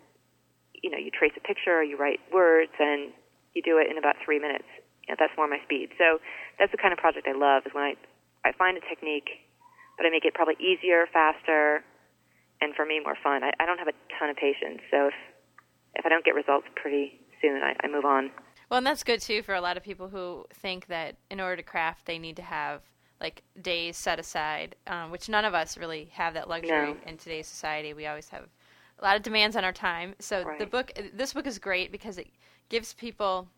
you 0.74 0.90
know 0.90 0.98
you 0.98 1.10
trace 1.10 1.32
a 1.36 1.40
picture, 1.40 1.82
you 1.82 1.96
write 1.96 2.20
words, 2.32 2.72
and 2.78 3.12
you 3.54 3.62
do 3.62 3.78
it 3.78 3.90
in 3.90 3.98
about 3.98 4.16
three 4.24 4.38
minutes. 4.38 4.68
You 5.06 5.12
know, 5.12 5.16
that's 5.18 5.32
more 5.36 5.48
my 5.48 5.58
speed. 5.64 5.90
So 5.98 6.18
that's 6.58 6.72
the 6.72 6.78
kind 6.78 6.92
of 6.92 6.98
project 6.98 7.26
I 7.28 7.36
love. 7.36 7.64
Is 7.66 7.72
when 7.74 7.84
I 7.84 7.94
I 8.44 8.52
find 8.52 8.76
a 8.76 8.84
technique, 8.88 9.28
but 9.96 10.06
I 10.06 10.10
make 10.10 10.24
it 10.24 10.34
probably 10.34 10.56
easier, 10.60 11.06
faster, 11.12 11.82
and 12.60 12.74
for 12.74 12.84
me 12.84 13.00
more 13.00 13.16
fun. 13.22 13.42
I, 13.44 13.52
I 13.60 13.66
don't 13.66 13.78
have 13.78 13.88
a 13.88 13.96
ton 14.18 14.30
of 14.30 14.36
patience, 14.36 14.82
so 14.90 15.08
if 15.08 15.14
if 15.94 16.06
I 16.06 16.08
don't 16.08 16.24
get 16.24 16.34
results 16.34 16.66
pretty 16.76 17.18
soon, 17.40 17.62
I, 17.62 17.74
I 17.82 17.88
move 17.88 18.04
on. 18.04 18.30
Well, 18.70 18.78
and 18.78 18.86
that's 18.86 19.02
good 19.02 19.20
too 19.20 19.42
for 19.42 19.54
a 19.54 19.60
lot 19.60 19.76
of 19.76 19.82
people 19.82 20.08
who 20.08 20.44
think 20.52 20.86
that 20.88 21.16
in 21.30 21.40
order 21.40 21.56
to 21.56 21.62
craft, 21.62 22.04
they 22.06 22.18
need 22.18 22.36
to 22.36 22.42
have 22.42 22.82
like 23.20 23.42
days 23.60 23.96
set 23.96 24.18
aside, 24.20 24.76
um, 24.86 25.10
which 25.10 25.28
none 25.28 25.44
of 25.44 25.54
us 25.54 25.76
really 25.76 26.08
have 26.12 26.34
that 26.34 26.48
luxury 26.48 26.70
No. 26.70 26.96
in 27.06 27.16
today's 27.16 27.46
society. 27.46 27.92
We 27.92 28.06
always 28.06 28.28
have 28.28 28.44
a 28.98 29.04
lot 29.04 29.16
of 29.16 29.22
demands 29.22 29.56
on 29.56 29.64
our 29.64 29.72
time. 29.72 30.14
So 30.18 30.44
the 30.58 30.66
book, 30.66 30.92
this 31.14 31.32
book 31.32 31.46
is 31.46 31.58
great 31.58 31.90
because 31.92 32.18
it 32.18 32.28
gives 32.68 32.92
people 32.94 33.48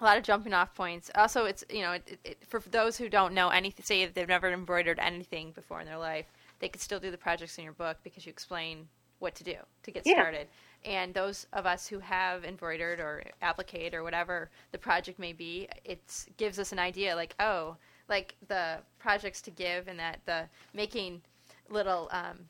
a 0.00 0.04
lot 0.04 0.16
of 0.16 0.22
jumping 0.22 0.54
off 0.54 0.74
points. 0.74 1.10
Also, 1.14 1.44
it's 1.44 1.64
you 1.70 1.82
know, 1.82 1.92
it, 1.92 2.02
it, 2.08 2.18
it, 2.24 2.38
for 2.46 2.60
those 2.70 2.96
who 2.96 3.08
don't 3.08 3.34
know 3.34 3.50
anything, 3.50 3.84
say 3.84 4.06
they've 4.06 4.28
never 4.28 4.50
embroidered 4.50 4.98
anything 4.98 5.52
before 5.52 5.80
in 5.80 5.86
their 5.86 5.98
life, 5.98 6.26
they 6.58 6.68
could 6.68 6.80
still 6.80 7.00
do 7.00 7.10
the 7.10 7.18
projects 7.18 7.58
in 7.58 7.64
your 7.64 7.72
book 7.72 7.98
because 8.02 8.26
you 8.26 8.30
explain 8.30 8.88
what 9.18 9.34
to 9.34 9.44
do 9.44 9.56
to 9.82 9.90
get 9.90 10.06
Yeah. 10.06 10.14
started. 10.14 10.48
And 10.84 11.12
those 11.12 11.46
of 11.52 11.66
us 11.66 11.86
who 11.86 11.98
have 11.98 12.44
embroidered 12.44 13.00
or 13.00 13.22
appliqued 13.42 13.92
or 13.92 14.02
whatever 14.02 14.50
the 14.72 14.78
project 14.78 15.18
may 15.18 15.34
be, 15.34 15.68
it 15.84 16.00
gives 16.38 16.58
us 16.58 16.72
an 16.72 16.78
idea 16.78 17.14
like, 17.14 17.34
oh, 17.38 17.76
like 18.10 18.34
the 18.48 18.78
projects 18.98 19.40
to 19.42 19.50
give 19.50 19.88
and 19.88 19.98
that 19.98 20.20
the 20.26 20.44
making 20.74 21.22
little 21.70 22.08
um, 22.12 22.40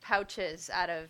pouches 0.00 0.70
out 0.72 0.88
of 0.88 1.08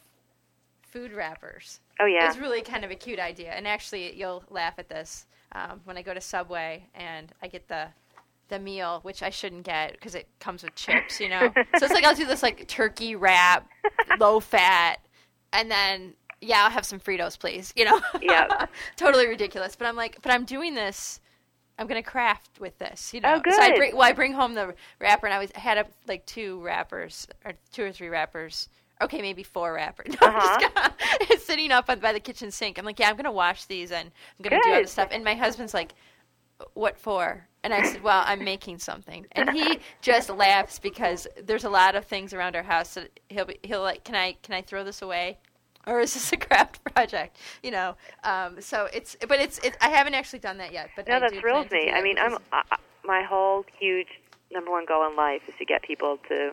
food 0.83 1.13
wrappers 1.13 1.81
Oh 2.01 2.07
yeah, 2.07 2.31
is 2.31 2.39
really 2.39 2.63
kind 2.63 2.85
of 2.85 2.91
a 2.91 2.95
cute 2.95 3.19
idea. 3.19 3.53
And 3.53 3.67
actually, 3.67 4.15
you'll 4.17 4.45
laugh 4.51 4.75
at 4.79 4.89
this 4.89 5.27
um, 5.53 5.81
when 5.85 5.97
I 5.97 6.03
go 6.03 6.15
to 6.15 6.21
Subway 6.21 6.85
and 6.95 7.33
I 7.43 7.49
get 7.49 7.69
the 7.69 7.89
the 8.49 8.59
meal, 8.59 9.01
which 9.03 9.23
I 9.23 9.31
shouldn't 9.31 9.65
get 9.65 9.93
because 9.93 10.15
it 10.15 10.27
comes 10.41 10.63
with 10.63 10.75
chips, 10.75 11.21
you 11.21 11.29
know. 11.29 11.53
so 11.79 11.85
it's 11.85 11.93
like 11.93 12.05
I'll 12.05 12.15
do 12.15 12.25
this 12.25 12.43
like 12.43 12.67
turkey 12.69 13.17
wrap, 13.17 13.69
low 14.19 14.41
fat, 14.41 15.01
and 15.53 15.71
then 15.71 16.15
yeah, 16.41 16.65
I'll 16.65 16.71
have 16.71 16.87
some 16.87 17.01
Fritos, 17.01 17.39
please. 17.39 17.73
You 17.77 17.87
know. 17.87 18.01
Yeah, 18.23 18.67
totally 18.97 19.27
ridiculous, 19.27 19.75
but 19.77 19.87
I'm 19.87 19.97
like, 19.97 20.19
but 20.23 20.33
I'm 20.33 20.45
doing 20.45 20.75
this. 20.75 21.21
I'm 21.79 21.87
gonna 21.87 22.03
craft 22.03 22.61
with 22.61 22.79
this, 22.79 23.15
you 23.15 23.21
know. 23.21 23.35
Oh, 23.37 23.41
good. 23.41 23.55
So 23.55 23.63
I 23.63 23.77
bring, 23.77 23.93
well, 23.97 24.09
I 24.09 24.13
bring 24.13 24.33
home 24.33 24.55
the 24.55 24.75
wrapper, 25.01 25.27
and 25.27 25.35
I 25.35 25.39
was 25.39 25.51
I 25.57 25.61
had 25.61 25.79
up 25.79 25.89
like 26.07 26.27
two 26.27 26.61
wrappers 26.63 27.27
or 27.45 27.53
two 27.73 27.85
or 27.85 27.93
three 27.93 28.09
wrappers. 28.09 28.69
Okay, 29.01 29.23
maybe 29.23 29.45
four 29.45 29.73
wrappers. 29.75 30.13
No, 30.21 30.27
Uh-huh. 30.27 30.91
it's 31.23 31.45
sitting 31.45 31.71
up 31.71 31.87
by 31.87 32.13
the 32.13 32.19
kitchen 32.21 32.51
sink. 32.51 32.79
I'm 32.79 32.85
like, 32.85 32.99
yeah, 32.99 33.09
I'm 33.09 33.17
gonna 33.17 33.31
wash 33.31 33.65
these 33.67 33.93
and 33.93 34.11
I'm 34.39 34.43
gonna 34.43 34.61
do 34.61 34.71
other 34.71 34.81
Good. 34.83 34.89
stuff. 34.89 35.09
And 35.13 35.23
my 35.23 35.35
husband's 35.37 35.73
like, 35.73 35.95
what 36.75 36.99
for? 36.99 37.47
And 37.63 37.73
I 37.73 37.83
said, 37.83 38.03
well, 38.03 38.23
I'm 38.27 38.43
making 38.43 38.79
something. 38.79 39.27
And 39.33 39.51
he 39.51 39.79
just 40.03 40.31
laughs 40.31 40.79
because 40.81 41.29
there's 41.45 41.65
a 41.65 41.71
lot 41.71 41.95
of 41.95 42.05
things 42.07 42.33
around 42.35 42.57
our 42.57 42.63
house 42.65 42.95
that 42.95 43.21
he'll 43.29 43.45
be, 43.45 43.59
he'll 43.63 43.83
like, 43.83 44.03
can 44.05 44.17
I 44.17 44.33
can 44.43 44.55
I 44.55 44.63
throw 44.63 44.83
this 44.83 45.01
away? 45.03 45.39
Or 45.93 46.01
is 46.01 46.15
this 46.15 46.33
a 46.33 46.37
craft 46.37 46.85
project? 46.95 47.37
You 47.63 47.71
know, 47.71 47.97
um, 48.23 48.61
so 48.61 48.89
it's, 48.93 49.17
but 49.27 49.41
it's, 49.41 49.59
it, 49.59 49.77
I 49.81 49.89
haven't 49.89 50.15
actually 50.15 50.41
done 50.41 50.59
that 50.59 50.73
yet. 50.73 50.91
But 50.95 51.09
no, 51.09 51.17
I 51.17 51.21
that 51.21 51.35
thrills 51.41 51.71
me. 51.71 51.91
I 51.91 52.03
mean, 52.03 52.19
I'm 52.19 52.37
I, 52.53 52.63
my 53.05 53.23
whole 53.23 53.65
huge 53.81 54.09
number 54.53 54.71
one 54.71 54.85
goal 54.87 55.09
in 55.09 55.17
life 55.17 55.43
is 55.49 55.55
to 55.59 55.65
get 55.65 55.83
people 55.83 56.19
to 56.29 56.53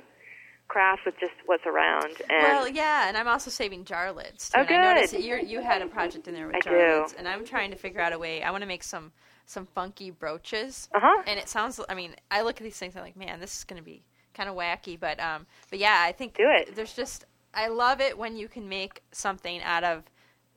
craft 0.67 1.01
with 1.05 1.15
just 1.19 1.33
what's 1.45 1.65
around. 1.65 2.15
And 2.29 2.43
Well, 2.43 2.67
yeah, 2.67 3.07
and 3.07 3.17
I'm 3.17 3.27
also 3.27 3.49
saving 3.51 3.85
jar 3.85 4.11
lids. 4.11 4.49
Too. 4.49 4.59
Oh, 4.59 4.61
and 4.61 4.69
I 4.75 4.93
noticed 4.93 5.13
good. 5.13 5.23
that 5.23 5.47
you 5.47 5.61
had 5.61 5.81
a 5.81 5.87
project 5.87 6.27
in 6.27 6.33
there 6.33 6.47
with 6.47 6.55
I 6.55 6.59
jar 6.61 6.73
do. 6.73 7.01
lids, 7.01 7.15
and 7.17 7.27
I'm 7.27 7.45
trying 7.45 7.71
to 7.71 7.77
figure 7.77 8.01
out 8.01 8.13
a 8.13 8.19
way. 8.19 8.41
I 8.41 8.51
want 8.51 8.61
to 8.61 8.67
make 8.67 8.83
some 8.83 9.11
some 9.45 9.65
funky 9.67 10.11
brooches, 10.11 10.89
uh 10.95 10.99
huh. 11.01 11.23
and 11.27 11.39
it 11.39 11.49
sounds. 11.49 11.79
I 11.87 11.93
mean, 11.93 12.15
I 12.31 12.41
look 12.41 12.57
at 12.57 12.63
these 12.63 12.77
things. 12.77 12.95
I'm 12.95 13.03
like, 13.03 13.17
man, 13.17 13.39
this 13.39 13.57
is 13.57 13.63
going 13.63 13.81
to 13.81 13.85
be 13.85 14.03
kind 14.33 14.49
of 14.49 14.55
wacky, 14.55 14.99
but 14.99 15.19
um, 15.19 15.45
but 15.69 15.79
yeah, 15.79 16.03
I 16.05 16.11
think 16.11 16.35
Do 16.35 16.43
it. 16.47 16.75
There's 16.75 16.93
just 16.93 17.25
I 17.55 17.67
love 17.67 18.01
it 18.01 18.17
when 18.17 18.35
you 18.35 18.47
can 18.47 18.67
make 18.69 19.01
something 19.11 19.61
out 19.63 19.83
of 19.83 20.03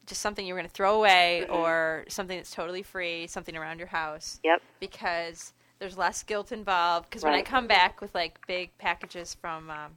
just 0.07 0.21
something 0.21 0.47
you're 0.47 0.57
going 0.57 0.69
to 0.69 0.75
throw 0.75 0.97
away 0.97 1.47
Mhm. 1.49 1.55
or 1.55 2.05
something 2.09 2.37
that's 2.37 2.51
totally 2.51 2.83
free, 2.83 3.27
something 3.27 3.57
around 3.57 3.79
your 3.79 3.89
house 3.89 4.41
Yep. 4.43 4.63
because 4.81 5.53
there's 5.79 5.97
less 5.97 6.23
guilt 6.23 6.51
involved. 6.51 7.09
Because 7.09 7.23
when 7.23 7.35
I 7.35 7.43
come 7.43 7.67
back 7.67 8.01
with 8.01 8.15
like 8.15 8.45
big 8.47 8.77
packages 8.79 9.35
from 9.35 9.71
um, 9.71 9.97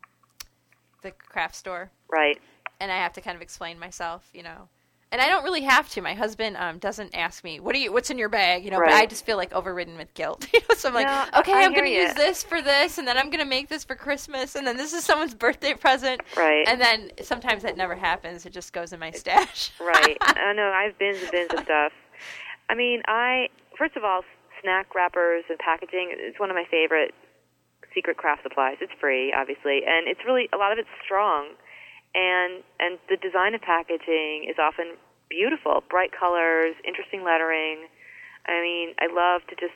the 1.02 1.12
craft 1.12 1.56
store, 1.56 1.90
Right. 2.10 2.40
and 2.80 2.92
I 2.92 2.98
have 2.98 3.14
to 3.14 3.22
kind 3.22 3.36
of 3.36 3.42
explain 3.42 3.80
myself, 3.80 4.30
you 4.34 4.44
know. 4.44 4.68
And 5.12 5.20
I 5.20 5.28
don't 5.28 5.44
really 5.44 5.64
have 5.64 5.90
to. 5.90 6.02
My 6.02 6.14
husband 6.14 6.56
um, 6.58 6.78
doesn't 6.78 7.14
ask 7.14 7.44
me, 7.44 7.60
"What 7.60 7.76
are 7.76 7.80
you? 7.80 7.92
What's 7.92 8.10
in 8.10 8.18
your 8.18 8.30
bag?" 8.30 8.64
You 8.64 8.72
know. 8.72 8.80
But 8.80 8.94
I 8.94 9.06
just 9.06 9.26
feel 9.26 9.36
like 9.36 9.52
overridden 9.52 9.98
with 9.98 10.14
guilt. 10.14 10.48
You 10.54 10.62
know? 10.70 10.76
So 10.76 10.88
I'm 10.90 10.96
like, 10.96 11.08
No, 11.08 11.26
I- 11.34 11.40
"Okay, 11.40 11.54
I 11.54 11.64
I'm 11.64 11.74
going 11.74 11.86
to 11.86 11.92
use 11.92 12.14
this 12.14 12.44
for 12.44 12.62
this, 12.62 12.98
and 12.98 13.08
then 13.08 13.18
I'm 13.18 13.26
going 13.30 13.40
to 13.44 13.46
make 13.50 13.68
this 13.68 13.84
for 13.84 13.96
Christmas, 13.96 14.56
and 14.56 14.66
then 14.66 14.78
this 14.78 14.94
is 14.94 15.04
someone's 15.04 15.36
birthday 15.36 15.74
present." 15.74 16.22
Right. 16.38 16.66
And 16.68 16.80
then 16.80 17.12
sometimes 17.22 17.64
that 17.64 17.76
never 17.76 17.96
happens. 17.96 18.46
It 18.46 18.54
just 18.54 18.72
goes 18.74 18.94
in 18.94 19.00
my 19.00 19.12
stash. 19.12 19.72
right. 19.82 20.18
I 20.22 20.54
know. 20.54 20.72
I 20.74 20.84
have 20.84 20.98
bins 20.98 21.22
and 21.22 21.32
bins 21.32 21.52
of 21.54 21.60
stuff. 21.66 21.92
I 22.70 22.76
mean, 22.76 23.02
I 23.08 23.50
first 23.78 23.98
of 23.98 24.04
all, 24.04 24.22
snack 24.62 24.96
wrappers 24.96 25.44
and 25.50 25.60
packaging. 25.60 26.14
It's 26.16 26.40
one 26.40 26.50
of 26.50 26.56
my 26.56 26.66
favorite 26.72 27.14
secret 27.94 28.16
craft 28.16 28.44
supplies. 28.44 28.78
It's 28.80 28.94
free, 29.00 29.34
obviously, 29.36 29.82
and 29.86 30.08
it's 30.08 30.22
really 30.26 30.48
a 30.54 30.58
lot 30.58 30.72
of 30.72 30.78
it's 30.78 30.88
strong, 31.04 31.50
and 32.16 32.64
and 32.80 33.00
the 33.10 33.18
design 33.18 33.56
of 33.56 33.62
packaging 33.62 34.48
is 34.50 34.58
often 34.60 34.98
beautiful, 35.30 35.84
bright 35.90 36.12
colors, 36.12 36.76
interesting 36.84 37.24
lettering. 37.24 37.88
I 38.46 38.60
mean, 38.60 38.94
I 39.00 39.08
love 39.08 39.48
to 39.48 39.56
just 39.56 39.76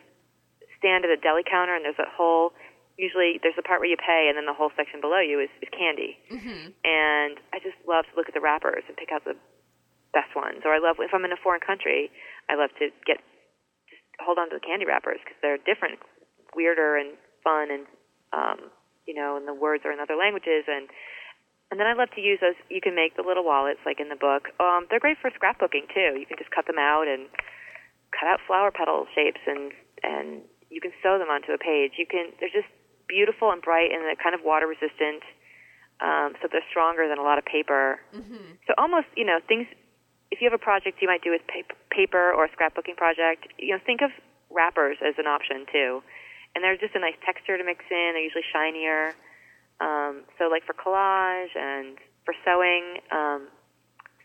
stand 0.77 1.05
at 1.05 1.11
a 1.11 1.17
deli 1.17 1.43
counter 1.47 1.75
and 1.75 1.85
there's 1.85 1.99
a 1.99 2.09
whole. 2.09 2.51
Usually, 2.97 3.43
there's 3.43 3.59
the 3.59 3.63
part 3.63 3.83
where 3.83 3.91
you 3.91 3.99
pay, 3.99 4.31
and 4.31 4.39
then 4.39 4.47
the 4.47 4.55
whole 4.55 4.71
section 4.71 5.03
below 5.03 5.19
you 5.19 5.43
is, 5.43 5.51
is 5.59 5.67
candy. 5.67 6.15
hmm 6.31 6.71
And 6.87 7.35
I 7.51 7.59
just 7.59 7.75
love 7.83 8.07
to 8.07 8.13
look 8.15 8.31
at 8.31 8.33
the 8.33 8.39
wrappers 8.39 8.87
and 8.87 8.95
pick 8.95 9.11
out 9.11 9.27
the 9.27 9.35
best 10.15 10.31
ones. 10.31 10.63
Or 10.63 10.71
I 10.71 10.79
love 10.79 10.95
if 11.03 11.11
I'm 11.11 11.27
in 11.27 11.35
a 11.35 11.39
foreign 11.43 11.59
country, 11.59 12.07
I 12.47 12.55
love 12.55 12.71
to 12.79 12.87
get 13.03 13.19
just 13.91 13.99
hold 14.23 14.39
on 14.39 14.47
to 14.49 14.55
the 14.55 14.63
candy 14.63 14.87
wrappers 14.87 15.19
because 15.19 15.35
they're 15.43 15.59
different, 15.59 15.99
weirder 16.55 16.95
and 16.95 17.19
fun, 17.43 17.67
and 17.67 17.83
um, 18.31 18.71
you 19.03 19.13
know, 19.13 19.35
and 19.35 19.43
the 19.43 19.53
words 19.53 19.83
are 19.83 19.91
in 19.91 19.99
other 19.99 20.15
languages. 20.15 20.63
And 20.71 20.87
and 21.71 21.79
then 21.79 21.87
I 21.87 21.93
love 21.93 22.09
to 22.15 22.21
use 22.21 22.39
those. 22.41 22.55
You 22.69 22.81
can 22.81 22.95
make 22.95 23.17
the 23.17 23.25
little 23.25 23.43
wallets 23.43 23.81
like 23.85 23.99
in 23.99 24.09
the 24.09 24.15
book. 24.15 24.53
Um, 24.59 24.85
they're 24.89 25.01
great 25.01 25.17
for 25.17 25.31
scrapbooking 25.31 25.89
too. 25.93 26.17
You 26.19 26.25
can 26.25 26.37
just 26.37 26.51
cut 26.51 26.67
them 26.67 26.77
out 26.77 27.07
and 27.07 27.27
cut 28.13 28.29
out 28.29 28.39
flower 28.45 28.71
petal 28.71 29.07
shapes 29.13 29.41
and 29.47 29.71
and 30.03 30.41
you 30.69 30.79
can 30.79 30.91
sew 31.01 31.17
them 31.17 31.29
onto 31.29 31.51
a 31.51 31.57
page. 31.57 31.97
You 31.97 32.05
can 32.05 32.31
they're 32.39 32.53
just 32.53 32.69
beautiful 33.07 33.51
and 33.51 33.61
bright 33.61 33.91
and 33.91 34.01
they're 34.05 34.19
kind 34.19 34.35
of 34.35 34.41
water 34.45 34.67
resistant. 34.67 35.25
Um, 36.01 36.35
so 36.41 36.47
they're 36.51 36.65
stronger 36.69 37.07
than 37.07 37.17
a 37.17 37.23
lot 37.23 37.37
of 37.37 37.45
paper. 37.45 37.99
Mm-hmm. 38.13 38.59
So 38.67 38.73
almost, 38.77 39.07
you 39.15 39.25
know, 39.25 39.39
things. 39.47 39.67
If 40.31 40.41
you 40.41 40.49
have 40.49 40.57
a 40.57 40.61
project 40.61 40.99
you 40.99 41.07
might 41.07 41.21
do 41.21 41.31
with 41.31 41.45
paper, 41.47 41.75
paper 41.91 42.33
or 42.33 42.43
a 42.45 42.51
scrapbooking 42.51 42.97
project, 42.97 43.47
you 43.57 43.71
know, 43.71 43.79
think 43.85 44.01
of 44.01 44.11
wrappers 44.49 44.97
as 44.99 45.15
an 45.17 45.27
option 45.27 45.65
too. 45.71 46.03
And 46.53 46.63
they're 46.63 46.75
just 46.75 46.95
a 46.95 46.99
nice 46.99 47.15
texture 47.23 47.57
to 47.57 47.63
mix 47.63 47.85
in. 47.91 48.17
They're 48.17 48.23
usually 48.23 48.43
shinier. 48.51 49.13
Um, 49.81 50.23
so 50.39 50.47
like 50.47 50.63
for 50.65 50.73
collage 50.73 51.55
and 51.55 51.97
for 52.25 52.33
sewing. 52.45 52.99
Um, 53.11 53.47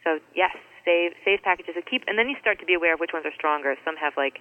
so 0.05 0.19
yes, 0.35 0.57
save 0.85 1.13
save 1.25 1.43
packages 1.43 1.75
and 1.75 1.85
keep. 1.87 2.03
And 2.07 2.19
then 2.19 2.29
you 2.29 2.37
start 2.41 2.59
to 2.61 2.67
be 2.67 2.75
aware 2.75 2.95
of 2.95 3.01
which 3.01 3.11
ones 3.13 3.27
are 3.27 3.35
stronger. 3.35 3.75
Some 3.85 3.97
have 3.97 4.15
like 4.17 4.39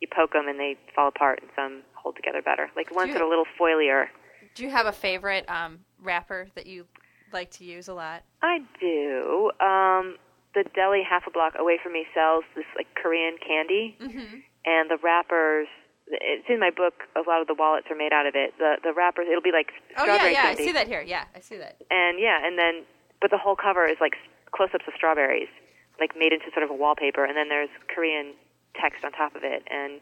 you 0.00 0.08
poke 0.14 0.32
them 0.32 0.48
and 0.48 0.58
they 0.58 0.76
fall 0.94 1.08
apart, 1.08 1.40
and 1.42 1.50
some 1.56 1.82
hold 1.94 2.16
together 2.16 2.42
better. 2.42 2.70
Like 2.76 2.94
ones 2.94 3.08
you- 3.08 3.14
that 3.14 3.22
are 3.22 3.26
a 3.26 3.28
little 3.28 3.46
foilier. 3.58 4.06
Do 4.54 4.62
you 4.62 4.70
have 4.70 4.86
a 4.86 4.92
favorite 4.92 5.48
um, 5.48 5.80
wrapper 6.00 6.46
that 6.54 6.66
you 6.66 6.86
like 7.32 7.50
to 7.52 7.64
use 7.64 7.88
a 7.88 7.94
lot? 7.94 8.22
I 8.42 8.58
do. 8.78 9.50
Um, 9.60 10.16
the 10.54 10.62
deli 10.76 11.02
half 11.08 11.26
a 11.26 11.30
block 11.30 11.54
away 11.58 11.78
from 11.82 11.92
me 11.94 12.06
sells 12.14 12.44
this 12.54 12.66
like 12.76 12.86
Korean 12.94 13.36
candy, 13.44 13.96
Mm-hmm. 14.00 14.36
and 14.66 14.90
the 14.90 14.98
wrappers. 15.02 15.66
It's 16.06 16.44
in 16.48 16.60
my 16.60 16.70
book. 16.70 17.04
A 17.16 17.22
lot 17.28 17.40
of 17.40 17.46
the 17.46 17.54
wallets 17.54 17.86
are 17.90 17.96
made 17.96 18.12
out 18.12 18.26
of 18.26 18.34
it. 18.36 18.52
The 18.58 18.76
the 18.82 18.92
wrappers. 18.92 19.26
It'll 19.28 19.42
be 19.42 19.52
like 19.52 19.72
Oh 19.96 20.04
yeah, 20.04 20.28
yeah, 20.28 20.42
candy. 20.42 20.62
I 20.62 20.66
see 20.66 20.72
that 20.72 20.86
here. 20.86 21.02
Yeah, 21.02 21.24
I 21.34 21.40
see 21.40 21.56
that. 21.56 21.80
And 21.90 22.20
yeah, 22.20 22.44
and 22.44 22.58
then 22.58 22.84
but 23.20 23.30
the 23.30 23.38
whole 23.38 23.56
cover 23.56 23.86
is 23.86 23.96
like 24.00 24.16
close-ups 24.52 24.84
of 24.86 24.94
strawberries, 24.96 25.48
like 25.98 26.12
made 26.16 26.32
into 26.32 26.46
sort 26.52 26.62
of 26.62 26.70
a 26.70 26.74
wallpaper, 26.76 27.24
and 27.24 27.36
then 27.36 27.48
there's 27.48 27.72
Korean 27.88 28.34
text 28.80 29.04
on 29.04 29.12
top 29.12 29.34
of 29.34 29.42
it. 29.44 29.62
And 29.70 30.00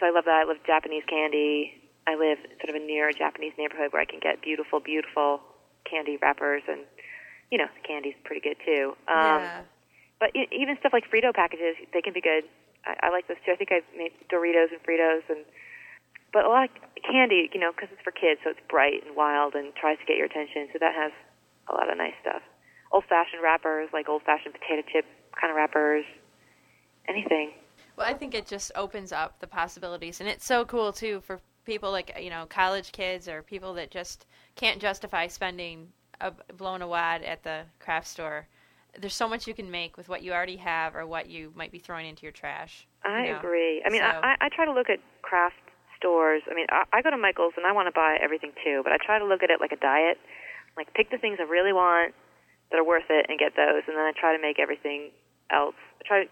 so 0.00 0.06
I 0.06 0.10
love 0.10 0.24
that. 0.24 0.42
I 0.42 0.44
love 0.44 0.58
Japanese 0.66 1.04
candy. 1.08 1.80
I 2.06 2.16
live 2.16 2.38
sort 2.60 2.68
of 2.68 2.76
a 2.76 2.84
near 2.84 3.08
a 3.08 3.14
Japanese 3.14 3.52
neighborhood 3.56 3.92
where 3.92 4.02
I 4.02 4.04
can 4.04 4.20
get 4.20 4.42
beautiful, 4.42 4.80
beautiful 4.80 5.40
candy 5.88 6.18
wrappers, 6.20 6.62
and 6.68 6.82
you 7.50 7.58
know, 7.58 7.66
the 7.70 7.86
candy's 7.86 8.14
pretty 8.24 8.40
good 8.40 8.56
too. 8.64 8.96
Um, 9.08 9.40
yeah. 9.40 9.62
But 10.20 10.30
even 10.34 10.76
stuff 10.80 10.92
like 10.92 11.04
Frito 11.10 11.34
packages, 11.34 11.76
they 11.92 12.00
can 12.00 12.12
be 12.12 12.20
good. 12.20 12.44
I, 12.86 13.08
I 13.08 13.10
like 13.10 13.28
those 13.28 13.40
too. 13.44 13.52
I 13.52 13.56
think 13.56 13.72
I've 13.72 13.88
made 13.96 14.12
Doritos 14.30 14.72
and 14.72 14.82
Fritos, 14.82 15.24
and 15.28 15.44
but 16.32 16.44
a 16.44 16.48
lot 16.48 16.64
of 16.64 16.70
candy, 17.02 17.48
you 17.52 17.60
know, 17.60 17.70
because 17.72 17.88
it's 17.92 18.02
for 18.02 18.10
kids, 18.10 18.40
so 18.44 18.50
it's 18.50 18.60
bright 18.68 19.06
and 19.06 19.16
wild 19.16 19.54
and 19.54 19.74
tries 19.74 19.98
to 19.98 20.04
get 20.04 20.16
your 20.16 20.26
attention. 20.26 20.68
So 20.72 20.78
that 20.80 20.94
has 20.94 21.12
a 21.68 21.72
lot 21.72 21.90
of 21.90 21.96
nice 21.96 22.14
stuff. 22.20 22.42
Old-fashioned 22.92 23.42
wrappers, 23.42 23.88
like 23.92 24.08
old-fashioned 24.08 24.54
potato 24.54 24.82
chip 24.90 25.06
kind 25.40 25.50
of 25.50 25.56
wrappers. 25.56 26.04
Anything. 27.08 27.52
Well, 27.96 28.06
I 28.06 28.14
think 28.14 28.34
it 28.34 28.46
just 28.46 28.72
opens 28.74 29.12
up 29.12 29.38
the 29.40 29.46
possibilities, 29.46 30.20
and 30.20 30.28
it's 30.28 30.44
so 30.44 30.64
cool 30.64 30.92
too 30.92 31.20
for 31.20 31.40
people 31.64 31.90
like 31.90 32.16
you 32.20 32.30
know 32.30 32.46
college 32.46 32.92
kids 32.92 33.28
or 33.28 33.42
people 33.42 33.74
that 33.74 33.90
just 33.90 34.26
can't 34.54 34.80
justify 34.80 35.26
spending 35.26 35.88
a 36.20 36.32
blown 36.56 36.82
a 36.82 36.88
wad 36.88 37.22
at 37.22 37.42
the 37.42 37.62
craft 37.78 38.08
store. 38.08 38.48
There's 39.00 39.14
so 39.14 39.28
much 39.28 39.46
you 39.46 39.54
can 39.54 39.70
make 39.70 39.96
with 39.96 40.08
what 40.08 40.22
you 40.22 40.32
already 40.32 40.56
have 40.56 40.94
or 40.94 41.06
what 41.06 41.28
you 41.28 41.52
might 41.56 41.72
be 41.72 41.78
throwing 41.78 42.06
into 42.06 42.22
your 42.22 42.32
trash. 42.32 42.86
I 43.04 43.26
you 43.26 43.32
know? 43.32 43.38
agree. 43.38 43.82
I 43.84 43.90
mean, 43.90 44.00
So- 44.00 44.06
I, 44.22 44.36
I 44.40 44.48
try 44.54 44.64
to 44.64 44.72
look 44.72 44.88
at 44.88 45.00
craft 45.22 45.56
stores. 45.98 46.42
I 46.50 46.54
mean, 46.54 46.66
I, 46.70 46.84
I 46.92 47.02
go 47.02 47.10
to 47.10 47.16
Michael's 47.18 47.54
and 47.56 47.66
I 47.66 47.72
want 47.72 47.86
to 47.88 47.92
buy 47.92 48.16
everything 48.22 48.52
too, 48.62 48.80
but 48.84 48.92
I 48.92 48.96
try 49.04 49.18
to 49.18 49.24
look 49.24 49.42
at 49.42 49.50
it 49.50 49.60
like 49.60 49.72
a 49.72 49.76
diet. 49.76 50.18
Like, 50.76 50.92
pick 50.94 51.10
the 51.10 51.18
things 51.18 51.38
I 51.40 51.44
really 51.44 51.72
want 51.72 52.14
that 52.70 52.78
are 52.78 52.84
worth 52.84 53.04
it 53.08 53.26
and 53.28 53.38
get 53.38 53.54
those, 53.56 53.82
and 53.86 53.96
then 53.96 54.04
I 54.04 54.12
try 54.18 54.34
to 54.36 54.42
make 54.42 54.58
everything 54.58 55.10
else. 55.50 55.76
I 56.00 56.08
try, 56.08 56.24
to. 56.24 56.30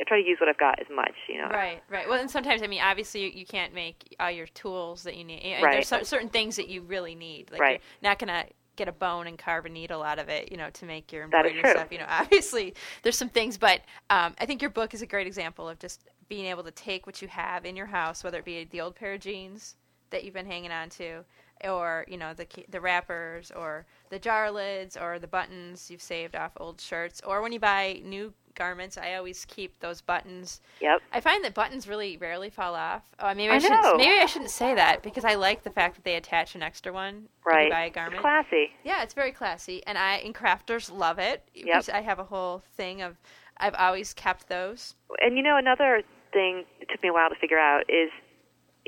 I 0.00 0.04
try 0.08 0.20
to 0.20 0.26
use 0.28 0.38
what 0.40 0.48
I've 0.48 0.58
got 0.58 0.80
as 0.80 0.86
much, 0.92 1.14
you 1.28 1.38
know. 1.38 1.48
Right, 1.48 1.80
right. 1.88 2.08
Well, 2.08 2.18
and 2.20 2.28
sometimes 2.28 2.62
I 2.62 2.66
mean, 2.66 2.80
obviously, 2.82 3.22
you, 3.22 3.30
you 3.30 3.46
can't 3.46 3.72
make 3.72 4.16
all 4.18 4.30
your 4.30 4.48
tools 4.48 5.04
that 5.04 5.16
you 5.16 5.22
need. 5.22 5.40
And 5.42 5.62
Right. 5.62 5.74
There's 5.74 5.86
cer- 5.88 6.04
certain 6.04 6.28
things 6.28 6.56
that 6.56 6.68
you 6.68 6.82
really 6.82 7.14
need. 7.14 7.52
Like 7.52 7.60
Right. 7.60 7.80
You're 8.02 8.10
not 8.10 8.18
gonna 8.18 8.46
get 8.76 8.88
a 8.88 8.92
bone 8.92 9.26
and 9.26 9.38
carve 9.38 9.66
a 9.66 9.68
needle 9.68 10.02
out 10.02 10.18
of 10.18 10.28
it, 10.28 10.50
you 10.50 10.56
know, 10.56 10.70
to 10.70 10.84
make 10.84 11.12
your 11.12 11.24
embroidery 11.24 11.60
stuff. 11.60 11.88
You 11.90 11.98
know, 11.98 12.06
obviously, 12.08 12.74
there's 13.02 13.18
some 13.18 13.28
things, 13.28 13.56
but 13.56 13.80
um, 14.10 14.34
I 14.38 14.46
think 14.46 14.60
your 14.60 14.70
book 14.70 14.94
is 14.94 15.02
a 15.02 15.06
great 15.06 15.26
example 15.26 15.68
of 15.68 15.78
just 15.78 16.04
being 16.28 16.46
able 16.46 16.62
to 16.64 16.70
take 16.70 17.06
what 17.06 17.20
you 17.20 17.28
have 17.28 17.64
in 17.64 17.76
your 17.76 17.86
house, 17.86 18.24
whether 18.24 18.38
it 18.38 18.44
be 18.44 18.64
the 18.64 18.80
old 18.80 18.94
pair 18.94 19.14
of 19.14 19.20
jeans 19.20 19.76
that 20.10 20.24
you've 20.24 20.34
been 20.34 20.46
hanging 20.46 20.70
on 20.70 20.88
to, 20.88 21.24
or 21.64 22.04
you 22.08 22.16
know 22.16 22.34
the 22.34 22.46
the 22.68 22.80
wrappers, 22.80 23.50
or 23.50 23.86
the 24.10 24.18
jar 24.18 24.50
lids, 24.50 24.96
or 24.96 25.18
the 25.18 25.26
buttons 25.26 25.90
you've 25.90 26.02
saved 26.02 26.36
off 26.36 26.52
old 26.58 26.80
shirts, 26.80 27.20
or 27.26 27.42
when 27.42 27.52
you 27.52 27.60
buy 27.60 28.00
new 28.04 28.32
garments, 28.54 28.96
I 28.96 29.14
always 29.14 29.44
keep 29.44 29.78
those 29.80 30.00
buttons 30.00 30.60
Yep. 30.80 31.00
I 31.12 31.20
find 31.20 31.44
that 31.44 31.54
buttons 31.54 31.86
really 31.88 32.16
rarely 32.16 32.50
fall 32.50 32.74
off. 32.74 33.02
Oh, 33.18 33.32
maybe 33.34 33.50
I, 33.50 33.56
I 33.56 33.58
shouldn't. 33.58 33.82
know. 33.82 33.96
Maybe 33.96 34.20
I 34.20 34.26
shouldn't 34.26 34.50
say 34.50 34.74
that 34.74 35.02
because 35.02 35.24
I 35.24 35.34
like 35.34 35.62
the 35.62 35.70
fact 35.70 35.94
that 35.96 36.04
they 36.04 36.16
attach 36.16 36.54
an 36.54 36.62
extra 36.62 36.92
one 36.92 37.28
Right. 37.44 37.70
buy 37.70 37.84
a 37.84 37.86
It's 37.86 37.94
garment. 37.94 38.20
classy. 38.22 38.70
Yeah, 38.84 39.02
it's 39.02 39.14
very 39.14 39.32
classy, 39.32 39.84
and 39.86 39.96
I 39.98 40.14
and 40.16 40.34
crafters 40.34 40.90
love 40.92 41.18
it. 41.18 41.42
Yep. 41.54 41.86
I 41.92 42.00
have 42.00 42.18
a 42.18 42.24
whole 42.24 42.62
thing 42.76 43.02
of 43.02 43.16
I've 43.58 43.74
always 43.74 44.12
kept 44.14 44.48
those. 44.48 44.94
And 45.20 45.36
you 45.36 45.42
know, 45.42 45.56
another 45.56 46.02
thing 46.32 46.64
it 46.80 46.88
took 46.90 47.02
me 47.02 47.08
a 47.10 47.12
while 47.12 47.28
to 47.30 47.36
figure 47.36 47.58
out 47.58 47.82
is, 47.88 48.10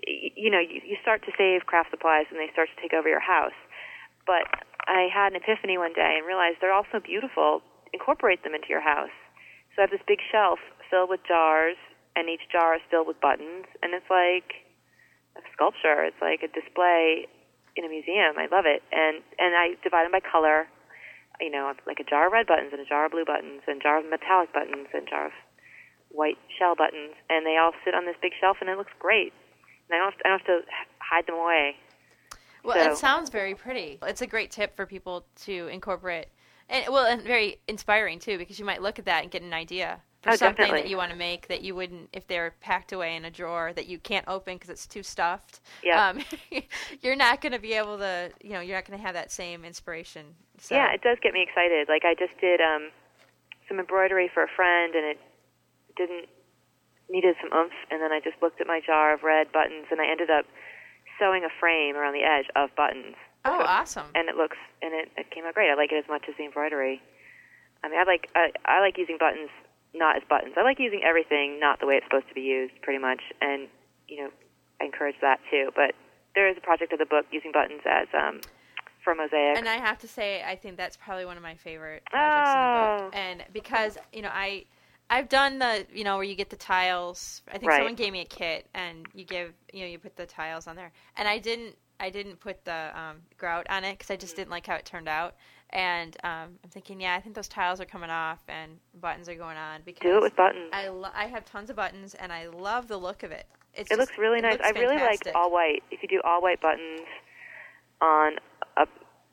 you 0.07 0.51
know, 0.51 0.59
you, 0.61 0.81
you 0.85 0.97
start 1.03 1.25
to 1.25 1.33
save 1.39 1.67
craft 1.67 1.91
supplies 1.91 2.27
and 2.31 2.39
they 2.41 2.51
start 2.53 2.69
to 2.75 2.83
take 2.83 2.93
over 2.93 3.09
your 3.09 3.21
house. 3.21 3.55
But 4.27 4.43
I 4.89 5.09
had 5.13 5.33
an 5.33 5.37
epiphany 5.43 5.79
one 5.79 5.93
day 5.93 6.17
and 6.19 6.27
realized 6.27 6.57
they're 6.61 6.73
also 6.75 6.99
beautiful. 7.05 7.63
Incorporate 7.93 8.43
them 8.43 8.55
into 8.55 8.67
your 8.69 8.81
house. 8.83 9.15
So 9.77 9.83
I 9.83 9.85
have 9.85 9.91
this 9.91 10.01
big 10.09 10.21
shelf 10.33 10.59
filled 10.89 11.11
with 11.11 11.21
jars, 11.29 11.77
and 12.17 12.29
each 12.33 12.49
jar 12.51 12.75
is 12.75 12.81
filled 12.91 13.07
with 13.07 13.21
buttons, 13.21 13.67
and 13.85 13.93
it's 13.93 14.09
like 14.09 14.65
a 15.37 15.45
sculpture. 15.53 16.03
It's 16.03 16.17
like 16.21 16.41
a 16.43 16.49
display 16.49 17.29
in 17.77 17.85
a 17.85 17.89
museum. 17.89 18.41
I 18.41 18.49
love 18.51 18.65
it, 18.65 18.83
and 18.91 19.21
and 19.39 19.55
I 19.55 19.77
divide 19.85 20.05
them 20.09 20.13
by 20.13 20.25
color. 20.25 20.67
You 21.41 21.51
know, 21.51 21.71
like 21.87 22.01
a 22.01 22.05
jar 22.09 22.29
of 22.29 22.33
red 22.33 22.47
buttons 22.47 22.73
and 22.73 22.81
a 22.81 22.89
jar 22.89 23.05
of 23.05 23.13
blue 23.13 23.27
buttons, 23.27 23.61
and 23.69 23.77
a 23.79 23.83
jar 23.83 23.99
of 24.01 24.09
metallic 24.09 24.53
buttons, 24.55 24.89
and 24.95 25.07
a 25.07 25.11
jar 25.11 25.27
of 25.27 25.33
white 26.09 26.39
shell 26.59 26.75
buttons, 26.75 27.13
and 27.29 27.45
they 27.45 27.59
all 27.59 27.73
sit 27.85 27.95
on 27.95 28.07
this 28.07 28.17
big 28.23 28.33
shelf, 28.41 28.57
and 28.63 28.71
it 28.71 28.79
looks 28.79 28.93
great. 28.99 29.35
And 29.91 29.95
I 29.95 29.99
don't 29.99 30.13
have 30.13 30.19
to, 30.19 30.25
I 30.25 30.29
don't 30.31 30.39
have 30.41 30.47
to 30.47 30.61
hide 31.01 31.27
them 31.27 31.35
away. 31.37 31.77
Well, 32.65 32.83
So- 32.83 32.93
it 32.93 32.97
sounds 32.97 33.29
very 33.29 33.55
pretty. 33.55 33.99
It's 34.03 34.23
a 34.23 34.27
great 34.27 34.51
tip 34.51 34.75
for 34.75 34.87
people 34.87 35.27
to 35.45 35.69
incorporate, 35.69 36.29
and 36.69 36.85
well, 36.93 37.07
and 37.07 37.23
very 37.23 37.59
inspiring 37.69 38.19
too 38.19 38.39
because 38.39 38.59
you 38.59 38.65
might 38.65 38.83
look 38.83 38.99
at 38.99 39.05
that 39.07 39.23
and 39.23 39.31
get 39.31 39.43
an 39.43 39.53
idea 39.53 40.01
for 40.23 40.31
Oh, 40.33 40.37
something 40.37 40.57
definitely. 40.65 40.83
that 40.83 40.89
you 40.91 40.97
want 40.97 41.13
to 41.13 41.17
make 41.17 41.47
that 41.49 41.63
you 41.63 41.75
wouldn't 41.75 42.09
if 42.13 42.27
they're 42.27 42.55
packed 42.61 42.93
away 42.93 43.15
in 43.17 43.25
a 43.25 43.31
drawer 43.31 43.73
that 43.75 43.87
you 43.87 43.99
can't 43.99 44.27
open 44.27 44.57
because 44.57 44.71
it's 44.71 44.87
too 44.87 45.03
stuffed. 45.03 45.61
Yeah. 45.85 46.09
Um, 46.09 46.21
you're 47.03 47.17
not 47.17 47.41
going 47.41 47.53
to 47.53 47.59
be 47.61 47.75
able 47.75 47.99
to, 47.99 48.31
you 48.43 48.51
know, 48.51 48.61
you're 48.61 48.77
not 48.77 48.87
going 48.87 48.99
to 48.99 49.05
have 49.05 49.15
that 49.15 49.31
same 49.31 49.65
inspiration. 49.65 50.27
So, 50.59 50.75
Yeah, 50.75 50.93
it 50.93 51.03
does 51.03 51.19
get 51.23 51.33
me 51.33 51.43
excited. 51.43 51.89
Like 51.89 52.03
I 52.05 52.15
just 52.15 52.39
did 52.41 52.61
um, 52.61 52.91
some 53.69 53.79
embroidery 53.79 54.31
for 54.33 54.43
a 54.43 54.49
friend, 54.57 54.95
and 54.95 55.05
it 55.07 55.19
didn't 55.97 56.27
needed 57.09 57.37
some 57.41 57.53
oomph. 57.57 57.73
And 57.91 58.03
then 58.03 58.11
I 58.11 58.19
just 58.19 58.43
looked 58.43 58.61
at 58.61 58.67
my 58.67 58.81
jar 58.85 59.15
of 59.15 59.23
red 59.23 59.53
buttons, 59.53 59.87
and 59.93 60.01
I 60.01 60.11
ended 60.11 60.31
up 60.31 60.45
sewing 61.21 61.45
a 61.45 61.53
frame 61.61 61.95
around 61.97 62.15
the 62.15 62.25
edge 62.27 62.47
of 62.57 62.75
buttons. 62.77 63.15
Oh, 63.51 63.65
awesome. 63.65 64.07
And 64.15 64.29
it 64.29 64.37
looks 64.37 64.57
and 64.83 64.95
it, 64.95 65.11
it 65.17 65.31
came 65.31 65.45
out 65.45 65.55
great. 65.55 65.71
I 65.71 65.75
like 65.75 65.93
it 65.93 65.99
as 66.03 66.09
much 66.09 66.25
as 66.29 66.35
the 66.37 66.45
embroidery. 66.45 67.01
I 67.85 67.89
mean, 67.89 67.99
I 67.99 68.05
like 68.05 68.29
I, 68.35 68.51
I 68.65 68.81
like 68.81 68.99
using 68.99 69.17
buttons 69.19 69.51
not 69.95 70.17
as 70.17 70.23
buttons. 70.29 70.55
I 70.57 70.63
like 70.63 70.79
using 70.79 71.03
everything 71.05 71.59
not 71.61 71.81
the 71.81 71.87
way 71.87 71.95
it's 71.95 72.07
supposed 72.07 72.29
to 72.29 72.35
be 72.35 72.43
used, 72.43 72.75
pretty 72.83 72.99
much. 73.01 73.23
And 73.41 73.69
you 74.09 74.23
know, 74.23 74.31
I 74.81 74.85
encourage 74.85 75.17
that 75.23 75.41
too. 75.51 75.71
But 75.75 75.95
there 76.35 76.49
is 76.49 76.57
a 76.57 76.61
project 76.61 76.93
of 76.93 76.99
the 76.99 77.07
book 77.07 77.27
using 77.31 77.53
buttons 77.53 77.81
as 77.87 78.09
um, 78.15 78.41
for 79.03 79.15
mosaic. 79.15 79.57
And 79.57 79.69
I 79.69 79.77
have 79.79 79.99
to 80.01 80.09
say, 80.09 80.43
I 80.43 80.57
think 80.57 80.77
that's 80.77 80.97
probably 80.97 81.25
one 81.25 81.37
of 81.37 81.43
my 81.43 81.55
favorite 81.55 82.03
projects 82.11 82.55
in 82.55 82.61
the 82.61 82.79
book. 82.79 83.13
Oh. 83.15 83.19
And 83.19 83.45
because 83.53 83.99
you 84.13 84.23
know, 84.23 84.31
I 84.33 84.65
I've 85.09 85.29
done 85.29 85.59
the 85.59 85.87
you 85.93 86.05
know 86.05 86.17
where 86.17 86.25
you 86.25 86.35
get 86.35 86.51
the 86.51 86.57
tiles. 86.57 87.43
I 87.49 87.59
think 87.59 87.71
Right. 87.71 87.79
someone 87.79 87.95
gave 87.95 88.13
me 88.13 88.21
a 88.21 88.27
kit, 88.27 88.69
and 88.75 89.07
you 89.15 89.25
give 89.25 89.55
you 89.73 89.81
know 89.81 89.87
you 89.87 89.99
put 89.99 90.17
the 90.17 90.27
tiles 90.27 90.67
on 90.67 90.77
there, 90.77 90.93
and 91.17 91.29
I 91.29 91.39
didn't 91.39 91.77
I 91.99 92.11
didn't 92.11 92.41
put 92.41 92.65
the 92.65 92.91
um, 92.99 93.17
grout 93.39 93.67
on 93.71 93.85
it 93.85 93.93
because 93.99 94.11
I 94.11 94.17
just 94.17 94.33
Mm-hmm. 94.33 94.41
didn't 94.43 94.51
like 94.51 94.67
how 94.67 94.75
it 94.75 94.85
turned 94.85 95.09
out. 95.09 95.35
And 95.71 96.17
um, 96.23 96.59
I'm 96.63 96.71
thinking, 96.71 97.01
yeah, 97.01 97.15
I 97.17 97.21
think 97.21 97.35
those 97.35 97.49
tiles 97.49 97.81
are 97.81 97.85
coming 97.87 98.11
off 98.11 98.39
and 98.49 98.79
buttons 99.01 99.29
are 99.29 99.35
going 99.35 99.57
on 99.57 99.81
because 99.85 100.03
Do 100.03 100.17
it 100.19 100.23
with 100.23 100.37
buttons. 100.37 100.71
I 100.73 100.89
lo- 100.89 101.11
I 101.15 101.25
have 101.27 101.45
tons 101.45 101.71
of 101.71 101.77
buttons 101.77 102.15
and 102.15 102.33
I 102.33 102.47
love 102.47 102.87
the 102.87 102.97
look 102.99 103.23
of 103.25 103.33
it. 103.33 103.47
It's 103.75 103.91
It 103.91 103.97
just- 103.97 103.99
looks 104.11 104.19
really 104.19 104.41
nice. 104.41 104.53
looks 104.55 104.67
I 104.67 104.71
really 104.79 104.97
like 104.97 105.21
all 105.35 105.51
white. 105.51 105.83
If 105.91 106.03
you 106.03 106.09
do 106.09 106.21
all 106.25 106.41
white 106.41 106.61
buttons 106.61 107.01
on 108.01 108.35
a, 108.77 108.87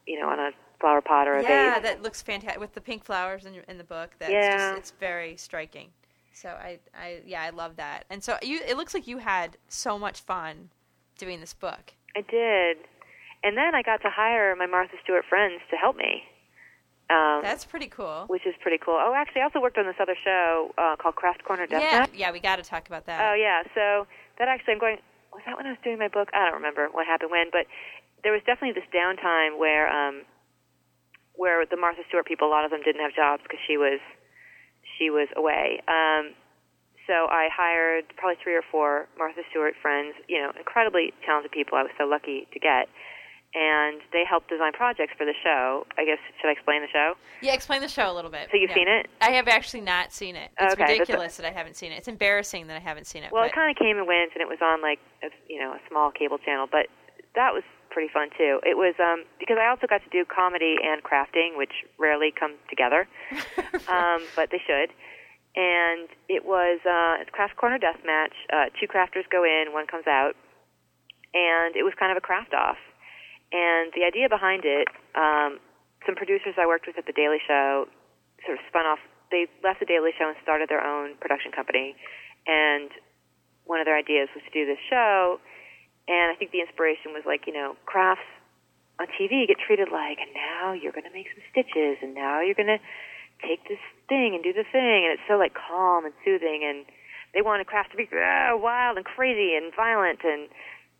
you 0.07 0.19
know, 0.19 0.27
on 0.30 0.40
a 0.40 0.52
flower 0.80 1.02
pot 1.02 1.27
or 1.27 1.35
a 1.38 1.44
yeah, 1.44 1.76
vase. 1.76 1.84
that 1.84 2.02
looks 2.02 2.22
fantastic 2.22 2.60
with 2.60 2.73
the 2.73 2.81
pink 2.81 3.03
flowers 3.03 3.45
in, 3.45 3.56
in 3.68 3.77
the 3.77 3.84
book. 3.84 4.11
That's 4.19 4.31
Yeah. 4.31 4.69
just, 4.72 4.80
it's 4.80 4.91
very 4.99 5.38
striking. 5.38 5.90
So 6.34 6.49
I, 6.49 6.80
I, 6.98 7.22
yeah, 7.26 7.44
I 7.44 7.52
love 7.52 7.76
that. 7.76 8.06
And 8.10 8.23
so 8.23 8.38
you, 8.41 8.60
it 8.68 8.76
looks 8.76 8.94
like 8.94 9.06
you 9.07 9.19
had 9.19 9.57
so 9.68 9.99
much 9.99 10.19
fun 10.22 10.69
doing 11.18 11.40
this 11.40 11.53
book. 11.53 11.94
I 12.15 12.22
did, 12.22 12.77
and 13.44 13.57
then 13.57 13.76
I 13.76 13.81
got 13.81 14.02
to 14.03 14.10
hire 14.10 14.56
my 14.56 14.65
Martha 14.65 14.95
Stewart 15.03 15.26
friends 15.27 15.61
to 15.72 15.76
help 15.77 15.95
me. 15.95 16.23
Um, 17.10 17.41
That's 17.44 17.65
pretty 17.65 17.88
cool. 17.88 18.26
which 18.27 18.45
is 18.48 18.56
pretty 18.61 18.77
cool. 18.77 18.95
Oh, 18.98 19.14
actually, 19.14 19.41
I 19.41 19.45
also 19.45 19.60
worked 19.60 19.77
on 19.77 19.85
this 19.85 19.99
other 19.99 20.15
show 20.23 20.72
uh, 20.77 20.95
called 20.95 21.15
Craft 21.15 21.44
Corner 21.44 21.68
Death 21.68 21.81
Yeah, 21.81 22.06
yeah, 22.15 22.31
we 22.31 22.40
got 22.40 22.57
to 22.57 22.64
talk 22.64 22.88
about 22.88 23.06
that. 23.07 23.19
Oh, 23.19 23.35
yeah. 23.35 23.64
So 23.76 24.07
that 24.40 24.48
actually, 24.48 24.73
I'm 24.73 24.80
going. 24.80 24.98
was 25.34 25.44
that 25.45 25.57
when 25.57 25.68
I 25.68 25.72
was 25.72 25.81
doing 25.84 25.99
my 25.99 26.07
book? 26.07 26.30
I 26.34 26.45
don't 26.45 26.56
remember 26.56 26.88
what 26.91 27.06
happened 27.06 27.30
when, 27.30 27.52
but 27.52 27.68
there 28.23 28.31
was 28.31 28.41
definitely 28.45 28.80
this 28.80 28.88
downtime 28.95 29.60
where 29.60 29.91
um, 29.91 30.23
where 31.35 31.65
the 31.65 31.76
Martha 31.76 32.02
Stewart 32.07 32.26
people, 32.26 32.48
a 32.48 32.53
lot 32.53 32.64
of 32.64 32.72
them 32.72 32.81
didn't 32.84 33.02
have 33.02 33.14
jobs 33.14 33.44
because 33.44 33.60
she 33.68 33.76
was 33.77 33.99
she 34.98 35.10
was 35.10 35.27
away. 35.35 35.81
Um, 35.88 36.34
so 37.07 37.27
I 37.30 37.49
hired 37.53 38.05
probably 38.17 38.38
three 38.41 38.55
or 38.55 38.63
four 38.71 39.07
Martha 39.17 39.41
Stewart 39.51 39.73
friends, 39.81 40.15
you 40.27 40.39
know, 40.39 40.51
incredibly 40.57 41.13
talented 41.25 41.51
people. 41.51 41.77
I 41.77 41.84
was 41.84 41.91
so 41.97 42.05
lucky 42.05 42.47
to 42.53 42.59
get, 42.59 42.88
and 43.53 44.01
they 44.11 44.23
helped 44.27 44.49
design 44.49 44.71
projects 44.73 45.13
for 45.17 45.25
the 45.25 45.34
show. 45.43 45.85
I 45.97 46.05
guess 46.05 46.17
should 46.41 46.47
I 46.47 46.51
explain 46.53 46.81
the 46.81 46.88
show? 46.91 47.13
Yeah, 47.41 47.53
explain 47.53 47.81
the 47.81 47.88
show 47.88 48.11
a 48.11 48.15
little 48.15 48.31
bit. 48.31 48.49
So 48.51 48.57
you've 48.57 48.69
Yeah. 48.71 48.75
seen 48.75 48.88
it? 48.88 49.07
I 49.21 49.31
have 49.31 49.47
actually 49.47 49.81
not 49.81 50.11
seen 50.11 50.35
it. 50.35 50.51
It's 50.59 50.73
Okay, 50.73 50.81
that's 50.81 50.89
a- 50.89 50.93
ridiculous 50.99 51.38
that 51.38 51.45
I 51.45 51.51
haven't 51.51 51.75
seen 51.75 51.91
it. 51.91 51.97
It's 51.97 52.07
embarrassing 52.07 52.67
that 52.67 52.75
I 52.77 52.80
haven't 52.80 53.05
seen 53.05 53.23
it. 53.23 53.31
Well, 53.31 53.43
but 53.43 53.51
it 53.51 53.55
kind 53.55 53.69
of 53.69 53.77
came 53.77 53.97
and 53.97 54.07
went, 54.07 54.31
and 54.34 54.41
it 54.41 54.47
was 54.47 54.59
on 54.61 54.81
like 54.81 54.99
a, 55.23 55.30
you 55.47 55.59
know 55.59 55.73
a 55.73 55.80
small 55.89 56.11
cable 56.11 56.38
channel, 56.39 56.67
but 56.71 56.88
that 57.35 57.53
was 57.53 57.63
pretty 57.89 58.11
fun 58.11 58.30
too. 58.38 58.59
It 58.65 58.75
was 58.77 58.95
um, 58.99 59.25
because 59.39 59.57
I 59.61 59.67
also 59.67 59.85
got 59.88 60.01
to 60.03 60.09
do 60.09 60.25
comedy 60.25 60.77
and 60.84 61.03
crafting, 61.03 61.57
which 61.57 61.73
rarely 61.99 62.31
come 62.31 62.55
together, 62.69 63.07
um, 63.88 64.23
but 64.35 64.49
they 64.49 64.61
should. 64.65 64.89
And 65.55 66.09
it 66.30 66.45
was 66.45 66.81
uh, 66.81 67.21
it's 67.21 67.30
craft 67.30 67.57
corner 67.57 67.77
death 67.77 68.01
match. 68.05 68.34
Uh, 68.51 68.73
two 68.80 68.88
crafters 68.88 69.30
go 69.30 69.43
in, 69.45 69.71
one 69.71 69.85
comes 69.85 70.07
out, 70.07 70.34
and 71.34 71.75
it 71.75 71.84
was 71.84 71.93
kind 71.99 72.11
of 72.11 72.17
a 72.17 72.25
craft 72.25 72.53
off. 72.53 72.77
And 73.53 73.93
the 73.93 74.01
idea 74.01 74.30
behind 74.30 74.65
it, 74.65 74.89
um, 75.13 75.61
some 76.05 76.15
producers 76.15 76.57
I 76.57 76.65
worked 76.65 76.88
with 76.88 76.97
at 76.97 77.05
the 77.05 77.13
Daily 77.13 77.38
Show 77.45 77.85
sort 78.45 78.57
of 78.57 78.65
spun 78.67 78.85
off. 78.85 78.97
They 79.30 79.45
left 79.63 79.80
the 79.80 79.85
Daily 79.85 80.09
Show 80.17 80.25
and 80.25 80.38
started 80.41 80.69
their 80.69 80.81
own 80.81 81.13
production 81.21 81.51
company, 81.51 81.95
and 82.49 82.89
one 83.65 83.80
of 83.80 83.85
their 83.85 83.97
ideas 83.97 84.30
was 84.34 84.43
to 84.43 84.51
do 84.51 84.65
this 84.65 84.81
show. 84.89 85.39
And 86.07 86.34
I 86.34 86.35
think 86.35 86.51
the 86.51 86.59
inspiration 86.59 87.13
was 87.13 87.23
like, 87.25 87.47
you 87.47 87.53
know, 87.53 87.77
crafts 87.85 88.27
on 88.99 89.07
TV 89.15 89.47
get 89.47 89.57
treated 89.57 89.89
like, 89.89 90.19
and 90.19 90.34
now 90.34 90.73
you're 90.73 90.91
going 90.91 91.07
to 91.07 91.13
make 91.13 91.27
some 91.31 91.43
stitches, 91.51 92.01
and 92.01 92.13
now 92.13 92.41
you're 92.41 92.57
going 92.57 92.73
to 92.73 92.81
take 93.41 93.63
this 93.69 93.81
thing 94.09 94.34
and 94.35 94.43
do 94.43 94.53
the 94.53 94.63
thing, 94.71 95.05
and 95.05 95.13
it's 95.13 95.23
so 95.27 95.35
like 95.38 95.53
calm 95.53 96.05
and 96.05 96.13
soothing, 96.25 96.61
and 96.63 96.85
they 97.34 97.41
wanted 97.41 97.67
crafts 97.67 97.91
to 97.91 97.97
be 97.97 98.07
uh, 98.11 98.57
wild 98.57 98.97
and 98.97 99.05
crazy 99.05 99.55
and 99.55 99.73
violent, 99.75 100.19
and 100.23 100.49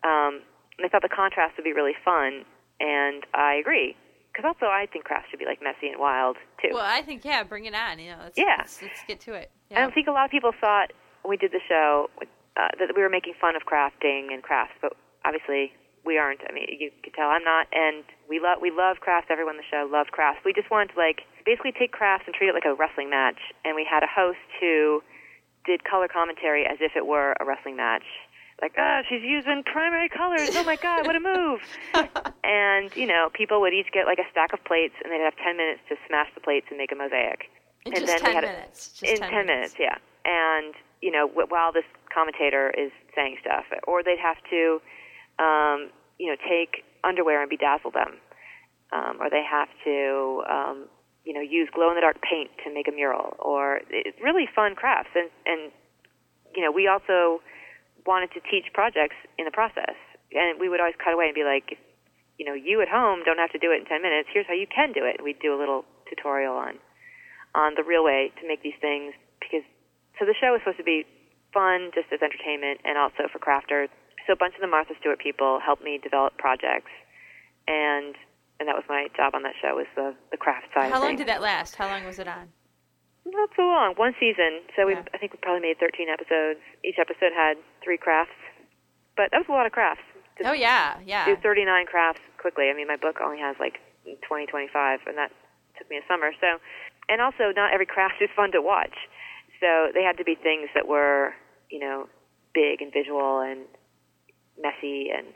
um, 0.04 0.42
and 0.78 0.84
I 0.84 0.88
thought 0.88 1.02
the 1.02 1.08
contrast 1.14 1.56
would 1.56 1.64
be 1.64 1.72
really 1.72 1.94
fun, 2.04 2.44
and 2.80 3.24
I 3.34 3.54
agree. 3.54 3.96
Because 4.32 4.48
also, 4.50 4.66
I 4.66 4.86
think 4.90 5.04
crafts 5.04 5.30
should 5.30 5.38
be 5.38 5.46
like 5.46 5.62
messy 5.62 5.86
and 5.86 6.00
wild 6.00 6.36
too. 6.60 6.70
well, 6.74 6.82
I 6.84 7.02
think 7.02 7.24
yeah, 7.24 7.44
bring 7.44 7.66
it 7.66 7.74
on. 7.74 8.00
You 8.00 8.10
know, 8.12 8.18
let's, 8.24 8.36
Yeah. 8.38 8.56
let's, 8.58 8.82
let's 8.82 9.04
get 9.06 9.20
to 9.20 9.34
it. 9.34 9.50
I 9.70 9.80
don't 9.80 9.94
think 9.94 10.08
a 10.08 10.12
lot 10.12 10.24
of 10.24 10.30
people 10.30 10.50
thought 10.60 10.92
when 11.22 11.30
we 11.30 11.36
did 11.36 11.52
the 11.52 11.60
show 11.68 12.10
uh, 12.20 12.68
that 12.78 12.94
we 12.96 13.02
were 13.02 13.08
making 13.08 13.34
fun 13.40 13.54
of 13.54 13.62
crafting 13.62 14.32
and 14.34 14.42
crafts, 14.42 14.74
but 14.82 14.96
obviously 15.24 15.72
we 16.04 16.18
aren't. 16.18 16.40
I 16.48 16.52
mean, 16.52 16.66
you 16.68 16.90
can 17.02 17.12
tell 17.12 17.28
I'm 17.28 17.44
not. 17.44 17.66
And 17.72 18.02
we 18.28 18.40
love 18.40 18.58
we 18.60 18.70
love 18.74 18.98
crafts. 18.98 19.28
Everyone 19.30 19.54
on 19.54 19.62
the 19.62 19.70
show 19.70 19.88
loves 19.90 20.10
crafts. 20.10 20.40
We 20.44 20.52
just 20.52 20.70
wanted 20.70 20.92
to 20.94 20.98
like 20.98 21.22
basically 21.44 21.72
take 21.72 21.92
crafts 21.92 22.24
and 22.26 22.34
treat 22.34 22.48
it 22.48 22.54
like 22.54 22.64
a 22.64 22.74
wrestling 22.74 23.10
match. 23.10 23.38
And 23.64 23.74
we 23.76 23.86
had 23.88 24.02
a 24.02 24.06
host 24.08 24.38
who 24.60 25.02
did 25.66 25.84
color 25.84 26.08
commentary 26.08 26.64
as 26.66 26.78
if 26.80 26.92
it 26.96 27.06
were 27.06 27.34
a 27.40 27.44
wrestling 27.44 27.76
match. 27.76 28.04
Like, 28.62 28.74
ah, 28.78 29.02
she's 29.08 29.22
using 29.22 29.62
primary 29.64 30.08
colors. 30.08 30.50
Oh 30.54 30.62
my 30.64 30.76
God, 30.76 31.06
what 31.06 31.16
a 31.16 31.20
move! 31.20 31.60
and 32.44 32.94
you 32.96 33.04
know, 33.06 33.28
people 33.34 33.60
would 33.60 33.74
each 33.74 33.90
get 33.92 34.06
like 34.06 34.18
a 34.18 34.30
stack 34.30 34.52
of 34.52 34.62
plates, 34.64 34.94
and 35.02 35.12
they'd 35.12 35.20
have 35.24 35.34
ten 35.42 35.56
minutes 35.56 35.80
to 35.88 35.96
smash 36.06 36.28
the 36.34 36.40
plates 36.40 36.66
and 36.70 36.78
make 36.78 36.92
a 36.92 36.94
mosaic. 36.94 37.50
In 37.84 37.92
and 37.94 38.06
just 38.06 38.06
then 38.06 38.20
we 38.22 38.26
ten 38.26 38.34
had 38.34 38.44
a- 38.44 38.46
minutes. 38.46 38.88
Just 39.00 39.12
in 39.12 39.20
10 39.28 39.46
minutes. 39.46 39.74
yeah. 39.78 39.96
And, 40.24 40.72
you 41.02 41.10
know, 41.10 41.26
w- 41.28 41.46
while 41.50 41.72
this 41.72 41.84
commentator 42.14 42.70
is 42.70 42.92
saying 43.14 43.36
stuff, 43.40 43.64
or 43.86 44.02
they'd 44.02 44.18
have 44.22 44.38
to, 44.48 44.80
um, 45.38 45.90
you 46.18 46.28
know, 46.30 46.36
take 46.48 46.84
underwear 47.02 47.42
and 47.42 47.50
bedazzle 47.50 47.92
them, 47.92 48.16
um, 48.92 49.18
or 49.20 49.28
they 49.28 49.42
have 49.44 49.68
to, 49.84 50.42
um, 50.48 50.86
you 51.24 51.32
know, 51.32 51.40
use 51.40 51.68
glow 51.72 51.88
in 51.88 51.96
the 51.96 52.04
dark 52.04 52.20
paint 52.20 52.50
to 52.64 52.72
make 52.72 52.86
a 52.88 52.92
mural, 52.92 53.36
or 53.38 53.80
it's 53.88 54.20
really 54.22 54.46
fun 54.54 54.74
crafts. 54.74 55.10
And, 55.14 55.30
and, 55.46 55.72
you 56.54 56.62
know, 56.62 56.70
we 56.70 56.86
also 56.86 57.40
wanted 58.06 58.30
to 58.36 58.40
teach 58.40 58.68
projects 58.72 59.16
in 59.38 59.44
the 59.44 59.50
process. 59.50 59.96
And 60.32 60.60
we 60.60 60.68
would 60.68 60.80
always 60.80 60.96
cut 61.02 61.14
away 61.14 61.26
and 61.26 61.34
be 61.34 61.44
like, 61.44 61.78
you 62.38 62.44
know, 62.44 62.54
you 62.54 62.82
at 62.82 62.88
home 62.88 63.22
don't 63.24 63.38
have 63.38 63.52
to 63.52 63.58
do 63.58 63.72
it 63.72 63.80
in 63.80 63.86
10 63.86 64.02
minutes. 64.02 64.28
Here's 64.32 64.46
how 64.46 64.54
you 64.54 64.66
can 64.66 64.92
do 64.92 65.04
it. 65.04 65.22
We'd 65.22 65.38
do 65.40 65.54
a 65.54 65.58
little 65.58 65.84
tutorial 66.08 66.54
on 66.54 66.78
on 67.54 67.74
the 67.76 67.84
real 67.84 68.02
way 68.02 68.32
to 68.40 68.48
make 68.48 68.62
these 68.62 68.76
things 68.80 69.14
because 69.38 69.62
so 70.18 70.26
the 70.26 70.34
show 70.34 70.50
was 70.50 70.60
supposed 70.62 70.78
to 70.78 70.84
be 70.84 71.06
fun 71.54 71.90
just 71.94 72.10
as 72.10 72.18
entertainment 72.18 72.82
and 72.84 72.98
also 72.98 73.30
for 73.30 73.38
crafters. 73.38 73.88
So 74.26 74.34
a 74.34 74.36
bunch 74.36 74.54
of 74.54 74.60
the 74.60 74.66
Martha 74.66 74.94
Stewart 74.98 75.18
people 75.18 75.60
helped 75.62 75.82
me 75.82 75.98
develop 76.02 76.36
projects 76.36 76.90
and 77.66 78.14
and 78.60 78.68
that 78.68 78.74
was 78.74 78.84
my 78.88 79.08
job 79.16 79.34
on 79.34 79.42
that 79.42 79.54
show 79.60 79.74
was 79.74 79.86
the 79.96 80.14
the 80.30 80.36
craft 80.36 80.66
side 80.74 80.90
How 80.90 81.00
long 81.02 81.16
did 81.16 81.28
that 81.28 81.42
last? 81.42 81.76
How 81.76 81.88
long 81.88 82.04
was 82.04 82.18
it 82.18 82.28
on? 82.28 82.48
Not 83.26 83.50
so 83.56 83.62
long. 83.62 83.94
One 83.96 84.14
season. 84.20 84.60
So 84.76 84.86
we 84.86 84.94
I 84.94 85.18
think 85.18 85.32
we 85.32 85.38
probably 85.40 85.62
made 85.62 85.78
13 85.80 86.08
episodes. 86.08 86.60
Each 86.84 86.98
episode 87.00 87.32
had 87.34 87.56
3 87.82 87.96
crafts. 87.98 88.36
But 89.16 89.30
that 89.32 89.38
was 89.38 89.48
a 89.48 89.52
lot 89.52 89.66
of 89.66 89.72
crafts. 89.72 90.02
To 90.38 90.50
Oh 90.50 90.52
yeah, 90.52 90.98
yeah. 91.06 91.24
do 91.24 91.36
39 91.40 91.86
crafts 91.86 92.20
quickly. 92.38 92.68
I 92.68 92.74
mean, 92.74 92.86
my 92.86 92.96
book 92.96 93.18
only 93.24 93.38
has 93.38 93.56
like 93.58 93.78
20, 94.04 94.46
25, 94.46 95.00
and 95.06 95.16
that 95.16 95.30
took 95.78 95.88
me 95.88 95.96
a 95.96 96.04
summer. 96.06 96.32
So, 96.40 96.58
and 97.08 97.20
also, 97.22 97.52
not 97.54 97.72
every 97.72 97.86
craft 97.86 98.16
is 98.20 98.28
fun 98.36 98.52
to 98.52 98.60
watch. 98.60 98.94
So 99.60 99.88
they 99.94 100.02
had 100.02 100.18
to 100.18 100.24
be 100.24 100.34
things 100.34 100.68
that 100.74 100.86
were, 100.86 101.32
you 101.70 101.78
know, 101.78 102.08
big 102.52 102.82
and 102.82 102.92
visual 102.92 103.40
and 103.40 103.62
messy 104.60 105.08
and 105.10 105.28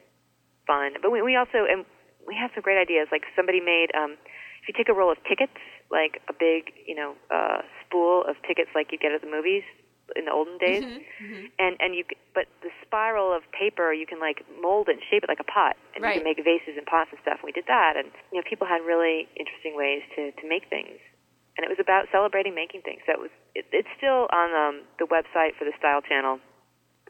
fun. 0.66 0.94
But 1.00 1.10
we, 1.10 1.22
we 1.22 1.36
also, 1.36 1.64
and 1.64 1.86
we 2.28 2.36
have 2.36 2.52
some 2.54 2.60
great 2.62 2.76
ideas. 2.76 3.08
Like 3.10 3.24
somebody 3.34 3.58
made, 3.64 3.88
um, 3.96 4.20
if 4.60 4.68
you 4.68 4.74
take 4.76 4.92
a 4.92 4.94
roll 4.94 5.10
of 5.10 5.16
tickets, 5.24 5.56
like 5.90 6.20
a 6.28 6.34
big, 6.36 6.76
you 6.84 6.94
know, 6.94 7.16
uh, 7.32 7.64
spool 7.82 8.22
of 8.28 8.36
tickets 8.46 8.68
like 8.76 8.92
you 8.92 8.98
get 9.00 9.12
at 9.16 9.24
the 9.24 9.30
movies 9.32 9.64
in 10.14 10.28
the 10.28 10.32
olden 10.32 10.60
days, 10.60 10.84
Mm-hmm, 10.84 11.50
and 11.58 11.74
and 11.80 11.96
you, 11.98 12.04
but 12.32 12.46
the 12.62 12.70
spiral 12.86 13.34
of 13.34 13.42
paper 13.50 13.92
you 13.92 14.06
can 14.06 14.20
like 14.20 14.46
mold 14.62 14.88
it 14.88 15.00
and 15.00 15.02
shape 15.10 15.24
it 15.24 15.28
like 15.28 15.40
a 15.42 15.48
pot, 15.50 15.74
and 15.96 16.04
Right. 16.04 16.14
you 16.14 16.20
can 16.20 16.24
make 16.28 16.38
vases 16.44 16.78
and 16.78 16.86
pots 16.86 17.10
and 17.10 17.18
stuff. 17.26 17.42
And 17.42 17.48
we 17.48 17.52
did 17.52 17.66
that, 17.66 17.96
and 17.98 18.06
you 18.30 18.38
know, 18.38 18.46
people 18.48 18.66
had 18.70 18.80
really 18.86 19.26
interesting 19.34 19.74
ways 19.74 20.04
to 20.14 20.30
to 20.32 20.44
make 20.48 20.68
things, 20.70 20.96
and 21.58 21.66
it 21.66 21.70
was 21.72 21.80
about 21.82 22.06
celebrating 22.14 22.54
making 22.54 22.82
things. 22.86 23.02
So 23.04 23.12
it 23.12 23.20
was, 23.20 23.32
it, 23.58 23.66
it's 23.72 23.90
still 23.98 24.28
on 24.30 24.48
um, 24.54 24.76
the 25.02 25.04
website 25.10 25.58
for 25.58 25.64
the 25.66 25.74
Style 25.76 26.00
Channel. 26.00 26.38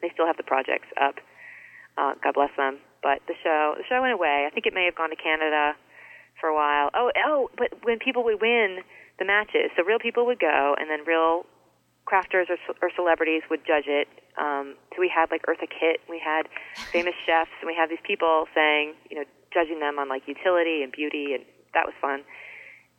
They 0.01 0.09
still 0.11 0.25
have 0.25 0.37
the 0.37 0.47
projects 0.47 0.89
up. 0.99 1.21
Uh, 1.95 2.15
God 2.23 2.33
bless 2.33 2.51
them. 2.57 2.79
But 3.01 3.21
the 3.27 3.33
show, 3.43 3.75
the 3.77 3.83
show 3.87 4.01
went 4.01 4.13
away. 4.13 4.45
I 4.45 4.49
think 4.53 4.65
it 4.65 4.73
may 4.73 4.85
have 4.85 4.95
gone 4.95 5.09
to 5.09 5.15
Canada 5.15 5.73
for 6.39 6.47
a 6.47 6.55
while. 6.55 6.89
Oh, 6.93 7.11
oh, 7.25 7.49
but 7.57 7.73
when 7.83 7.99
people 7.99 8.23
would 8.23 8.41
win 8.41 8.79
the 9.19 9.25
matches, 9.25 9.71
so 9.75 9.83
real 9.83 9.99
people 9.99 10.25
would 10.25 10.39
go, 10.39 10.75
and 10.79 10.89
then 10.89 11.05
real 11.05 11.45
crafters 12.07 12.49
or, 12.49 12.57
or 12.81 12.89
celebrities 12.95 13.43
would 13.49 13.65
judge 13.65 13.85
it. 13.87 14.07
Um, 14.39 14.75
so 14.95 14.99
we 14.99 15.11
had 15.13 15.29
like 15.31 15.43
Eartha 15.43 15.67
Kitt, 15.69 16.01
we 16.09 16.19
had 16.19 16.47
famous 16.91 17.13
chefs, 17.25 17.51
and 17.61 17.67
we 17.67 17.75
had 17.75 17.89
these 17.89 18.03
people 18.03 18.45
saying, 18.55 18.95
you 19.09 19.17
know, 19.17 19.25
judging 19.53 19.79
them 19.79 19.99
on 19.99 20.09
like 20.09 20.27
utility 20.27 20.81
and 20.83 20.91
beauty, 20.91 21.33
and 21.33 21.43
that 21.73 21.85
was 21.85 21.93
fun. 22.01 22.23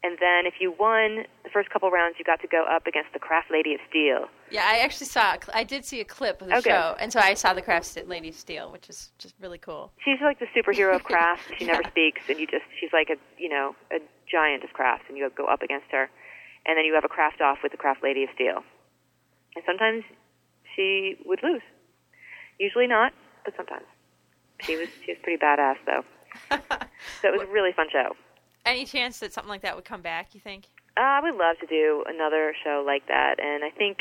And 0.03 0.17
then 0.19 0.47
if 0.47 0.55
you 0.61 0.73
won 0.79 1.27
the 1.45 1.51
first 1.53 1.69
couple 1.69 1.91
rounds, 1.91 2.17
you 2.19 2.25
got 2.25 2.41
to 2.41 2.49
go 2.49 2.65
up 2.65 2.87
against 2.87 3.13
the 3.13 3.19
Craft 3.19 3.51
Lady 3.51 3.75
of 3.75 3.81
Steel. 3.89 4.29
Yeah, 4.51 4.65
I 4.67 4.79
actually 4.79 5.07
saw. 5.07 5.37
I 5.53 5.63
did 5.63 5.85
see 5.85 6.01
a 6.01 6.05
clip 6.05 6.41
of 6.41 6.49
the 6.49 6.57
Okay. 6.57 6.71
show, 6.71 6.97
and 6.99 7.13
so 7.13 7.21
I 7.21 7.35
saw 7.35 7.53
the 7.53 7.61
Craft 7.61 7.99
Lady 8.09 8.31
of 8.31 8.35
Steel, 8.35 8.73
which 8.73 8.89
is 8.89 9.13
just 9.19 9.35
really 9.39 9.59
cool. 9.59 9.93
She's 10.03 10.17
like 10.23 10.39
the 10.41 10.47
superhero 10.57 10.97
of 10.97 11.05
crafts. 11.11 11.45
She 11.59 11.65
never 11.67 11.83
Yeah. 11.83 11.91
speaks, 11.91 12.23
and 12.29 12.41
you 12.41 12.47
just 12.47 12.65
she's 12.81 12.91
like 12.95 13.11
a 13.11 13.17
you 13.39 13.49
know 13.51 13.77
a 13.93 13.99
giant 14.31 14.65
of 14.65 14.73
crafts, 14.73 15.05
and 15.09 15.19
you 15.19 15.29
go 15.37 15.45
up 15.45 15.61
against 15.63 15.87
her, 15.93 16.09
and 16.67 16.79
then 16.79 16.85
you 16.87 16.95
have 16.95 17.05
a 17.05 17.09
craft 17.09 17.41
off 17.43 17.59
with 17.63 17.73
the 17.73 17.79
Craft 17.79 18.03
Lady 18.03 18.25
of 18.25 18.31
Steel. 18.35 18.65
And 19.55 19.63
sometimes 19.67 20.03
she 20.75 21.17
would 21.27 21.41
lose. 21.43 21.63
Usually 22.59 22.87
not, 22.87 23.13
but 23.45 23.53
sometimes. 23.57 23.85
She 24.67 24.77
was 24.77 24.89
she 25.05 25.13
was 25.13 25.19
pretty 25.23 25.39
badass 25.43 25.77
though. 25.85 26.05
So 27.23 27.29
it 27.29 27.33
was 27.33 27.49
a 27.49 27.53
really 27.53 27.73
fun 27.73 27.87
show. 27.93 28.15
Any 28.71 28.85
chance 28.85 29.19
that 29.19 29.33
something 29.33 29.49
like 29.51 29.63
that 29.63 29.75
would 29.75 29.85
come 29.85 30.01
back? 30.01 30.33
You 30.33 30.41
think? 30.41 30.67
Uh, 30.97 31.03
I 31.03 31.21
would 31.21 31.35
love 31.35 31.59
to 31.61 31.67
do 31.67 32.05
another 32.07 32.55
show 32.63 32.85
like 32.87 33.07
that, 33.09 33.37
and 33.43 33.65
I 33.65 33.71
think, 33.71 33.99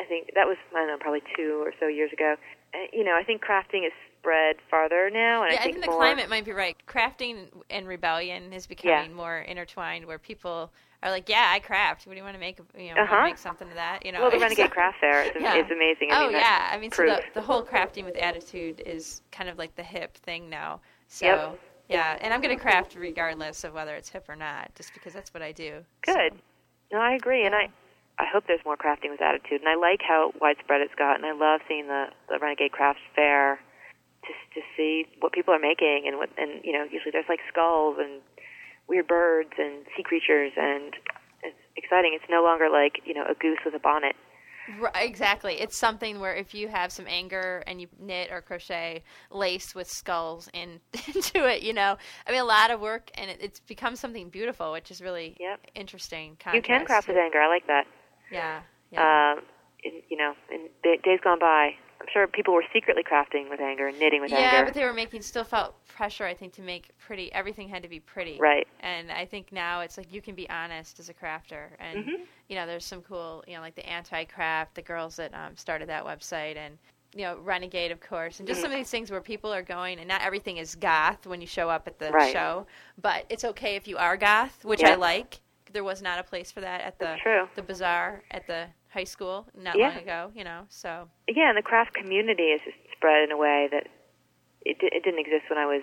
I 0.00 0.04
think 0.04 0.30
that 0.34 0.46
was 0.46 0.56
I 0.74 0.78
don't 0.80 0.88
know 0.88 0.98
probably 0.98 1.22
two 1.36 1.62
or 1.64 1.72
so 1.78 1.86
years 1.86 2.10
ago. 2.12 2.34
Uh, 2.74 2.78
you 2.92 3.04
know, 3.04 3.14
I 3.14 3.22
think 3.22 3.40
crafting 3.42 3.86
is 3.86 3.92
spread 4.18 4.56
farther 4.68 5.10
now, 5.12 5.44
and 5.44 5.52
yeah, 5.52 5.60
I 5.60 5.64
think, 5.64 5.80
the 5.80 5.86
more. 5.86 5.96
climate 5.96 6.28
might 6.28 6.44
be 6.44 6.52
right. 6.52 6.76
Crafting 6.88 7.46
and 7.70 7.86
rebellion 7.86 8.52
is 8.52 8.66
becoming 8.66 9.14
more 9.14 9.38
intertwined, 9.38 10.06
where 10.06 10.18
people 10.18 10.72
are 11.02 11.10
like, 11.10 11.28
"Yeah, 11.28 11.48
I 11.52 11.60
craft. 11.60 12.06
What 12.06 12.14
do 12.14 12.18
you 12.18 12.24
want 12.24 12.34
to 12.34 12.40
make? 12.40 12.58
You 12.76 12.94
know, 12.94 13.02
Uh-huh. 13.02 13.26
make 13.26 13.38
something 13.38 13.68
of 13.68 13.74
that." 13.74 14.04
You 14.04 14.12
know, 14.12 14.20
Well, 14.22 14.30
the 14.30 14.38
Renegade 14.38 14.70
Craft 14.70 14.98
Fair 15.00 15.22
is, 15.22 15.30
Yeah. 15.40 15.56
is 15.56 15.70
amazing. 15.70 16.08
I 16.10 16.16
oh 16.18 16.26
mean, 16.28 16.32
yeah, 16.36 16.68
I 16.72 16.78
mean, 16.78 16.90
so 16.90 17.04
the, 17.06 17.22
the 17.34 17.42
whole 17.42 17.62
crafting 17.62 18.04
with 18.04 18.16
attitude 18.16 18.82
is 18.84 19.22
kind 19.30 19.48
of 19.48 19.56
like 19.56 19.76
the 19.76 19.84
hip 19.84 20.16
thing 20.16 20.50
now. 20.50 20.80
So 21.08 21.26
Yep. 21.26 21.60
Yeah, 21.90 22.16
and 22.20 22.32
I'm 22.32 22.40
going 22.40 22.56
to 22.56 22.62
craft 22.62 22.94
regardless 22.94 23.64
of 23.64 23.74
whether 23.74 23.94
it's 23.96 24.08
hip 24.08 24.28
or 24.28 24.36
not, 24.36 24.74
just 24.76 24.94
because 24.94 25.12
that's 25.12 25.34
what 25.34 25.42
I 25.42 25.52
do. 25.52 25.84
So, 26.06 26.14
Good. 26.14 26.34
No, 26.92 26.98
I 26.98 27.14
agree, 27.14 27.44
and 27.44 27.54
I, 27.54 27.68
I 28.18 28.24
hope 28.32 28.44
there's 28.46 28.64
more 28.64 28.76
crafting 28.76 29.10
with 29.10 29.20
attitude, 29.20 29.60
and 29.60 29.68
I 29.68 29.76
like 29.76 30.00
how 30.06 30.32
widespread 30.40 30.80
it's 30.80 30.94
got, 30.94 31.16
and 31.16 31.26
I 31.26 31.32
love 31.32 31.60
seeing 31.68 31.86
the 31.86 32.06
the 32.28 32.38
Renegade 32.38 32.72
Crafts 32.72 33.00
Fair 33.14 33.60
to 34.24 34.32
to 34.54 34.60
see 34.76 35.06
what 35.20 35.32
people 35.32 35.54
are 35.54 35.58
making 35.58 36.04
and 36.06 36.16
what 36.16 36.30
and 36.36 36.62
you 36.64 36.72
know 36.72 36.84
usually 36.84 37.10
there's 37.10 37.28
like 37.28 37.40
skulls 37.48 37.96
and 37.98 38.20
weird 38.88 39.06
birds 39.06 39.50
and 39.58 39.86
sea 39.96 40.02
creatures 40.02 40.52
and 40.56 40.94
it's 41.42 41.56
exciting. 41.76 42.12
It's 42.14 42.28
no 42.28 42.42
longer 42.42 42.68
like 42.70 43.00
you 43.04 43.14
know 43.14 43.24
a 43.24 43.34
goose 43.34 43.58
with 43.64 43.74
a 43.74 43.78
bonnet. 43.78 44.16
Right, 44.78 44.92
exactly. 44.96 45.54
It's 45.54 45.76
something 45.76 46.20
where 46.20 46.34
if 46.34 46.54
you 46.54 46.68
have 46.68 46.92
some 46.92 47.06
anger 47.08 47.62
and 47.66 47.80
you 47.80 47.88
knit 47.98 48.30
or 48.30 48.40
crochet 48.40 49.02
lace 49.30 49.74
with 49.74 49.88
skulls 49.88 50.48
in, 50.52 50.80
into 51.14 51.46
it, 51.48 51.62
you 51.62 51.72
know, 51.72 51.96
I 52.26 52.30
mean, 52.30 52.40
a 52.40 52.44
lot 52.44 52.70
of 52.70 52.80
work, 52.80 53.10
and 53.14 53.30
it, 53.30 53.38
it's 53.40 53.60
become 53.60 53.96
something 53.96 54.28
beautiful, 54.28 54.72
which 54.72 54.90
is 54.90 55.00
really 55.00 55.36
Yep. 55.40 55.60
interesting. 55.74 56.36
You 56.52 56.62
can 56.62 56.84
craft 56.84 57.08
with 57.08 57.16
anger. 57.16 57.40
I 57.40 57.48
like 57.48 57.66
that. 57.66 57.86
Yeah. 58.30 58.60
yeah. 58.90 59.32
Um, 59.32 59.44
in, 59.82 60.02
you 60.08 60.16
know, 60.16 60.34
in 60.52 60.68
da- 60.82 61.00
days 61.02 61.20
gone 61.22 61.38
by, 61.40 61.70
sure 62.12 62.26
people 62.26 62.54
were 62.54 62.64
secretly 62.72 63.02
crafting 63.02 63.48
with 63.50 63.60
anger 63.60 63.88
and 63.88 63.98
knitting 63.98 64.20
with 64.20 64.30
yeah, 64.30 64.38
anger. 64.54 64.64
but 64.66 64.74
they 64.74 64.84
were 64.84 64.92
making 64.92 65.22
still 65.22 65.44
felt 65.44 65.74
pressure. 65.86 66.24
I 66.24 66.34
think 66.34 66.52
to 66.54 66.62
make 66.62 66.90
pretty 66.98 67.32
everything 67.32 67.68
had 67.68 67.82
to 67.82 67.88
be 67.88 68.00
pretty. 68.00 68.38
Right. 68.38 68.66
And 68.80 69.10
I 69.10 69.26
think 69.26 69.52
now 69.52 69.80
it's 69.80 69.96
like 69.98 70.12
you 70.12 70.22
can 70.22 70.34
be 70.34 70.48
honest 70.48 70.98
as 70.98 71.08
a 71.08 71.14
crafter, 71.14 71.68
and 71.78 72.06
Mhm. 72.06 72.26
you 72.48 72.56
know, 72.56 72.66
there's 72.66 72.84
some 72.84 73.02
cool, 73.02 73.44
you 73.46 73.54
know, 73.54 73.60
like 73.60 73.74
the 73.74 73.88
anti-craft, 73.88 74.74
the 74.74 74.82
girls 74.82 75.16
that 75.16 75.32
um, 75.34 75.56
started 75.56 75.88
that 75.88 76.04
website, 76.04 76.56
and 76.56 76.78
you 77.14 77.22
know, 77.22 77.36
Renegade, 77.38 77.90
of 77.90 78.00
course, 78.00 78.38
and 78.38 78.46
just 78.46 78.60
some 78.60 78.70
of 78.70 78.76
these 78.76 78.90
things 78.90 79.10
where 79.10 79.20
people 79.20 79.52
are 79.52 79.62
going, 79.62 79.98
and 79.98 80.06
not 80.06 80.22
everything 80.22 80.58
is 80.58 80.76
goth 80.76 81.26
when 81.26 81.40
you 81.40 81.46
show 81.46 81.68
up 81.68 81.88
at 81.88 81.98
the 81.98 82.12
Right. 82.12 82.32
show, 82.32 82.66
but 83.02 83.24
it's 83.28 83.44
okay 83.44 83.74
if 83.74 83.88
you 83.88 83.96
are 83.98 84.16
goth, 84.16 84.64
which 84.64 84.84
I 84.84 84.94
like. 84.94 85.40
There 85.72 85.84
was 85.84 86.02
not 86.02 86.18
a 86.18 86.22
place 86.24 86.50
for 86.50 86.60
that 86.60 86.80
at 86.80 86.98
the 86.98 87.16
the 87.56 87.62
bazaar 87.62 88.22
at 88.30 88.46
the 88.46 88.66
high 88.92 89.04
school 89.04 89.46
not 89.56 89.76
Yeah. 89.78 89.88
long 89.90 89.98
ago, 89.98 90.32
you 90.34 90.44
know. 90.44 90.66
So 90.68 91.08
Yeah, 91.28 91.48
and 91.48 91.56
the 91.58 91.62
craft 91.62 91.94
community 91.94 92.50
is 92.54 92.60
just 92.64 92.76
spread 92.96 93.22
in 93.22 93.30
a 93.30 93.36
way 93.36 93.68
that 93.70 93.86
it, 94.62 94.76
it 94.80 95.02
didn't 95.04 95.20
exist 95.20 95.44
when 95.48 95.58
I 95.58 95.66
was 95.66 95.82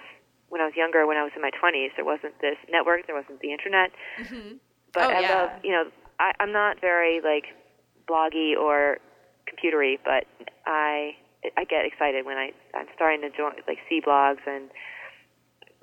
when 0.50 0.62
I 0.62 0.66
was 0.66 0.76
younger. 0.76 1.06
When 1.08 1.18
I 1.18 1.24
was 1.24 1.32
in 1.36 1.42
my 1.42 1.52
20s, 1.52 1.90
there 1.96 2.06
wasn't 2.06 2.40
this 2.42 2.58
network, 2.70 3.06
there 3.08 3.16
wasn't 3.16 3.40
the 3.42 3.52
internet. 3.52 3.92
Mm-hmm. 4.20 4.56
But 4.94 5.04
Oh, 5.04 5.10
I 5.10 5.20
yeah. 5.22 5.36
love, 5.36 5.50
you 5.64 5.72
know, 5.72 5.86
I, 6.20 6.32
I'm 6.40 6.52
not 6.52 6.80
very 6.82 7.22
like 7.22 7.46
bloggy 8.08 8.56
or 8.58 8.98
computery, 9.50 9.98
but 10.04 10.26
I 10.66 11.16
I 11.56 11.64
get 11.64 11.86
excited 11.86 12.26
when 12.26 12.38
I 12.38 12.52
I'm 12.76 12.88
starting 12.96 13.22
to 13.22 13.30
join 13.36 13.54
like 13.68 13.80
see 13.90 14.02
blogs 14.02 14.44
and 14.48 14.70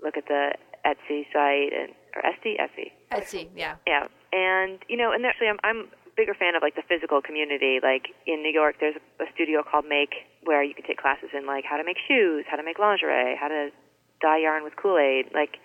look 0.02 0.16
at 0.16 0.26
the 0.26 0.52
Etsy 0.84 1.24
site 1.32 1.72
and 1.72 1.92
or 2.14 2.22
Etsy 2.22 2.60
Etsy 2.60 2.92
Etsy, 3.20 3.48
yeah. 3.56 3.76
yeah, 3.86 4.06
and 4.32 4.78
you 4.88 4.96
know, 4.96 5.12
and 5.12 5.24
actually, 5.24 5.48
I'm 5.48 5.58
I'm 5.62 5.88
a 6.06 6.14
bigger 6.16 6.34
fan 6.34 6.54
of 6.54 6.62
like 6.62 6.74
the 6.74 6.82
physical 6.88 7.22
community. 7.22 7.78
Like 7.82 8.14
in 8.26 8.42
New 8.42 8.52
York, 8.52 8.76
there's 8.80 8.96
a 9.20 9.24
studio 9.34 9.62
called 9.62 9.84
Make 9.88 10.14
where 10.44 10.62
you 10.62 10.74
can 10.74 10.84
take 10.84 10.98
classes 10.98 11.30
in 11.32 11.46
like 11.46 11.64
how 11.64 11.76
to 11.76 11.84
make 11.84 11.96
shoes, 12.06 12.44
how 12.48 12.56
to 12.56 12.62
make 12.62 12.78
lingerie, 12.78 13.36
how 13.38 13.48
to 13.48 13.70
dye 14.20 14.38
yarn 14.38 14.64
with 14.64 14.76
Kool 14.76 14.98
Aid. 14.98 15.32
Like 15.34 15.58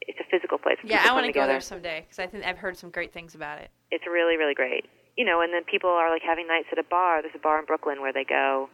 it's 0.00 0.18
a 0.20 0.28
physical 0.30 0.58
place. 0.58 0.78
Yeah, 0.84 1.04
I 1.08 1.12
want 1.12 1.26
to 1.26 1.32
go 1.32 1.46
there 1.46 1.60
someday 1.60 2.02
because 2.02 2.18
I 2.18 2.26
think 2.26 2.44
I've 2.44 2.58
heard 2.58 2.76
some 2.76 2.90
great 2.90 3.12
things 3.12 3.34
about 3.34 3.58
it. 3.60 3.70
It's 3.90 4.04
really 4.06 4.36
really 4.36 4.54
great. 4.54 4.86
You 5.16 5.26
know, 5.26 5.42
and 5.42 5.52
then 5.52 5.64
people 5.64 5.90
are 5.90 6.10
like 6.10 6.22
having 6.22 6.46
nights 6.46 6.68
at 6.72 6.78
a 6.78 6.84
bar. 6.88 7.22
There's 7.22 7.34
a 7.34 7.42
bar 7.42 7.58
in 7.58 7.66
Brooklyn 7.66 8.00
where 8.00 8.12
they 8.12 8.24
go 8.24 8.70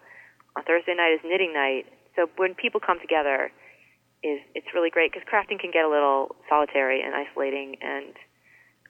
on 0.57 0.65
Thursday 0.65 0.95
night 0.95 1.15
is 1.15 1.21
knitting 1.25 1.53
night. 1.53 1.87
So 2.17 2.27
when 2.37 2.55
people 2.55 2.81
come 2.81 3.01
together, 3.01 3.51
is 4.23 4.41
it's 4.55 4.67
really 4.75 4.91
great 4.91 5.13
because 5.13 5.27
crafting 5.29 5.59
can 5.59 5.71
get 5.71 5.85
a 5.85 5.89
little 5.89 6.35
solitary 6.49 7.03
and 7.03 7.15
isolating, 7.15 7.77
and 7.81 8.15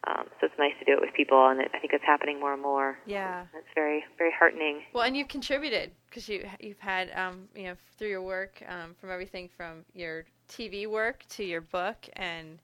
um, 0.07 0.27
so 0.41 0.47
it's 0.47 0.59
nice 0.59 0.73
to 0.79 0.85
do 0.85 0.93
it 0.93 1.01
with 1.01 1.13
people. 1.15 1.49
And 1.49 1.61
it, 1.61 1.71
I 1.75 1.79
think 1.79 1.93
it's 1.93 2.05
happening 2.05 2.41
more 2.41 2.53
and 2.53 2.63
more. 2.63 2.99
Yeah. 3.07 3.45
It's 3.55 3.69
very 3.75 4.05
very 4.17 4.33
heartening. 4.39 4.83
Well, 4.93 5.05
and 5.05 5.17
you've 5.17 5.29
contributed 5.29 5.91
because 6.09 6.29
you 6.29 6.49
you've 6.61 6.81
had 6.81 7.11
um, 7.15 7.49
you 7.55 7.65
know 7.65 7.75
through 7.99 8.09
your 8.09 8.23
work 8.23 8.63
um, 8.69 8.95
from 9.01 9.11
everything 9.11 9.49
from 9.55 9.85
your 9.95 10.25
TV 10.49 10.87
work 10.87 11.25
to 11.31 11.45
your 11.45 11.61
book, 11.61 12.09
and 12.15 12.59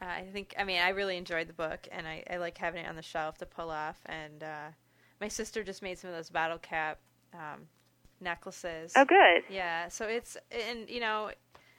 uh, 0.00 0.06
I 0.06 0.26
think 0.32 0.54
I 0.58 0.64
mean 0.64 0.80
I 0.80 0.90
really 0.90 1.16
enjoyed 1.16 1.48
the 1.48 1.54
book, 1.54 1.88
and 1.90 2.06
I, 2.06 2.24
I 2.30 2.36
like 2.36 2.58
having 2.58 2.84
it 2.84 2.88
on 2.88 2.96
the 2.96 3.02
shelf 3.02 3.38
to 3.38 3.46
pull 3.46 3.70
off. 3.70 3.96
And 4.06 4.42
uh, 4.42 4.68
my 5.20 5.28
sister 5.28 5.62
just 5.62 5.82
made 5.82 5.98
some 5.98 6.10
of 6.10 6.16
those 6.16 6.28
battle 6.28 6.58
cap 6.58 6.98
um, 7.32 7.62
necklaces. 8.20 8.92
Oh, 8.96 9.04
good. 9.04 9.42
Yeah, 9.48 9.88
so 9.88 10.06
it's 10.06 10.36
and 10.50 10.88
you 10.88 11.00
know 11.00 11.30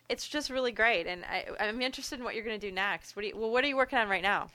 it's 0.09 0.27
just 0.27 0.49
really 0.49 0.71
great, 0.71 1.07
and 1.07 1.23
I 1.25 1.45
I'm 1.59 1.81
interested 1.81 2.19
in 2.19 2.25
what 2.25 2.35
you're 2.35 2.43
going 2.43 2.59
to 2.59 2.67
do 2.67 2.73
next. 2.73 3.15
What 3.15 3.23
do 3.23 3.27
you, 3.29 3.37
well, 3.37 3.51
what 3.51 3.63
are 3.63 3.67
you 3.67 3.77
working 3.77 3.99
on 3.99 4.09
right 4.09 4.23
now? 4.23 4.49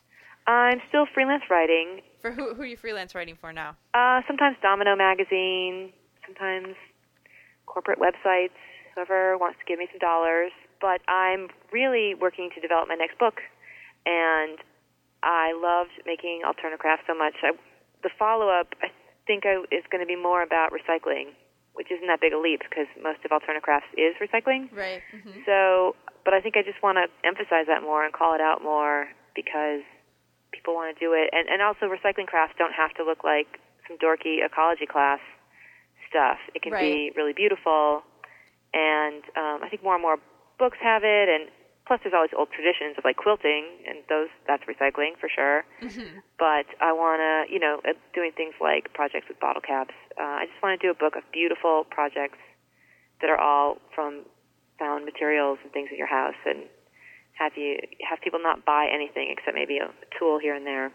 I'm 0.47 0.81
still 0.89 1.07
freelance 1.13 1.45
writing. 1.51 2.01
For 2.21 2.31
who 2.31 2.55
who 2.55 2.63
are 2.63 2.67
you 2.67 2.77
freelance 2.77 3.15
writing 3.15 3.37
for 3.41 3.53
now? 3.53 3.77
Uh, 3.95 4.21
sometimes 4.27 4.57
Domino 4.63 4.97
magazine, 4.97 5.93
sometimes 6.25 6.75
corporate 7.67 7.99
websites, 7.99 8.57
whoever 8.95 9.37
wants 9.39 9.59
to 9.59 9.65
give 9.67 9.79
me 9.79 9.89
some 9.93 9.99
dollars. 9.99 10.53
But 10.81 11.01
I'm 11.09 11.49
really 11.73 12.15
working 12.15 12.51
to 12.55 12.61
develop 12.61 12.89
my 12.89 12.95
next 12.95 13.19
book, 13.19 13.41
and 14.07 14.59
I 15.23 15.53
loved 15.53 15.91
making 16.07 16.43
AlternaCrafts 16.47 17.07
so 17.07 17.15
much. 17.15 17.35
I, 17.43 17.53
the 18.03 18.11
follow 18.19 18.49
up, 18.49 18.75
I 18.83 18.89
think, 19.27 19.45
I, 19.45 19.65
is 19.75 19.83
going 19.91 20.01
to 20.01 20.07
be 20.07 20.17
more 20.17 20.43
about 20.43 20.71
recycling, 20.71 21.35
which 21.79 21.95
isn't 21.95 22.11
that 22.11 22.21
big 22.21 22.35
a 22.35 22.39
leap 22.39 22.67
because 22.67 22.91
most 22.99 23.23
of 23.23 23.31
AlternaCrafts 23.31 23.95
is 23.95 24.19
recycling. 24.19 24.67
Right. 24.75 25.01
hmm 25.15 25.47
So, 25.47 25.95
but 26.27 26.35
I 26.35 26.43
think 26.43 26.59
I 26.59 26.63
just 26.67 26.83
want 26.83 26.99
to 26.99 27.07
emphasize 27.23 27.71
that 27.71 27.81
more 27.87 28.03
and 28.03 28.13
call 28.13 28.35
it 28.35 28.43
out 28.43 28.61
more 28.61 29.07
because 29.39 29.87
people 30.51 30.75
want 30.75 30.91
to 30.91 30.99
do 30.99 31.15
it. 31.15 31.31
And, 31.33 31.49
and 31.49 31.63
also, 31.63 31.87
recycling 31.87 32.27
crafts 32.27 32.59
don't 32.59 32.75
have 32.75 32.93
to 32.99 33.05
look 33.05 33.23
like 33.23 33.63
some 33.87 33.97
dorky 33.97 34.45
ecology 34.45 34.85
class 34.85 35.23
stuff. 36.11 36.39
It 36.55 36.63
can 36.63 36.73
be 36.83 37.13
really 37.15 37.33
beautiful. 37.33 38.03
And 38.75 39.23
um, 39.39 39.63
I 39.63 39.69
think 39.71 39.83
more 39.83 39.95
and 39.95 40.03
more 40.03 40.19
books 40.59 40.79
have 40.83 41.05
it. 41.05 41.29
And 41.31 41.49
plus, 41.89 41.99
there's 42.05 42.15
always 42.15 42.31
old 42.37 42.53
traditions 42.53 42.95
of 43.01 43.05
like 43.09 43.17
quilting, 43.17 43.65
and 43.89 44.05
those 44.13 44.29
that's 44.47 44.63
recycling 44.69 45.17
for 45.19 45.29
sure. 45.33 45.65
hmm 45.81 46.21
But 46.39 46.69
I 46.79 46.93
want 46.93 47.19
to, 47.25 47.53
you 47.53 47.59
know, 47.59 47.81
uh, 47.89 47.97
doing 48.15 48.31
things 48.37 48.55
like 48.61 48.93
projects 48.95 49.27
with 49.27 49.41
bottle 49.41 49.65
caps. 49.65 49.97
Uh, 50.21 50.45
I 50.45 50.47
just 50.47 50.63
want 50.63 50.79
to 50.79 50.83
do 50.87 50.91
a 50.93 50.95
book 50.95 51.17
of 51.17 51.25
beautiful 51.33 51.83
projects 51.91 52.39
that 53.21 53.31
are 53.31 53.41
all 53.41 53.79
from 53.95 54.23
found 54.79 55.05
materials 55.05 55.59
and 55.65 55.73
things 55.73 55.89
in 55.91 55.99
your 55.99 56.07
house, 56.07 56.39
and 56.47 56.69
have 57.35 57.57
you 57.57 57.81
have 58.09 58.21
people 58.21 58.39
not 58.39 58.65
buy 58.65 58.87
anything 58.93 59.35
except 59.35 59.57
maybe 59.57 59.79
a 59.79 59.91
tool 60.17 60.39
here 60.39 60.55
and 60.55 60.67
there. 60.67 60.93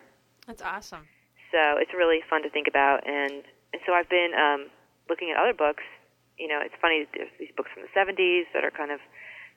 That's 0.48 0.62
awesome. 0.62 1.08
So 1.52 1.78
it's 1.82 1.92
really 1.94 2.22
fun 2.30 2.44
to 2.44 2.50
think 2.50 2.68
about, 2.70 3.06
and 3.08 3.44
and 3.74 3.82
so 3.86 3.92
I've 3.94 4.10
been 4.10 4.32
um, 4.38 4.70
looking 5.10 5.32
at 5.32 5.38
other 5.42 5.54
books. 5.54 5.84
You 6.38 6.48
know, 6.48 6.60
it's 6.64 6.76
funny. 6.82 7.06
There's 7.14 7.30
these 7.40 7.52
books 7.58 7.72
from 7.74 7.84
the 7.84 7.92
'70s 7.92 8.46
that 8.54 8.64
are 8.64 8.72
kind 8.72 8.92
of 8.92 9.00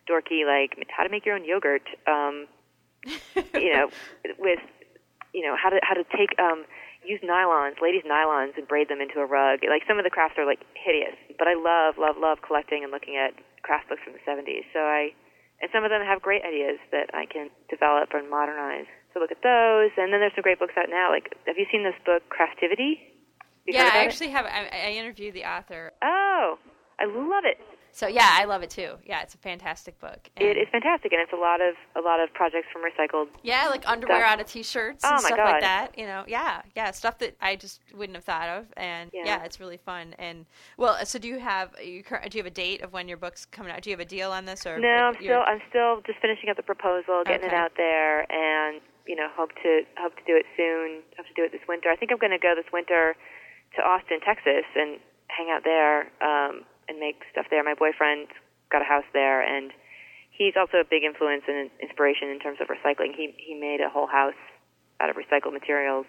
dorky, 0.08 0.46
like 0.46 0.78
how 0.88 1.02
to 1.04 1.10
make 1.10 1.26
your 1.26 1.34
own 1.34 1.44
yogurt. 1.44 1.82
Um, 2.06 2.46
you 3.54 3.72
know, 3.72 3.90
with 4.38 4.58
you 5.32 5.42
know 5.42 5.54
how 5.54 5.70
to 5.70 5.78
how 5.82 5.94
to 5.94 6.04
take 6.16 6.34
um, 6.38 6.64
use 7.04 7.20
nylons, 7.22 7.80
ladies' 7.80 8.02
nylons, 8.02 8.56
and 8.56 8.66
braid 8.66 8.88
them 8.88 9.00
into 9.00 9.20
a 9.20 9.26
rug. 9.26 9.60
Like 9.68 9.82
some 9.86 9.98
of 9.98 10.04
the 10.04 10.10
crafts 10.10 10.38
are 10.38 10.46
like 10.46 10.60
hideous, 10.74 11.14
but 11.38 11.46
I 11.46 11.54
love 11.54 11.98
love 11.98 12.16
love 12.18 12.38
collecting 12.46 12.82
and 12.82 12.90
looking 12.90 13.16
at 13.16 13.34
craft 13.62 13.88
books 13.88 14.02
from 14.02 14.14
the 14.14 14.22
'70s. 14.26 14.66
So 14.72 14.80
I 14.80 15.14
and 15.60 15.70
some 15.72 15.84
of 15.84 15.90
them 15.90 16.02
have 16.04 16.20
great 16.20 16.42
ideas 16.44 16.78
that 16.92 17.10
I 17.14 17.24
can 17.26 17.48
develop 17.70 18.10
and 18.12 18.28
modernize. 18.28 18.86
So 19.14 19.20
look 19.20 19.30
at 19.30 19.40
those, 19.42 19.90
and 19.96 20.12
then 20.12 20.20
there's 20.20 20.34
some 20.36 20.42
great 20.42 20.58
books 20.58 20.74
out 20.76 20.90
now. 20.90 21.08
Like, 21.10 21.32
have 21.46 21.56
you 21.56 21.64
seen 21.72 21.82
this 21.82 21.96
book, 22.04 22.28
Craftivity? 22.28 23.00
You 23.64 23.72
yeah, 23.74 23.90
I 23.92 24.04
it? 24.04 24.06
actually 24.06 24.28
have. 24.30 24.44
I, 24.44 24.68
I 24.68 24.90
interviewed 24.92 25.34
the 25.34 25.44
author. 25.44 25.92
Oh, 26.04 26.58
I 27.00 27.06
love 27.06 27.44
it. 27.44 27.58
So 27.96 28.06
yeah, 28.08 28.28
I 28.30 28.44
love 28.44 28.62
it 28.62 28.68
too. 28.68 28.96
Yeah, 29.06 29.22
it's 29.22 29.34
a 29.34 29.38
fantastic 29.38 29.98
book. 30.00 30.28
And- 30.36 30.46
It 30.46 30.58
is 30.58 30.68
fantastic, 30.70 31.12
and 31.14 31.22
it's 31.22 31.32
a 31.32 31.36
lot 31.36 31.62
of 31.62 31.74
a 31.96 32.02
lot 32.02 32.20
of 32.20 32.30
projects 32.34 32.66
from 32.70 32.82
recycled. 32.84 33.28
Yeah, 33.42 33.68
like 33.70 33.88
underwear 33.88 34.18
Stuff. 34.18 34.30
out 34.32 34.40
of 34.42 34.46
t-shirts 34.46 35.02
Oh, 35.02 35.14
and 35.14 35.22
my 35.22 35.28
stuff 35.28 35.38
God. 35.38 35.50
like 35.52 35.60
that. 35.62 35.98
You 35.98 36.04
know, 36.04 36.22
yeah, 36.28 36.60
yeah, 36.74 36.90
stuff 36.90 37.16
that 37.20 37.36
I 37.40 37.56
just 37.56 37.80
wouldn't 37.94 38.14
have 38.16 38.24
thought 38.26 38.50
of, 38.50 38.66
and 38.76 39.08
yeah, 39.14 39.24
Yeah. 39.24 39.44
it's 39.44 39.60
really 39.60 39.78
fun. 39.78 40.14
And 40.18 40.44
well, 40.76 41.02
so 41.06 41.18
do 41.18 41.26
you 41.26 41.38
have 41.38 41.74
you 41.82 42.02
do 42.28 42.36
you 42.36 42.44
have 42.44 42.52
a 42.52 42.54
date 42.54 42.82
of 42.82 42.92
when 42.92 43.08
your 43.08 43.16
book's 43.16 43.46
coming 43.46 43.72
out? 43.72 43.80
Do 43.80 43.88
you 43.88 43.94
have 43.96 44.04
a 44.04 44.10
deal 44.18 44.30
on 44.30 44.44
this 44.44 44.66
or 44.66 44.78
No, 44.78 44.88
I'm 45.08 45.14
still 45.14 45.40
I'm 45.46 45.62
still 45.70 46.02
just 46.06 46.18
finishing 46.20 46.50
up 46.50 46.58
the 46.58 46.62
proposal, 46.68 47.22
getting 47.24 47.48
it 47.48 47.54
out 47.54 47.72
there, 47.78 48.30
and 48.30 48.82
you 49.06 49.16
know 49.16 49.28
hope 49.34 49.52
to 49.62 49.84
hope 49.98 50.14
to 50.16 50.22
do 50.26 50.36
it 50.36 50.44
soon. 50.54 51.00
Hope 51.16 51.26
to 51.28 51.32
do 51.34 51.44
it 51.44 51.50
this 51.52 51.64
winter. 51.66 51.88
I 51.88 51.96
think 51.96 52.12
I'm 52.12 52.18
going 52.18 52.32
to 52.32 52.38
go 52.38 52.52
this 52.54 52.70
winter 52.74 53.16
to 53.76 53.80
Austin, 53.82 54.20
Texas, 54.20 54.64
and 54.76 55.00
hang 55.28 55.48
out 55.50 55.64
there 55.64 56.12
um, 56.20 56.60
and 56.88 56.98
make 56.98 57.22
stuff 57.32 57.46
there. 57.50 57.62
My 57.64 57.74
boyfriend 57.74 58.28
got 58.70 58.82
a 58.82 58.84
house 58.84 59.04
there, 59.12 59.42
and 59.42 59.72
he's 60.30 60.54
also 60.56 60.78
a 60.78 60.84
big 60.84 61.02
influence 61.04 61.42
and 61.48 61.70
inspiration 61.82 62.28
in 62.28 62.38
terms 62.40 62.58
of 62.60 62.68
recycling. 62.68 63.14
He 63.16 63.34
he 63.36 63.54
made 63.54 63.80
a 63.80 63.88
whole 63.88 64.06
house 64.06 64.38
out 65.00 65.10
of 65.10 65.16
recycled 65.16 65.52
materials, 65.52 66.06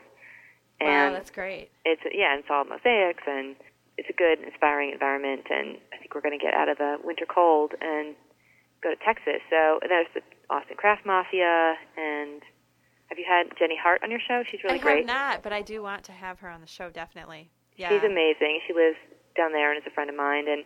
wow, 0.80 0.88
and 0.88 1.16
that's 1.16 1.32
great. 1.32 1.70
it's 1.86 2.02
yeah, 2.14 2.34
and 2.34 2.44
solid 2.48 2.70
mosaics, 2.70 3.24
and 3.28 3.56
it's 3.98 4.10
a 4.10 4.14
good, 4.14 4.40
inspiring 4.46 4.92
environment. 4.92 5.48
And 5.50 5.78
I 5.94 5.98
think 5.98 6.14
we're 6.16 6.22
going 6.22 6.38
to 6.38 6.44
get 6.44 6.54
out 6.54 6.70
of 6.70 6.78
the 6.78 6.98
winter 7.04 7.26
cold 7.26 7.74
and 7.82 8.16
go 8.84 8.90
to 8.90 8.98
Texas. 9.04 9.42
So 9.50 9.80
and 9.82 9.90
there's 9.90 10.08
the 10.14 10.22
Austin 10.50 10.78
Craft 10.78 11.06
Mafia, 11.06 11.76
and 11.98 12.42
have 13.10 13.18
you 13.18 13.26
had 13.28 13.48
Jenny 13.58 13.78
Hart 13.82 14.02
on 14.04 14.12
your 14.12 14.20
show? 14.26 14.44
She's 14.50 14.64
really 14.64 14.80
I 14.80 14.82
great. 14.82 14.98
have 14.98 15.08
not, 15.08 15.44
but 15.44 15.54
I 15.54 15.62
do 15.62 15.82
want 15.82 16.04
to 16.06 16.12
have 16.12 16.40
her 16.40 16.50
on 16.50 16.62
the 16.62 16.68
show 16.68 16.90
definitely. 16.90 17.50
Yeah, 17.76 17.90
She's 17.90 18.04
amazing. 18.04 18.60
She 18.68 18.74
lives 18.74 18.98
down 19.38 19.54
there 19.54 19.72
and 19.72 19.78
is 19.82 19.88
a 19.88 19.92
friend 19.94 20.10
of 20.10 20.16
mine, 20.16 20.48
and 20.50 20.64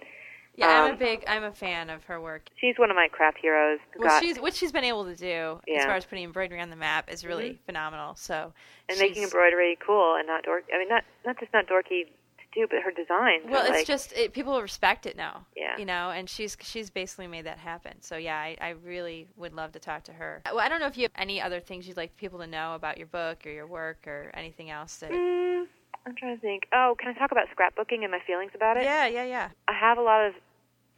Yeah, 0.55 0.67
I'm 0.67 0.89
a 0.89 0.93
Um, 0.93 0.97
big, 0.99 1.23
I'm 1.27 1.43
a 1.43 1.51
fan 1.53 1.89
of 1.89 2.03
her 2.05 2.19
work. 2.19 2.49
She's 2.59 2.77
one 2.77 2.89
of 2.89 2.95
my 2.95 3.07
craft 3.07 3.37
heroes. 3.41 3.79
Well, 3.97 4.09
got, 4.09 4.21
she's 4.21 4.37
what 4.39 4.53
she's 4.53 4.71
been 4.73 4.83
able 4.83 5.05
to 5.05 5.15
do 5.15 5.61
as 5.73 5.85
far 5.85 5.95
as 5.95 6.05
putting 6.05 6.23
embroidery 6.25 6.59
on 6.59 6.69
the 6.69 6.75
map 6.75 7.09
is 7.11 7.25
really 7.25 7.59
phenomenal. 7.65 8.15
So 8.15 8.53
and 8.89 8.97
she's- 8.97 9.09
making 9.09 9.23
embroidery 9.23 9.77
cool 9.85 10.15
and 10.17 10.27
not 10.27 10.43
dorky. 10.43 10.73
I 10.73 10.77
mean, 10.79 10.89
not 10.89 11.03
not 11.25 11.39
just 11.39 11.53
not 11.53 11.67
dorky 11.67 12.03
to 12.05 12.45
do, 12.53 12.67
but 12.69 12.79
her 12.83 12.91
designs. 12.91 13.43
Well, 13.49 13.61
it's 13.61 13.69
like, 13.69 13.87
just 13.87 14.11
it, 14.11 14.33
people 14.33 14.61
respect 14.61 15.05
it 15.05 15.15
now. 15.15 15.45
Yeah. 15.55 15.77
You 15.77 15.85
know, 15.85 16.09
and 16.09 16.29
she's 16.29 16.57
she's 16.61 16.89
basically 16.89 17.27
made 17.27 17.45
that 17.45 17.57
happen. 17.57 17.93
So 18.01 18.17
yeah, 18.17 18.35
I, 18.37 18.57
I 18.59 18.69
really 18.71 19.29
would 19.37 19.53
love 19.53 19.71
to 19.71 19.79
talk 19.79 20.03
to 20.03 20.11
her. 20.13 20.41
Well, 20.45 20.59
I 20.59 20.67
don't 20.67 20.81
know 20.81 20.87
if 20.87 20.97
you 20.97 21.03
have 21.03 21.11
any 21.15 21.41
other 21.41 21.61
things 21.61 21.87
you'd 21.87 21.95
like 21.95 22.17
people 22.17 22.39
to 22.39 22.47
know 22.47 22.75
about 22.75 22.97
your 22.97 23.07
book 23.07 23.45
or 23.45 23.51
your 23.51 23.67
work 23.67 24.05
or 24.05 24.31
anything 24.33 24.69
else 24.69 24.97
that. 24.97 25.11
Mm, 25.11 25.67
I'm 26.05 26.15
trying 26.15 26.35
to 26.35 26.41
think. 26.41 26.63
Oh, 26.73 26.95
can 26.99 27.13
I 27.13 27.17
talk 27.17 27.31
about 27.31 27.47
scrapbooking 27.53 28.03
and 28.03 28.11
my 28.11 28.19
feelings 28.25 28.51
about 28.55 28.77
it? 28.77 28.83
Yeah, 28.83 29.07
yeah, 29.07 29.25
yeah. 29.25 29.49
I 29.67 29.73
have 29.73 29.97
a 29.97 30.01
lot 30.01 30.25
of 30.25 30.33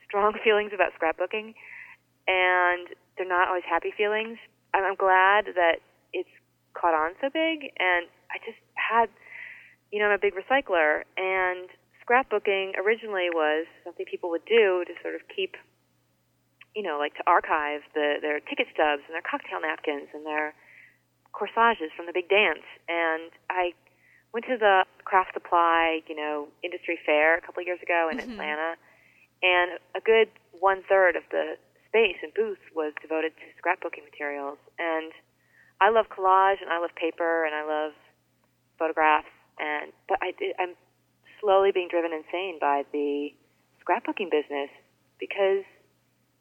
strong 0.08 0.34
feelings 0.44 0.72
about 0.74 0.92
scrapbooking, 1.00 1.54
and 2.28 2.88
they're 3.18 3.28
not 3.28 3.48
always 3.48 3.64
happy 3.68 3.94
feelings. 3.96 4.38
I'm, 4.74 4.84
I'm 4.84 4.96
glad 4.96 5.46
that 5.56 5.80
it's 6.14 6.30
caught 6.74 6.94
on 6.94 7.12
so 7.22 7.30
big, 7.30 7.72
and 7.80 8.08
I 8.32 8.38
just 8.46 8.60
had, 8.76 9.10
you 9.92 10.00
know, 10.00 10.06
I'm 10.06 10.16
a 10.16 10.22
big 10.22 10.34
recycler, 10.34 11.04
and 11.18 11.70
scrapbooking 12.04 12.78
originally 12.78 13.30
was 13.32 13.66
something 13.84 14.06
people 14.06 14.30
would 14.30 14.46
do 14.46 14.84
to 14.86 14.94
sort 15.02 15.16
of 15.16 15.22
keep, 15.34 15.56
you 16.76 16.84
know, 16.84 16.98
like 17.00 17.16
to 17.16 17.24
archive 17.28 17.82
the, 17.94 18.16
their 18.22 18.40
ticket 18.40 18.68
stubs 18.74 19.04
and 19.08 19.16
their 19.16 19.24
cocktail 19.24 19.62
napkins 19.62 20.10
and 20.14 20.26
their 20.26 20.54
corsages 21.32 21.92
from 21.96 22.06
the 22.06 22.14
big 22.14 22.30
dance. 22.30 22.66
And 22.88 23.32
I 23.50 23.74
went 24.34 24.46
to 24.48 24.58
the 24.58 24.84
craft 25.06 25.34
supply, 25.34 26.02
you 26.08 26.16
know, 26.16 26.48
industry 26.64 27.00
fair 27.06 27.38
a 27.38 27.42
couple 27.42 27.62
of 27.62 27.68
years 27.68 27.82
ago 27.82 28.10
in 28.12 28.18
Mhm. 28.18 28.34
Atlanta, 28.34 28.76
and 29.44 29.80
a 29.96 30.02
good 30.02 30.30
one 30.60 30.84
third 30.84 31.16
of 31.16 31.24
the 31.30 31.58
space 31.88 32.18
and 32.24 32.34
booth 32.34 32.60
was 32.74 32.94
devoted 33.02 33.36
to 33.38 33.44
scrapbooking 33.62 34.04
materials. 34.04 34.58
And 34.80 35.14
I 35.80 35.90
love 35.90 36.10
collage, 36.10 36.62
and 36.62 36.72
I 36.72 36.80
love 36.80 36.94
paper, 36.96 37.46
and 37.46 37.54
I 37.54 37.64
love 37.64 37.94
photographs, 38.78 39.30
and 39.60 39.94
but 40.08 40.18
I 40.22 40.32
did, 40.32 40.56
I'm 40.58 40.76
slowly 41.40 41.72
being 41.72 41.90
driven 41.90 42.12
insane 42.14 42.58
by 42.60 42.86
the 42.92 43.34
scrapbooking 43.86 44.32
business 44.32 44.70
because 45.20 45.64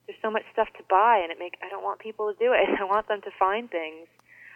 there's 0.07 0.19
so 0.23 0.31
much 0.31 0.45
stuff 0.53 0.69
to 0.79 0.83
buy, 0.89 1.19
and 1.19 1.31
it 1.31 1.39
make 1.39 1.59
I 1.63 1.69
don't 1.69 1.83
want 1.83 1.99
people 1.99 2.33
to 2.33 2.39
do 2.39 2.53
it. 2.53 2.69
I 2.81 2.85
want 2.85 3.09
them 3.09 3.21
to 3.23 3.31
find 3.39 3.71
things. 3.71 4.09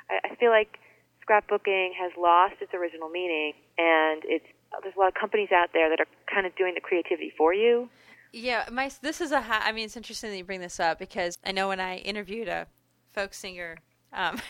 I, 0.08 0.20
I 0.32 0.34
feel 0.36 0.50
like 0.50 0.78
scrapbooking 1.28 1.90
has 1.98 2.12
lost 2.18 2.54
its 2.60 2.72
original 2.74 3.08
meaning, 3.08 3.52
and 3.78 4.22
it's 4.24 4.46
there's 4.82 4.94
a 4.96 4.98
lot 4.98 5.08
of 5.08 5.14
companies 5.14 5.48
out 5.52 5.70
there 5.72 5.88
that 5.88 6.00
are 6.00 6.06
kind 6.32 6.46
of 6.46 6.54
doing 6.56 6.74
the 6.74 6.80
creativity 6.80 7.32
for 7.36 7.54
you. 7.54 7.88
Yeah, 8.32 8.64
my 8.70 8.90
this 9.02 9.20
is 9.20 9.32
a. 9.32 9.40
Ha- 9.40 9.62
I 9.64 9.72
mean, 9.72 9.86
it's 9.86 9.96
interesting 9.96 10.30
that 10.30 10.36
you 10.36 10.44
bring 10.44 10.60
this 10.60 10.78
up 10.80 10.98
because 10.98 11.38
I 11.44 11.52
know 11.52 11.68
when 11.68 11.80
I 11.80 11.98
interviewed 11.98 12.48
a 12.48 12.66
folk 13.14 13.32
singer, 13.32 13.78
um, 14.12 14.40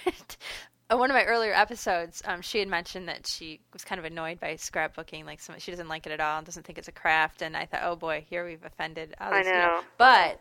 on 0.91 0.99
one 0.99 1.11
of 1.11 1.15
my 1.15 1.25
earlier 1.25 1.53
episodes, 1.53 2.23
um, 2.25 2.43
she 2.43 2.59
had 2.59 2.69
mentioned 2.69 3.09
that 3.09 3.27
she 3.27 3.61
was 3.73 3.85
kind 3.85 3.99
of 3.99 4.05
annoyed 4.05 4.41
by 4.41 4.55
scrapbooking. 4.55 5.25
Like, 5.25 5.41
some, 5.41 5.55
she 5.59 5.71
doesn't 5.71 5.89
like 5.89 6.07
it 6.07 6.13
at 6.13 6.21
all 6.21 6.39
and 6.39 6.47
doesn't 6.47 6.65
think 6.67 6.79
it's 6.79 6.89
a 6.89 6.93
craft. 6.93 7.43
And 7.43 7.57
I 7.57 7.67
thought, 7.67 7.83
oh 7.85 7.95
boy, 7.97 8.25
here 8.29 8.45
we've 8.45 8.65
offended 8.65 9.15
others. 9.21 9.47
you 9.47 9.53
know. 9.53 9.83
But 9.99 10.41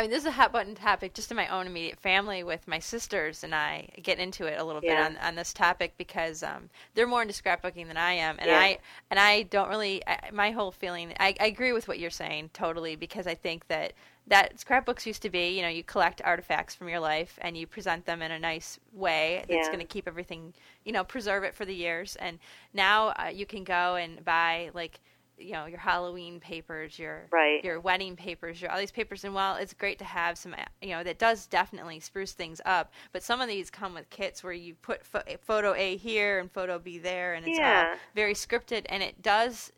I 0.00 0.04
mean, 0.04 0.10
this 0.12 0.20
is 0.22 0.28
a 0.28 0.30
hot 0.30 0.50
button 0.50 0.74
topic 0.74 1.12
just 1.12 1.30
in 1.30 1.36
my 1.36 1.46
own 1.48 1.66
immediate 1.66 2.00
family 2.00 2.42
with 2.42 2.66
my 2.66 2.78
sisters 2.78 3.44
and 3.44 3.54
I 3.54 3.90
get 4.02 4.18
into 4.18 4.46
it 4.46 4.58
a 4.58 4.64
little 4.64 4.80
Yeah. 4.80 4.94
bit 4.94 4.96
on, 4.98 5.18
on 5.18 5.34
this 5.34 5.52
topic 5.52 5.92
because 5.98 6.42
um, 6.42 6.70
they're 6.94 7.06
more 7.06 7.20
into 7.20 7.34
scrapbooking 7.34 7.86
than 7.86 7.98
I 7.98 8.14
am, 8.14 8.36
and 8.38 8.50
Yeah. 8.50 8.50
I 8.50 8.78
and 9.10 9.20
I 9.20 9.42
don't 9.42 9.68
really. 9.68 10.02
I, 10.06 10.30
my 10.32 10.52
whole 10.52 10.70
feeling, 10.72 11.12
I, 11.20 11.34
I 11.38 11.46
agree 11.48 11.74
with 11.74 11.86
what 11.86 11.98
you're 11.98 12.08
saying 12.08 12.48
totally 12.54 12.96
because 12.96 13.26
I 13.26 13.34
think 13.34 13.66
that 13.68 13.92
that 14.26 14.58
scrapbooks 14.58 15.04
used 15.06 15.20
to 15.22 15.28
be, 15.28 15.50
you 15.50 15.60
know, 15.60 15.68
you 15.68 15.84
collect 15.84 16.22
artifacts 16.24 16.74
from 16.74 16.88
your 16.88 17.00
life 17.00 17.38
and 17.42 17.54
you 17.54 17.66
present 17.66 18.06
them 18.06 18.22
in 18.22 18.30
a 18.32 18.38
nice 18.38 18.80
way 18.94 19.44
that's 19.50 19.68
Yeah. 19.68 19.68
going 19.68 19.80
to 19.80 19.92
keep 19.92 20.08
everything, 20.08 20.54
you 20.84 20.92
know, 20.92 21.04
preserve 21.04 21.44
it 21.44 21.54
for 21.54 21.66
the 21.66 21.74
years. 21.74 22.16
And 22.16 22.38
now 22.72 23.08
uh, 23.08 23.30
you 23.30 23.44
can 23.44 23.64
go 23.64 23.96
and 23.96 24.24
buy 24.24 24.70
like. 24.72 24.98
You 25.40 25.52
know 25.52 25.66
your 25.66 25.78
Halloween 25.78 26.38
papers, 26.40 26.98
your 26.98 27.26
Right. 27.30 27.64
your 27.64 27.80
wedding 27.80 28.14
papers, 28.16 28.60
your 28.60 28.70
all 28.70 28.78
these 28.78 28.90
papers, 28.92 29.24
and 29.24 29.34
while 29.34 29.56
it's 29.56 29.72
great 29.74 29.98
to 29.98 30.04
have 30.04 30.36
some, 30.38 30.54
you 30.82 30.90
know, 30.90 31.02
that 31.02 31.18
does 31.18 31.46
definitely 31.46 31.98
spruce 32.00 32.32
things 32.32 32.60
up. 32.64 32.92
But 33.12 33.22
some 33.22 33.40
of 33.40 33.48
these 33.48 33.70
come 33.70 33.94
with 33.94 34.10
kits 34.10 34.44
where 34.44 34.52
you 34.52 34.74
put 34.74 35.04
pho- 35.04 35.22
photo 35.40 35.74
A 35.74 35.96
here 35.96 36.38
and 36.38 36.50
photo 36.52 36.78
B 36.78 36.98
there, 36.98 37.34
and 37.34 37.46
it's 37.46 37.58
all 37.58 37.64
Yeah. 37.64 37.96
very 38.14 38.34
scripted. 38.34 38.84
And 38.88 39.02
it 39.02 39.22
does. 39.22 39.72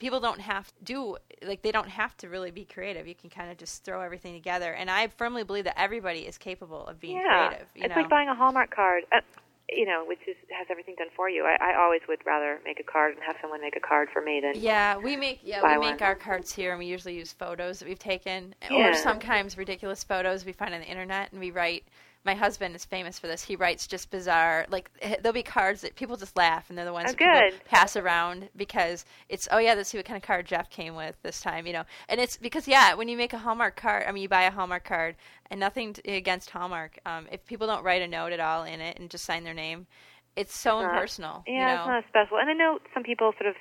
People 0.00 0.18
don't 0.18 0.40
have 0.40 0.66
to 0.68 0.84
do 0.84 1.16
like 1.42 1.62
they 1.62 1.70
don't 1.70 1.88
have 1.88 2.16
to 2.16 2.28
really 2.28 2.50
be 2.50 2.64
creative. 2.64 3.06
You 3.06 3.14
can 3.14 3.30
kind 3.30 3.50
of 3.50 3.56
just 3.56 3.84
throw 3.84 4.00
everything 4.00 4.34
together. 4.34 4.72
And 4.72 4.90
I 4.90 5.06
firmly 5.06 5.44
believe 5.44 5.64
that 5.64 5.78
everybody 5.80 6.20
is 6.26 6.36
capable 6.38 6.84
of 6.86 6.98
being 7.00 7.18
yeah, 7.18 7.48
creative. 7.48 7.68
You 7.76 7.84
it's 7.84 7.94
know? 7.94 8.02
like 8.02 8.10
buying 8.10 8.28
a 8.28 8.34
Hallmark 8.34 8.74
card. 8.74 9.04
Uh, 9.12 9.20
You 9.68 9.84
know, 9.84 10.04
which 10.06 10.20
is 10.28 10.36
has 10.56 10.68
everything 10.70 10.94
done 10.96 11.08
for 11.16 11.28
you. 11.28 11.44
I, 11.44 11.72
I 11.72 11.82
always 11.82 12.00
would 12.08 12.24
rather 12.24 12.60
make 12.64 12.78
a 12.78 12.84
card 12.84 13.14
and 13.14 13.22
have 13.24 13.34
someone 13.40 13.60
make 13.60 13.74
a 13.76 13.80
card 13.80 14.08
for 14.12 14.22
me 14.22 14.40
than 14.40 14.52
Yeah, 14.54 14.96
we 14.96 15.16
make 15.16 15.40
yeah 15.42 15.60
we 15.62 15.76
make 15.78 16.00
one. 16.00 16.02
our 16.08 16.14
cards 16.14 16.52
here, 16.52 16.70
and 16.70 16.78
we 16.78 16.86
usually 16.86 17.16
use 17.16 17.32
photos 17.32 17.80
that 17.80 17.88
we've 17.88 17.98
taken, 17.98 18.54
Yeah. 18.70 18.90
or 18.90 18.94
sometimes 18.94 19.58
ridiculous 19.58 20.04
photos 20.04 20.44
we 20.44 20.52
find 20.52 20.72
on 20.72 20.80
the 20.80 20.86
internet, 20.86 21.32
and 21.32 21.40
we 21.40 21.50
write. 21.50 21.84
My 22.26 22.34
husband 22.34 22.74
is 22.74 22.84
famous 22.84 23.18
for 23.20 23.28
this. 23.28 23.44
He 23.44 23.54
writes 23.54 23.86
just 23.86 24.10
bizarre, 24.10 24.66
like 24.68 24.90
eh, 25.00 25.14
there'll 25.22 25.32
be 25.32 25.44
cards 25.44 25.80
that 25.82 25.94
people 25.94 26.16
just 26.16 26.36
laugh, 26.36 26.68
and 26.68 26.76
they're 26.76 26.84
the 26.84 26.92
ones 26.92 27.10
Oh, 27.10 27.14
that 27.18 27.52
people 27.52 27.66
pass 27.70 27.96
around 27.96 28.48
because 28.56 29.04
it's 29.28 29.46
oh 29.52 29.58
yeah, 29.58 29.74
let's 29.74 29.88
see 29.90 29.96
what 29.98 30.04
kind 30.04 30.16
of 30.16 30.24
card 30.26 30.44
Jeff 30.44 30.68
came 30.68 30.96
with 30.96 31.14
this 31.22 31.40
time, 31.40 31.66
you 31.68 31.72
know. 31.72 31.84
And 32.08 32.20
it's 32.20 32.36
because 32.36 32.66
yeah, 32.66 32.94
when 32.94 33.08
you 33.08 33.16
make 33.16 33.32
a 33.32 33.38
Hallmark 33.38 33.76
card, 33.76 34.04
I 34.08 34.12
mean, 34.12 34.24
you 34.24 34.28
buy 34.28 34.42
a 34.42 34.50
Hallmark 34.50 34.84
card, 34.84 35.14
and 35.50 35.60
nothing 35.60 35.94
against 36.04 36.50
Hallmark. 36.50 36.98
Um, 37.06 37.28
if 37.30 37.46
people 37.46 37.68
don't 37.68 37.84
write 37.84 38.02
a 38.02 38.08
note 38.08 38.32
at 38.32 38.40
all 38.40 38.64
in 38.64 38.80
it 38.80 38.98
and 38.98 39.08
just 39.08 39.24
sign 39.24 39.44
their 39.44 39.54
name, 39.54 39.86
it's 40.34 40.54
so 40.54 40.82
not- 40.82 40.94
impersonal. 40.94 41.44
Yeah, 41.46 41.52
you 41.52 41.58
know? 41.66 41.80
it's 41.80 41.88
not 41.88 42.04
special. 42.08 42.38
And 42.38 42.50
I 42.50 42.54
know 42.54 42.80
some 42.92 43.04
people 43.04 43.32
sort 43.38 43.48
of 43.50 43.56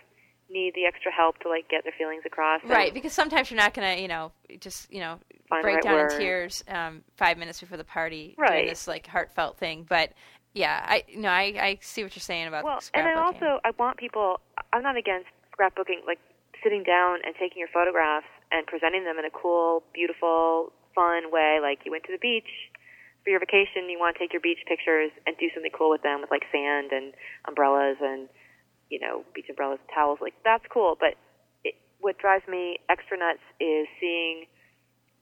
need 0.55 0.73
the 0.73 0.85
extra 0.85 1.11
help 1.11 1.37
to 1.39 1.49
like 1.49 1.69
get 1.69 1.83
their 1.83 1.93
feelings 1.97 2.23
across. 2.25 2.61
Right, 2.63 2.93
because 2.93 3.13
sometimes 3.13 3.51
you're 3.51 3.59
not 3.59 3.73
gonna, 3.73 3.95
you 3.95 4.07
know, 4.07 4.31
just 4.59 4.91
you 4.91 5.01
know, 5.01 5.19
break 5.49 5.65
right 5.65 5.83
down 5.83 5.93
word. 5.93 6.11
in 6.13 6.17
tears 6.17 6.63
um, 6.69 7.03
five 7.17 7.37
minutes 7.37 7.59
before 7.59 7.77
the 7.77 7.83
party 7.83 8.33
Right. 8.37 8.51
doing 8.63 8.67
this 8.69 8.87
like 8.87 9.05
heartfelt 9.05 9.57
thing. 9.57 9.85
But 9.87 10.13
yeah, 10.53 10.83
I 10.87 11.03
no, 11.15 11.27
I, 11.27 11.53
I 11.59 11.77
see 11.81 12.01
what 12.03 12.15
you're 12.15 12.21
saying 12.21 12.47
about 12.47 12.63
Well, 12.63 12.79
scrapbooking. 12.79 12.91
and 12.95 13.19
I 13.19 13.21
also 13.21 13.59
I 13.63 13.71
want 13.77 13.97
people. 13.97 14.39
I'm 14.71 14.81
not 14.81 14.95
against 14.97 15.27
scrapbooking, 15.53 16.07
like 16.07 16.19
sitting 16.63 16.83
down 16.83 17.19
and 17.25 17.35
taking 17.37 17.59
your 17.59 17.67
photographs 17.73 18.25
and 18.51 18.65
presenting 18.65 19.03
them 19.03 19.19
in 19.19 19.25
a 19.25 19.29
cool, 19.29 19.83
beautiful, 19.93 20.71
fun 20.95 21.31
way. 21.31 21.59
Like 21.61 21.79
you 21.85 21.91
went 21.91 22.05
to 22.05 22.11
the 22.13 22.17
beach 22.21 22.49
for 23.23 23.31
your 23.31 23.39
vacation, 23.39 23.89
you 23.89 23.97
want 23.99 24.15
to 24.15 24.19
take 24.19 24.31
your 24.31 24.41
beach 24.41 24.59
pictures 24.67 25.11
and 25.25 25.35
do 25.37 25.49
something 25.53 25.71
cool 25.75 25.89
with 25.89 26.03
them, 26.03 26.21
with 26.21 26.31
like 26.31 26.43
sand 26.51 26.91
and 26.93 27.13
umbrellas 27.47 27.97
and 27.99 28.29
you 28.89 28.99
know 28.99 29.23
beach 29.33 29.45
umbrellas, 29.49 29.79
and 29.81 29.89
towels. 29.93 30.19
Like 30.21 30.33
that's 30.43 30.65
cool. 30.71 30.97
But 30.99 31.15
it, 31.63 31.75
what 31.99 32.17
drives 32.17 32.47
me 32.47 32.77
extra 32.89 33.17
nuts 33.17 33.43
is 33.59 33.87
seeing 33.99 34.45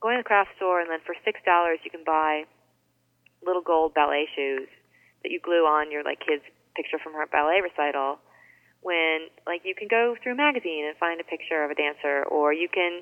going 0.04 0.16
to 0.16 0.22
the 0.22 0.28
craft 0.28 0.50
store 0.56 0.80
and 0.80 0.90
then 0.90 1.00
for 1.06 1.14
six 1.24 1.40
dollars 1.44 1.80
you 1.84 1.90
can 1.90 2.04
buy 2.04 2.44
little 3.40 3.62
gold 3.62 3.94
ballet 3.94 4.28
shoes 4.36 4.68
that 5.22 5.32
you 5.32 5.40
glue 5.40 5.64
on 5.64 5.90
your 5.90 6.04
like 6.04 6.20
kid's 6.20 6.44
picture 6.76 6.98
from 7.02 7.14
her 7.14 7.26
ballet 7.26 7.64
recital 7.64 8.18
when 8.84 9.32
like 9.46 9.62
you 9.64 9.74
can 9.74 9.88
go 9.88 10.14
through 10.22 10.32
a 10.32 10.36
magazine 10.36 10.84
and 10.84 10.96
find 10.98 11.20
a 11.20 11.24
picture 11.24 11.64
of 11.64 11.70
a 11.70 11.74
dancer 11.74 12.24
or 12.28 12.52
you 12.52 12.68
can 12.68 13.00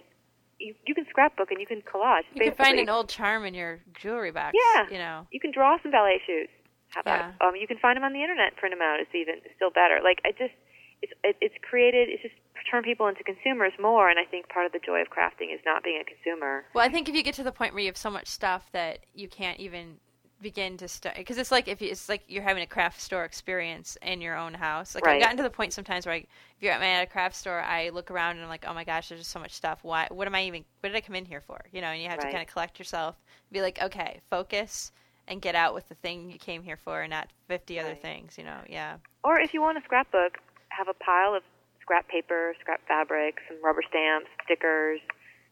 you, 0.60 0.74
you 0.86 0.94
can 0.94 1.04
scrapbook 1.10 1.50
and 1.50 1.58
you 1.58 1.66
can 1.66 1.82
collage 1.82 2.22
you 2.34 2.42
can 2.42 2.54
find 2.54 2.78
an 2.78 2.88
old 2.88 3.08
charm 3.08 3.44
in 3.44 3.52
your 3.52 3.80
jewelry 3.98 4.30
box. 4.30 4.54
Yeah. 4.54 4.86
you 4.90 4.98
know. 4.98 5.26
you 5.32 5.40
can 5.40 5.50
draw 5.50 5.76
some 5.82 5.90
ballet 5.90 6.22
shoes 6.24 6.48
how 6.94 7.00
about 7.00 7.18
Yeah. 7.40 7.46
um 7.48 7.56
you 7.56 7.66
can 7.66 7.78
find 7.78 7.96
them 7.96 8.04
on 8.04 8.12
the 8.12 8.22
internet 8.22 8.56
print 8.56 8.72
them 8.72 8.82
out 8.82 9.00
it's 9.00 9.14
even 9.14 9.40
still 9.56 9.70
better 9.70 10.00
like 10.02 10.20
i 10.24 10.30
just 10.32 10.54
it's 11.02 11.12
it, 11.24 11.36
it's 11.40 11.54
created 11.68 12.08
it's 12.08 12.22
just 12.22 12.34
turned 12.70 12.84
people 12.84 13.06
into 13.08 13.22
consumers 13.24 13.72
more 13.80 14.08
and 14.08 14.18
i 14.18 14.24
think 14.24 14.48
part 14.48 14.66
of 14.66 14.72
the 14.72 14.78
joy 14.78 15.00
of 15.00 15.08
crafting 15.08 15.52
is 15.52 15.60
not 15.66 15.82
being 15.82 16.00
a 16.00 16.04
consumer 16.04 16.64
Well, 16.74 16.84
I 16.84 16.88
think 16.88 17.08
if 17.08 17.14
you 17.14 17.22
get 17.22 17.34
to 17.34 17.42
the 17.42 17.52
point 17.52 17.74
where 17.74 17.82
you 17.82 17.88
have 17.88 17.96
so 17.96 18.10
much 18.10 18.28
stuff 18.28 18.70
that 18.72 19.00
you 19.14 19.28
can't 19.28 19.58
even 19.58 19.98
begin 20.40 20.76
to 20.76 20.88
start 20.88 21.16
because 21.16 21.38
it's 21.38 21.50
like 21.50 21.68
if 21.68 21.80
you, 21.80 21.88
it's 21.90 22.08
like 22.08 22.22
you're 22.28 22.42
having 22.42 22.62
a 22.62 22.66
craft 22.66 23.00
store 23.00 23.24
experience 23.24 23.96
in 24.02 24.20
your 24.20 24.36
own 24.36 24.54
house. 24.54 24.94
Like 24.94 25.06
I've 25.06 25.20
gotten 25.20 25.36
to 25.36 25.42
the 25.42 25.50
point 25.50 25.72
sometimes 25.72 26.04
where 26.04 26.16
I, 26.16 26.18
if 26.18 26.26
you're 26.60 26.72
at, 26.72 26.80
my 26.80 26.86
at 26.88 27.02
a 27.02 27.06
craft 27.06 27.36
store, 27.36 27.60
I 27.60 27.90
look 27.90 28.10
around 28.10 28.36
and 28.36 28.42
I'm 28.42 28.48
like, 28.48 28.64
oh 28.66 28.74
my 28.74 28.84
gosh, 28.84 29.08
there's 29.08 29.20
just 29.20 29.30
so 29.30 29.38
much 29.38 29.52
stuff. 29.52 29.80
Why? 29.82 30.08
What 30.10 30.26
am 30.26 30.34
I 30.34 30.44
even? 30.44 30.64
What 30.80 30.90
did 30.90 30.96
I 30.96 31.00
come 31.00 31.14
in 31.14 31.24
here 31.24 31.40
for? 31.40 31.60
You 31.72 31.80
know, 31.80 31.88
and 31.88 32.02
you 32.02 32.08
have 32.08 32.18
to 32.20 32.30
kind 32.30 32.42
of 32.42 32.52
collect 32.52 32.78
yourself. 32.78 33.16
Be 33.52 33.60
like, 33.60 33.80
okay, 33.80 34.20
focus 34.30 34.92
and 35.28 35.40
get 35.40 35.54
out 35.54 35.74
with 35.74 35.88
the 35.88 35.94
thing 35.96 36.30
you 36.30 36.38
came 36.38 36.62
here 36.62 36.76
for, 36.76 37.02
and 37.02 37.10
not 37.10 37.28
50 37.48 37.78
other 37.80 37.94
things. 37.94 38.36
You 38.38 38.44
know, 38.44 38.60
yeah. 38.68 38.96
Or 39.24 39.38
if 39.38 39.54
you 39.54 39.60
want 39.60 39.78
a 39.78 39.82
scrapbook, 39.82 40.38
have 40.68 40.88
a 40.88 40.94
pile 40.94 41.34
of 41.34 41.42
scrap 41.80 42.08
paper, 42.08 42.54
scrap 42.60 42.80
fabric, 42.86 43.38
some 43.48 43.62
rubber 43.62 43.82
stamps, 43.88 44.28
stickers. 44.44 45.00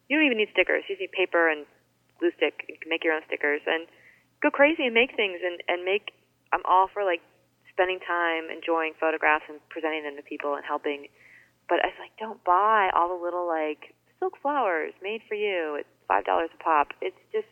You 0.09 0.17
don't 0.17 0.27
even 0.27 0.39
need 0.39 0.49
stickers. 0.53 0.85
You 0.89 0.97
just 0.97 1.01
need 1.01 1.13
paper 1.13 1.51
and 1.51 1.67
glue 2.19 2.31
stick. 2.37 2.65
You 2.69 2.77
can 2.81 2.89
make 2.89 3.05
your 3.05 3.15
own 3.15 3.23
stickers 3.27 3.61
and 3.67 3.87
go 4.43 4.51
crazy 4.51 4.87
and 4.87 4.95
make 4.95 5.17
things 5.17 5.41
and 5.45 5.63
and 5.69 5.85
make. 5.85 6.13
I'm 6.53 6.63
all 6.67 6.89
for 6.93 7.05
like 7.05 7.23
spending 7.71 8.01
time 8.01 8.51
enjoying 8.51 8.95
photographs 8.99 9.45
and 9.49 9.61
presenting 9.69 10.03
them 10.03 10.17
to 10.17 10.23
people 10.23 10.55
and 10.55 10.65
helping. 10.65 11.07
But 11.69 11.79
I 11.85 11.95
was 11.95 12.01
like, 12.03 12.15
don't 12.19 12.43
buy 12.43 12.91
all 12.95 13.09
the 13.09 13.23
little 13.23 13.47
like 13.47 13.95
silk 14.19 14.35
flowers 14.43 14.93
made 15.03 15.23
for 15.29 15.35
you. 15.35 15.79
It's 15.79 15.89
five 16.09 16.25
dollars 16.25 16.51
a 16.55 16.63
pop. 16.63 16.89
It's 17.01 17.17
just 17.33 17.47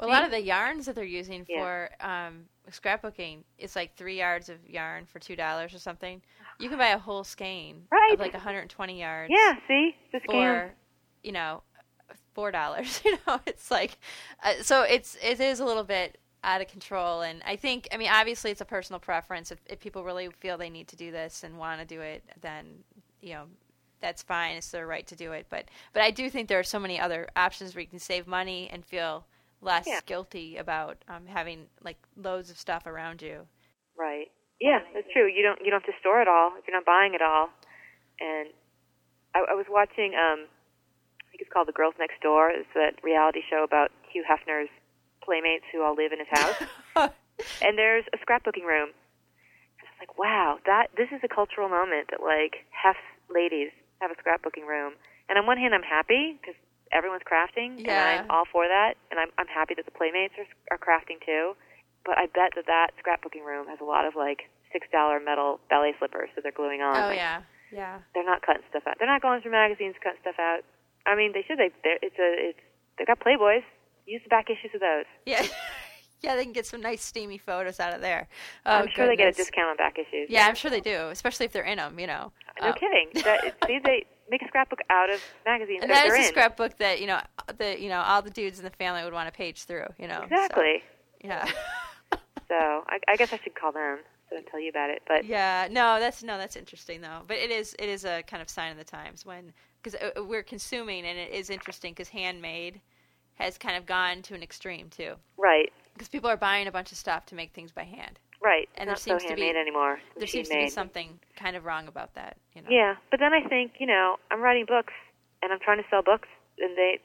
well, 0.00 0.08
a 0.08 0.12
lot 0.12 0.24
of 0.24 0.30
the 0.30 0.40
yarns 0.42 0.86
that 0.86 0.94
they're 0.94 1.04
using 1.04 1.46
Yeah. 1.48 1.60
for 1.60 1.90
um, 2.06 2.44
scrapbooking, 2.70 3.44
it's 3.58 3.76
like 3.76 3.94
three 3.96 4.18
yards 4.18 4.48
of 4.48 4.56
yarn 4.68 5.06
for 5.06 5.18
two 5.18 5.36
dollars 5.36 5.74
or 5.74 5.78
something. 5.78 6.22
You 6.58 6.68
can 6.68 6.78
buy 6.78 6.88
a 6.88 6.98
whole 6.98 7.24
skein 7.24 7.84
Right. 7.90 8.14
of 8.14 8.20
like 8.20 8.32
120 8.34 9.00
yards 9.00 9.32
yeah. 9.34 9.56
See, 9.68 9.94
a 10.12 10.16
scam. 10.18 10.24
for, 10.26 10.74
you 11.22 11.32
know, 11.32 11.62
four 12.34 12.50
dollars. 12.50 13.00
you 13.04 13.18
know, 13.26 13.40
it's 13.46 13.70
like, 13.70 13.98
uh, 14.42 14.54
so 14.62 14.82
it's 14.82 15.16
it 15.22 15.40
is 15.40 15.60
a 15.60 15.64
little 15.64 15.84
bit 15.84 16.18
out 16.42 16.60
of 16.60 16.68
control. 16.68 17.20
And 17.22 17.42
I 17.46 17.56
think, 17.56 17.88
I 17.92 17.96
mean, 17.96 18.10
obviously, 18.10 18.50
it's 18.50 18.60
a 18.62 18.64
personal 18.66 18.98
preference. 19.00 19.50
If, 19.52 19.58
if 19.66 19.78
people 19.80 20.04
really 20.04 20.28
feel 20.40 20.56
they 20.56 20.70
need 20.70 20.88
to 20.88 20.96
do 20.96 21.10
this 21.12 21.44
and 21.44 21.58
want 21.58 21.80
to 21.80 21.86
do 21.86 22.00
it, 22.00 22.22
then 22.40 22.66
you 23.20 23.34
know. 23.34 23.44
That's 24.02 24.22
fine. 24.22 24.56
It's 24.56 24.70
their 24.70 24.86
right 24.86 25.06
to 25.08 25.14
do 25.14 25.32
it, 25.32 25.44
but 25.50 25.66
but 25.92 26.02
I 26.02 26.10
do 26.10 26.30
think 26.30 26.48
there 26.48 26.58
are 26.58 26.62
so 26.62 26.78
many 26.78 26.98
other 26.98 27.28
options 27.36 27.74
where 27.74 27.82
you 27.82 27.86
can 27.86 27.98
save 27.98 28.26
money 28.26 28.66
and 28.72 28.82
feel 28.82 29.26
less 29.60 29.86
Yeah. 29.86 30.00
guilty 30.06 30.56
about 30.56 30.98
um, 31.08 31.26
having 31.26 31.66
like 31.82 31.98
loads 32.16 32.50
of 32.50 32.58
stuff 32.58 32.86
around 32.86 33.22
you. 33.22 33.46
Right. 33.98 34.30
Yeah, 34.60 34.80
that's 34.94 35.06
true. 35.12 35.26
You 35.26 35.42
don't 35.42 35.58
you 35.64 35.70
don't 35.70 35.80
have 35.84 35.92
to 35.94 35.98
store 36.00 36.20
it 36.20 36.28
all 36.28 36.52
if 36.58 36.66
you're 36.66 36.76
not 36.76 36.84
buying 36.84 37.14
it 37.14 37.22
all. 37.22 37.48
And 38.20 38.48
I, 39.34 39.52
I 39.52 39.54
was 39.54 39.66
watching 39.68 40.12
um 40.14 40.46
I 40.46 41.24
think 41.30 41.40
it's 41.40 41.52
called 41.52 41.68
The 41.68 41.72
Girls 41.72 41.94
Next 41.98 42.20
Door. 42.20 42.50
It's 42.50 42.68
that 42.74 43.00
reality 43.02 43.40
show 43.48 43.64
about 43.64 43.90
Hugh 44.12 44.24
Hefner's 44.24 44.68
playmates 45.24 45.64
who 45.72 45.82
all 45.82 45.94
live 45.94 46.12
in 46.12 46.18
his 46.18 46.28
house. 46.28 46.58
and 47.62 47.78
there's 47.78 48.04
a 48.12 48.18
scrapbooking 48.18 48.66
room. 48.66 48.90
And 48.92 49.84
I 49.84 49.92
was 49.96 50.00
like, 50.00 50.18
wow, 50.18 50.58
that 50.66 50.88
this 50.96 51.08
is 51.12 51.20
a 51.24 51.28
cultural 51.28 51.68
moment 51.68 52.08
that 52.10 52.20
like 52.20 52.66
Hef 52.70 52.96
ladies 53.32 53.70
have 54.00 54.10
a 54.10 54.16
scrapbooking 54.20 54.66
room. 54.68 54.94
And 55.28 55.38
on 55.38 55.46
one 55.46 55.56
hand, 55.56 55.72
I'm 55.74 55.86
happy 55.86 56.36
because 56.40 56.58
everyone's 56.92 57.22
crafting, 57.22 57.78
and 57.78 57.86
Yeah. 57.86 58.22
I'm 58.24 58.30
all 58.30 58.44
for 58.50 58.66
that. 58.68 58.94
And 59.10 59.20
I'm 59.20 59.30
I'm 59.38 59.46
happy 59.46 59.74
that 59.74 59.84
the 59.84 59.90
playmates 59.92 60.34
are 60.38 60.46
are 60.74 60.78
crafting 60.78 61.24
too. 61.24 61.54
But 62.04 62.18
I 62.18 62.26
bet 62.26 62.52
that 62.56 62.66
that 62.66 62.90
scrapbooking 63.02 63.44
room 63.44 63.66
has 63.68 63.78
a 63.80 63.84
lot 63.84 64.06
of 64.06 64.14
like 64.16 64.48
six 64.72 64.86
dollar 64.90 65.20
metal 65.20 65.60
ballet 65.68 65.94
slippers 65.98 66.30
that 66.34 66.42
they're 66.42 66.52
gluing 66.52 66.80
on. 66.82 66.96
oh 66.96 67.08
Like, 67.08 67.16
yeah, 67.16 67.42
yeah. 67.72 67.98
they're 68.14 68.24
not 68.24 68.40
cutting 68.42 68.62
stuff 68.70 68.84
out. 68.86 68.96
They're 68.98 69.08
not 69.08 69.20
going 69.22 69.42
through 69.42 69.52
magazines 69.52 69.94
cutting 70.02 70.20
stuff 70.22 70.36
out. 70.38 70.60
I 71.06 71.14
mean, 71.16 71.32
they 71.32 71.42
should. 71.46 71.58
They 71.58 71.70
they're, 71.84 71.98
it's 72.02 72.18
a 72.18 72.50
it's 72.50 72.60
they 72.98 73.04
got 73.04 73.20
Playboys. 73.20 73.62
Use 74.06 74.22
the 74.24 74.28
back 74.28 74.48
issues 74.50 74.74
of 74.74 74.80
those. 74.80 75.04
Yeah, 75.26 75.46
yeah, 76.20 76.34
they 76.36 76.44
can 76.44 76.52
get 76.52 76.66
some 76.66 76.80
nice 76.80 77.02
steamy 77.04 77.38
photos 77.38 77.78
out 77.80 77.94
of 77.94 78.00
there. 78.00 78.28
Oh, 78.66 78.72
I'm 78.72 78.88
sure 78.88 79.06
they 79.06 79.14
get 79.16 79.28
a 79.28 79.32
discount 79.32 79.68
on 79.70 79.76
back 79.76 79.98
issues. 79.98 80.28
Yeah, 80.30 80.46
I'm 80.46 80.54
sure 80.54 80.70
they 80.70 80.80
do, 80.80 81.08
especially 81.10 81.46
if 81.46 81.52
they're 81.52 81.62
in 81.64 81.78
them. 81.78 81.98
You 82.00 82.06
know. 82.06 82.32
No 82.60 82.68
Uh, 82.68 82.72
kidding. 82.72 83.08
That, 83.24 83.54
see, 83.66 83.78
they 83.84 84.04
make 84.30 84.42
a 84.42 84.48
scrapbook 84.48 84.80
out 84.90 85.10
of 85.10 85.20
magazines 85.44 85.80
And 85.82 85.90
that 85.90 86.06
that 86.06 86.18
is 86.18 86.26
a 86.26 86.28
scrapbook 86.28 86.78
that 86.78 87.00
you 87.00 87.06
know 87.06 87.20
the 87.58 87.80
you 87.80 87.88
know 87.88 88.00
all 88.00 88.22
the 88.22 88.30
dudes 88.30 88.58
in 88.58 88.64
the 88.64 88.70
family 88.70 89.04
would 89.04 89.12
want 89.12 89.26
to 89.26 89.36
page 89.36 89.64
through. 89.64 89.86
You 89.98 90.08
know. 90.08 90.20
so, 90.20 90.24
Exactly. 90.24 90.82
yeah. 91.22 91.48
So 92.48 92.56
I, 92.56 92.98
I 93.06 93.14
guess 93.14 93.32
I 93.32 93.38
should 93.38 93.54
call 93.54 93.70
them 93.70 93.98
so 94.30 94.36
I 94.36 94.42
tell 94.42 94.60
you 94.60 94.70
about 94.70 94.90
it. 94.90 95.02
But 95.06 95.24
Yeah, 95.24 95.68
no, 95.70 95.98
that's 96.00 96.22
no, 96.22 96.38
that's 96.38 96.56
interesting 96.56 97.00
though. 97.00 97.20
But 97.26 97.36
it 97.36 97.50
is 97.50 97.74
it 97.78 97.88
is 97.88 98.04
a 98.04 98.22
kind 98.22 98.40
of 98.40 98.48
sign 98.48 98.70
of 98.72 98.78
the 98.78 98.84
times 98.84 99.26
when 99.26 99.52
because 99.82 100.00
uh, 100.00 100.24
we're 100.24 100.42
consuming 100.42 101.04
and 101.04 101.18
it 101.18 101.32
is 101.32 101.50
interesting 101.50 101.92
because 101.92 102.08
handmade 102.08 102.80
has 103.34 103.58
kind 103.58 103.76
of 103.76 103.86
gone 103.86 104.22
to 104.22 104.34
an 104.34 104.42
extreme 104.42 104.88
too 104.90 105.14
right, 105.38 105.72
because 105.94 106.08
people 106.08 106.28
are 106.28 106.36
buying 106.36 106.66
a 106.66 106.72
bunch 106.72 106.92
of 106.92 106.98
stuff 106.98 107.24
to 107.26 107.34
make 107.34 107.52
things 107.52 107.72
by 107.72 107.84
hand. 107.84 108.18
Right. 108.42 108.68
And 108.76 108.88
there 108.88 108.96
seems 108.96 109.22
so 109.22 109.28
to 109.28 109.34
be- 109.36 109.48
anymore. 109.50 110.00
There 110.16 110.26
seems 110.26 110.48
to 110.48 110.54
be 110.54 110.68
something 110.68 111.18
kind 111.36 111.56
of 111.56 111.64
wrong 111.64 111.88
about 111.88 112.14
that. 112.14 112.36
You 112.54 112.62
know. 112.62 112.68
Yeah, 112.70 112.94
but 113.10 113.20
then 113.20 113.32
I 113.32 113.46
think 113.48 113.72
you 113.78 113.86
know 113.86 114.16
I'm 114.30 114.40
writing 114.40 114.66
books 114.66 114.92
and 115.42 115.52
I'm 115.52 115.60
trying 115.60 115.78
to 115.78 115.88
sell 115.90 116.02
books, 116.02 116.28
and 116.58 116.76
they 116.76 117.00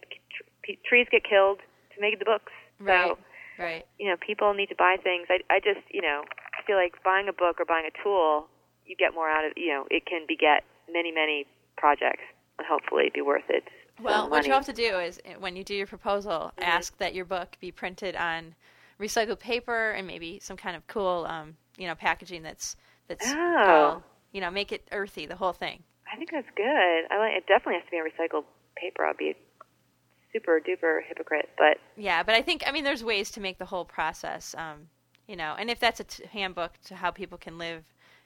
tr- 0.63 0.71
trees 0.85 1.07
get 1.11 1.23
killed 1.23 1.59
to 1.95 2.01
make 2.01 2.19
the 2.19 2.25
books. 2.25 2.51
Right. 2.79 3.09
So 3.09 3.17
Right. 3.57 3.85
you 3.97 4.09
know, 4.09 4.17
people 4.19 4.53
need 4.53 4.67
to 4.67 4.75
buy 4.75 4.97
things. 5.01 5.27
I, 5.29 5.39
I 5.49 5.59
just, 5.61 5.79
you 5.89 6.01
know, 6.01 6.23
feel 6.67 6.75
like 6.75 7.01
buying 7.05 7.29
a 7.29 7.33
book 7.33 7.57
or 7.57 7.63
buying 7.65 7.85
a 7.87 8.03
tool, 8.03 8.47
you 8.85 8.97
get 8.97 9.13
more 9.13 9.29
out 9.29 9.45
of, 9.45 9.53
you 9.55 9.69
know, 9.69 9.85
it 9.89 10.05
can 10.05 10.25
beget 10.27 10.65
many, 10.91 11.09
many 11.09 11.45
projects 11.77 12.23
and 12.59 12.67
hopefully 12.67 13.09
be 13.13 13.21
worth 13.21 13.45
it. 13.47 13.63
Well, 14.01 14.29
what 14.29 14.45
you 14.45 14.51
have 14.51 14.65
to 14.65 14.73
do 14.73 14.99
is 14.99 15.21
uh, 15.25 15.39
when 15.39 15.55
you 15.55 15.63
do 15.63 15.73
your 15.73 15.87
proposal, 15.87 16.51
Mm-hmm. 16.57 16.63
ask 16.63 16.97
that 16.97 17.13
your 17.15 17.23
book 17.23 17.55
be 17.61 17.71
printed 17.71 18.17
on 18.17 18.55
recycled 18.99 19.39
paper 19.39 19.91
and 19.91 20.07
maybe 20.07 20.39
some 20.39 20.57
kind 20.57 20.75
of 20.75 20.85
cool, 20.87 21.25
um, 21.29 21.55
you 21.77 21.87
know, 21.87 21.95
packaging 21.95 22.43
that's 22.43 22.75
that's 23.07 23.25
Oh. 23.27 24.01
you 24.31 24.41
know, 24.41 24.49
make 24.51 24.71
it 24.71 24.87
earthy, 24.91 25.25
the 25.25 25.35
whole 25.35 25.53
thing. 25.53 25.83
I 26.11 26.17
think 26.17 26.31
that's 26.31 26.47
good. 26.55 26.65
I 27.11 27.17
like 27.17 27.33
it. 27.37 27.45
Definitely 27.47 27.75
has 27.75 27.83
to 27.85 27.91
be 27.91 27.97
on 27.97 28.05
recycled 28.05 28.45
paper. 28.75 29.05
I'll 29.05 29.13
be 29.13 29.29
a 29.31 29.35
super 30.33 30.59
duper 30.59 30.99
hypocrite, 31.07 31.49
but 31.57 31.77
Yeah, 31.95 32.23
but 32.23 32.35
I 32.35 32.41
think 32.41 32.63
I 32.67 32.71
mean 32.71 32.83
there's 32.83 33.03
ways 33.03 33.31
to 33.31 33.39
make 33.41 33.57
the 33.57 33.65
whole 33.65 33.85
process, 33.85 34.53
um, 34.57 34.89
you 35.27 35.35
know, 35.35 35.55
and 35.57 35.69
if 35.69 35.79
that's 35.79 35.99
a 35.99 36.03
t- 36.03 36.25
handbook 36.31 36.73
to 36.85 36.95
how 36.95 37.11
people 37.11 37.37
can 37.37 37.57
live 37.57 37.83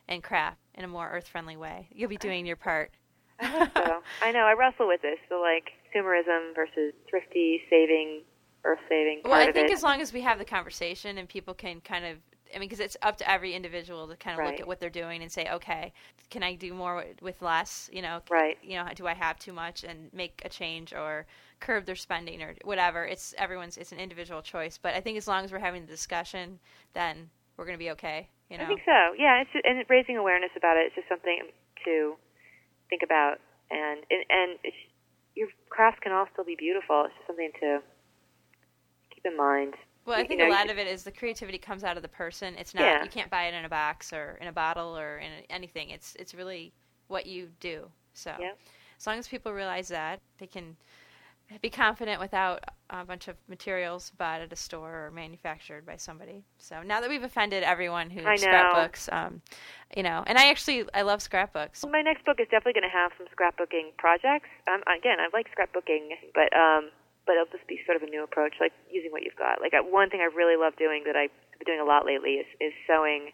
and 0.07 0.23
craft 0.23 0.57
in 0.73 0.83
a 0.83 0.87
more 0.87 1.07
earth-friendly 1.09 1.55
way, 1.57 1.87
you'll 1.93 2.09
be 2.09 2.17
doing 2.17 2.45
your 2.45 2.55
part. 2.55 2.91
I 3.39 3.45
hope 3.45 3.69
so. 3.75 4.01
I 4.23 4.31
know 4.31 4.39
I 4.39 4.53
wrestle 4.53 4.87
with 4.87 5.01
this. 5.01 5.19
So 5.29 5.39
like 5.39 5.71
consumerism 5.95 6.55
versus 6.55 6.93
thrifty 7.09 7.61
saving, 7.69 8.21
earth 8.63 8.79
saving. 8.87 9.21
Well, 9.23 9.33
I 9.33 9.51
think 9.51 9.71
as 9.71 9.83
long 9.83 10.01
as 10.01 10.13
we 10.13 10.21
have 10.21 10.39
the 10.39 10.45
conversation 10.45 11.17
and 11.17 11.27
people 11.27 11.53
can 11.53 11.81
kind 11.81 12.05
of, 12.05 12.17
I 12.53 12.59
mean, 12.59 12.67
because 12.67 12.79
it's 12.79 12.97
up 13.01 13.17
to 13.17 13.29
every 13.29 13.53
individual 13.53 14.07
to 14.07 14.15
kind 14.15 14.39
of 14.39 14.45
look 14.45 14.59
at 14.59 14.67
what 14.67 14.79
they're 14.79 14.89
doing 14.89 15.21
and 15.21 15.31
say, 15.31 15.47
okay, 15.51 15.93
can 16.29 16.43
I 16.43 16.55
do 16.55 16.73
more 16.73 17.05
with, 17.21 17.41
less? 17.41 17.89
You 17.93 18.01
know, 18.01 18.21
Right. 18.29 18.57
You 18.63 18.77
know, 18.77 18.87
do 18.95 19.07
I 19.07 19.13
have 19.13 19.37
too 19.39 19.53
much 19.53 19.83
and 19.83 20.11
make 20.13 20.41
a 20.45 20.49
change 20.49 20.93
or 20.93 21.25
curb 21.59 21.85
their 21.85 21.95
spending 21.95 22.41
or 22.41 22.55
whatever? 22.63 23.05
It's 23.05 23.33
everyone's, 23.37 23.77
it's 23.77 23.91
an 23.91 23.99
individual 23.99 24.41
choice. 24.41 24.77
But 24.77 24.95
I 24.95 25.01
think 25.01 25.17
as 25.17 25.27
long 25.27 25.45
as 25.45 25.51
we're 25.51 25.59
having 25.59 25.85
the 25.85 25.91
discussion, 25.91 26.59
then 26.93 27.29
we're 27.55 27.65
going 27.65 27.77
to 27.77 27.83
be 27.83 27.91
okay. 27.91 28.29
You 28.49 28.57
know. 28.57 28.63
I 28.63 28.67
think 28.67 28.81
so. 28.83 29.13
Yeah, 29.17 29.41
it's 29.41 29.51
just, 29.53 29.63
and 29.65 29.85
raising 29.89 30.17
awareness 30.17 30.49
about 30.57 30.75
it 30.75 30.87
is 30.87 30.93
just 30.95 31.07
something 31.07 31.49
to 31.85 32.15
think 32.89 33.03
about, 33.03 33.37
and 33.69 34.01
and, 34.09 34.25
and 34.29 34.73
your 35.35 35.49
crafts 35.69 35.99
can 36.01 36.11
all 36.11 36.25
still 36.33 36.45
be 36.45 36.55
beautiful. 36.57 37.05
It's 37.05 37.13
just 37.13 37.27
something 37.27 37.51
to 37.61 37.79
in 39.29 39.37
mind. 39.37 39.75
Well, 40.05 40.17
I 40.17 40.21
you 40.21 40.27
think 40.27 40.39
know, 40.39 40.45
a 40.45 40.49
you- 40.49 40.53
lot 40.53 40.69
of 40.69 40.77
it 40.77 40.87
is 40.87 41.03
the 41.03 41.11
creativity 41.11 41.57
comes 41.57 41.83
out 41.83 41.95
of 41.97 42.03
the 42.03 42.09
person. 42.09 42.55
It's 42.57 42.73
not 42.73 42.83
Yeah. 42.83 43.03
you 43.03 43.09
can't 43.09 43.29
buy 43.29 43.43
it 43.43 43.53
in 43.53 43.63
a 43.65 43.69
box 43.69 44.11
or 44.11 44.37
in 44.41 44.47
a 44.47 44.51
bottle 44.51 44.97
or 44.97 45.17
in 45.19 45.31
anything. 45.49 45.89
It's 45.91 46.15
it's 46.15 46.33
really 46.33 46.73
what 47.07 47.25
you 47.25 47.51
do. 47.59 47.91
So 48.13 48.35
Yeah. 48.39 48.53
as 48.97 49.05
long 49.07 49.17
as 49.19 49.27
people 49.27 49.53
realize 49.53 49.87
that, 49.89 50.19
they 50.39 50.47
can 50.47 50.75
be 51.61 51.69
confident 51.69 52.19
without 52.19 52.63
a 52.91 53.03
bunch 53.03 53.27
of 53.27 53.35
materials 53.47 54.11
bought 54.11 54.39
at 54.39 54.53
a 54.53 54.55
store 54.55 55.05
or 55.07 55.11
manufactured 55.11 55.83
by 55.83 55.95
somebody. 55.97 56.43
So 56.59 56.83
now 56.83 57.01
that 57.01 57.09
we've 57.09 57.23
offended 57.23 57.63
everyone 57.63 58.11
who 58.11 58.21
scrapbooks, 58.37 59.09
um, 59.11 59.41
you 59.97 60.03
know, 60.03 60.23
and 60.27 60.37
I 60.37 60.49
actually 60.49 60.85
I 60.93 61.01
love 61.01 61.21
scrapbooks. 61.23 61.83
My 61.89 62.01
next 62.03 62.23
book 62.23 62.39
is 62.39 62.47
definitely 62.49 62.73
going 62.79 62.89
to 62.91 62.95
have 62.95 63.11
some 63.17 63.25
scrapbooking 63.35 63.97
projects. 63.97 64.49
Um, 64.67 64.83
again, 64.95 65.19
I 65.19 65.27
like 65.33 65.47
scrapbooking, 65.55 66.09
but 66.35 66.55
um, 66.55 66.91
but 67.29 67.37
it'll 67.37 67.53
just 67.53 67.69
be 67.69 67.77
sort 67.85 67.93
of 67.93 68.01
a 68.01 68.09
new 68.09 68.25
approach, 68.25 68.57
like 68.57 68.73
using 68.89 69.13
what 69.13 69.21
you've 69.21 69.37
got. 69.37 69.61
Like 69.61 69.77
uh, 69.77 69.85
one 69.85 70.09
thing 70.09 70.25
I 70.25 70.33
really 70.33 70.57
love 70.57 70.73
doing 70.81 71.05
that 71.05 71.13
I've 71.13 71.29
been 71.61 71.77
doing 71.77 71.79
a 71.79 71.85
lot 71.85 72.01
lately 72.09 72.41
is 72.41 72.49
is 72.57 72.73
sewing. 72.89 73.29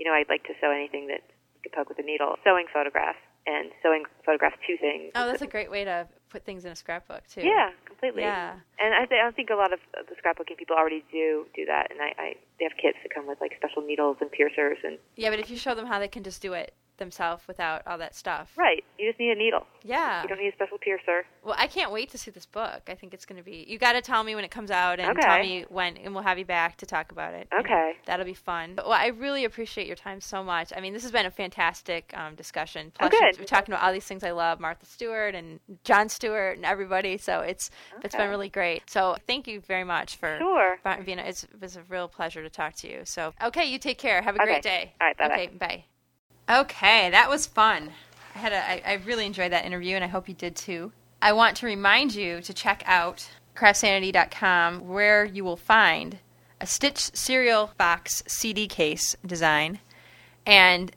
You 0.00 0.08
know, 0.08 0.16
I'd 0.16 0.32
like 0.32 0.48
to 0.48 0.56
sew 0.64 0.72
anything 0.72 1.12
that 1.12 1.20
you 1.52 1.60
can 1.60 1.76
poke 1.76 1.92
with 1.92 2.00
a 2.00 2.06
needle. 2.08 2.40
Sewing 2.40 2.64
photographs 2.72 3.20
and 3.44 3.68
sewing 3.84 4.08
photographs 4.24 4.56
to 4.66 4.80
things. 4.80 5.12
Oh, 5.14 5.28
that's 5.28 5.44
a 5.44 5.46
great 5.46 5.70
way 5.70 5.84
to 5.84 6.08
put 6.32 6.48
things 6.48 6.64
in 6.64 6.72
a 6.72 6.76
scrapbook 6.76 7.28
too. 7.28 7.44
Yeah, 7.44 7.68
completely. 7.84 8.22
Yeah. 8.22 8.56
And 8.80 8.96
I, 8.96 9.04
th- 9.04 9.20
I 9.20 9.30
think 9.30 9.50
a 9.52 9.60
lot 9.60 9.76
of 9.76 9.80
of 10.00 10.08
the 10.08 10.16
scrapbooking 10.16 10.56
people 10.56 10.74
already 10.74 11.04
do 11.12 11.44
do 11.54 11.68
that, 11.68 11.92
and 11.92 12.00
I, 12.00 12.16
I 12.16 12.26
they 12.58 12.64
have 12.64 12.80
kits 12.80 12.96
that 13.04 13.12
come 13.12 13.28
with 13.28 13.44
like 13.44 13.52
special 13.60 13.84
needles 13.84 14.16
and 14.24 14.32
piercers 14.32 14.80
and 14.82 14.96
Yeah, 15.20 15.28
but 15.28 15.38
if 15.38 15.52
you 15.52 15.60
show 15.60 15.76
them 15.76 15.84
how 15.84 16.00
they 16.00 16.08
can 16.08 16.24
just 16.24 16.40
do 16.40 16.54
it 16.54 16.72
themselves 16.98 17.42
without 17.46 17.82
all 17.86 17.98
that 17.98 18.14
stuff. 18.14 18.52
right. 18.56 18.82
You 18.98 19.08
just 19.10 19.18
need 19.18 19.30
a 19.30 19.34
needle. 19.34 19.66
Yeah. 19.82 20.22
You 20.22 20.28
don't 20.28 20.38
need 20.38 20.48
a 20.48 20.52
special 20.52 20.78
piercer. 20.78 21.24
Well, 21.42 21.56
I 21.58 21.66
can't 21.66 21.90
wait 21.90 22.10
to 22.10 22.18
see 22.18 22.30
this 22.30 22.46
book. 22.46 22.82
I 22.88 22.94
think 22.94 23.12
it's 23.12 23.26
going 23.26 23.38
to 23.38 23.42
be. 23.44 23.64
You 23.68 23.76
got 23.76 23.92
to 23.94 24.00
tell 24.00 24.22
me 24.22 24.34
when 24.36 24.44
it 24.44 24.50
comes 24.52 24.70
out 24.70 25.00
and 25.00 25.10
Okay. 25.10 25.20
tell 25.26 25.40
me 25.42 25.64
when, 25.68 25.96
and 25.96 26.14
we'll 26.14 26.22
have 26.22 26.38
you 26.38 26.44
back 26.44 26.76
to 26.78 26.86
talk 26.86 27.10
about 27.12 27.34
it. 27.34 27.48
Okay. 27.60 27.92
That'll 28.06 28.24
be 28.24 28.34
fun. 28.34 28.74
But, 28.76 28.86
well, 28.86 28.96
I 28.98 29.08
really 29.08 29.44
appreciate 29.44 29.86
your 29.88 29.96
time 29.96 30.20
so 30.20 30.44
much. 30.44 30.72
I 30.76 30.80
mean, 30.80 30.92
this 30.92 31.02
has 31.02 31.10
been 31.10 31.26
a 31.26 31.30
fantastic 31.30 32.12
um, 32.16 32.34
discussion. 32.36 32.92
Plus, 32.94 33.12
Oh, 33.12 33.18
good. 33.18 33.38
we're 33.40 33.44
talking 33.46 33.74
about 33.74 33.84
all 33.84 33.92
these 33.92 34.04
things 34.06 34.22
I 34.22 34.30
love, 34.30 34.60
Martha 34.60 34.86
Stewart 34.86 35.34
and 35.34 35.58
Jon 35.82 36.08
Stewart 36.08 36.56
and 36.56 36.64
everybody. 36.64 37.18
So 37.18 37.40
it's 37.40 37.70
it's 38.04 38.14
been 38.14 38.30
really 38.30 38.48
great. 38.48 38.88
So 38.88 39.16
thank 39.26 39.46
you 39.48 39.60
very 39.60 39.84
much 39.84 40.16
for 40.16 40.38
Sure. 40.38 40.78
being. 41.04 41.18
It's, 41.18 41.42
it 41.44 41.60
was 41.60 41.76
a 41.76 41.82
real 41.88 42.06
pleasure 42.08 42.42
to 42.42 42.50
talk 42.50 42.74
to 42.76 42.88
you. 42.88 43.00
So 43.04 43.34
okay, 43.42 43.64
you 43.64 43.78
take 43.78 43.98
care. 43.98 44.22
Have 44.22 44.36
a 44.36 44.42
Okay. 44.42 44.52
great 44.52 44.62
day. 44.62 44.92
All 45.00 45.08
right, 45.08 45.16
bye-bye. 45.18 45.34
Okay, 45.34 45.46
bye. 45.58 45.84
Okay, 46.48 47.08
that 47.10 47.30
was 47.30 47.46
fun. 47.46 47.90
I 48.34 48.38
had 48.38 48.52
a, 48.52 48.70
I, 48.70 48.82
I 48.86 48.92
really 49.04 49.24
enjoyed 49.24 49.52
that 49.52 49.64
interview, 49.64 49.94
and 49.94 50.04
I 50.04 50.08
hope 50.08 50.28
you 50.28 50.34
did 50.34 50.54
too. 50.54 50.92
I 51.22 51.32
want 51.32 51.56
to 51.58 51.66
remind 51.66 52.14
you 52.14 52.42
to 52.42 52.52
check 52.52 52.82
out 52.84 53.28
craftsanity.com, 53.56 54.86
where 54.86 55.24
you 55.24 55.42
will 55.42 55.56
find 55.56 56.18
a 56.60 56.66
Stitch 56.66 56.98
cereal 56.98 57.72
box 57.78 58.22
CD 58.26 58.66
case 58.66 59.16
design, 59.24 59.78
and 60.44 60.92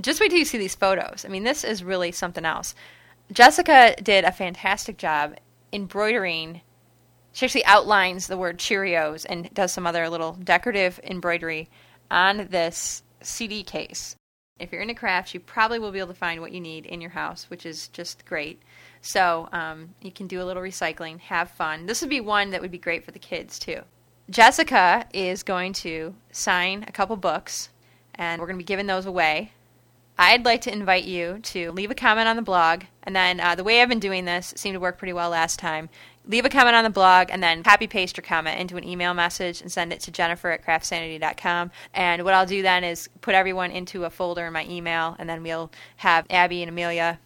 just 0.00 0.20
wait 0.20 0.30
till 0.30 0.38
you 0.38 0.44
see 0.44 0.58
these 0.58 0.74
photos. 0.74 1.24
I 1.24 1.28
mean, 1.28 1.44
this 1.44 1.62
is 1.62 1.84
really 1.84 2.10
something 2.10 2.44
else. 2.44 2.74
Jessica 3.30 3.94
did 4.02 4.24
a 4.24 4.32
fantastic 4.32 4.96
job 4.98 5.36
embroidering. 5.72 6.62
She 7.32 7.46
actually 7.46 7.64
outlines 7.64 8.26
the 8.26 8.36
word 8.36 8.58
Cheerios 8.58 9.24
and 9.28 9.52
does 9.54 9.72
some 9.72 9.86
other 9.86 10.08
little 10.08 10.32
decorative 10.32 10.98
embroidery 11.04 11.68
on 12.10 12.48
this 12.50 13.04
CD 13.22 13.62
case. 13.62 14.16
If 14.60 14.72
you're 14.72 14.82
into 14.82 14.94
crafts, 14.94 15.32
you 15.32 15.40
probably 15.40 15.78
will 15.78 15.90
be 15.90 15.98
able 15.98 16.08
to 16.08 16.14
find 16.14 16.40
what 16.40 16.52
you 16.52 16.60
need 16.60 16.84
in 16.84 17.00
your 17.00 17.10
house, 17.10 17.48
which 17.48 17.64
is 17.64 17.88
just 17.88 18.24
great. 18.26 18.60
So 19.00 19.48
um, 19.52 19.94
you 20.02 20.12
can 20.12 20.26
do 20.26 20.42
a 20.42 20.44
little 20.44 20.62
recycling, 20.62 21.18
have 21.20 21.50
fun. 21.50 21.86
This 21.86 22.02
would 22.02 22.10
be 22.10 22.20
one 22.20 22.50
that 22.50 22.60
would 22.60 22.70
be 22.70 22.78
great 22.78 23.04
for 23.04 23.10
the 23.10 23.18
kids 23.18 23.58
too. 23.58 23.80
Jessica 24.28 25.06
is 25.12 25.42
going 25.42 25.72
to 25.72 26.14
sign 26.30 26.84
a 26.86 26.92
couple 26.92 27.16
books, 27.16 27.70
and 28.14 28.40
we're 28.40 28.46
going 28.46 28.58
to 28.58 28.62
be 28.62 28.68
giving 28.68 28.86
those 28.86 29.06
away. 29.06 29.52
I'd 30.18 30.44
like 30.44 30.60
to 30.62 30.72
invite 30.72 31.04
you 31.04 31.38
to 31.44 31.72
leave 31.72 31.90
a 31.90 31.94
comment 31.94 32.28
on 32.28 32.36
the 32.36 32.42
blog, 32.42 32.82
and 33.02 33.16
then 33.16 33.40
uh, 33.40 33.54
the 33.54 33.64
way 33.64 33.80
I've 33.80 33.88
been 33.88 33.98
doing 33.98 34.26
this 34.26 34.52
seemed 34.54 34.74
to 34.74 34.80
work 34.80 34.98
pretty 34.98 35.14
well 35.14 35.30
last 35.30 35.58
time. 35.58 35.88
Leave 36.26 36.44
a 36.44 36.48
comment 36.48 36.76
on 36.76 36.84
the 36.84 36.90
blog, 36.90 37.28
and 37.30 37.42
then 37.42 37.62
copy 37.62 37.86
paste 37.86 38.16
your 38.16 38.22
comment 38.22 38.60
into 38.60 38.76
an 38.76 38.84
email 38.84 39.14
message 39.14 39.60
and 39.60 39.72
send 39.72 39.92
it 39.92 40.00
to 40.00 40.10
Jennifer 40.10 40.50
at 40.50 40.64
craftsanity.com. 40.64 41.70
And 41.94 42.24
what 42.24 42.34
I'll 42.34 42.46
do 42.46 42.62
then 42.62 42.84
is 42.84 43.08
put 43.20 43.34
everyone 43.34 43.70
into 43.70 44.04
a 44.04 44.10
folder 44.10 44.46
in 44.46 44.52
my 44.52 44.66
email, 44.66 45.16
and 45.18 45.28
then 45.28 45.42
we'll 45.42 45.70
have 45.96 46.26
Abby 46.30 46.62
and 46.62 46.68
Amelia 46.68 47.18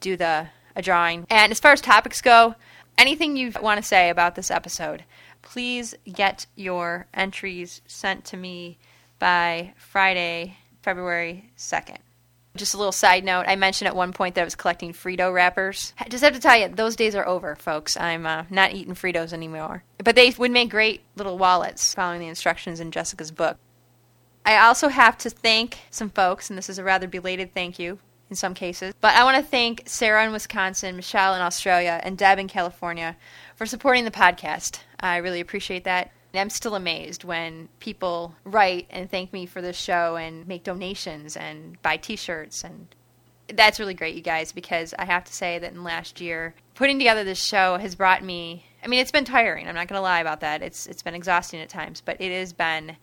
do 0.00 0.16
the 0.16 0.48
a 0.78 0.82
drawing. 0.82 1.26
And 1.28 1.50
as 1.52 1.60
far 1.60 1.72
as 1.72 1.80
topics 1.80 2.22
go, 2.22 2.54
anything 2.96 3.36
you 3.36 3.52
want 3.60 3.82
to 3.82 3.86
say 3.86 4.08
about 4.08 4.36
this 4.36 4.50
episode, 4.50 5.04
please 5.42 5.94
get 6.10 6.46
your 6.54 7.06
entries 7.12 7.82
sent 7.86 8.24
to 8.26 8.36
me 8.36 8.78
by 9.18 9.74
Friday, 9.76 10.56
February 10.82 11.50
2nd. 11.58 11.98
Just 12.58 12.74
a 12.74 12.76
little 12.76 12.92
side 12.92 13.24
note, 13.24 13.44
I 13.46 13.54
mentioned 13.54 13.86
at 13.86 13.94
one 13.94 14.12
point 14.12 14.34
that 14.34 14.40
I 14.40 14.44
was 14.44 14.56
collecting 14.56 14.92
Frito 14.92 15.32
wrappers. 15.32 15.94
I 15.98 16.08
just 16.08 16.24
have 16.24 16.34
to 16.34 16.40
tell 16.40 16.58
you, 16.58 16.68
those 16.68 16.96
days 16.96 17.14
are 17.14 17.26
over, 17.26 17.54
folks. 17.54 17.96
I'm 17.96 18.26
uh, 18.26 18.44
not 18.50 18.74
eating 18.74 18.94
Fritos 18.94 19.32
anymore. 19.32 19.84
But 20.02 20.16
they 20.16 20.34
would 20.36 20.50
make 20.50 20.68
great 20.68 21.02
little 21.14 21.38
wallets 21.38 21.94
following 21.94 22.20
the 22.20 22.26
instructions 22.26 22.80
in 22.80 22.90
Jessica's 22.90 23.30
book. 23.30 23.58
I 24.44 24.58
also 24.58 24.88
have 24.88 25.16
to 25.18 25.30
thank 25.30 25.78
some 25.90 26.10
folks, 26.10 26.50
and 26.50 26.58
this 26.58 26.68
is 26.68 26.78
a 26.78 26.84
rather 26.84 27.06
belated 27.06 27.54
thank 27.54 27.78
you 27.78 28.00
in 28.28 28.34
some 28.36 28.54
cases. 28.54 28.94
But 29.00 29.14
I 29.14 29.22
want 29.22 29.36
to 29.36 29.48
thank 29.48 29.82
Sarah 29.86 30.24
in 30.24 30.32
Wisconsin, 30.32 30.96
Michelle 30.96 31.34
in 31.34 31.40
Australia, 31.40 32.00
and 32.02 32.18
Deb 32.18 32.38
in 32.38 32.48
California 32.48 33.16
for 33.54 33.66
supporting 33.66 34.04
the 34.04 34.10
podcast. 34.10 34.80
I 34.98 35.18
really 35.18 35.40
appreciate 35.40 35.84
that. 35.84 36.10
I'm 36.34 36.50
still 36.50 36.74
amazed 36.74 37.24
when 37.24 37.68
people 37.80 38.34
write 38.44 38.86
and 38.90 39.10
thank 39.10 39.32
me 39.32 39.46
for 39.46 39.62
this 39.62 39.76
show 39.76 40.16
and 40.16 40.46
make 40.46 40.64
donations 40.64 41.36
and 41.36 41.80
buy 41.82 41.96
t-shirts. 41.96 42.64
And 42.64 42.94
that's 43.54 43.80
really 43.80 43.94
great 43.94 44.14
you 44.14 44.20
guys 44.20 44.52
because 44.52 44.94
I 44.98 45.06
have 45.06 45.24
to 45.24 45.32
say 45.32 45.58
that 45.58 45.72
in 45.72 45.82
last 45.82 46.20
year 46.20 46.54
putting 46.74 46.98
together 46.98 47.24
this 47.24 47.42
show 47.42 47.78
has 47.78 47.94
brought 47.94 48.22
me 48.22 48.66
I 48.84 48.88
mean 48.88 49.00
it's 49.00 49.10
been 49.10 49.24
tiring 49.24 49.66
I'm 49.66 49.74
not 49.74 49.88
going 49.88 49.98
to 49.98 50.02
lie 50.02 50.20
about 50.20 50.40
that. 50.40 50.62
It's 50.62 50.86
it's 50.86 51.02
been 51.02 51.14
exhausting 51.14 51.60
at 51.60 51.70
times 51.70 52.02
but 52.02 52.20
it 52.20 52.30
has 52.30 52.52
been 52.52 52.96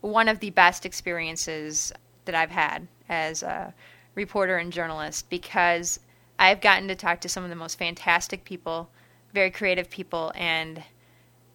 one 0.00 0.28
of 0.28 0.40
the 0.40 0.50
best 0.50 0.86
experiences 0.86 1.92
that 2.24 2.34
I've 2.34 2.50
had 2.50 2.88
as 3.08 3.42
a 3.42 3.74
reporter 4.14 4.56
and 4.56 4.72
journalist 4.72 5.28
because 5.30 6.00
I've 6.38 6.60
gotten 6.60 6.88
to 6.88 6.94
talk 6.94 7.20
to 7.20 7.28
some 7.28 7.44
of 7.44 7.50
the 7.50 7.56
most 7.56 7.78
fantastic 7.78 8.44
people, 8.44 8.90
very 9.32 9.50
creative 9.50 9.88
people, 9.88 10.32
and 10.34 10.82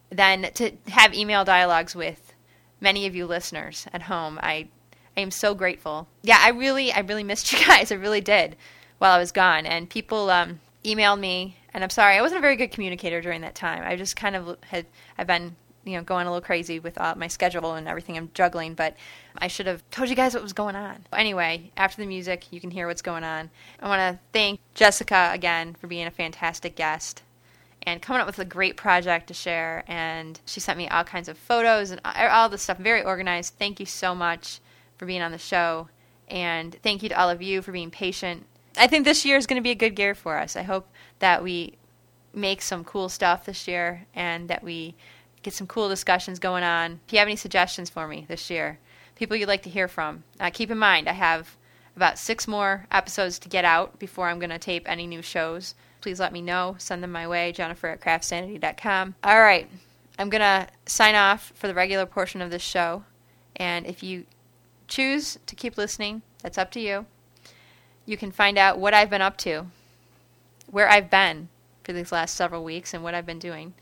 then 0.10 0.50
to 0.54 0.72
have 0.88 1.14
email 1.14 1.44
dialogues 1.44 1.96
with 1.96 2.34
many 2.80 3.06
of 3.06 3.16
you 3.16 3.26
listeners 3.26 3.88
at 3.94 4.04
home. 4.04 4.40
I 4.42 4.70
I 5.16 5.22
am 5.22 5.32
so 5.32 5.56
grateful. 5.56 6.08
Yeah, 6.22 6.38
I 6.40 6.50
really 6.50 6.92
I 6.92 7.00
really 7.00 7.24
missed 7.24 7.52
you 7.54 7.66
guys. 7.66 7.92
I 7.92 7.96
really 7.96 8.22
did 8.22 8.56
while 9.00 9.14
I 9.14 9.20
was 9.20 9.32
gone, 9.32 9.66
and 9.66 9.90
people 9.90 10.30
um, 10.30 10.60
emailed 10.84 11.20
me. 11.20 11.58
And 11.74 11.84
I'm 11.84 11.90
sorry, 11.90 12.18
I 12.18 12.22
wasn't 12.22 12.40
a 12.40 12.42
very 12.42 12.56
good 12.56 12.72
communicator 12.72 13.22
during 13.22 13.42
that 13.42 13.54
time. 13.54 13.84
I 13.86 13.96
just 13.96 14.16
kind 14.16 14.36
of 14.36 14.58
had 14.62 14.86
I've 15.18 15.28
been 15.28 15.56
you 15.84 15.96
know 15.98 16.04
going 16.04 16.28
a 16.28 16.32
little 16.32 16.46
crazy 16.46 16.80
with 16.80 17.00
uh, 17.00 17.16
my 17.16 17.28
schedule 17.28 17.74
and 17.74 17.88
everything 17.88 18.18
I'm 18.18 18.30
juggling, 18.34 18.74
but 18.74 18.96
I 19.38 19.48
should 19.48 19.68
have 19.68 19.88
told 19.92 20.10
you 20.10 20.16
guys 20.16 20.34
what 20.34 20.44
was 20.44 20.54
going 20.54 20.76
on. 20.76 21.06
Anyway, 21.14 21.72
after 21.78 22.02
the 22.02 22.08
music, 22.08 22.52
you 22.52 22.60
can 22.60 22.72
hear 22.72 22.88
what's 22.88 23.02
going 23.02 23.24
on. 23.24 23.50
I 23.80 23.88
want 23.88 24.00
to 24.00 24.20
thank 24.34 24.60
Jessica 24.74 25.32
again 25.34 25.76
for 25.76 25.88
being 25.88 26.08
a 26.08 26.12
fantastic 26.12 26.76
guest 26.76 27.22
and 27.88 28.02
coming 28.02 28.20
up 28.20 28.28
with 28.28 28.38
a 28.38 28.46
great 28.46 28.76
project 28.76 29.28
to 29.28 29.34
share. 29.34 29.86
And 29.88 30.40
she 30.46 30.60
sent 30.60 30.78
me 30.78 30.90
all 30.90 31.06
kinds 31.06 31.30
of 31.30 31.38
photos 31.38 31.90
and 31.90 32.02
all 32.04 32.50
this 32.50 32.64
stuff, 32.64 32.78
very 32.78 33.02
organized. 33.02 33.54
Thank 33.58 33.80
you 33.80 33.86
so 33.86 34.14
much 34.14 34.60
for 34.98 35.06
being 35.06 35.22
on 35.22 35.32
the 35.32 35.38
show. 35.38 35.88
And 36.28 36.76
thank 36.84 37.02
you 37.02 37.08
to 37.08 37.18
all 37.18 37.30
of 37.30 37.42
you 37.42 37.62
for 37.62 37.72
being 37.72 37.90
patient. 37.90 38.46
I 38.78 38.88
think 38.88 39.06
this 39.06 39.24
year 39.24 39.38
is 39.38 39.48
going 39.48 39.56
to 39.56 39.64
be 39.64 39.72
a 39.72 39.76
good 39.76 39.98
year 39.98 40.14
for 40.14 40.38
us. 40.38 40.58
I 40.58 40.64
hope 40.64 40.90
that 41.20 41.42
we 41.42 41.78
make 42.34 42.62
some 42.62 42.84
cool 42.84 43.08
stuff 43.08 43.46
this 43.46 43.70
year 43.70 44.06
and 44.14 44.50
that 44.50 44.64
we 44.64 44.94
get 45.42 45.54
some 45.54 45.66
cool 45.66 45.88
discussions 45.88 46.40
going 46.40 46.64
on. 46.64 47.00
If 47.08 47.14
you 47.14 47.20
have 47.20 47.28
any 47.30 47.38
suggestions 47.38 47.90
for 47.90 48.06
me 48.06 48.26
this 48.28 48.50
year, 48.50 48.80
people 49.16 49.38
you'd 49.38 49.48
like 49.48 49.64
to 49.64 49.70
hear 49.70 49.88
from, 49.88 50.26
uh, 50.42 50.50
keep 50.54 50.70
in 50.70 50.78
mind 50.78 51.08
I 51.08 51.14
have 51.14 51.56
about 51.96 52.20
six 52.20 52.50
more 52.50 52.86
episodes 52.92 53.40
to 53.40 53.50
get 53.50 53.64
out 53.64 53.98
before 53.98 54.28
I'm 54.28 54.40
going 54.40 54.50
to 54.50 54.60
tape 54.60 54.84
any 54.88 55.08
new 55.08 55.22
shows. 55.22 55.74
Please 56.08 56.22
let 56.22 56.32
me 56.32 56.42
know. 56.42 56.76
Send 56.78 57.04
them 57.04 57.12
my 57.12 57.28
way, 57.28 57.52
Jennifer 57.52 57.90
at 57.90 58.00
craftsanity.com. 58.00 59.16
All 59.26 59.42
right, 59.42 59.68
I'm 60.18 60.30
going 60.30 60.40
to 60.40 60.66
sign 60.86 61.16
off 61.16 61.52
for 61.54 61.68
the 61.68 61.74
regular 61.74 62.06
portion 62.06 62.42
of 62.42 62.50
this 62.50 62.62
show. 62.62 63.04
And 63.58 63.86
if 63.86 64.02
you 64.02 64.24
choose 64.88 65.38
to 65.46 65.54
keep 65.54 65.78
listening, 65.78 66.22
that's 66.42 66.58
up 66.58 66.72
to 66.72 66.80
you. 66.80 67.08
You 68.06 68.16
can 68.16 68.32
find 68.32 68.58
out 68.58 68.80
what 68.80 68.94
I've 68.94 69.10
been 69.10 69.22
up 69.22 69.36
to, 69.40 69.66
where 70.72 70.90
I've 70.90 71.10
been 71.10 71.50
for 71.84 71.92
these 71.92 72.14
last 72.14 72.38
several 72.38 72.64
weeks, 72.64 72.94
and 72.94 73.04
what 73.04 73.14
I've 73.14 73.26
been 73.26 73.38
doing 73.38 73.74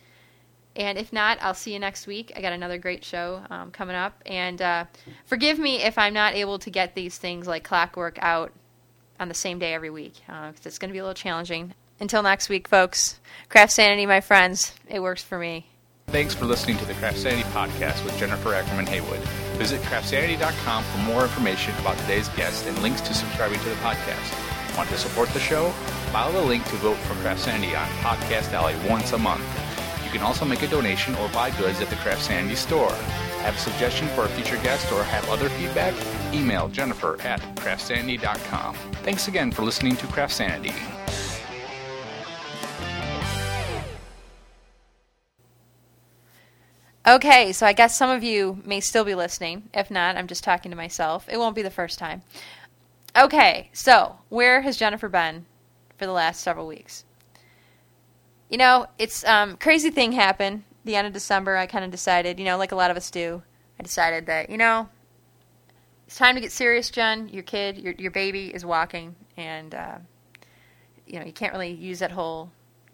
and 0.75 0.97
if 0.97 1.13
not, 1.13 1.37
I'll 1.41 1.53
see 1.53 1.73
you 1.73 1.79
next 1.79 2.07
week. 2.07 2.33
I 2.35 2.41
got 2.41 2.53
another 2.53 2.77
great 2.77 3.05
show 3.05 3.43
um, 3.49 3.71
coming 3.71 3.95
up. 3.95 4.21
And 4.25 4.61
uh, 4.61 4.85
forgive 5.25 5.57
me 5.57 5.83
if 5.83 5.97
I'm 5.97 6.13
not 6.13 6.33
able 6.33 6.59
to 6.59 6.69
get 6.69 6.95
these 6.95 7.17
things 7.17 7.47
like 7.47 7.63
clockwork 7.63 8.17
out 8.19 8.51
on 9.17 9.29
the 9.29 9.33
same 9.33 9.57
day 9.57 9.73
every 9.73 9.89
week, 9.89 10.15
because 10.25 10.55
uh, 10.55 10.65
it's 10.65 10.77
going 10.77 10.89
to 10.89 10.91
be 10.91 10.99
a 10.99 11.01
little 11.03 11.13
challenging. 11.13 11.73
Until 11.99 12.21
next 12.23 12.49
week, 12.49 12.67
folks, 12.67 13.19
Craft 13.49 13.71
Sanity, 13.71 14.05
my 14.05 14.21
friends, 14.21 14.73
it 14.89 15.01
works 15.01 15.23
for 15.23 15.37
me. 15.39 15.67
Thanks 16.07 16.35
for 16.35 16.45
listening 16.45 16.77
to 16.77 16.85
the 16.85 16.93
Craft 16.95 17.17
Sanity 17.17 17.43
podcast 17.49 18.03
with 18.05 18.17
Jennifer 18.17 18.53
Ackerman 18.53 18.85
Haywood. 18.87 19.19
Visit 19.57 19.81
craftsanity.com 19.81 20.83
for 20.83 20.97
more 20.99 21.23
information 21.23 21.73
about 21.79 21.97
today's 21.99 22.29
guest 22.29 22.67
and 22.67 22.77
links 22.83 23.01
to 23.01 23.13
subscribing 23.13 23.59
to 23.59 23.69
the 23.69 23.75
podcast. 23.75 24.77
Want 24.77 24.89
to 24.89 24.97
support 24.97 25.29
the 25.29 25.39
show? 25.39 25.69
Follow 26.11 26.33
the 26.33 26.41
link 26.47 26.63
to 26.65 26.75
vote 26.77 26.97
for 26.97 27.15
Craft 27.21 27.41
Sanity 27.41 27.75
on 27.75 27.87
Podcast 28.03 28.53
Alley 28.53 28.75
once 28.89 29.13
a 29.13 29.17
month 29.17 29.41
You 30.05 30.11
can 30.11 30.21
also 30.21 30.45
make 30.45 30.61
a 30.61 30.67
donation 30.67 31.15
or 31.15 31.27
buy 31.29 31.49
goods 31.57 31.81
at 31.81 31.89
the 31.89 31.95
Craft 31.97 32.23
Sanity 32.23 32.55
store. 32.55 32.91
Have 33.41 33.55
a 33.55 33.59
suggestion 33.59 34.07
for 34.09 34.25
a 34.25 34.29
future 34.29 34.57
guest 34.57 34.91
or 34.91 35.03
have 35.03 35.27
other 35.29 35.49
feedback? 35.49 35.93
Email 36.33 36.67
Jennifer 36.69 37.19
at 37.21 37.41
craftsanity.com. 37.55 38.75
Thanks 39.03 39.27
again 39.27 39.51
for 39.51 39.63
listening 39.63 39.95
to 39.97 40.07
Craft 40.07 40.33
Sanity. 40.33 40.73
Okay, 47.07 47.51
so 47.51 47.65
I 47.65 47.73
guess 47.73 47.97
some 47.97 48.09
of 48.09 48.23
you 48.23 48.61
may 48.65 48.79
still 48.79 49.05
be 49.05 49.15
listening. 49.15 49.69
If 49.73 49.91
not, 49.91 50.17
I'm 50.17 50.27
just 50.27 50.43
talking 50.43 50.71
to 50.71 50.77
myself. 50.77 51.27
It 51.29 51.37
won't 51.37 51.55
be 51.55 51.61
the 51.61 51.69
first 51.69 51.99
time. 51.99 52.23
Okay, 53.15 53.69
so 53.73 54.17
where 54.29 54.61
has 54.61 54.77
Jennifer 54.77 55.07
been 55.07 55.45
for 55.97 56.05
the 56.05 56.11
last 56.11 56.41
several 56.41 56.67
weeks? 56.67 57.05
you 58.49 58.57
know, 58.57 58.87
it's 58.97 59.23
um, 59.25 59.57
crazy 59.57 59.89
thing 59.89 60.11
happened. 60.11 60.63
The 60.83 60.95
end 60.95 61.07
of 61.07 61.13
December, 61.13 61.57
I 61.57 61.65
kind 61.65 61.83
of 61.83 61.91
decided, 61.91 62.39
you 62.39 62.45
know, 62.45 62.57
like 62.57 62.71
a 62.71 62.75
lot 62.75 62.91
of 62.91 62.97
us 62.97 63.09
do, 63.09 63.41
I 63.79 63.83
decided 63.83 64.27
that 64.27 64.49
you 64.49 64.57
know, 64.57 64.87
it's 66.07 66.15
time 66.15 66.35
to 66.35 66.41
get 66.41 66.51
serious, 66.51 66.89
Jen. 66.89 67.29
Your 67.29 67.43
kid, 67.43 67.77
your 67.77 67.93
your 67.97 68.11
baby 68.11 68.53
is 68.53 68.63
walking, 68.63 69.15
and 69.35 69.73
uh, 69.73 69.97
you 71.07 71.19
know, 71.19 71.25
you 71.25 71.33
can't 71.33 71.53
really 71.53 71.71
use 71.71 71.99
that 71.99 72.11
whole 72.11 72.51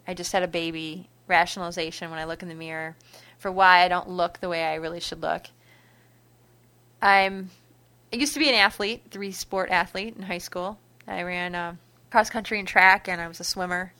"I 0.08 0.14
just 0.14 0.32
had 0.32 0.42
a 0.42 0.48
baby" 0.48 1.08
rationalization 1.28 2.10
when 2.10 2.18
I 2.18 2.24
look 2.24 2.42
in 2.42 2.48
the 2.48 2.54
mirror 2.54 2.96
for 3.42 3.52
why 3.52 3.82
I 3.82 3.88
don't 3.88 4.08
look 4.08 4.38
the 4.38 4.48
way 4.48 4.64
I 4.64 4.76
really 4.76 5.00
should 5.00 5.20
look. 5.20 5.46
I'm. 7.02 7.50
I 8.12 8.16
used 8.16 8.34
to 8.34 8.38
be 8.38 8.48
an 8.48 8.54
athlete, 8.54 9.04
three 9.10 9.32
sport 9.32 9.70
athlete 9.70 10.14
in 10.16 10.22
high 10.22 10.38
school. 10.38 10.78
I 11.08 11.22
ran 11.22 11.54
uh, 11.54 11.74
cross 12.10 12.30
country 12.30 12.58
and 12.58 12.68
track, 12.68 13.08
and 13.08 13.20
I 13.20 13.26
was 13.26 13.40
a 13.40 13.44
swimmer 13.44 13.92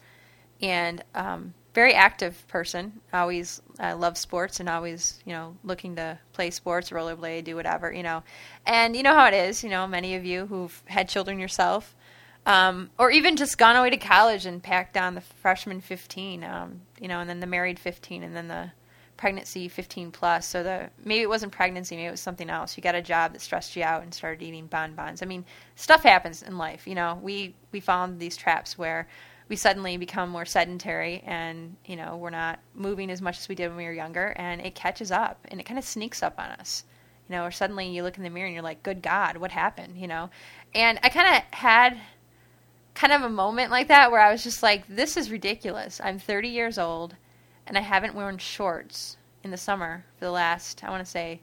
and 0.60 1.02
um, 1.14 1.54
very 1.74 1.94
active 1.94 2.46
person. 2.46 3.00
Always 3.12 3.60
uh, 3.80 3.96
love 3.96 4.16
sports 4.16 4.60
and 4.60 4.68
always, 4.68 5.18
you 5.24 5.32
know, 5.32 5.56
looking 5.64 5.96
to 5.96 6.18
play 6.32 6.50
sports, 6.50 6.90
rollerblade, 6.90 7.44
do 7.44 7.56
whatever, 7.56 7.92
you 7.92 8.02
know. 8.02 8.22
And 8.66 8.94
you 8.94 9.02
know 9.02 9.14
how 9.14 9.26
it 9.26 9.34
is, 9.34 9.64
you 9.64 9.70
know, 9.70 9.86
many 9.86 10.14
of 10.14 10.24
you 10.24 10.46
who've 10.46 10.82
had 10.86 11.08
children 11.08 11.40
yourself, 11.40 11.96
um, 12.44 12.90
or 12.98 13.10
even 13.10 13.36
just 13.36 13.58
gone 13.58 13.76
away 13.76 13.90
to 13.90 13.96
college 13.96 14.46
and 14.46 14.62
packed 14.62 14.96
on 14.96 15.14
the 15.14 15.20
freshman 15.20 15.80
15, 15.80 16.44
um, 16.44 16.82
you 17.00 17.08
know, 17.08 17.20
and 17.20 17.28
then 17.28 17.40
the 17.40 17.46
married 17.46 17.78
15, 17.78 18.22
and 18.22 18.36
then 18.36 18.48
the 18.48 18.72
pregnancy 19.22 19.68
15 19.68 20.10
plus. 20.10 20.48
So 20.48 20.64
the 20.64 20.90
maybe 21.04 21.22
it 21.22 21.28
wasn't 21.28 21.52
pregnancy, 21.52 21.94
maybe 21.94 22.08
it 22.08 22.10
was 22.10 22.20
something 22.20 22.50
else. 22.50 22.76
You 22.76 22.82
got 22.82 22.96
a 22.96 23.00
job 23.00 23.32
that 23.32 23.40
stressed 23.40 23.76
you 23.76 23.84
out 23.84 24.02
and 24.02 24.12
started 24.12 24.42
eating 24.42 24.66
bonbons. 24.66 25.22
I 25.22 25.26
mean, 25.26 25.44
stuff 25.76 26.02
happens 26.02 26.42
in 26.42 26.58
life. 26.58 26.88
You 26.88 26.96
know, 26.96 27.20
we 27.22 27.54
we 27.70 27.78
found 27.78 28.18
these 28.18 28.36
traps 28.36 28.76
where 28.76 29.06
we 29.48 29.54
suddenly 29.54 29.96
become 29.96 30.28
more 30.28 30.44
sedentary 30.44 31.22
and 31.24 31.76
you 31.84 31.94
know 31.94 32.16
we're 32.16 32.30
not 32.30 32.58
moving 32.74 33.12
as 33.12 33.22
much 33.22 33.38
as 33.38 33.48
we 33.48 33.54
did 33.54 33.68
when 33.68 33.76
we 33.76 33.84
were 33.84 33.92
younger 33.92 34.34
and 34.34 34.60
it 34.60 34.74
catches 34.74 35.12
up 35.12 35.38
and 35.44 35.60
it 35.60 35.66
kind 35.66 35.78
of 35.78 35.84
sneaks 35.84 36.20
up 36.20 36.34
on 36.38 36.50
us 36.50 36.82
you 37.28 37.36
know 37.36 37.44
or 37.44 37.52
suddenly 37.52 37.86
you 37.88 38.02
look 38.02 38.16
in 38.16 38.24
the 38.24 38.30
mirror 38.30 38.46
and 38.46 38.54
you're 38.54 38.62
like 38.62 38.82
good 38.82 39.02
god 39.02 39.36
what 39.36 39.50
happened 39.50 39.98
you 39.98 40.08
know 40.08 40.30
and 40.74 40.98
i 41.02 41.08
kind 41.10 41.36
of 41.36 41.42
had 41.58 42.00
kind 42.94 43.12
of 43.12 43.22
a 43.22 43.28
moment 43.28 43.70
like 43.70 43.88
that 43.88 44.10
where 44.10 44.22
i 44.22 44.32
was 44.32 44.42
just 44.42 44.62
like 44.62 44.86
this 44.86 45.18
is 45.18 45.30
ridiculous 45.30 46.00
i'm 46.02 46.18
30 46.18 46.48
years 46.48 46.78
old 46.78 47.14
and 47.66 47.76
i 47.76 47.80
haven't 47.80 48.14
worn 48.14 48.38
shorts 48.38 49.16
in 49.42 49.50
the 49.50 49.56
summer 49.56 50.04
for 50.18 50.24
the 50.24 50.30
last 50.30 50.82
i 50.84 50.90
want 50.90 51.04
to 51.04 51.10
say 51.10 51.40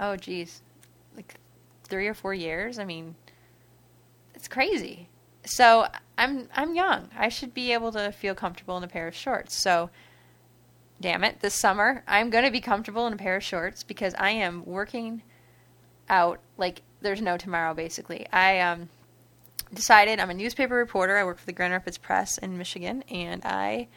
oh 0.00 0.16
geez 0.16 0.62
like 1.16 1.34
three 1.84 2.06
or 2.06 2.14
four 2.14 2.34
years 2.34 2.78
i 2.78 2.84
mean 2.84 3.14
it's 4.34 4.48
crazy 4.48 5.08
so 5.48 5.86
I'm 6.16 6.48
I'm 6.54 6.74
young. 6.74 7.08
I 7.16 7.28
should 7.28 7.54
be 7.54 7.72
able 7.72 7.92
to 7.92 8.12
feel 8.12 8.34
comfortable 8.34 8.76
in 8.76 8.84
a 8.84 8.88
pair 8.88 9.08
of 9.08 9.14
shorts. 9.14 9.54
So 9.54 9.90
damn 11.00 11.24
it, 11.24 11.40
this 11.40 11.54
summer 11.54 12.04
I'm 12.06 12.30
going 12.30 12.44
to 12.44 12.50
be 12.50 12.60
comfortable 12.60 13.06
in 13.06 13.12
a 13.12 13.16
pair 13.16 13.36
of 13.36 13.44
shorts 13.44 13.82
because 13.82 14.14
I 14.18 14.30
am 14.30 14.64
working 14.66 15.22
out 16.08 16.40
like 16.56 16.82
there's 17.00 17.22
no 17.22 17.36
tomorrow 17.36 17.72
basically. 17.74 18.26
I 18.32 18.60
um 18.60 18.88
decided 19.72 20.20
I'm 20.20 20.30
a 20.30 20.34
newspaper 20.34 20.74
reporter. 20.74 21.16
I 21.16 21.24
work 21.24 21.38
for 21.38 21.46
the 21.46 21.52
Grand 21.52 21.72
Rapids 21.72 21.98
Press 21.98 22.38
in 22.38 22.58
Michigan 22.58 23.02
and 23.08 23.42
I 23.44 23.88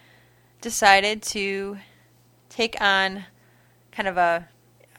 decided 0.61 1.21
to 1.21 1.77
take 2.49 2.79
on 2.79 3.25
kind 3.91 4.07
of 4.07 4.17
a 4.17 4.47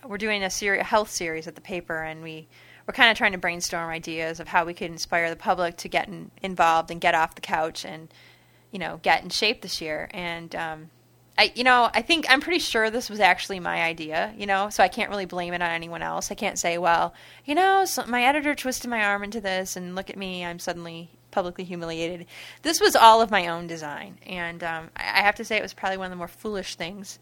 we're 0.07 0.19
doing 0.19 0.43
a, 0.43 0.51
seri- 0.51 0.81
a 0.81 0.85
health 0.85 1.11
series 1.11 1.47
at 1.47 1.55
the 1.55 1.61
paper 1.61 2.03
and 2.03 2.23
we 2.23 2.49
we're 2.87 2.95
kind 2.95 3.11
of 3.11 3.17
trying 3.17 3.33
to 3.33 3.39
brainstorm 3.39 3.89
ideas 3.91 4.41
of 4.41 4.49
how 4.49 4.65
we 4.65 4.75
could 4.75 4.91
inspire 4.91 5.31
the 5.31 5.37
public 5.37 5.77
to 5.79 5.89
get 5.89 6.09
in, 6.09 6.31
involved 6.43 6.91
and 6.91 7.01
get 7.01 7.15
off 7.15 7.37
the 7.37 7.41
couch 7.41 7.85
and 7.85 8.13
you 8.71 8.79
know 8.79 8.99
get 9.03 9.23
in 9.23 9.31
shape 9.31 9.63
this 9.63 9.81
year. 9.81 10.09
And 10.13 10.55
um, 10.57 10.91
I 11.39 11.53
you 11.55 11.65
know 11.65 11.91
I 11.95 12.03
think 12.03 12.27
I'm 12.29 12.41
pretty 12.41 12.59
sure 12.59 12.91
this 12.91 13.09
was 13.09 13.21
actually 13.21 13.61
my 13.61 13.83
idea 13.83 14.35
you 14.37 14.47
know 14.47 14.69
so 14.69 14.83
I 14.83 14.89
can't 14.89 15.11
really 15.11 15.27
blame 15.27 15.55
it 15.55 15.63
on 15.63 15.71
anyone 15.71 16.03
else. 16.03 16.31
I 16.31 16.35
can't 16.35 16.59
say 16.59 16.79
well 16.79 17.15
you 17.45 17.55
know 17.55 17.85
so 17.85 18.05
my 18.07 18.25
editor 18.25 18.55
twisted 18.55 18.91
my 18.91 19.05
arm 19.05 19.23
into 19.23 19.41
this 19.41 19.77
and 19.77 19.95
look 19.95 20.11
at 20.11 20.17
me 20.17 20.45
I'm 20.45 20.59
suddenly 20.59 21.11
publicly 21.33 21.65
humiliated 21.65 22.27
this 22.63 22.81
was 22.81 22.95
all 22.95 23.21
of 23.21 23.31
my 23.31 23.49
own 23.49 23.67
design 23.67 24.17
and 24.25 24.63
um, 24.63 24.89
I, 24.95 25.23
have 25.23 25.35
to 25.37 25.45
say 25.45 25.57
it 25.57 25.63
was 25.63 25.75
probably 25.75 25.97
one 25.97 26.07
of 26.07 26.11
the 26.11 26.17
more 26.17 26.29
foolish 26.29 26.77
things 26.77 27.19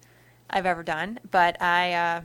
I've 0.51 0.67
ever 0.67 0.83
done 0.83 1.19
but 1.31 1.61
I 1.63 1.93
uh, 1.95 2.21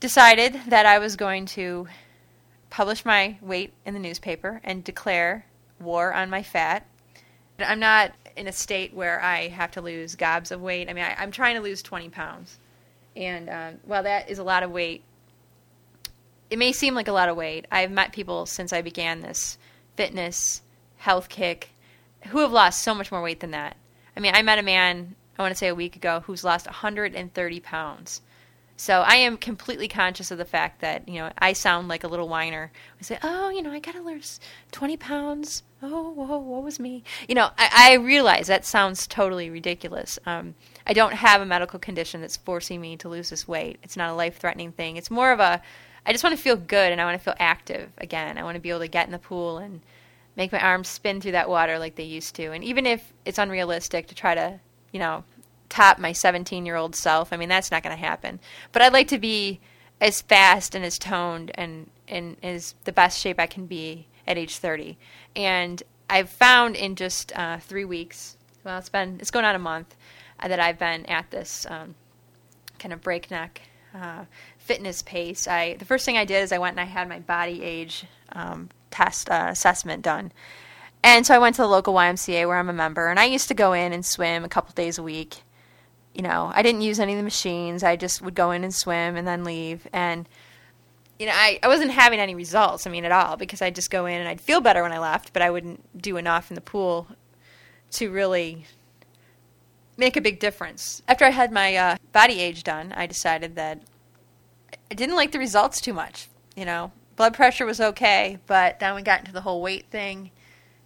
decided 0.00 0.60
that 0.68 0.84
I 0.84 0.98
was 0.98 1.16
going 1.16 1.46
to 1.46 1.88
publish 2.70 3.04
my 3.04 3.38
weight 3.40 3.72
in 3.84 3.94
the 3.94 4.00
newspaper 4.00 4.60
and 4.62 4.84
declare 4.84 5.46
war 5.80 6.12
on 6.12 6.30
my 6.30 6.42
fat. 6.42 6.86
I'm 7.58 7.80
not 7.80 8.12
in 8.36 8.46
a 8.46 8.52
state 8.52 8.94
where 8.94 9.20
I 9.20 9.48
have 9.48 9.72
to 9.72 9.80
lose 9.80 10.14
gobs 10.14 10.50
of 10.50 10.60
weight. 10.60 10.88
I 10.88 10.92
mean, 10.92 11.04
I, 11.04 11.22
am 11.22 11.30
trying 11.30 11.56
to 11.56 11.60
lose 11.60 11.82
20 11.82 12.08
pounds. 12.10 12.58
And 13.16 13.48
um, 13.48 13.74
while 13.84 14.04
that 14.04 14.30
is 14.30 14.38
a 14.38 14.44
lot 14.44 14.62
of 14.62 14.70
weight, 14.70 15.02
it 16.50 16.58
may 16.58 16.72
seem 16.72 16.94
like 16.94 17.08
a 17.08 17.12
lot 17.12 17.28
of 17.28 17.36
weight. 17.36 17.66
I've 17.70 17.90
met 17.90 18.12
people 18.12 18.46
since 18.46 18.72
I 18.72 18.82
began 18.82 19.20
this 19.20 19.58
fitness 19.98 20.62
health 20.98 21.28
kick 21.28 21.70
who 22.28 22.38
have 22.38 22.52
lost 22.52 22.84
so 22.84 22.94
much 22.94 23.10
more 23.10 23.20
weight 23.20 23.40
than 23.40 23.50
that. 23.50 23.76
I 24.16 24.20
mean, 24.20 24.32
I 24.32 24.42
met 24.42 24.60
a 24.60 24.62
man, 24.62 25.16
I 25.36 25.42
want 25.42 25.50
to 25.50 25.58
say 25.58 25.66
a 25.66 25.74
week 25.74 25.96
ago, 25.96 26.22
who's 26.24 26.44
lost 26.44 26.66
130 26.66 27.60
pounds. 27.60 28.20
So 28.76 29.00
I 29.00 29.16
am 29.16 29.36
completely 29.36 29.88
conscious 29.88 30.30
of 30.30 30.38
the 30.38 30.44
fact 30.44 30.82
that, 30.82 31.08
you 31.08 31.16
know, 31.16 31.32
I 31.36 31.52
sound 31.52 31.88
like 31.88 32.04
a 32.04 32.06
little 32.06 32.28
whiner. 32.28 32.70
I 33.00 33.02
say, 33.02 33.18
oh, 33.24 33.48
you 33.48 33.60
know, 33.60 33.72
I 33.72 33.80
got 33.80 33.96
to 33.96 34.00
lose 34.00 34.38
20 34.70 34.96
pounds. 34.98 35.64
Oh, 35.82 36.10
whoa, 36.10 36.38
what 36.38 36.62
was 36.62 36.78
me? 36.78 37.02
You 37.28 37.34
know, 37.34 37.50
I, 37.58 37.90
I 37.90 37.94
realize 37.94 38.46
that 38.46 38.64
sounds 38.64 39.08
totally 39.08 39.50
ridiculous. 39.50 40.16
Um, 40.26 40.54
I 40.86 40.92
don't 40.92 41.14
have 41.14 41.40
a 41.40 41.46
medical 41.46 41.80
condition 41.80 42.20
that's 42.20 42.36
forcing 42.36 42.80
me 42.80 42.96
to 42.98 43.08
lose 43.08 43.30
this 43.30 43.48
weight. 43.48 43.80
It's 43.82 43.96
not 43.96 44.10
a 44.10 44.14
life 44.14 44.38
threatening 44.38 44.70
thing. 44.70 44.96
It's 44.96 45.10
more 45.10 45.32
of 45.32 45.40
a, 45.40 45.60
I 46.06 46.12
just 46.12 46.24
want 46.24 46.36
to 46.36 46.42
feel 46.42 46.56
good 46.56 46.92
and 46.92 47.00
I 47.00 47.04
want 47.04 47.18
to 47.18 47.24
feel 47.24 47.34
active 47.38 47.90
again. 47.98 48.38
I 48.38 48.44
want 48.44 48.54
to 48.56 48.60
be 48.60 48.70
able 48.70 48.80
to 48.80 48.88
get 48.88 49.06
in 49.06 49.12
the 49.12 49.18
pool 49.18 49.58
and 49.58 49.80
make 50.36 50.52
my 50.52 50.60
arms 50.60 50.88
spin 50.88 51.20
through 51.20 51.32
that 51.32 51.48
water 51.48 51.78
like 51.78 51.96
they 51.96 52.04
used 52.04 52.34
to. 52.36 52.52
And 52.52 52.62
even 52.64 52.86
if 52.86 53.12
it's 53.24 53.38
unrealistic 53.38 54.06
to 54.08 54.14
try 54.14 54.34
to, 54.34 54.60
you 54.92 55.00
know, 55.00 55.24
top 55.68 55.98
my 55.98 56.12
17 56.12 56.66
year 56.66 56.76
old 56.76 56.94
self. 56.94 57.32
I 57.32 57.36
mean, 57.36 57.48
that's 57.48 57.70
not 57.70 57.82
going 57.82 57.96
to 57.96 58.02
happen. 58.02 58.40
But 58.72 58.82
I'd 58.82 58.92
like 58.92 59.08
to 59.08 59.18
be 59.18 59.60
as 60.00 60.22
fast 60.22 60.74
and 60.74 60.84
as 60.84 60.98
toned 60.98 61.50
and, 61.54 61.90
and 62.06 62.36
as 62.42 62.74
the 62.84 62.92
best 62.92 63.20
shape 63.20 63.38
I 63.38 63.46
can 63.46 63.66
be 63.66 64.06
at 64.26 64.38
age 64.38 64.56
30. 64.56 64.96
And 65.34 65.82
I've 66.08 66.30
found 66.30 66.76
in 66.76 66.94
just 66.94 67.36
uh, 67.36 67.58
three 67.58 67.84
weeks, 67.84 68.36
well, 68.64 68.78
it's 68.78 68.88
been, 68.88 69.18
it's 69.20 69.30
going 69.30 69.44
on 69.44 69.54
a 69.54 69.60
month, 69.60 69.94
uh, 70.40 70.48
that 70.48 70.60
I've 70.60 70.78
been 70.78 71.04
at 71.06 71.30
this 71.30 71.66
um, 71.68 71.94
kind 72.78 72.92
of 72.92 73.02
breakneck 73.02 73.62
uh, 73.94 74.24
fitness 74.68 75.02
pace. 75.02 75.48
I, 75.48 75.74
the 75.74 75.84
first 75.84 76.04
thing 76.04 76.16
I 76.16 76.24
did 76.24 76.42
is 76.42 76.52
I 76.52 76.58
went 76.58 76.74
and 76.74 76.80
I 76.80 76.84
had 76.84 77.08
my 77.08 77.18
body 77.18 77.62
age 77.62 78.04
um, 78.32 78.68
test 78.90 79.28
uh, 79.30 79.46
assessment 79.48 80.02
done. 80.02 80.30
And 81.02 81.26
so 81.26 81.34
I 81.34 81.38
went 81.38 81.56
to 81.56 81.62
the 81.62 81.68
local 81.68 81.94
YMCA 81.94 82.46
where 82.46 82.58
I'm 82.58 82.68
a 82.68 82.72
member, 82.72 83.08
and 83.08 83.18
I 83.18 83.24
used 83.24 83.48
to 83.48 83.54
go 83.54 83.72
in 83.72 83.92
and 83.92 84.04
swim 84.04 84.44
a 84.44 84.48
couple 84.48 84.74
days 84.74 84.98
a 84.98 85.02
week 85.02 85.42
you 86.18 86.22
know, 86.22 86.50
I 86.52 86.62
didn't 86.62 86.80
use 86.80 86.98
any 86.98 87.12
of 87.12 87.16
the 87.16 87.22
machines. 87.22 87.84
I 87.84 87.94
just 87.94 88.20
would 88.22 88.34
go 88.34 88.50
in 88.50 88.64
and 88.64 88.74
swim 88.74 89.16
and 89.16 89.26
then 89.26 89.44
leave. 89.44 89.86
And, 89.92 90.28
you 91.16 91.26
know, 91.26 91.32
I, 91.32 91.60
I 91.62 91.68
wasn't 91.68 91.92
having 91.92 92.18
any 92.18 92.34
results, 92.34 92.88
I 92.88 92.90
mean, 92.90 93.04
at 93.04 93.12
all, 93.12 93.36
because 93.36 93.62
I'd 93.62 93.76
just 93.76 93.88
go 93.88 94.04
in 94.06 94.18
and 94.18 94.28
I'd 94.28 94.40
feel 94.40 94.60
better 94.60 94.82
when 94.82 94.92
I 94.92 94.98
left, 94.98 95.32
but 95.32 95.42
I 95.42 95.50
wouldn't 95.50 96.00
do 96.00 96.16
enough 96.16 96.50
in 96.50 96.56
the 96.56 96.60
pool 96.60 97.06
to 97.92 98.10
really 98.10 98.66
make 99.96 100.16
a 100.16 100.20
big 100.20 100.40
difference. 100.40 101.02
After 101.06 101.24
I 101.24 101.30
had 101.30 101.52
my 101.52 101.76
uh, 101.76 101.96
body 102.12 102.40
age 102.40 102.64
done, 102.64 102.92
I 102.96 103.06
decided 103.06 103.54
that 103.54 103.80
I 104.90 104.94
didn't 104.94 105.16
like 105.16 105.32
the 105.32 105.38
results 105.38 105.80
too 105.80 105.92
much. 105.92 106.28
You 106.56 106.64
know, 106.64 106.92
blood 107.16 107.34
pressure 107.34 107.66
was 107.66 107.80
okay, 107.80 108.38
but 108.46 108.80
then 108.80 108.94
we 108.94 109.02
got 109.02 109.20
into 109.20 109.32
the 109.32 109.42
whole 109.42 109.60
weight 109.60 109.86
thing. 109.90 110.30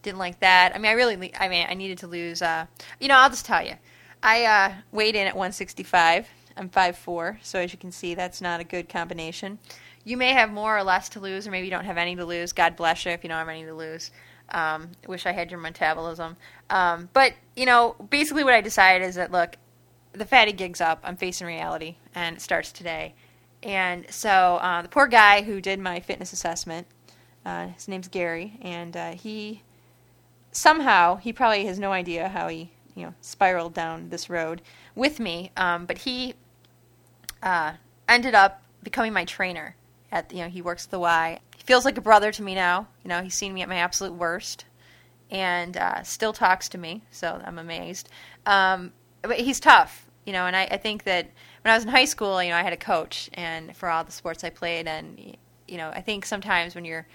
Didn't 0.02 0.18
like 0.18 0.40
that. 0.40 0.72
I 0.74 0.78
mean, 0.78 0.90
I 0.90 0.94
really, 0.94 1.32
I 1.38 1.48
mean, 1.48 1.66
I 1.68 1.74
needed 1.74 1.98
to 1.98 2.06
lose. 2.06 2.42
Uh, 2.42 2.66
you 3.00 3.08
know, 3.08 3.16
I'll 3.16 3.30
just 3.30 3.46
tell 3.46 3.64
you. 3.64 3.74
I 4.22 4.44
uh, 4.44 4.74
weighed 4.90 5.14
in 5.14 5.26
at 5.26 5.34
165. 5.34 6.28
I'm 6.56 6.68
5'4", 6.68 7.38
so 7.42 7.58
as 7.60 7.72
you 7.72 7.78
can 7.78 7.92
see, 7.92 8.14
that's 8.14 8.40
not 8.40 8.60
a 8.60 8.64
good 8.64 8.88
combination. 8.88 9.58
You 10.04 10.16
may 10.16 10.32
have 10.32 10.50
more 10.50 10.76
or 10.76 10.82
less 10.82 11.08
to 11.10 11.20
lose, 11.20 11.46
or 11.46 11.50
maybe 11.50 11.66
you 11.66 11.70
don't 11.70 11.84
have 11.84 11.96
any 11.96 12.16
to 12.16 12.24
lose. 12.24 12.52
God 12.52 12.76
bless 12.76 13.06
you 13.06 13.12
if 13.12 13.22
you 13.22 13.28
don't 13.28 13.38
have 13.38 13.48
any 13.48 13.64
to 13.64 13.74
lose. 13.74 14.10
Um, 14.50 14.90
wish 15.06 15.24
I 15.24 15.32
had 15.32 15.50
your 15.50 15.60
metabolism. 15.60 16.36
Um, 16.68 17.08
but, 17.12 17.34
you 17.56 17.64
know, 17.64 17.96
basically 18.10 18.44
what 18.44 18.52
I 18.52 18.60
decided 18.60 19.06
is 19.06 19.14
that, 19.14 19.32
look, 19.32 19.56
the 20.12 20.26
fatty 20.26 20.52
gig's 20.52 20.80
up. 20.80 21.00
I'm 21.04 21.16
facing 21.16 21.46
reality, 21.46 21.96
and 22.14 22.36
it 22.36 22.42
starts 22.42 22.70
today. 22.70 23.14
And 23.62 24.06
so 24.10 24.28
uh, 24.60 24.82
the 24.82 24.88
poor 24.88 25.06
guy 25.06 25.42
who 25.42 25.60
did 25.60 25.78
my 25.78 26.00
fitness 26.00 26.32
assessment, 26.32 26.86
uh, 27.44 27.68
his 27.68 27.88
name's 27.88 28.08
Gary, 28.08 28.58
and 28.60 28.96
uh, 28.96 29.12
he 29.12 29.62
somehow, 30.50 31.16
he 31.16 31.32
probably 31.32 31.64
has 31.66 31.78
no 31.78 31.92
idea 31.92 32.28
how 32.28 32.48
he 32.48 32.70
you 32.94 33.06
know 33.06 33.14
spiraled 33.20 33.74
down 33.74 34.10
this 34.10 34.28
road 34.28 34.62
with 34.94 35.18
me. 35.18 35.50
Um, 35.56 35.86
but 35.86 35.98
he 35.98 36.34
uh, 37.42 37.74
ended 38.08 38.34
up 38.34 38.62
becoming 38.82 39.12
my 39.12 39.24
trainer. 39.24 39.76
At 40.10 40.32
you 40.32 40.42
know 40.42 40.48
he 40.48 40.60
works 40.60 40.84
at 40.84 40.90
the 40.90 40.98
Y. 40.98 41.40
He 41.56 41.62
feels 41.62 41.84
like 41.84 41.96
a 41.96 42.02
brother 42.02 42.32
to 42.32 42.42
me 42.42 42.54
now. 42.54 42.88
You 43.02 43.08
know 43.08 43.22
he's 43.22 43.34
seen 43.34 43.54
me 43.54 43.62
at 43.62 43.68
my 43.68 43.76
absolute 43.76 44.14
worst, 44.14 44.64
and 45.30 45.76
uh, 45.76 46.02
still 46.02 46.32
talks 46.32 46.68
to 46.70 46.78
me. 46.78 47.02
So 47.10 47.40
I'm 47.44 47.58
amazed. 47.58 48.08
Um, 48.44 48.92
but 49.22 49.38
he's 49.38 49.60
tough. 49.60 50.06
You 50.26 50.32
know, 50.32 50.46
and 50.46 50.54
I, 50.54 50.64
I 50.64 50.76
think 50.76 51.04
that 51.04 51.30
when 51.62 51.72
I 51.72 51.76
was 51.76 51.84
in 51.84 51.90
high 51.90 52.04
school, 52.04 52.42
you 52.42 52.50
know, 52.50 52.56
I 52.56 52.62
had 52.62 52.72
a 52.72 52.78
coach, 52.78 53.30
and 53.34 53.74
for 53.76 53.88
all 53.88 54.04
the 54.04 54.12
sports 54.12 54.44
I 54.44 54.50
played, 54.50 54.86
and 54.86 55.36
you 55.68 55.76
know, 55.78 55.90
I 55.90 56.00
think 56.00 56.26
sometimes 56.26 56.74
when 56.74 56.84
you're 56.84 57.06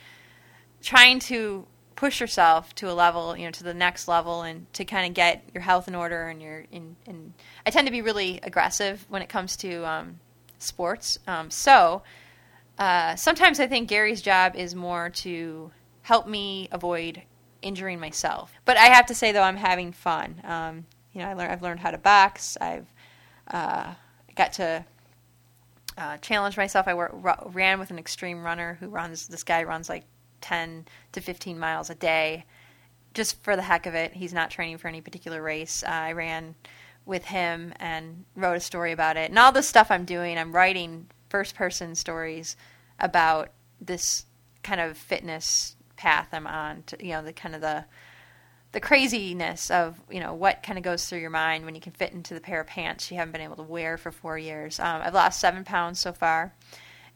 trying 0.82 1.19
to 1.19 1.68
push 1.95 2.22
yourself 2.22 2.74
to 2.76 2.90
a 2.90 2.94
level, 2.94 3.36
you 3.36 3.45
know, 3.45 3.52
to 3.52 3.64
the 3.64 3.74
next 3.74 4.07
level, 4.07 4.44
and 4.44 4.72
to 4.74 4.86
kind 4.86 5.07
of 5.07 5.14
get 5.14 5.44
your 5.53 5.61
health 5.61 5.88
in 5.88 5.95
order. 5.95 6.28
And 6.28 6.41
your, 6.41 6.65
in, 6.72 6.95
in, 7.06 7.34
I 7.65 7.72
tend 7.72 7.88
to 7.88 7.91
be 7.91 8.02
really 8.02 8.40
aggressive 8.44 9.06
when 9.10 9.22
it 9.22 9.30
comes 9.30 9.57
to 9.57 9.86
um, 9.86 10.19
sports. 10.60 11.19
Um, 11.28 11.52
so 11.52 12.03
uh, 12.78 13.15
sometimes 13.15 13.60
I 13.60 13.68
think 13.68 13.90
Gary's 13.90 14.22
job 14.22 14.56
is 14.56 14.76
more 14.76 15.10
to 15.10 15.72
help 16.03 16.28
me 16.28 16.69
avoid 16.72 17.24
injuring 17.61 17.99
myself. 17.99 18.53
But 18.64 18.78
I 18.78 18.86
have 18.86 19.07
to 19.07 19.15
say 19.15 19.32
though, 19.32 19.41
I'm 19.41 19.57
having 19.57 19.91
fun. 19.91 20.40
Um, 20.44 20.86
you 21.14 21.22
know, 21.22 21.28
I 21.28 21.34
learned, 21.34 21.52
I've 21.52 21.64
learned 21.64 21.80
how 21.80 21.91
to 21.91 21.98
box. 21.98 22.57
I've 22.61 22.88
uh, 23.49 23.94
got 24.38 24.53
to 24.53 24.85
uh, 25.97 26.18
challenge 26.18 26.57
myself. 26.57 26.88
I 26.88 26.93
ran 26.93 27.80
with 27.80 27.89
an 27.89 27.99
extreme 27.99 28.43
runner 28.43 28.77
who 28.80 28.88
runs. 28.88 29.27
This 29.27 29.43
guy 29.43 29.64
runs 29.64 29.89
like 29.89 30.05
10 30.41 30.85
to 31.14 31.22
15 31.22 31.57
miles 31.57 31.89
a 31.89 31.95
day 31.95 32.45
just 33.14 33.43
for 33.43 33.55
the 33.55 33.64
heck 33.64 33.88
of 33.88 33.95
it. 33.95 34.14
He's 34.14 34.34
not 34.34 34.51
training 34.51 34.77
for 34.77 34.88
any 34.88 35.01
particular 35.01 35.41
race. 35.41 35.84
Uh, 35.84 35.89
I 35.89 36.11
ran 36.11 36.53
with 37.05 37.26
him 37.26 37.73
and 37.80 38.26
wrote 38.35 38.57
a 38.57 38.59
story 38.59 38.91
about 38.91 39.18
it. 39.18 39.30
And 39.30 39.39
all 39.39 39.51
the 39.51 39.64
stuff 39.64 39.89
I'm 39.89 40.05
doing, 40.05 40.38
I'm 40.38 40.53
writing 40.53 41.07
first 41.30 41.55
person 41.55 41.95
stories 41.95 42.55
about 42.99 43.49
this 43.81 44.26
kind 44.61 44.80
of 44.80 44.97
fitness 44.97 45.76
path 45.95 46.27
I'm 46.31 46.45
on. 46.45 46.84
To, 46.88 47.03
you 47.03 47.14
know, 47.14 47.23
the 47.23 47.34
kind 47.34 47.55
of 47.55 47.61
the 47.61 47.85
the 48.78 48.82
craziness 48.82 49.72
of 49.72 49.99
you 50.08 50.20
know 50.20 50.36
what 50.36 50.62
kind 50.62 50.78
of 50.78 50.84
goes 50.84 51.04
through 51.04 51.18
your 51.18 51.32
mind 51.32 51.66
when 51.66 51.74
you 51.74 51.82
can 51.82 51.94
fit 51.94 52.14
into 52.14 52.36
the 52.36 52.40
pair 52.40 52.62
of 52.62 52.68
pants 52.68 53.10
you 53.10 53.18
haven't 53.18 53.32
been 53.32 53.41
able 53.41 53.56
to 53.56 53.64
wear 53.64 53.98
for 53.98 54.12
four 54.12 54.38
years. 54.38 54.80
Um, 54.80 55.02
I've 55.02 55.16
lost 55.16 55.40
seven 55.40 55.64
pounds 55.64 55.99
so 55.99 56.14
far, 56.14 56.54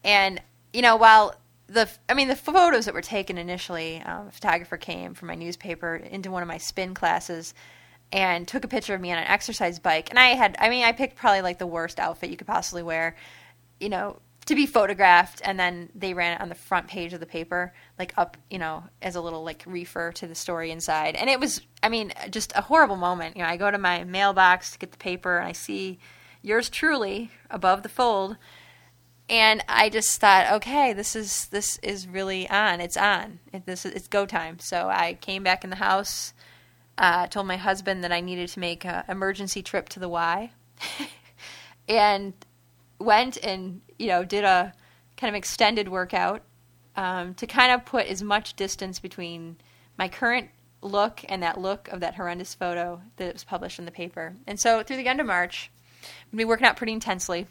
and 0.04 0.42
you 0.74 0.82
know 0.82 0.96
while 0.96 1.36
the 1.68 1.88
I 2.10 2.16
mean 2.16 2.30
the 2.30 2.36
photos 2.36 2.86
that 2.86 2.96
were 2.96 3.04
taken 3.04 3.38
initially, 3.38 4.02
um, 4.02 4.30
a 4.30 4.32
photographer 4.32 4.76
came 4.78 5.14
from 5.14 5.28
my 5.28 5.36
newspaper 5.36 5.98
into 5.98 6.32
one 6.32 6.42
of 6.42 6.48
my 6.48 6.58
spin 6.58 6.96
classes 6.96 7.54
and 8.12 8.48
took 8.48 8.64
a 8.64 8.68
picture 8.68 8.96
of 8.96 9.02
me 9.02 9.12
on 9.12 9.20
an 9.20 9.28
exercise 9.28 9.78
bike, 9.78 10.10
and 10.10 10.18
I 10.18 10.30
had 10.30 10.56
I 10.58 10.68
mean 10.68 10.84
I 10.84 10.94
picked 10.94 11.16
probably 11.16 11.44
like 11.44 11.60
the 11.60 11.68
worst 11.68 12.00
outfit 12.00 12.32
you 12.32 12.38
could 12.38 12.48
possibly 12.48 12.82
wear, 12.82 13.16
you 13.80 13.90
know 13.90 14.18
to 14.46 14.56
be 14.56 14.66
photographed 14.66 15.42
and 15.44 15.60
then 15.60 15.90
they 15.94 16.14
ran 16.14 16.34
it 16.34 16.42
on 16.42 16.50
the 16.50 16.56
front 16.56 16.88
page 16.88 17.14
of 17.14 17.20
the 17.20 17.26
paper 17.26 17.74
like 18.00 18.14
up 18.18 18.38
you 18.50 18.58
know 18.58 18.84
as 19.02 19.16
a 19.16 19.22
little 19.22 19.44
like 19.44 19.64
refer 19.68 20.12
to 20.14 20.28
the 20.28 20.36
story 20.36 20.72
inside. 20.72 21.16
And 21.16 21.30
it 21.30 21.40
was 21.40 21.62
i 21.84 21.90
mean 21.90 22.14
just 22.30 22.52
a 22.56 22.62
horrible 22.62 22.96
moment. 22.96 23.36
You 23.36 23.44
know 23.44 23.50
i 23.50 23.58
go 23.58 23.70
to 23.70 23.78
my 23.78 24.04
mailbox 24.04 24.72
to 24.72 24.80
get 24.80 24.92
the 24.92 24.98
paper 24.98 25.38
and 25.38 25.48
i 25.48 25.52
see 25.52 26.00
yours 26.42 26.70
truly 26.70 27.32
above 27.50 27.84
the 27.84 27.90
fold. 27.90 28.38
And 29.30 29.64
i 29.68 29.90
just 29.90 30.20
thought 30.20 30.52
okay 30.54 30.94
this 30.94 31.16
is 31.16 31.46
this 31.48 31.78
is 31.84 32.08
really 32.08 32.50
on. 32.50 32.82
It's 32.82 32.98
on. 32.98 33.40
It, 33.54 33.66
this 33.66 33.86
is, 33.86 33.94
it's 33.94 34.08
go 34.08 34.26
time. 34.26 34.60
So 34.60 34.90
i 34.90 35.14
came 35.22 35.44
back 35.44 35.64
in 35.64 35.70
the 35.70 35.76
house 35.76 36.34
uh, 36.98 37.26
told 37.28 37.48
my 37.48 37.58
husband 37.58 38.04
that 38.04 38.12
i 38.12 38.22
needed 38.22 38.50
to 38.50 38.60
make 38.60 38.86
an 38.86 39.04
emergency 39.08 39.62
trip 39.62 39.90
to 39.90 40.00
the 40.00 40.10
y. 40.10 40.52
And 41.88 42.34
went 43.02 43.44
and 43.44 43.82
you 44.02 44.08
know 44.08 44.24
did 44.26 44.44
a 44.44 44.74
kind 45.18 45.34
of 45.34 45.38
extended 45.38 45.88
workout 45.88 46.42
um, 46.96 47.34
to 47.36 47.48
kind 47.48 47.72
of 47.72 47.86
put 47.86 48.08
as 48.08 48.22
much 48.22 48.56
distance 48.56 49.00
between 49.00 49.58
my 49.98 50.08
current 50.08 50.50
look 50.82 51.24
and 51.30 51.44
that 51.44 51.60
look 51.60 51.88
of 51.90 52.00
that 52.00 52.16
horrendous 52.16 52.56
photo 52.56 53.02
that 53.18 53.34
was 53.34 53.44
published 53.44 53.78
in 53.78 53.86
the 53.86 53.92
paper. 53.92 54.34
And 54.48 54.60
so 54.60 54.82
through 54.82 54.98
the 54.98 55.08
end 55.08 55.22
of 55.22 55.28
March, 55.28 55.70
I've 56.04 56.38
been 56.38 56.48
working 56.48 56.66
out 56.66 56.76
pretty 56.76 56.94
intensely, 56.94 57.46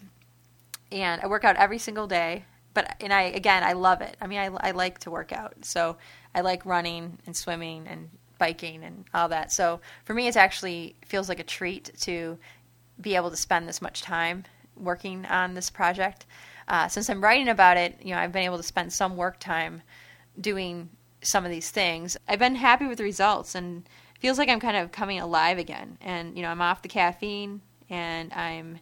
and 0.90 1.20
I 1.22 1.28
work 1.28 1.44
out 1.44 1.56
every 1.56 1.78
single 1.78 2.08
day. 2.08 2.44
But 2.72 2.96
and 3.00 3.12
I 3.12 3.22
again 3.22 3.62
I 3.62 3.72
love 3.72 4.00
it. 4.00 4.16
I 4.20 4.26
mean 4.26 4.38
I, 4.38 4.46
I 4.68 4.70
like 4.72 4.98
to 5.00 5.10
work 5.10 5.32
out, 5.32 5.54
so 5.62 5.96
I 6.34 6.40
like 6.42 6.66
running 6.66 7.18
and 7.26 7.36
swimming 7.36 7.86
and 7.88 8.10
biking 8.38 8.82
and 8.84 9.04
all 9.12 9.28
that. 9.28 9.52
So 9.52 9.80
for 10.04 10.14
me, 10.14 10.26
it 10.26 10.36
actually 10.36 10.96
feels 11.04 11.28
like 11.28 11.38
a 11.40 11.44
treat 11.44 11.90
to 12.02 12.38
be 13.00 13.16
able 13.16 13.30
to 13.30 13.36
spend 13.36 13.68
this 13.68 13.82
much 13.82 14.02
time 14.02 14.44
working 14.80 15.26
on 15.26 15.54
this 15.54 15.70
project. 15.70 16.26
Uh, 16.68 16.88
since 16.88 17.10
I'm 17.10 17.22
writing 17.22 17.48
about 17.48 17.76
it, 17.76 17.98
you 18.02 18.14
know, 18.14 18.20
I've 18.20 18.32
been 18.32 18.44
able 18.44 18.56
to 18.56 18.62
spend 18.62 18.92
some 18.92 19.16
work 19.16 19.38
time 19.38 19.82
doing 20.40 20.88
some 21.22 21.44
of 21.44 21.50
these 21.50 21.70
things. 21.70 22.16
I've 22.28 22.38
been 22.38 22.54
happy 22.54 22.86
with 22.86 22.98
the 22.98 23.04
results 23.04 23.54
and 23.54 23.88
feels 24.20 24.38
like 24.38 24.48
I'm 24.48 24.60
kind 24.60 24.76
of 24.76 24.92
coming 24.92 25.20
alive 25.20 25.58
again. 25.58 25.98
And 26.00 26.36
you 26.36 26.42
know, 26.42 26.50
I'm 26.50 26.62
off 26.62 26.82
the 26.82 26.88
caffeine 26.88 27.60
and 27.88 28.32
I'm 28.32 28.78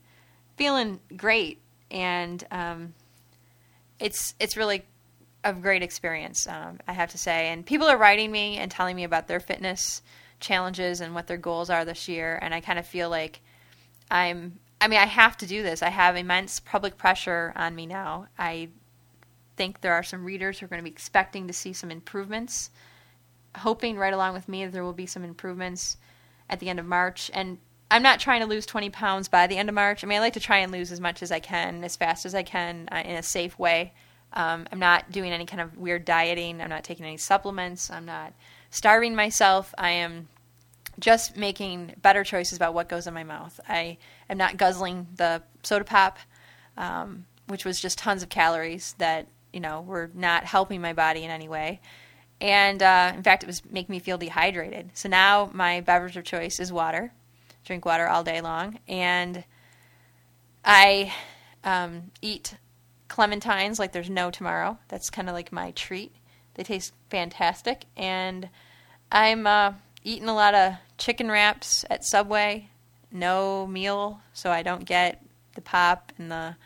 feeling 0.56 1.00
great. 1.16 1.58
And 1.90 2.44
um, 2.50 2.94
it's 3.98 4.34
it's 4.38 4.56
really 4.56 4.84
a 5.44 5.52
great 5.52 5.82
experience, 5.82 6.46
um, 6.46 6.78
I 6.86 6.92
have 6.92 7.10
to 7.12 7.18
say. 7.18 7.48
And 7.48 7.64
people 7.64 7.86
are 7.86 7.96
writing 7.96 8.30
me 8.30 8.58
and 8.58 8.70
telling 8.70 8.96
me 8.96 9.04
about 9.04 9.28
their 9.28 9.40
fitness 9.40 10.02
challenges 10.40 11.00
and 11.00 11.14
what 11.14 11.26
their 11.26 11.36
goals 11.36 11.70
are 11.70 11.84
this 11.84 12.08
year. 12.08 12.38
And 12.42 12.54
I 12.54 12.60
kind 12.60 12.78
of 12.78 12.86
feel 12.86 13.08
like 13.08 13.40
I'm 14.10 14.58
I 14.80 14.88
mean, 14.88 15.00
I 15.00 15.06
have 15.06 15.36
to 15.38 15.46
do 15.46 15.62
this. 15.62 15.82
I 15.82 15.90
have 15.90 16.16
immense 16.16 16.60
public 16.60 16.96
pressure 16.96 17.52
on 17.56 17.74
me 17.74 17.86
now. 17.86 18.28
I 18.38 18.68
think 19.56 19.80
there 19.80 19.94
are 19.94 20.04
some 20.04 20.24
readers 20.24 20.58
who 20.58 20.66
are 20.66 20.68
going 20.68 20.78
to 20.78 20.84
be 20.84 20.90
expecting 20.90 21.48
to 21.48 21.52
see 21.52 21.72
some 21.72 21.90
improvements, 21.90 22.70
hoping 23.56 23.98
right 23.98 24.12
along 24.12 24.34
with 24.34 24.48
me 24.48 24.64
that 24.64 24.72
there 24.72 24.84
will 24.84 24.92
be 24.92 25.06
some 25.06 25.24
improvements 25.24 25.96
at 26.48 26.60
the 26.60 26.68
end 26.68 26.78
of 26.78 26.86
March. 26.86 27.30
And 27.34 27.58
I'm 27.90 28.02
not 28.02 28.20
trying 28.20 28.40
to 28.40 28.46
lose 28.46 28.66
20 28.66 28.90
pounds 28.90 29.28
by 29.28 29.46
the 29.46 29.56
end 29.56 29.68
of 29.68 29.74
March. 29.74 30.04
I 30.04 30.06
mean, 30.06 30.18
I 30.18 30.20
like 30.20 30.34
to 30.34 30.40
try 30.40 30.58
and 30.58 30.70
lose 30.70 30.92
as 30.92 31.00
much 31.00 31.22
as 31.22 31.32
I 31.32 31.40
can, 31.40 31.82
as 31.82 31.96
fast 31.96 32.24
as 32.24 32.34
I 32.34 32.44
can, 32.44 32.88
uh, 32.92 33.02
in 33.04 33.16
a 33.16 33.22
safe 33.22 33.58
way. 33.58 33.92
Um, 34.32 34.66
I'm 34.70 34.78
not 34.78 35.10
doing 35.10 35.32
any 35.32 35.46
kind 35.46 35.60
of 35.60 35.76
weird 35.76 36.04
dieting. 36.04 36.60
I'm 36.60 36.68
not 36.68 36.84
taking 36.84 37.06
any 37.06 37.16
supplements. 37.16 37.90
I'm 37.90 38.04
not 38.04 38.34
starving 38.70 39.14
myself. 39.16 39.74
I 39.76 39.90
am 39.90 40.28
just 40.98 41.36
making 41.36 41.94
better 42.02 42.24
choices 42.24 42.56
about 42.56 42.74
what 42.74 42.88
goes 42.88 43.06
in 43.06 43.14
my 43.14 43.24
mouth. 43.24 43.58
I 43.68 43.98
am 44.28 44.38
not 44.38 44.56
guzzling 44.56 45.06
the 45.16 45.42
soda 45.62 45.84
pop, 45.84 46.18
um, 46.76 47.26
which 47.46 47.64
was 47.64 47.80
just 47.80 47.98
tons 47.98 48.22
of 48.22 48.28
calories 48.28 48.94
that 48.98 49.26
you 49.52 49.60
know 49.60 49.80
were 49.80 50.10
not 50.14 50.44
helping 50.44 50.80
my 50.80 50.92
body 50.92 51.24
in 51.24 51.30
any 51.30 51.48
way. 51.48 51.80
And 52.40 52.82
uh, 52.82 53.12
in 53.16 53.22
fact, 53.22 53.42
it 53.42 53.46
was 53.46 53.62
making 53.64 53.92
me 53.92 53.98
feel 53.98 54.18
dehydrated. 54.18 54.90
So 54.94 55.08
now 55.08 55.50
my 55.52 55.80
beverage 55.80 56.16
of 56.16 56.24
choice 56.24 56.60
is 56.60 56.72
water. 56.72 57.12
Drink 57.64 57.84
water 57.84 58.06
all 58.08 58.22
day 58.22 58.40
long, 58.40 58.78
and 58.88 59.44
I 60.64 61.12
um, 61.64 62.10
eat 62.22 62.56
clementines 63.08 63.78
like 63.78 63.92
there's 63.92 64.10
no 64.10 64.30
tomorrow. 64.30 64.78
That's 64.88 65.10
kind 65.10 65.28
of 65.28 65.34
like 65.34 65.52
my 65.52 65.72
treat. 65.72 66.14
They 66.54 66.62
taste 66.62 66.92
fantastic, 67.10 67.84
and 67.96 68.48
I'm 69.10 69.46
uh, 69.46 69.74
eating 70.04 70.28
a 70.28 70.34
lot 70.34 70.54
of 70.54 70.74
chicken 70.96 71.30
wraps 71.30 71.84
at 71.90 72.04
Subway. 72.04 72.70
No 73.10 73.66
meal, 73.66 74.20
so 74.32 74.50
I 74.50 74.62
don't 74.62 74.84
get 74.84 75.22
the 75.54 75.60
pop 75.60 76.12
and 76.18 76.30
the 76.30 76.56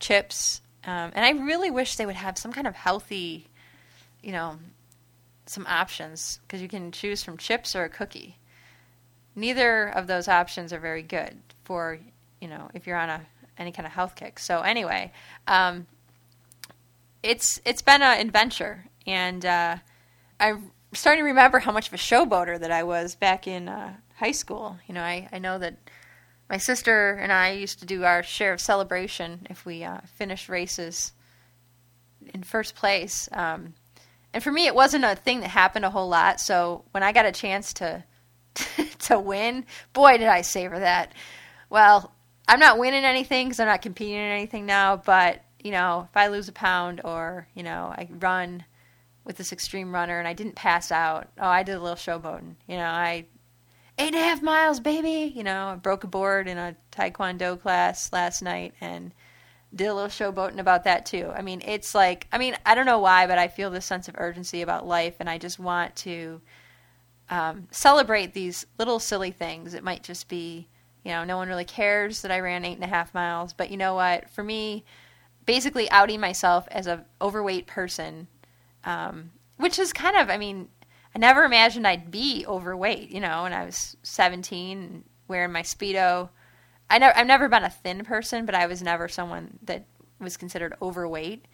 chips. 0.00 0.60
Um, 0.84 1.12
and 1.14 1.24
I 1.24 1.30
really 1.30 1.70
wish 1.70 1.96
they 1.96 2.06
would 2.06 2.16
have 2.16 2.36
some 2.36 2.52
kind 2.52 2.66
of 2.66 2.74
healthy, 2.74 3.46
you 4.22 4.32
know, 4.32 4.58
some 5.46 5.66
options 5.66 6.40
because 6.46 6.60
you 6.62 6.68
can 6.68 6.92
choose 6.92 7.22
from 7.22 7.36
chips 7.36 7.74
or 7.74 7.84
a 7.84 7.88
cookie. 7.88 8.36
Neither 9.34 9.88
of 9.88 10.06
those 10.06 10.28
options 10.28 10.72
are 10.72 10.78
very 10.78 11.02
good 11.02 11.36
for 11.64 11.98
you 12.40 12.48
know 12.48 12.70
if 12.74 12.86
you're 12.86 12.96
on 12.96 13.08
a 13.08 13.20
any 13.58 13.72
kind 13.72 13.86
of 13.86 13.92
health 13.92 14.14
kick. 14.16 14.38
So 14.38 14.60
anyway, 14.60 15.12
um, 15.46 15.86
it's 17.22 17.60
it's 17.64 17.82
been 17.82 18.02
an 18.02 18.20
adventure, 18.20 18.86
and 19.06 19.44
uh, 19.44 19.76
I 20.40 20.54
starting 20.92 21.24
to 21.24 21.28
remember 21.28 21.60
how 21.60 21.72
much 21.72 21.88
of 21.88 21.94
a 21.94 21.98
showboater 21.98 22.58
that 22.58 22.70
I 22.70 22.82
was 22.82 23.14
back 23.14 23.46
in 23.46 23.68
uh, 23.68 23.94
high 24.22 24.30
school. 24.30 24.78
You 24.86 24.94
know, 24.94 25.02
I, 25.02 25.28
I 25.32 25.40
know 25.40 25.58
that 25.58 25.74
my 26.48 26.56
sister 26.56 27.14
and 27.14 27.32
I 27.32 27.52
used 27.52 27.80
to 27.80 27.86
do 27.86 28.04
our 28.04 28.22
share 28.22 28.52
of 28.52 28.60
celebration 28.60 29.48
if 29.50 29.66
we 29.66 29.82
uh, 29.82 29.98
finished 30.16 30.48
races 30.48 31.12
in 32.32 32.44
first 32.44 32.76
place. 32.76 33.28
Um, 33.32 33.74
and 34.32 34.40
for 34.40 34.52
me, 34.52 34.66
it 34.66 34.76
wasn't 34.76 35.04
a 35.04 35.16
thing 35.16 35.40
that 35.40 35.48
happened 35.48 35.84
a 35.84 35.90
whole 35.90 36.08
lot. 36.08 36.38
So 36.38 36.84
when 36.92 37.02
I 37.02 37.10
got 37.10 37.26
a 37.26 37.32
chance 37.32 37.72
to 37.74 38.04
to 39.00 39.18
win, 39.18 39.66
boy, 39.92 40.18
did 40.18 40.28
I 40.28 40.42
savor 40.42 40.78
that. 40.78 41.12
Well, 41.68 42.12
I'm 42.46 42.60
not 42.60 42.78
winning 42.78 43.04
anything 43.04 43.48
because 43.48 43.58
I'm 43.58 43.66
not 43.66 43.82
competing 43.82 44.14
in 44.14 44.30
anything 44.30 44.66
now. 44.66 44.96
But 44.98 45.42
you 45.58 45.72
know, 45.72 46.06
if 46.08 46.16
I 46.16 46.28
lose 46.28 46.48
a 46.48 46.52
pound 46.52 47.00
or 47.02 47.48
you 47.54 47.64
know 47.64 47.92
I 47.96 48.08
run 48.20 48.64
with 49.24 49.36
this 49.36 49.52
extreme 49.52 49.92
runner 49.92 50.20
and 50.20 50.28
I 50.28 50.32
didn't 50.32 50.54
pass 50.54 50.92
out. 50.92 51.28
Oh, 51.40 51.48
I 51.48 51.64
did 51.64 51.74
a 51.74 51.80
little 51.80 51.96
showboating. 51.96 52.54
You 52.68 52.76
know, 52.76 52.86
I 52.86 53.26
eight 53.98 54.08
and 54.08 54.16
a 54.16 54.20
half 54.20 54.42
miles, 54.42 54.80
baby. 54.80 55.32
You 55.34 55.44
know, 55.44 55.68
I 55.68 55.74
broke 55.76 56.04
a 56.04 56.08
board 56.08 56.48
in 56.48 56.58
a 56.58 56.76
taekwondo 56.90 57.60
class 57.60 58.12
last 58.12 58.42
night 58.42 58.74
and 58.80 59.12
did 59.74 59.86
a 59.86 59.94
little 59.94 60.08
showboating 60.08 60.58
about 60.58 60.84
that 60.84 61.06
too. 61.06 61.30
I 61.34 61.42
mean, 61.42 61.62
it's 61.64 61.94
like 61.94 62.26
I 62.32 62.38
mean, 62.38 62.56
I 62.66 62.74
don't 62.74 62.86
know 62.86 62.98
why, 62.98 63.26
but 63.26 63.38
I 63.38 63.48
feel 63.48 63.70
this 63.70 63.86
sense 63.86 64.08
of 64.08 64.14
urgency 64.18 64.62
about 64.62 64.86
life, 64.86 65.14
and 65.20 65.28
I 65.28 65.38
just 65.38 65.58
want 65.58 65.96
to 65.96 66.40
um, 67.30 67.68
celebrate 67.70 68.34
these 68.34 68.66
little 68.78 68.98
silly 68.98 69.30
things. 69.30 69.74
It 69.74 69.84
might 69.84 70.02
just 70.02 70.28
be, 70.28 70.68
you 71.04 71.12
know, 71.12 71.24
no 71.24 71.36
one 71.36 71.48
really 71.48 71.64
cares 71.64 72.22
that 72.22 72.30
I 72.30 72.40
ran 72.40 72.64
eight 72.64 72.74
and 72.74 72.84
a 72.84 72.88
half 72.88 73.14
miles, 73.14 73.52
but 73.52 73.70
you 73.70 73.76
know 73.76 73.94
what? 73.94 74.28
For 74.30 74.44
me, 74.44 74.84
basically 75.46 75.90
outing 75.90 76.20
myself 76.20 76.68
as 76.70 76.86
a 76.86 77.04
overweight 77.20 77.66
person 77.66 78.28
um, 78.84 79.30
which 79.56 79.78
is 79.78 79.92
kind 79.92 80.16
of, 80.16 80.30
I 80.30 80.38
mean, 80.38 80.68
I 81.14 81.18
never 81.18 81.44
imagined 81.44 81.86
I'd 81.86 82.10
be 82.10 82.44
overweight, 82.46 83.10
you 83.10 83.20
know, 83.20 83.42
when 83.42 83.52
I 83.52 83.64
was 83.64 83.96
17 84.02 85.04
wearing 85.28 85.52
my 85.52 85.62
Speedo. 85.62 86.30
I 86.88 86.98
never, 86.98 87.16
I've 87.16 87.26
never 87.26 87.48
been 87.48 87.64
a 87.64 87.70
thin 87.70 88.04
person, 88.04 88.46
but 88.46 88.54
I 88.54 88.66
was 88.66 88.82
never 88.82 89.08
someone 89.08 89.58
that 89.62 89.84
was 90.18 90.36
considered 90.36 90.74
overweight. 90.80 91.44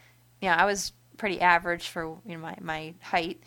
You 0.40 0.48
know, 0.48 0.54
I 0.54 0.64
was 0.64 0.92
pretty 1.16 1.40
average 1.40 1.88
for 1.88 2.04
you 2.24 2.34
know 2.34 2.38
my, 2.38 2.56
my 2.60 2.94
height. 3.02 3.42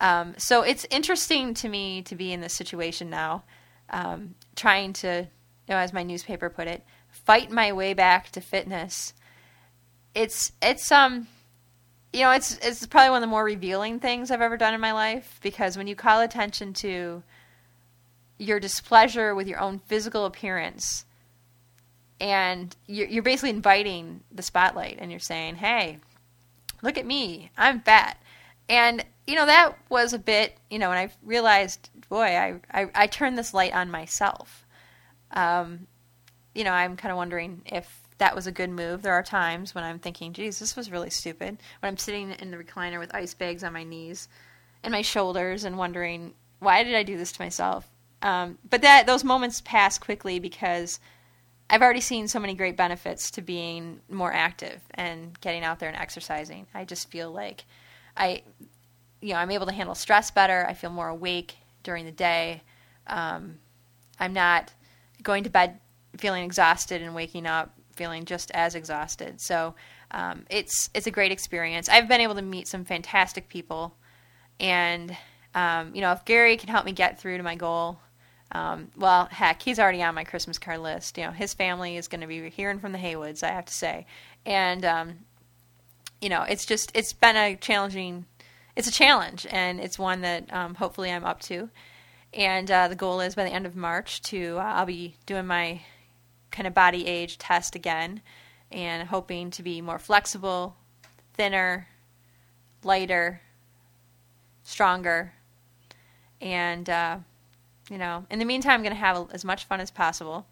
Um, 0.00 0.34
so 0.38 0.62
it's 0.62 0.86
interesting 0.90 1.54
to 1.54 1.68
me 1.68 2.02
to 2.02 2.14
be 2.14 2.32
in 2.32 2.40
this 2.40 2.54
situation 2.54 3.10
now, 3.10 3.44
um, 3.90 4.34
trying 4.54 4.92
to, 4.94 5.22
you 5.22 5.74
know, 5.74 5.78
as 5.78 5.92
my 5.92 6.02
newspaper 6.02 6.50
put 6.50 6.68
it, 6.68 6.84
fight 7.10 7.50
my 7.50 7.72
way 7.72 7.94
back 7.94 8.30
to 8.30 8.40
fitness. 8.40 9.14
It's 10.14 10.52
it's 10.62 10.90
um 10.92 11.26
you 12.12 12.20
know, 12.20 12.30
it's 12.30 12.56
it's 12.58 12.86
probably 12.86 13.10
one 13.10 13.22
of 13.22 13.28
the 13.28 13.30
more 13.30 13.44
revealing 13.44 14.00
things 14.00 14.30
I've 14.30 14.40
ever 14.40 14.56
done 14.56 14.74
in 14.74 14.80
my 14.80 14.92
life 14.92 15.38
because 15.42 15.76
when 15.76 15.86
you 15.86 15.94
call 15.94 16.20
attention 16.20 16.72
to 16.74 17.22
your 18.38 18.60
displeasure 18.60 19.34
with 19.34 19.46
your 19.46 19.60
own 19.60 19.78
physical 19.78 20.24
appearance 20.24 21.04
and 22.20 22.74
you're, 22.86 23.08
you're 23.08 23.22
basically 23.22 23.50
inviting 23.50 24.20
the 24.32 24.42
spotlight 24.42 24.98
and 25.00 25.10
you're 25.10 25.20
saying 25.20 25.56
hey 25.56 25.98
look 26.82 26.98
at 26.98 27.06
me 27.06 27.50
i'm 27.56 27.80
fat. 27.80 28.18
And 28.68 29.04
you 29.26 29.36
know 29.36 29.46
that 29.46 29.76
was 29.88 30.12
a 30.12 30.18
bit 30.18 30.56
you 30.70 30.78
know 30.78 30.90
and 30.90 30.98
i 30.98 31.12
realized 31.24 31.90
boy 32.08 32.22
i 32.24 32.60
i, 32.72 32.90
I 32.94 33.06
turned 33.06 33.38
this 33.38 33.54
light 33.54 33.74
on 33.74 33.90
myself. 33.90 34.66
Um, 35.32 35.86
you 36.54 36.64
know 36.64 36.72
i'm 36.72 36.96
kind 36.96 37.12
of 37.12 37.16
wondering 37.16 37.62
if 37.66 38.05
that 38.18 38.34
was 38.34 38.46
a 38.46 38.52
good 38.52 38.70
move 38.70 39.02
there 39.02 39.12
are 39.12 39.22
times 39.22 39.74
when 39.74 39.84
i'm 39.84 39.98
thinking 39.98 40.32
geez 40.32 40.58
this 40.58 40.76
was 40.76 40.90
really 40.90 41.10
stupid 41.10 41.58
when 41.80 41.92
i'm 41.92 41.96
sitting 41.96 42.30
in 42.32 42.50
the 42.50 42.56
recliner 42.56 42.98
with 42.98 43.14
ice 43.14 43.34
bags 43.34 43.64
on 43.64 43.72
my 43.72 43.84
knees 43.84 44.28
and 44.82 44.92
my 44.92 45.02
shoulders 45.02 45.64
and 45.64 45.76
wondering 45.76 46.34
why 46.58 46.82
did 46.82 46.94
i 46.94 47.02
do 47.02 47.16
this 47.16 47.32
to 47.32 47.42
myself 47.42 47.88
um, 48.22 48.58
but 48.68 48.82
that 48.82 49.06
those 49.06 49.24
moments 49.24 49.60
pass 49.60 49.98
quickly 49.98 50.38
because 50.38 50.98
I've 51.68 51.82
already 51.82 52.00
seen 52.00 52.28
so 52.28 52.38
many 52.38 52.54
great 52.54 52.76
benefits 52.76 53.30
to 53.32 53.42
being 53.42 54.00
more 54.08 54.32
active 54.32 54.80
and 54.94 55.38
getting 55.40 55.64
out 55.64 55.80
there 55.80 55.88
and 55.88 55.98
exercising. 55.98 56.66
I 56.74 56.84
just 56.84 57.10
feel 57.10 57.30
like 57.30 57.64
I, 58.16 58.42
you 59.20 59.32
know, 59.32 59.38
I'm 59.38 59.50
able 59.50 59.66
to 59.66 59.72
handle 59.72 59.94
stress 59.94 60.30
better. 60.30 60.64
I 60.68 60.74
feel 60.74 60.90
more 60.90 61.08
awake 61.08 61.56
during 61.82 62.04
the 62.04 62.12
day. 62.12 62.62
Um, 63.08 63.58
I'm 64.18 64.32
not 64.32 64.72
going 65.22 65.44
to 65.44 65.50
bed 65.50 65.80
feeling 66.18 66.44
exhausted 66.44 67.02
and 67.02 67.14
waking 67.14 67.46
up 67.46 67.75
feeling 67.96 68.24
just 68.24 68.50
as 68.52 68.74
exhausted. 68.74 69.40
So 69.40 69.74
um, 70.10 70.44
it's 70.50 70.90
it's 70.94 71.06
a 71.06 71.10
great 71.10 71.32
experience. 71.32 71.88
I've 71.88 72.08
been 72.08 72.20
able 72.20 72.34
to 72.36 72.42
meet 72.42 72.68
some 72.68 72.84
fantastic 72.84 73.48
people, 73.48 73.96
and 74.60 75.16
um, 75.54 75.94
you 75.94 76.00
know, 76.00 76.12
if 76.12 76.24
Gary 76.24 76.56
can 76.56 76.68
help 76.68 76.84
me 76.84 76.92
get 76.92 77.18
through 77.18 77.38
to 77.38 77.42
my 77.42 77.56
goal, 77.56 77.98
um, 78.52 78.88
well, 78.96 79.26
heck, 79.30 79.62
he's 79.62 79.78
already 79.78 80.02
on 80.02 80.14
my 80.14 80.24
Christmas 80.24 80.58
card 80.58 80.80
list. 80.80 81.18
You 81.18 81.24
know, 81.24 81.32
his 81.32 81.54
family 81.54 81.96
is 81.96 82.08
going 82.08 82.20
to 82.20 82.26
be 82.26 82.48
hearing 82.50 82.78
from 82.78 82.92
the 82.92 82.98
Haywoods, 82.98 83.42
I 83.42 83.48
have 83.48 83.66
to 83.66 83.74
say, 83.74 84.06
and 84.44 84.84
um, 84.84 85.18
you 86.20 86.28
know, 86.28 86.42
it's 86.42 86.66
just 86.66 86.92
it's 86.94 87.12
been 87.12 87.36
a 87.36 87.56
challenging, 87.56 88.26
it's 88.76 88.88
a 88.88 88.92
challenge, 88.92 89.46
and 89.50 89.80
it's 89.80 89.98
one 89.98 90.20
that 90.20 90.52
um, 90.52 90.74
hopefully 90.74 91.10
I'm 91.10 91.24
up 91.24 91.40
to. 91.42 91.70
And 92.34 92.70
uh, 92.70 92.88
the 92.88 92.94
goal 92.94 93.20
is 93.20 93.34
by 93.34 93.44
the 93.44 93.50
end 93.50 93.64
of 93.64 93.74
March 93.74 94.20
to 94.22 94.58
uh, 94.58 94.62
I'll 94.62 94.86
be 94.86 95.16
doing 95.24 95.46
my 95.46 95.80
kind 96.56 96.66
of 96.66 96.74
body 96.74 97.06
age 97.06 97.38
test 97.38 97.76
again, 97.76 98.22
and 98.72 99.08
hoping 99.08 99.50
to 99.50 99.62
be 99.62 99.80
more 99.80 99.98
flexible, 99.98 100.76
thinner, 101.34 101.86
lighter, 102.82 103.42
stronger, 104.64 105.32
and 106.40 106.88
uh, 106.88 107.18
you 107.90 107.98
know, 107.98 108.26
in 108.30 108.38
the 108.38 108.44
meantime, 108.44 108.72
I'm 108.72 108.82
going 108.82 108.94
to 108.94 108.98
have 108.98 109.30
as 109.32 109.44
much 109.44 109.64
fun 109.64 109.80
as 109.80 109.90
possible. 109.90 110.46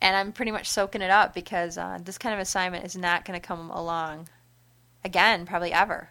And 0.00 0.14
I'm 0.14 0.32
pretty 0.32 0.52
much 0.52 0.68
soaking 0.68 1.02
it 1.02 1.10
up 1.10 1.34
because 1.34 1.76
uh, 1.76 1.98
this 2.02 2.18
kind 2.18 2.34
of 2.34 2.40
assignment 2.40 2.84
is 2.84 2.96
not 2.96 3.24
going 3.24 3.40
to 3.40 3.44
come 3.44 3.70
along 3.70 4.28
again, 5.04 5.46
probably 5.46 5.72
ever. 5.72 6.10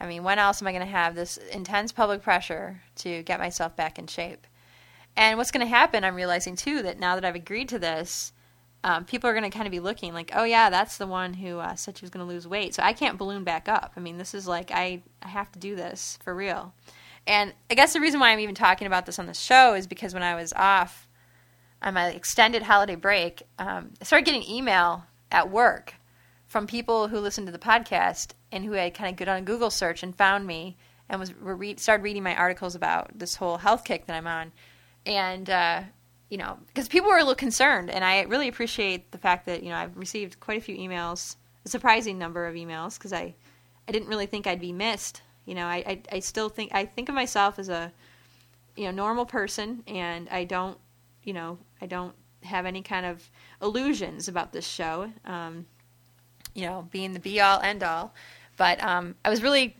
I 0.00 0.06
mean, 0.06 0.24
when 0.24 0.40
else 0.40 0.60
am 0.60 0.66
I 0.66 0.72
going 0.72 0.84
to 0.84 0.90
have 0.90 1.14
this 1.14 1.36
intense 1.36 1.92
public 1.92 2.22
pressure 2.22 2.82
to 2.96 3.22
get 3.22 3.38
myself 3.38 3.76
back 3.76 3.98
in 3.98 4.08
shape? 4.08 4.46
And 5.16 5.38
what's 5.38 5.52
going 5.52 5.64
to 5.64 5.70
happen, 5.72 6.02
I'm 6.02 6.16
realizing 6.16 6.56
too, 6.56 6.82
that 6.82 6.98
now 6.98 7.14
that 7.14 7.24
I've 7.24 7.36
agreed 7.36 7.68
to 7.68 7.78
this, 7.78 8.32
um, 8.84 9.04
people 9.04 9.30
are 9.30 9.32
going 9.32 9.48
to 9.48 9.56
kind 9.56 9.66
of 9.66 9.70
be 9.70 9.80
looking 9.80 10.12
like, 10.12 10.32
oh, 10.34 10.44
yeah, 10.44 10.68
that's 10.68 10.96
the 10.96 11.06
one 11.06 11.34
who 11.34 11.58
uh, 11.58 11.76
said 11.76 11.96
she 11.96 12.04
was 12.04 12.10
going 12.10 12.26
to 12.26 12.32
lose 12.32 12.48
weight. 12.48 12.74
So 12.74 12.82
I 12.82 12.92
can't 12.92 13.18
balloon 13.18 13.44
back 13.44 13.68
up. 13.68 13.92
I 13.96 14.00
mean, 14.00 14.18
this 14.18 14.34
is 14.34 14.48
like, 14.48 14.70
I, 14.72 15.02
I 15.22 15.28
have 15.28 15.52
to 15.52 15.58
do 15.58 15.76
this 15.76 16.18
for 16.24 16.34
real. 16.34 16.74
And 17.26 17.54
I 17.70 17.74
guess 17.74 17.92
the 17.92 18.00
reason 18.00 18.18
why 18.18 18.30
I'm 18.30 18.40
even 18.40 18.56
talking 18.56 18.86
about 18.86 19.06
this 19.06 19.18
on 19.18 19.26
the 19.26 19.34
show 19.34 19.74
is 19.74 19.86
because 19.86 20.14
when 20.14 20.24
I 20.24 20.34
was 20.34 20.52
off 20.54 21.06
on 21.80 21.94
my 21.94 22.08
extended 22.08 22.62
holiday 22.62 22.96
break, 22.96 23.42
um, 23.58 23.90
I 24.00 24.04
started 24.04 24.26
getting 24.26 24.42
email 24.42 25.04
at 25.30 25.50
work 25.50 25.94
from 26.46 26.66
people 26.66 27.08
who 27.08 27.20
listened 27.20 27.46
to 27.46 27.52
the 27.52 27.58
podcast 27.58 28.32
and 28.50 28.64
who 28.64 28.72
had 28.72 28.94
kind 28.94 29.10
of 29.10 29.16
got 29.16 29.28
on 29.28 29.38
a 29.38 29.42
Google 29.42 29.70
search 29.70 30.02
and 30.02 30.14
found 30.14 30.46
me 30.46 30.76
and 31.08 31.20
was 31.20 31.32
re- 31.34 31.76
started 31.76 32.02
reading 32.02 32.22
my 32.24 32.34
articles 32.34 32.74
about 32.74 33.16
this 33.16 33.36
whole 33.36 33.58
health 33.58 33.84
kick 33.84 34.06
that 34.06 34.16
I'm 34.16 34.26
on. 34.26 34.52
And, 35.06 35.48
uh, 35.48 35.82
you 36.32 36.38
know, 36.38 36.56
because 36.68 36.88
people 36.88 37.10
were 37.10 37.18
a 37.18 37.20
little 37.20 37.34
concerned, 37.34 37.90
and 37.90 38.02
I 38.02 38.22
really 38.22 38.48
appreciate 38.48 39.10
the 39.10 39.18
fact 39.18 39.44
that, 39.46 39.62
you 39.62 39.68
know, 39.68 39.76
I've 39.76 39.94
received 39.96 40.40
quite 40.40 40.56
a 40.56 40.62
few 40.62 40.76
emails, 40.76 41.36
a 41.66 41.68
surprising 41.68 42.18
number 42.18 42.46
of 42.46 42.54
emails, 42.54 42.96
because 42.96 43.12
I, 43.12 43.34
I 43.86 43.92
didn't 43.92 44.08
really 44.08 44.26
think 44.26 44.46
I'd 44.46 44.60
be 44.60 44.72
missed 44.72 45.20
you 45.44 45.54
know, 45.54 45.66
I, 45.66 45.84
I, 45.86 46.00
I 46.12 46.18
still 46.20 46.48
think 46.48 46.72
I 46.72 46.84
think 46.84 47.08
of 47.08 47.14
myself 47.14 47.58
as 47.58 47.68
a 47.68 47.92
you 48.76 48.84
know 48.84 48.90
normal 48.90 49.26
person, 49.26 49.82
and 49.86 50.28
I 50.28 50.44
don't 50.44 50.78
you 51.24 51.32
know 51.32 51.58
I 51.80 51.86
don't 51.86 52.14
have 52.44 52.66
any 52.66 52.82
kind 52.82 53.06
of 53.06 53.28
illusions 53.60 54.28
about 54.28 54.52
this 54.52 54.66
show. 54.66 55.10
Um, 55.24 55.66
you 56.54 56.66
know, 56.66 56.86
being 56.90 57.12
the 57.12 57.20
be 57.20 57.40
all 57.40 57.60
end 57.60 57.82
all, 57.82 58.14
but 58.56 58.82
um, 58.82 59.14
I 59.24 59.30
was 59.30 59.42
really 59.42 59.76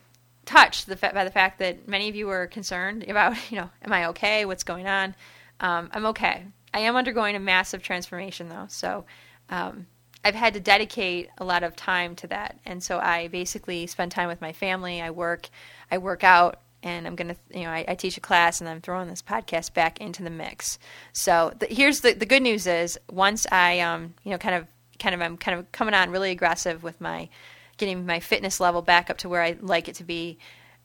touched 0.46 0.86
the 0.86 0.96
fa- 0.96 1.12
by 1.14 1.24
the 1.24 1.30
fact 1.30 1.58
that 1.60 1.86
many 1.86 2.08
of 2.08 2.16
you 2.16 2.26
were 2.26 2.46
concerned 2.46 3.04
about 3.08 3.36
you 3.50 3.58
know, 3.58 3.70
am 3.82 3.92
I 3.92 4.06
okay? 4.06 4.44
What's 4.44 4.64
going 4.64 4.86
on? 4.86 5.14
Um, 5.62 5.88
I'm 5.94 6.04
okay. 6.06 6.44
I 6.74 6.80
am 6.80 6.96
undergoing 6.96 7.34
a 7.34 7.40
massive 7.40 7.82
transformation 7.82 8.50
though, 8.50 8.66
so 8.68 9.06
um, 9.48 9.86
I've 10.24 10.34
had 10.34 10.52
to 10.54 10.60
dedicate 10.60 11.30
a 11.38 11.44
lot 11.44 11.62
of 11.62 11.74
time 11.74 12.14
to 12.16 12.26
that, 12.26 12.58
and 12.66 12.82
so 12.82 12.98
I 12.98 13.28
basically 13.28 13.86
spend 13.86 14.12
time 14.12 14.28
with 14.28 14.42
my 14.42 14.52
family. 14.52 15.00
I 15.00 15.10
work, 15.10 15.48
I 15.90 15.96
work 15.98 16.24
out, 16.24 16.60
and 16.82 17.06
I'm 17.06 17.16
gonna, 17.16 17.36
you 17.54 17.62
know, 17.62 17.70
I, 17.70 17.84
I 17.88 17.94
teach 17.94 18.18
a 18.18 18.20
class, 18.20 18.60
and 18.60 18.68
I'm 18.68 18.82
throwing 18.82 19.08
this 19.08 19.22
podcast 19.22 19.72
back 19.72 20.00
into 20.00 20.22
the 20.22 20.30
mix. 20.30 20.78
So 21.14 21.54
the, 21.58 21.66
here's 21.66 22.00
the 22.00 22.12
the 22.12 22.26
good 22.26 22.42
news 22.42 22.66
is 22.66 22.98
once 23.10 23.46
I, 23.50 23.80
um, 23.80 24.14
you 24.24 24.32
know, 24.32 24.38
kind 24.38 24.56
of, 24.56 24.66
kind 24.98 25.14
of, 25.14 25.22
I'm 25.22 25.36
kind 25.38 25.58
of 25.58 25.72
coming 25.72 25.94
on 25.94 26.10
really 26.10 26.30
aggressive 26.32 26.82
with 26.82 27.00
my 27.00 27.28
getting 27.76 28.06
my 28.06 28.20
fitness 28.20 28.60
level 28.60 28.82
back 28.82 29.10
up 29.10 29.18
to 29.18 29.28
where 29.28 29.42
I 29.42 29.56
like 29.60 29.88
it 29.88 29.96
to 29.96 30.04
be. 30.04 30.38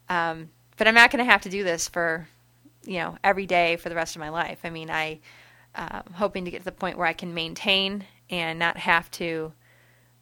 Um, 0.09 0.49
but 0.77 0.87
I'm 0.87 0.95
not 0.95 1.11
going 1.11 1.23
to 1.23 1.31
have 1.31 1.41
to 1.41 1.49
do 1.49 1.63
this 1.63 1.87
for, 1.87 2.27
you 2.88 2.99
know, 2.99 3.18
every 3.23 3.45
day 3.45 3.76
for 3.76 3.89
the 3.89 3.95
rest 3.95 4.15
of 4.15 4.19
my 4.19 4.30
life. 4.30 4.59
I 4.64 4.69
mean, 4.69 4.89
I. 4.89 5.19
Uh, 5.76 6.01
hoping 6.15 6.43
to 6.43 6.49
get 6.49 6.59
to 6.59 6.65
the 6.65 6.72
point 6.72 6.97
where 6.97 7.05
I 7.05 7.14
can 7.14 7.35
maintain 7.35 8.03
and 8.31 8.57
not 8.57 8.77
have 8.77 9.11
to 9.11 9.53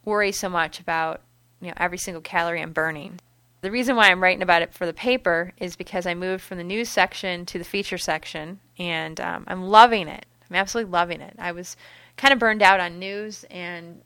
worry 0.03 0.31
so 0.31 0.47
much 0.49 0.79
about 0.79 1.21
you 1.61 1.67
know 1.67 1.73
every 1.77 1.97
single 1.97 2.21
calorie 2.21 2.61
I'm 2.61 2.73
burning. 2.73 3.19
The 3.61 3.71
reason 3.71 3.95
why 3.95 4.11
I'm 4.11 4.21
writing 4.21 4.43
about 4.43 4.61
it 4.61 4.73
for 4.73 4.85
the 4.85 4.93
paper 4.93 5.51
is 5.57 5.75
because 5.75 6.05
I 6.05 6.13
moved 6.13 6.43
from 6.43 6.59
the 6.59 6.63
news 6.63 6.89
section 6.89 7.45
to 7.47 7.57
the 7.57 7.63
feature 7.63 7.97
section, 7.97 8.59
and 8.77 9.19
um, 9.19 9.43
I'm 9.47 9.63
loving 9.63 10.07
it. 10.07 10.25
I'm 10.49 10.55
absolutely 10.55 10.91
loving 10.91 11.21
it. 11.21 11.35
I 11.39 11.51
was 11.51 11.75
kind 12.17 12.31
of 12.31 12.39
burned 12.39 12.61
out 12.61 12.79
on 12.79 12.99
news, 12.99 13.43
and 13.49 14.01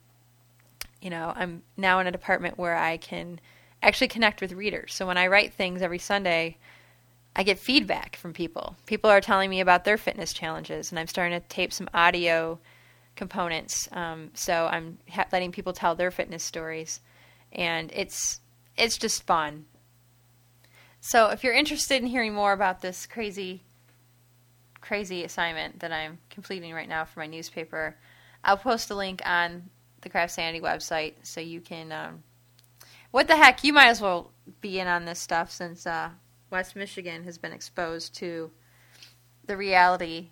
you 1.01 1.09
know 1.09 1.33
I'm 1.35 1.63
now 1.75 1.99
in 1.99 2.07
a 2.07 2.11
department 2.11 2.57
where 2.57 2.77
I 2.77 2.97
can 2.97 3.39
actually 3.83 4.07
connect 4.07 4.41
with 4.41 4.53
readers. 4.53 4.93
So 4.93 5.05
when 5.05 5.17
I 5.17 5.27
write 5.27 5.53
things 5.53 5.81
every 5.81 5.99
Sunday, 5.99 6.57
I 7.35 7.43
get 7.43 7.59
feedback 7.59 8.15
from 8.15 8.33
people. 8.33 8.75
People 8.85 9.09
are 9.09 9.21
telling 9.21 9.49
me 9.49 9.61
about 9.61 9.85
their 9.85 9.97
fitness 9.97 10.33
challenges, 10.33 10.91
and 10.91 10.99
I'm 10.99 11.07
starting 11.07 11.39
to 11.39 11.47
tape 11.47 11.71
some 11.71 11.89
audio 11.93 12.59
components. 13.15 13.87
Um, 13.91 14.31
so 14.33 14.67
I'm 14.71 14.97
ha- 15.09 15.27
letting 15.31 15.51
people 15.51 15.73
tell 15.73 15.95
their 15.95 16.11
fitness 16.11 16.43
stories, 16.43 17.01
and 17.51 17.91
it's 17.93 18.39
it's 18.77 18.97
just 18.97 19.23
fun. 19.23 19.65
So 21.01 21.29
if 21.29 21.43
you're 21.43 21.53
interested 21.53 22.01
in 22.01 22.07
hearing 22.07 22.33
more 22.33 22.51
about 22.51 22.81
this 22.81 23.05
crazy, 23.05 23.61
crazy 24.81 25.23
assignment 25.23 25.79
that 25.79 25.91
I'm 25.91 26.17
completing 26.29 26.73
right 26.73 26.89
now 26.89 27.05
for 27.05 27.19
my 27.19 27.27
newspaper, 27.27 27.95
I'll 28.43 28.57
post 28.57 28.89
a 28.89 28.95
link 28.95 29.21
on 29.25 29.69
the 30.01 30.09
Craft 30.09 30.33
Sanity 30.33 30.61
website 30.61 31.13
so 31.23 31.41
you 31.41 31.61
can. 31.61 31.91
Um, 31.91 32.23
what 33.11 33.27
the 33.27 33.35
heck? 33.35 33.63
You 33.63 33.73
might 33.73 33.87
as 33.87 34.01
well 34.01 34.31
be 34.61 34.79
in 34.79 34.87
on 34.87 35.05
this 35.05 35.19
stuff 35.19 35.51
since 35.51 35.87
uh, 35.87 36.09
West 36.49 36.75
Michigan 36.75 37.23
has 37.23 37.37
been 37.37 37.53
exposed 37.53 38.15
to 38.15 38.51
the 39.45 39.57
reality 39.57 40.29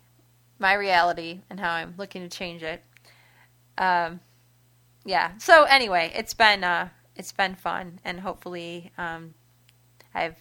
my 0.58 0.74
reality 0.74 1.42
and 1.48 1.60
how 1.60 1.70
I'm 1.70 1.94
looking 1.96 2.22
to 2.22 2.28
change 2.28 2.62
it. 2.62 2.82
Um, 3.76 4.20
yeah. 5.04 5.32
So 5.38 5.64
anyway, 5.64 6.12
it's 6.14 6.34
been 6.34 6.64
uh, 6.64 6.88
it's 7.16 7.32
been 7.32 7.54
fun, 7.54 8.00
and 8.04 8.20
hopefully, 8.20 8.92
um, 8.98 9.34
I've 10.14 10.36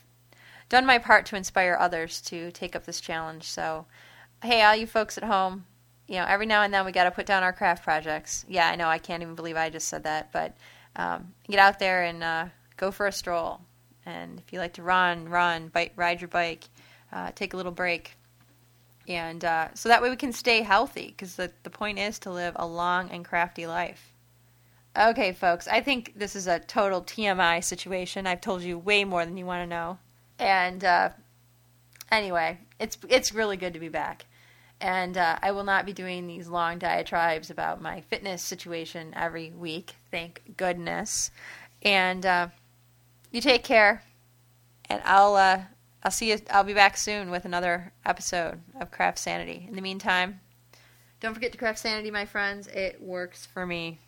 done 0.69 0.85
my 0.85 0.97
part 0.97 1.25
to 1.27 1.35
inspire 1.35 1.77
others 1.79 2.21
to 2.21 2.51
take 2.51 2.75
up 2.75 2.85
this 2.85 2.99
challenge. 2.99 3.43
So, 3.43 3.85
hey, 4.43 4.63
all 4.63 4.75
you 4.75 4.87
folks 4.87 5.17
at 5.17 5.23
home, 5.23 5.65
you 6.07 6.15
know, 6.15 6.25
every 6.27 6.45
now 6.45 6.63
and 6.63 6.73
then 6.73 6.85
we 6.85 6.91
got 6.91 7.05
to 7.05 7.11
put 7.11 7.25
down 7.25 7.43
our 7.43 7.53
craft 7.53 7.83
projects. 7.83 8.45
Yeah, 8.49 8.67
I 8.67 8.75
know. 8.75 8.87
I 8.87 8.97
can't 8.97 9.21
even 9.21 9.35
believe 9.35 9.55
I 9.55 9.69
just 9.69 9.87
said 9.87 10.03
that, 10.03 10.31
but 10.31 10.57
um, 10.95 11.33
get 11.47 11.59
out 11.59 11.79
there 11.79 12.03
and 12.03 12.23
uh, 12.23 12.45
go 12.75 12.91
for 12.91 13.07
a 13.07 13.11
stroll. 13.11 13.61
And 14.07 14.39
if 14.39 14.53
you 14.53 14.59
like 14.59 14.73
to 14.73 14.83
run, 14.83 15.27
run, 15.29 15.67
bike, 15.67 15.93
ride 15.95 16.21
your 16.21 16.29
bike, 16.29 16.63
uh, 17.11 17.31
take 17.35 17.53
a 17.53 17.57
little 17.57 17.71
break 17.71 18.17
and 19.07 19.45
uh, 19.45 19.69
so 19.73 19.89
that 19.89 20.01
way 20.01 20.09
we 20.09 20.15
can 20.15 20.33
stay 20.33 20.61
healthy 20.61 21.07
because 21.07 21.35
the, 21.35 21.51
the 21.63 21.69
point 21.69 21.97
is 21.99 22.19
to 22.19 22.31
live 22.31 22.53
a 22.57 22.67
long 22.67 23.09
and 23.09 23.23
crafty 23.23 23.65
life 23.65 24.11
okay 24.97 25.31
folks 25.31 25.67
i 25.67 25.79
think 25.79 26.13
this 26.17 26.35
is 26.35 26.47
a 26.47 26.59
total 26.59 27.01
tmi 27.01 27.63
situation 27.63 28.27
i've 28.27 28.41
told 28.41 28.61
you 28.61 28.77
way 28.77 29.03
more 29.03 29.25
than 29.25 29.37
you 29.37 29.45
want 29.45 29.61
to 29.61 29.67
know 29.67 29.97
and 30.39 30.83
uh, 30.83 31.09
anyway 32.11 32.57
it's 32.79 32.97
it's 33.07 33.33
really 33.33 33.57
good 33.57 33.73
to 33.73 33.79
be 33.79 33.89
back 33.89 34.25
And 34.79 35.17
uh, 35.17 35.39
I 35.41 35.51
will 35.51 35.63
not 35.63 35.85
be 35.85 35.93
doing 35.93 36.27
these 36.27 36.47
long 36.47 36.77
diatribes 36.77 37.49
about 37.49 37.81
my 37.81 38.01
fitness 38.01 38.43
situation 38.43 39.11
every 39.15 39.49
week. 39.49 39.95
Thank 40.11 40.55
goodness. 40.55 41.31
And 41.81 42.23
uh, 42.25 42.49
you 43.37 43.41
take 43.41 43.63
care. 43.63 44.01
And 44.89 44.99
I'll 45.05 45.35
uh, 45.35 45.61
I'll 46.03 46.11
see 46.11 46.31
you. 46.31 46.39
I'll 46.49 46.63
be 46.63 46.73
back 46.73 46.97
soon 46.97 47.29
with 47.29 47.45
another 47.45 47.93
episode 48.05 48.59
of 48.81 48.89
Craft 48.91 49.19
Sanity. 49.19 49.65
In 49.69 49.75
the 49.75 49.81
meantime, 49.81 50.41
don't 51.19 51.33
forget 51.33 51.51
to 51.51 51.57
craft 51.57 51.79
sanity, 51.79 52.09
my 52.09 52.25
friends. 52.25 52.67
It 52.67 53.01
works 53.01 53.45
for 53.45 53.65
me. 53.65 53.99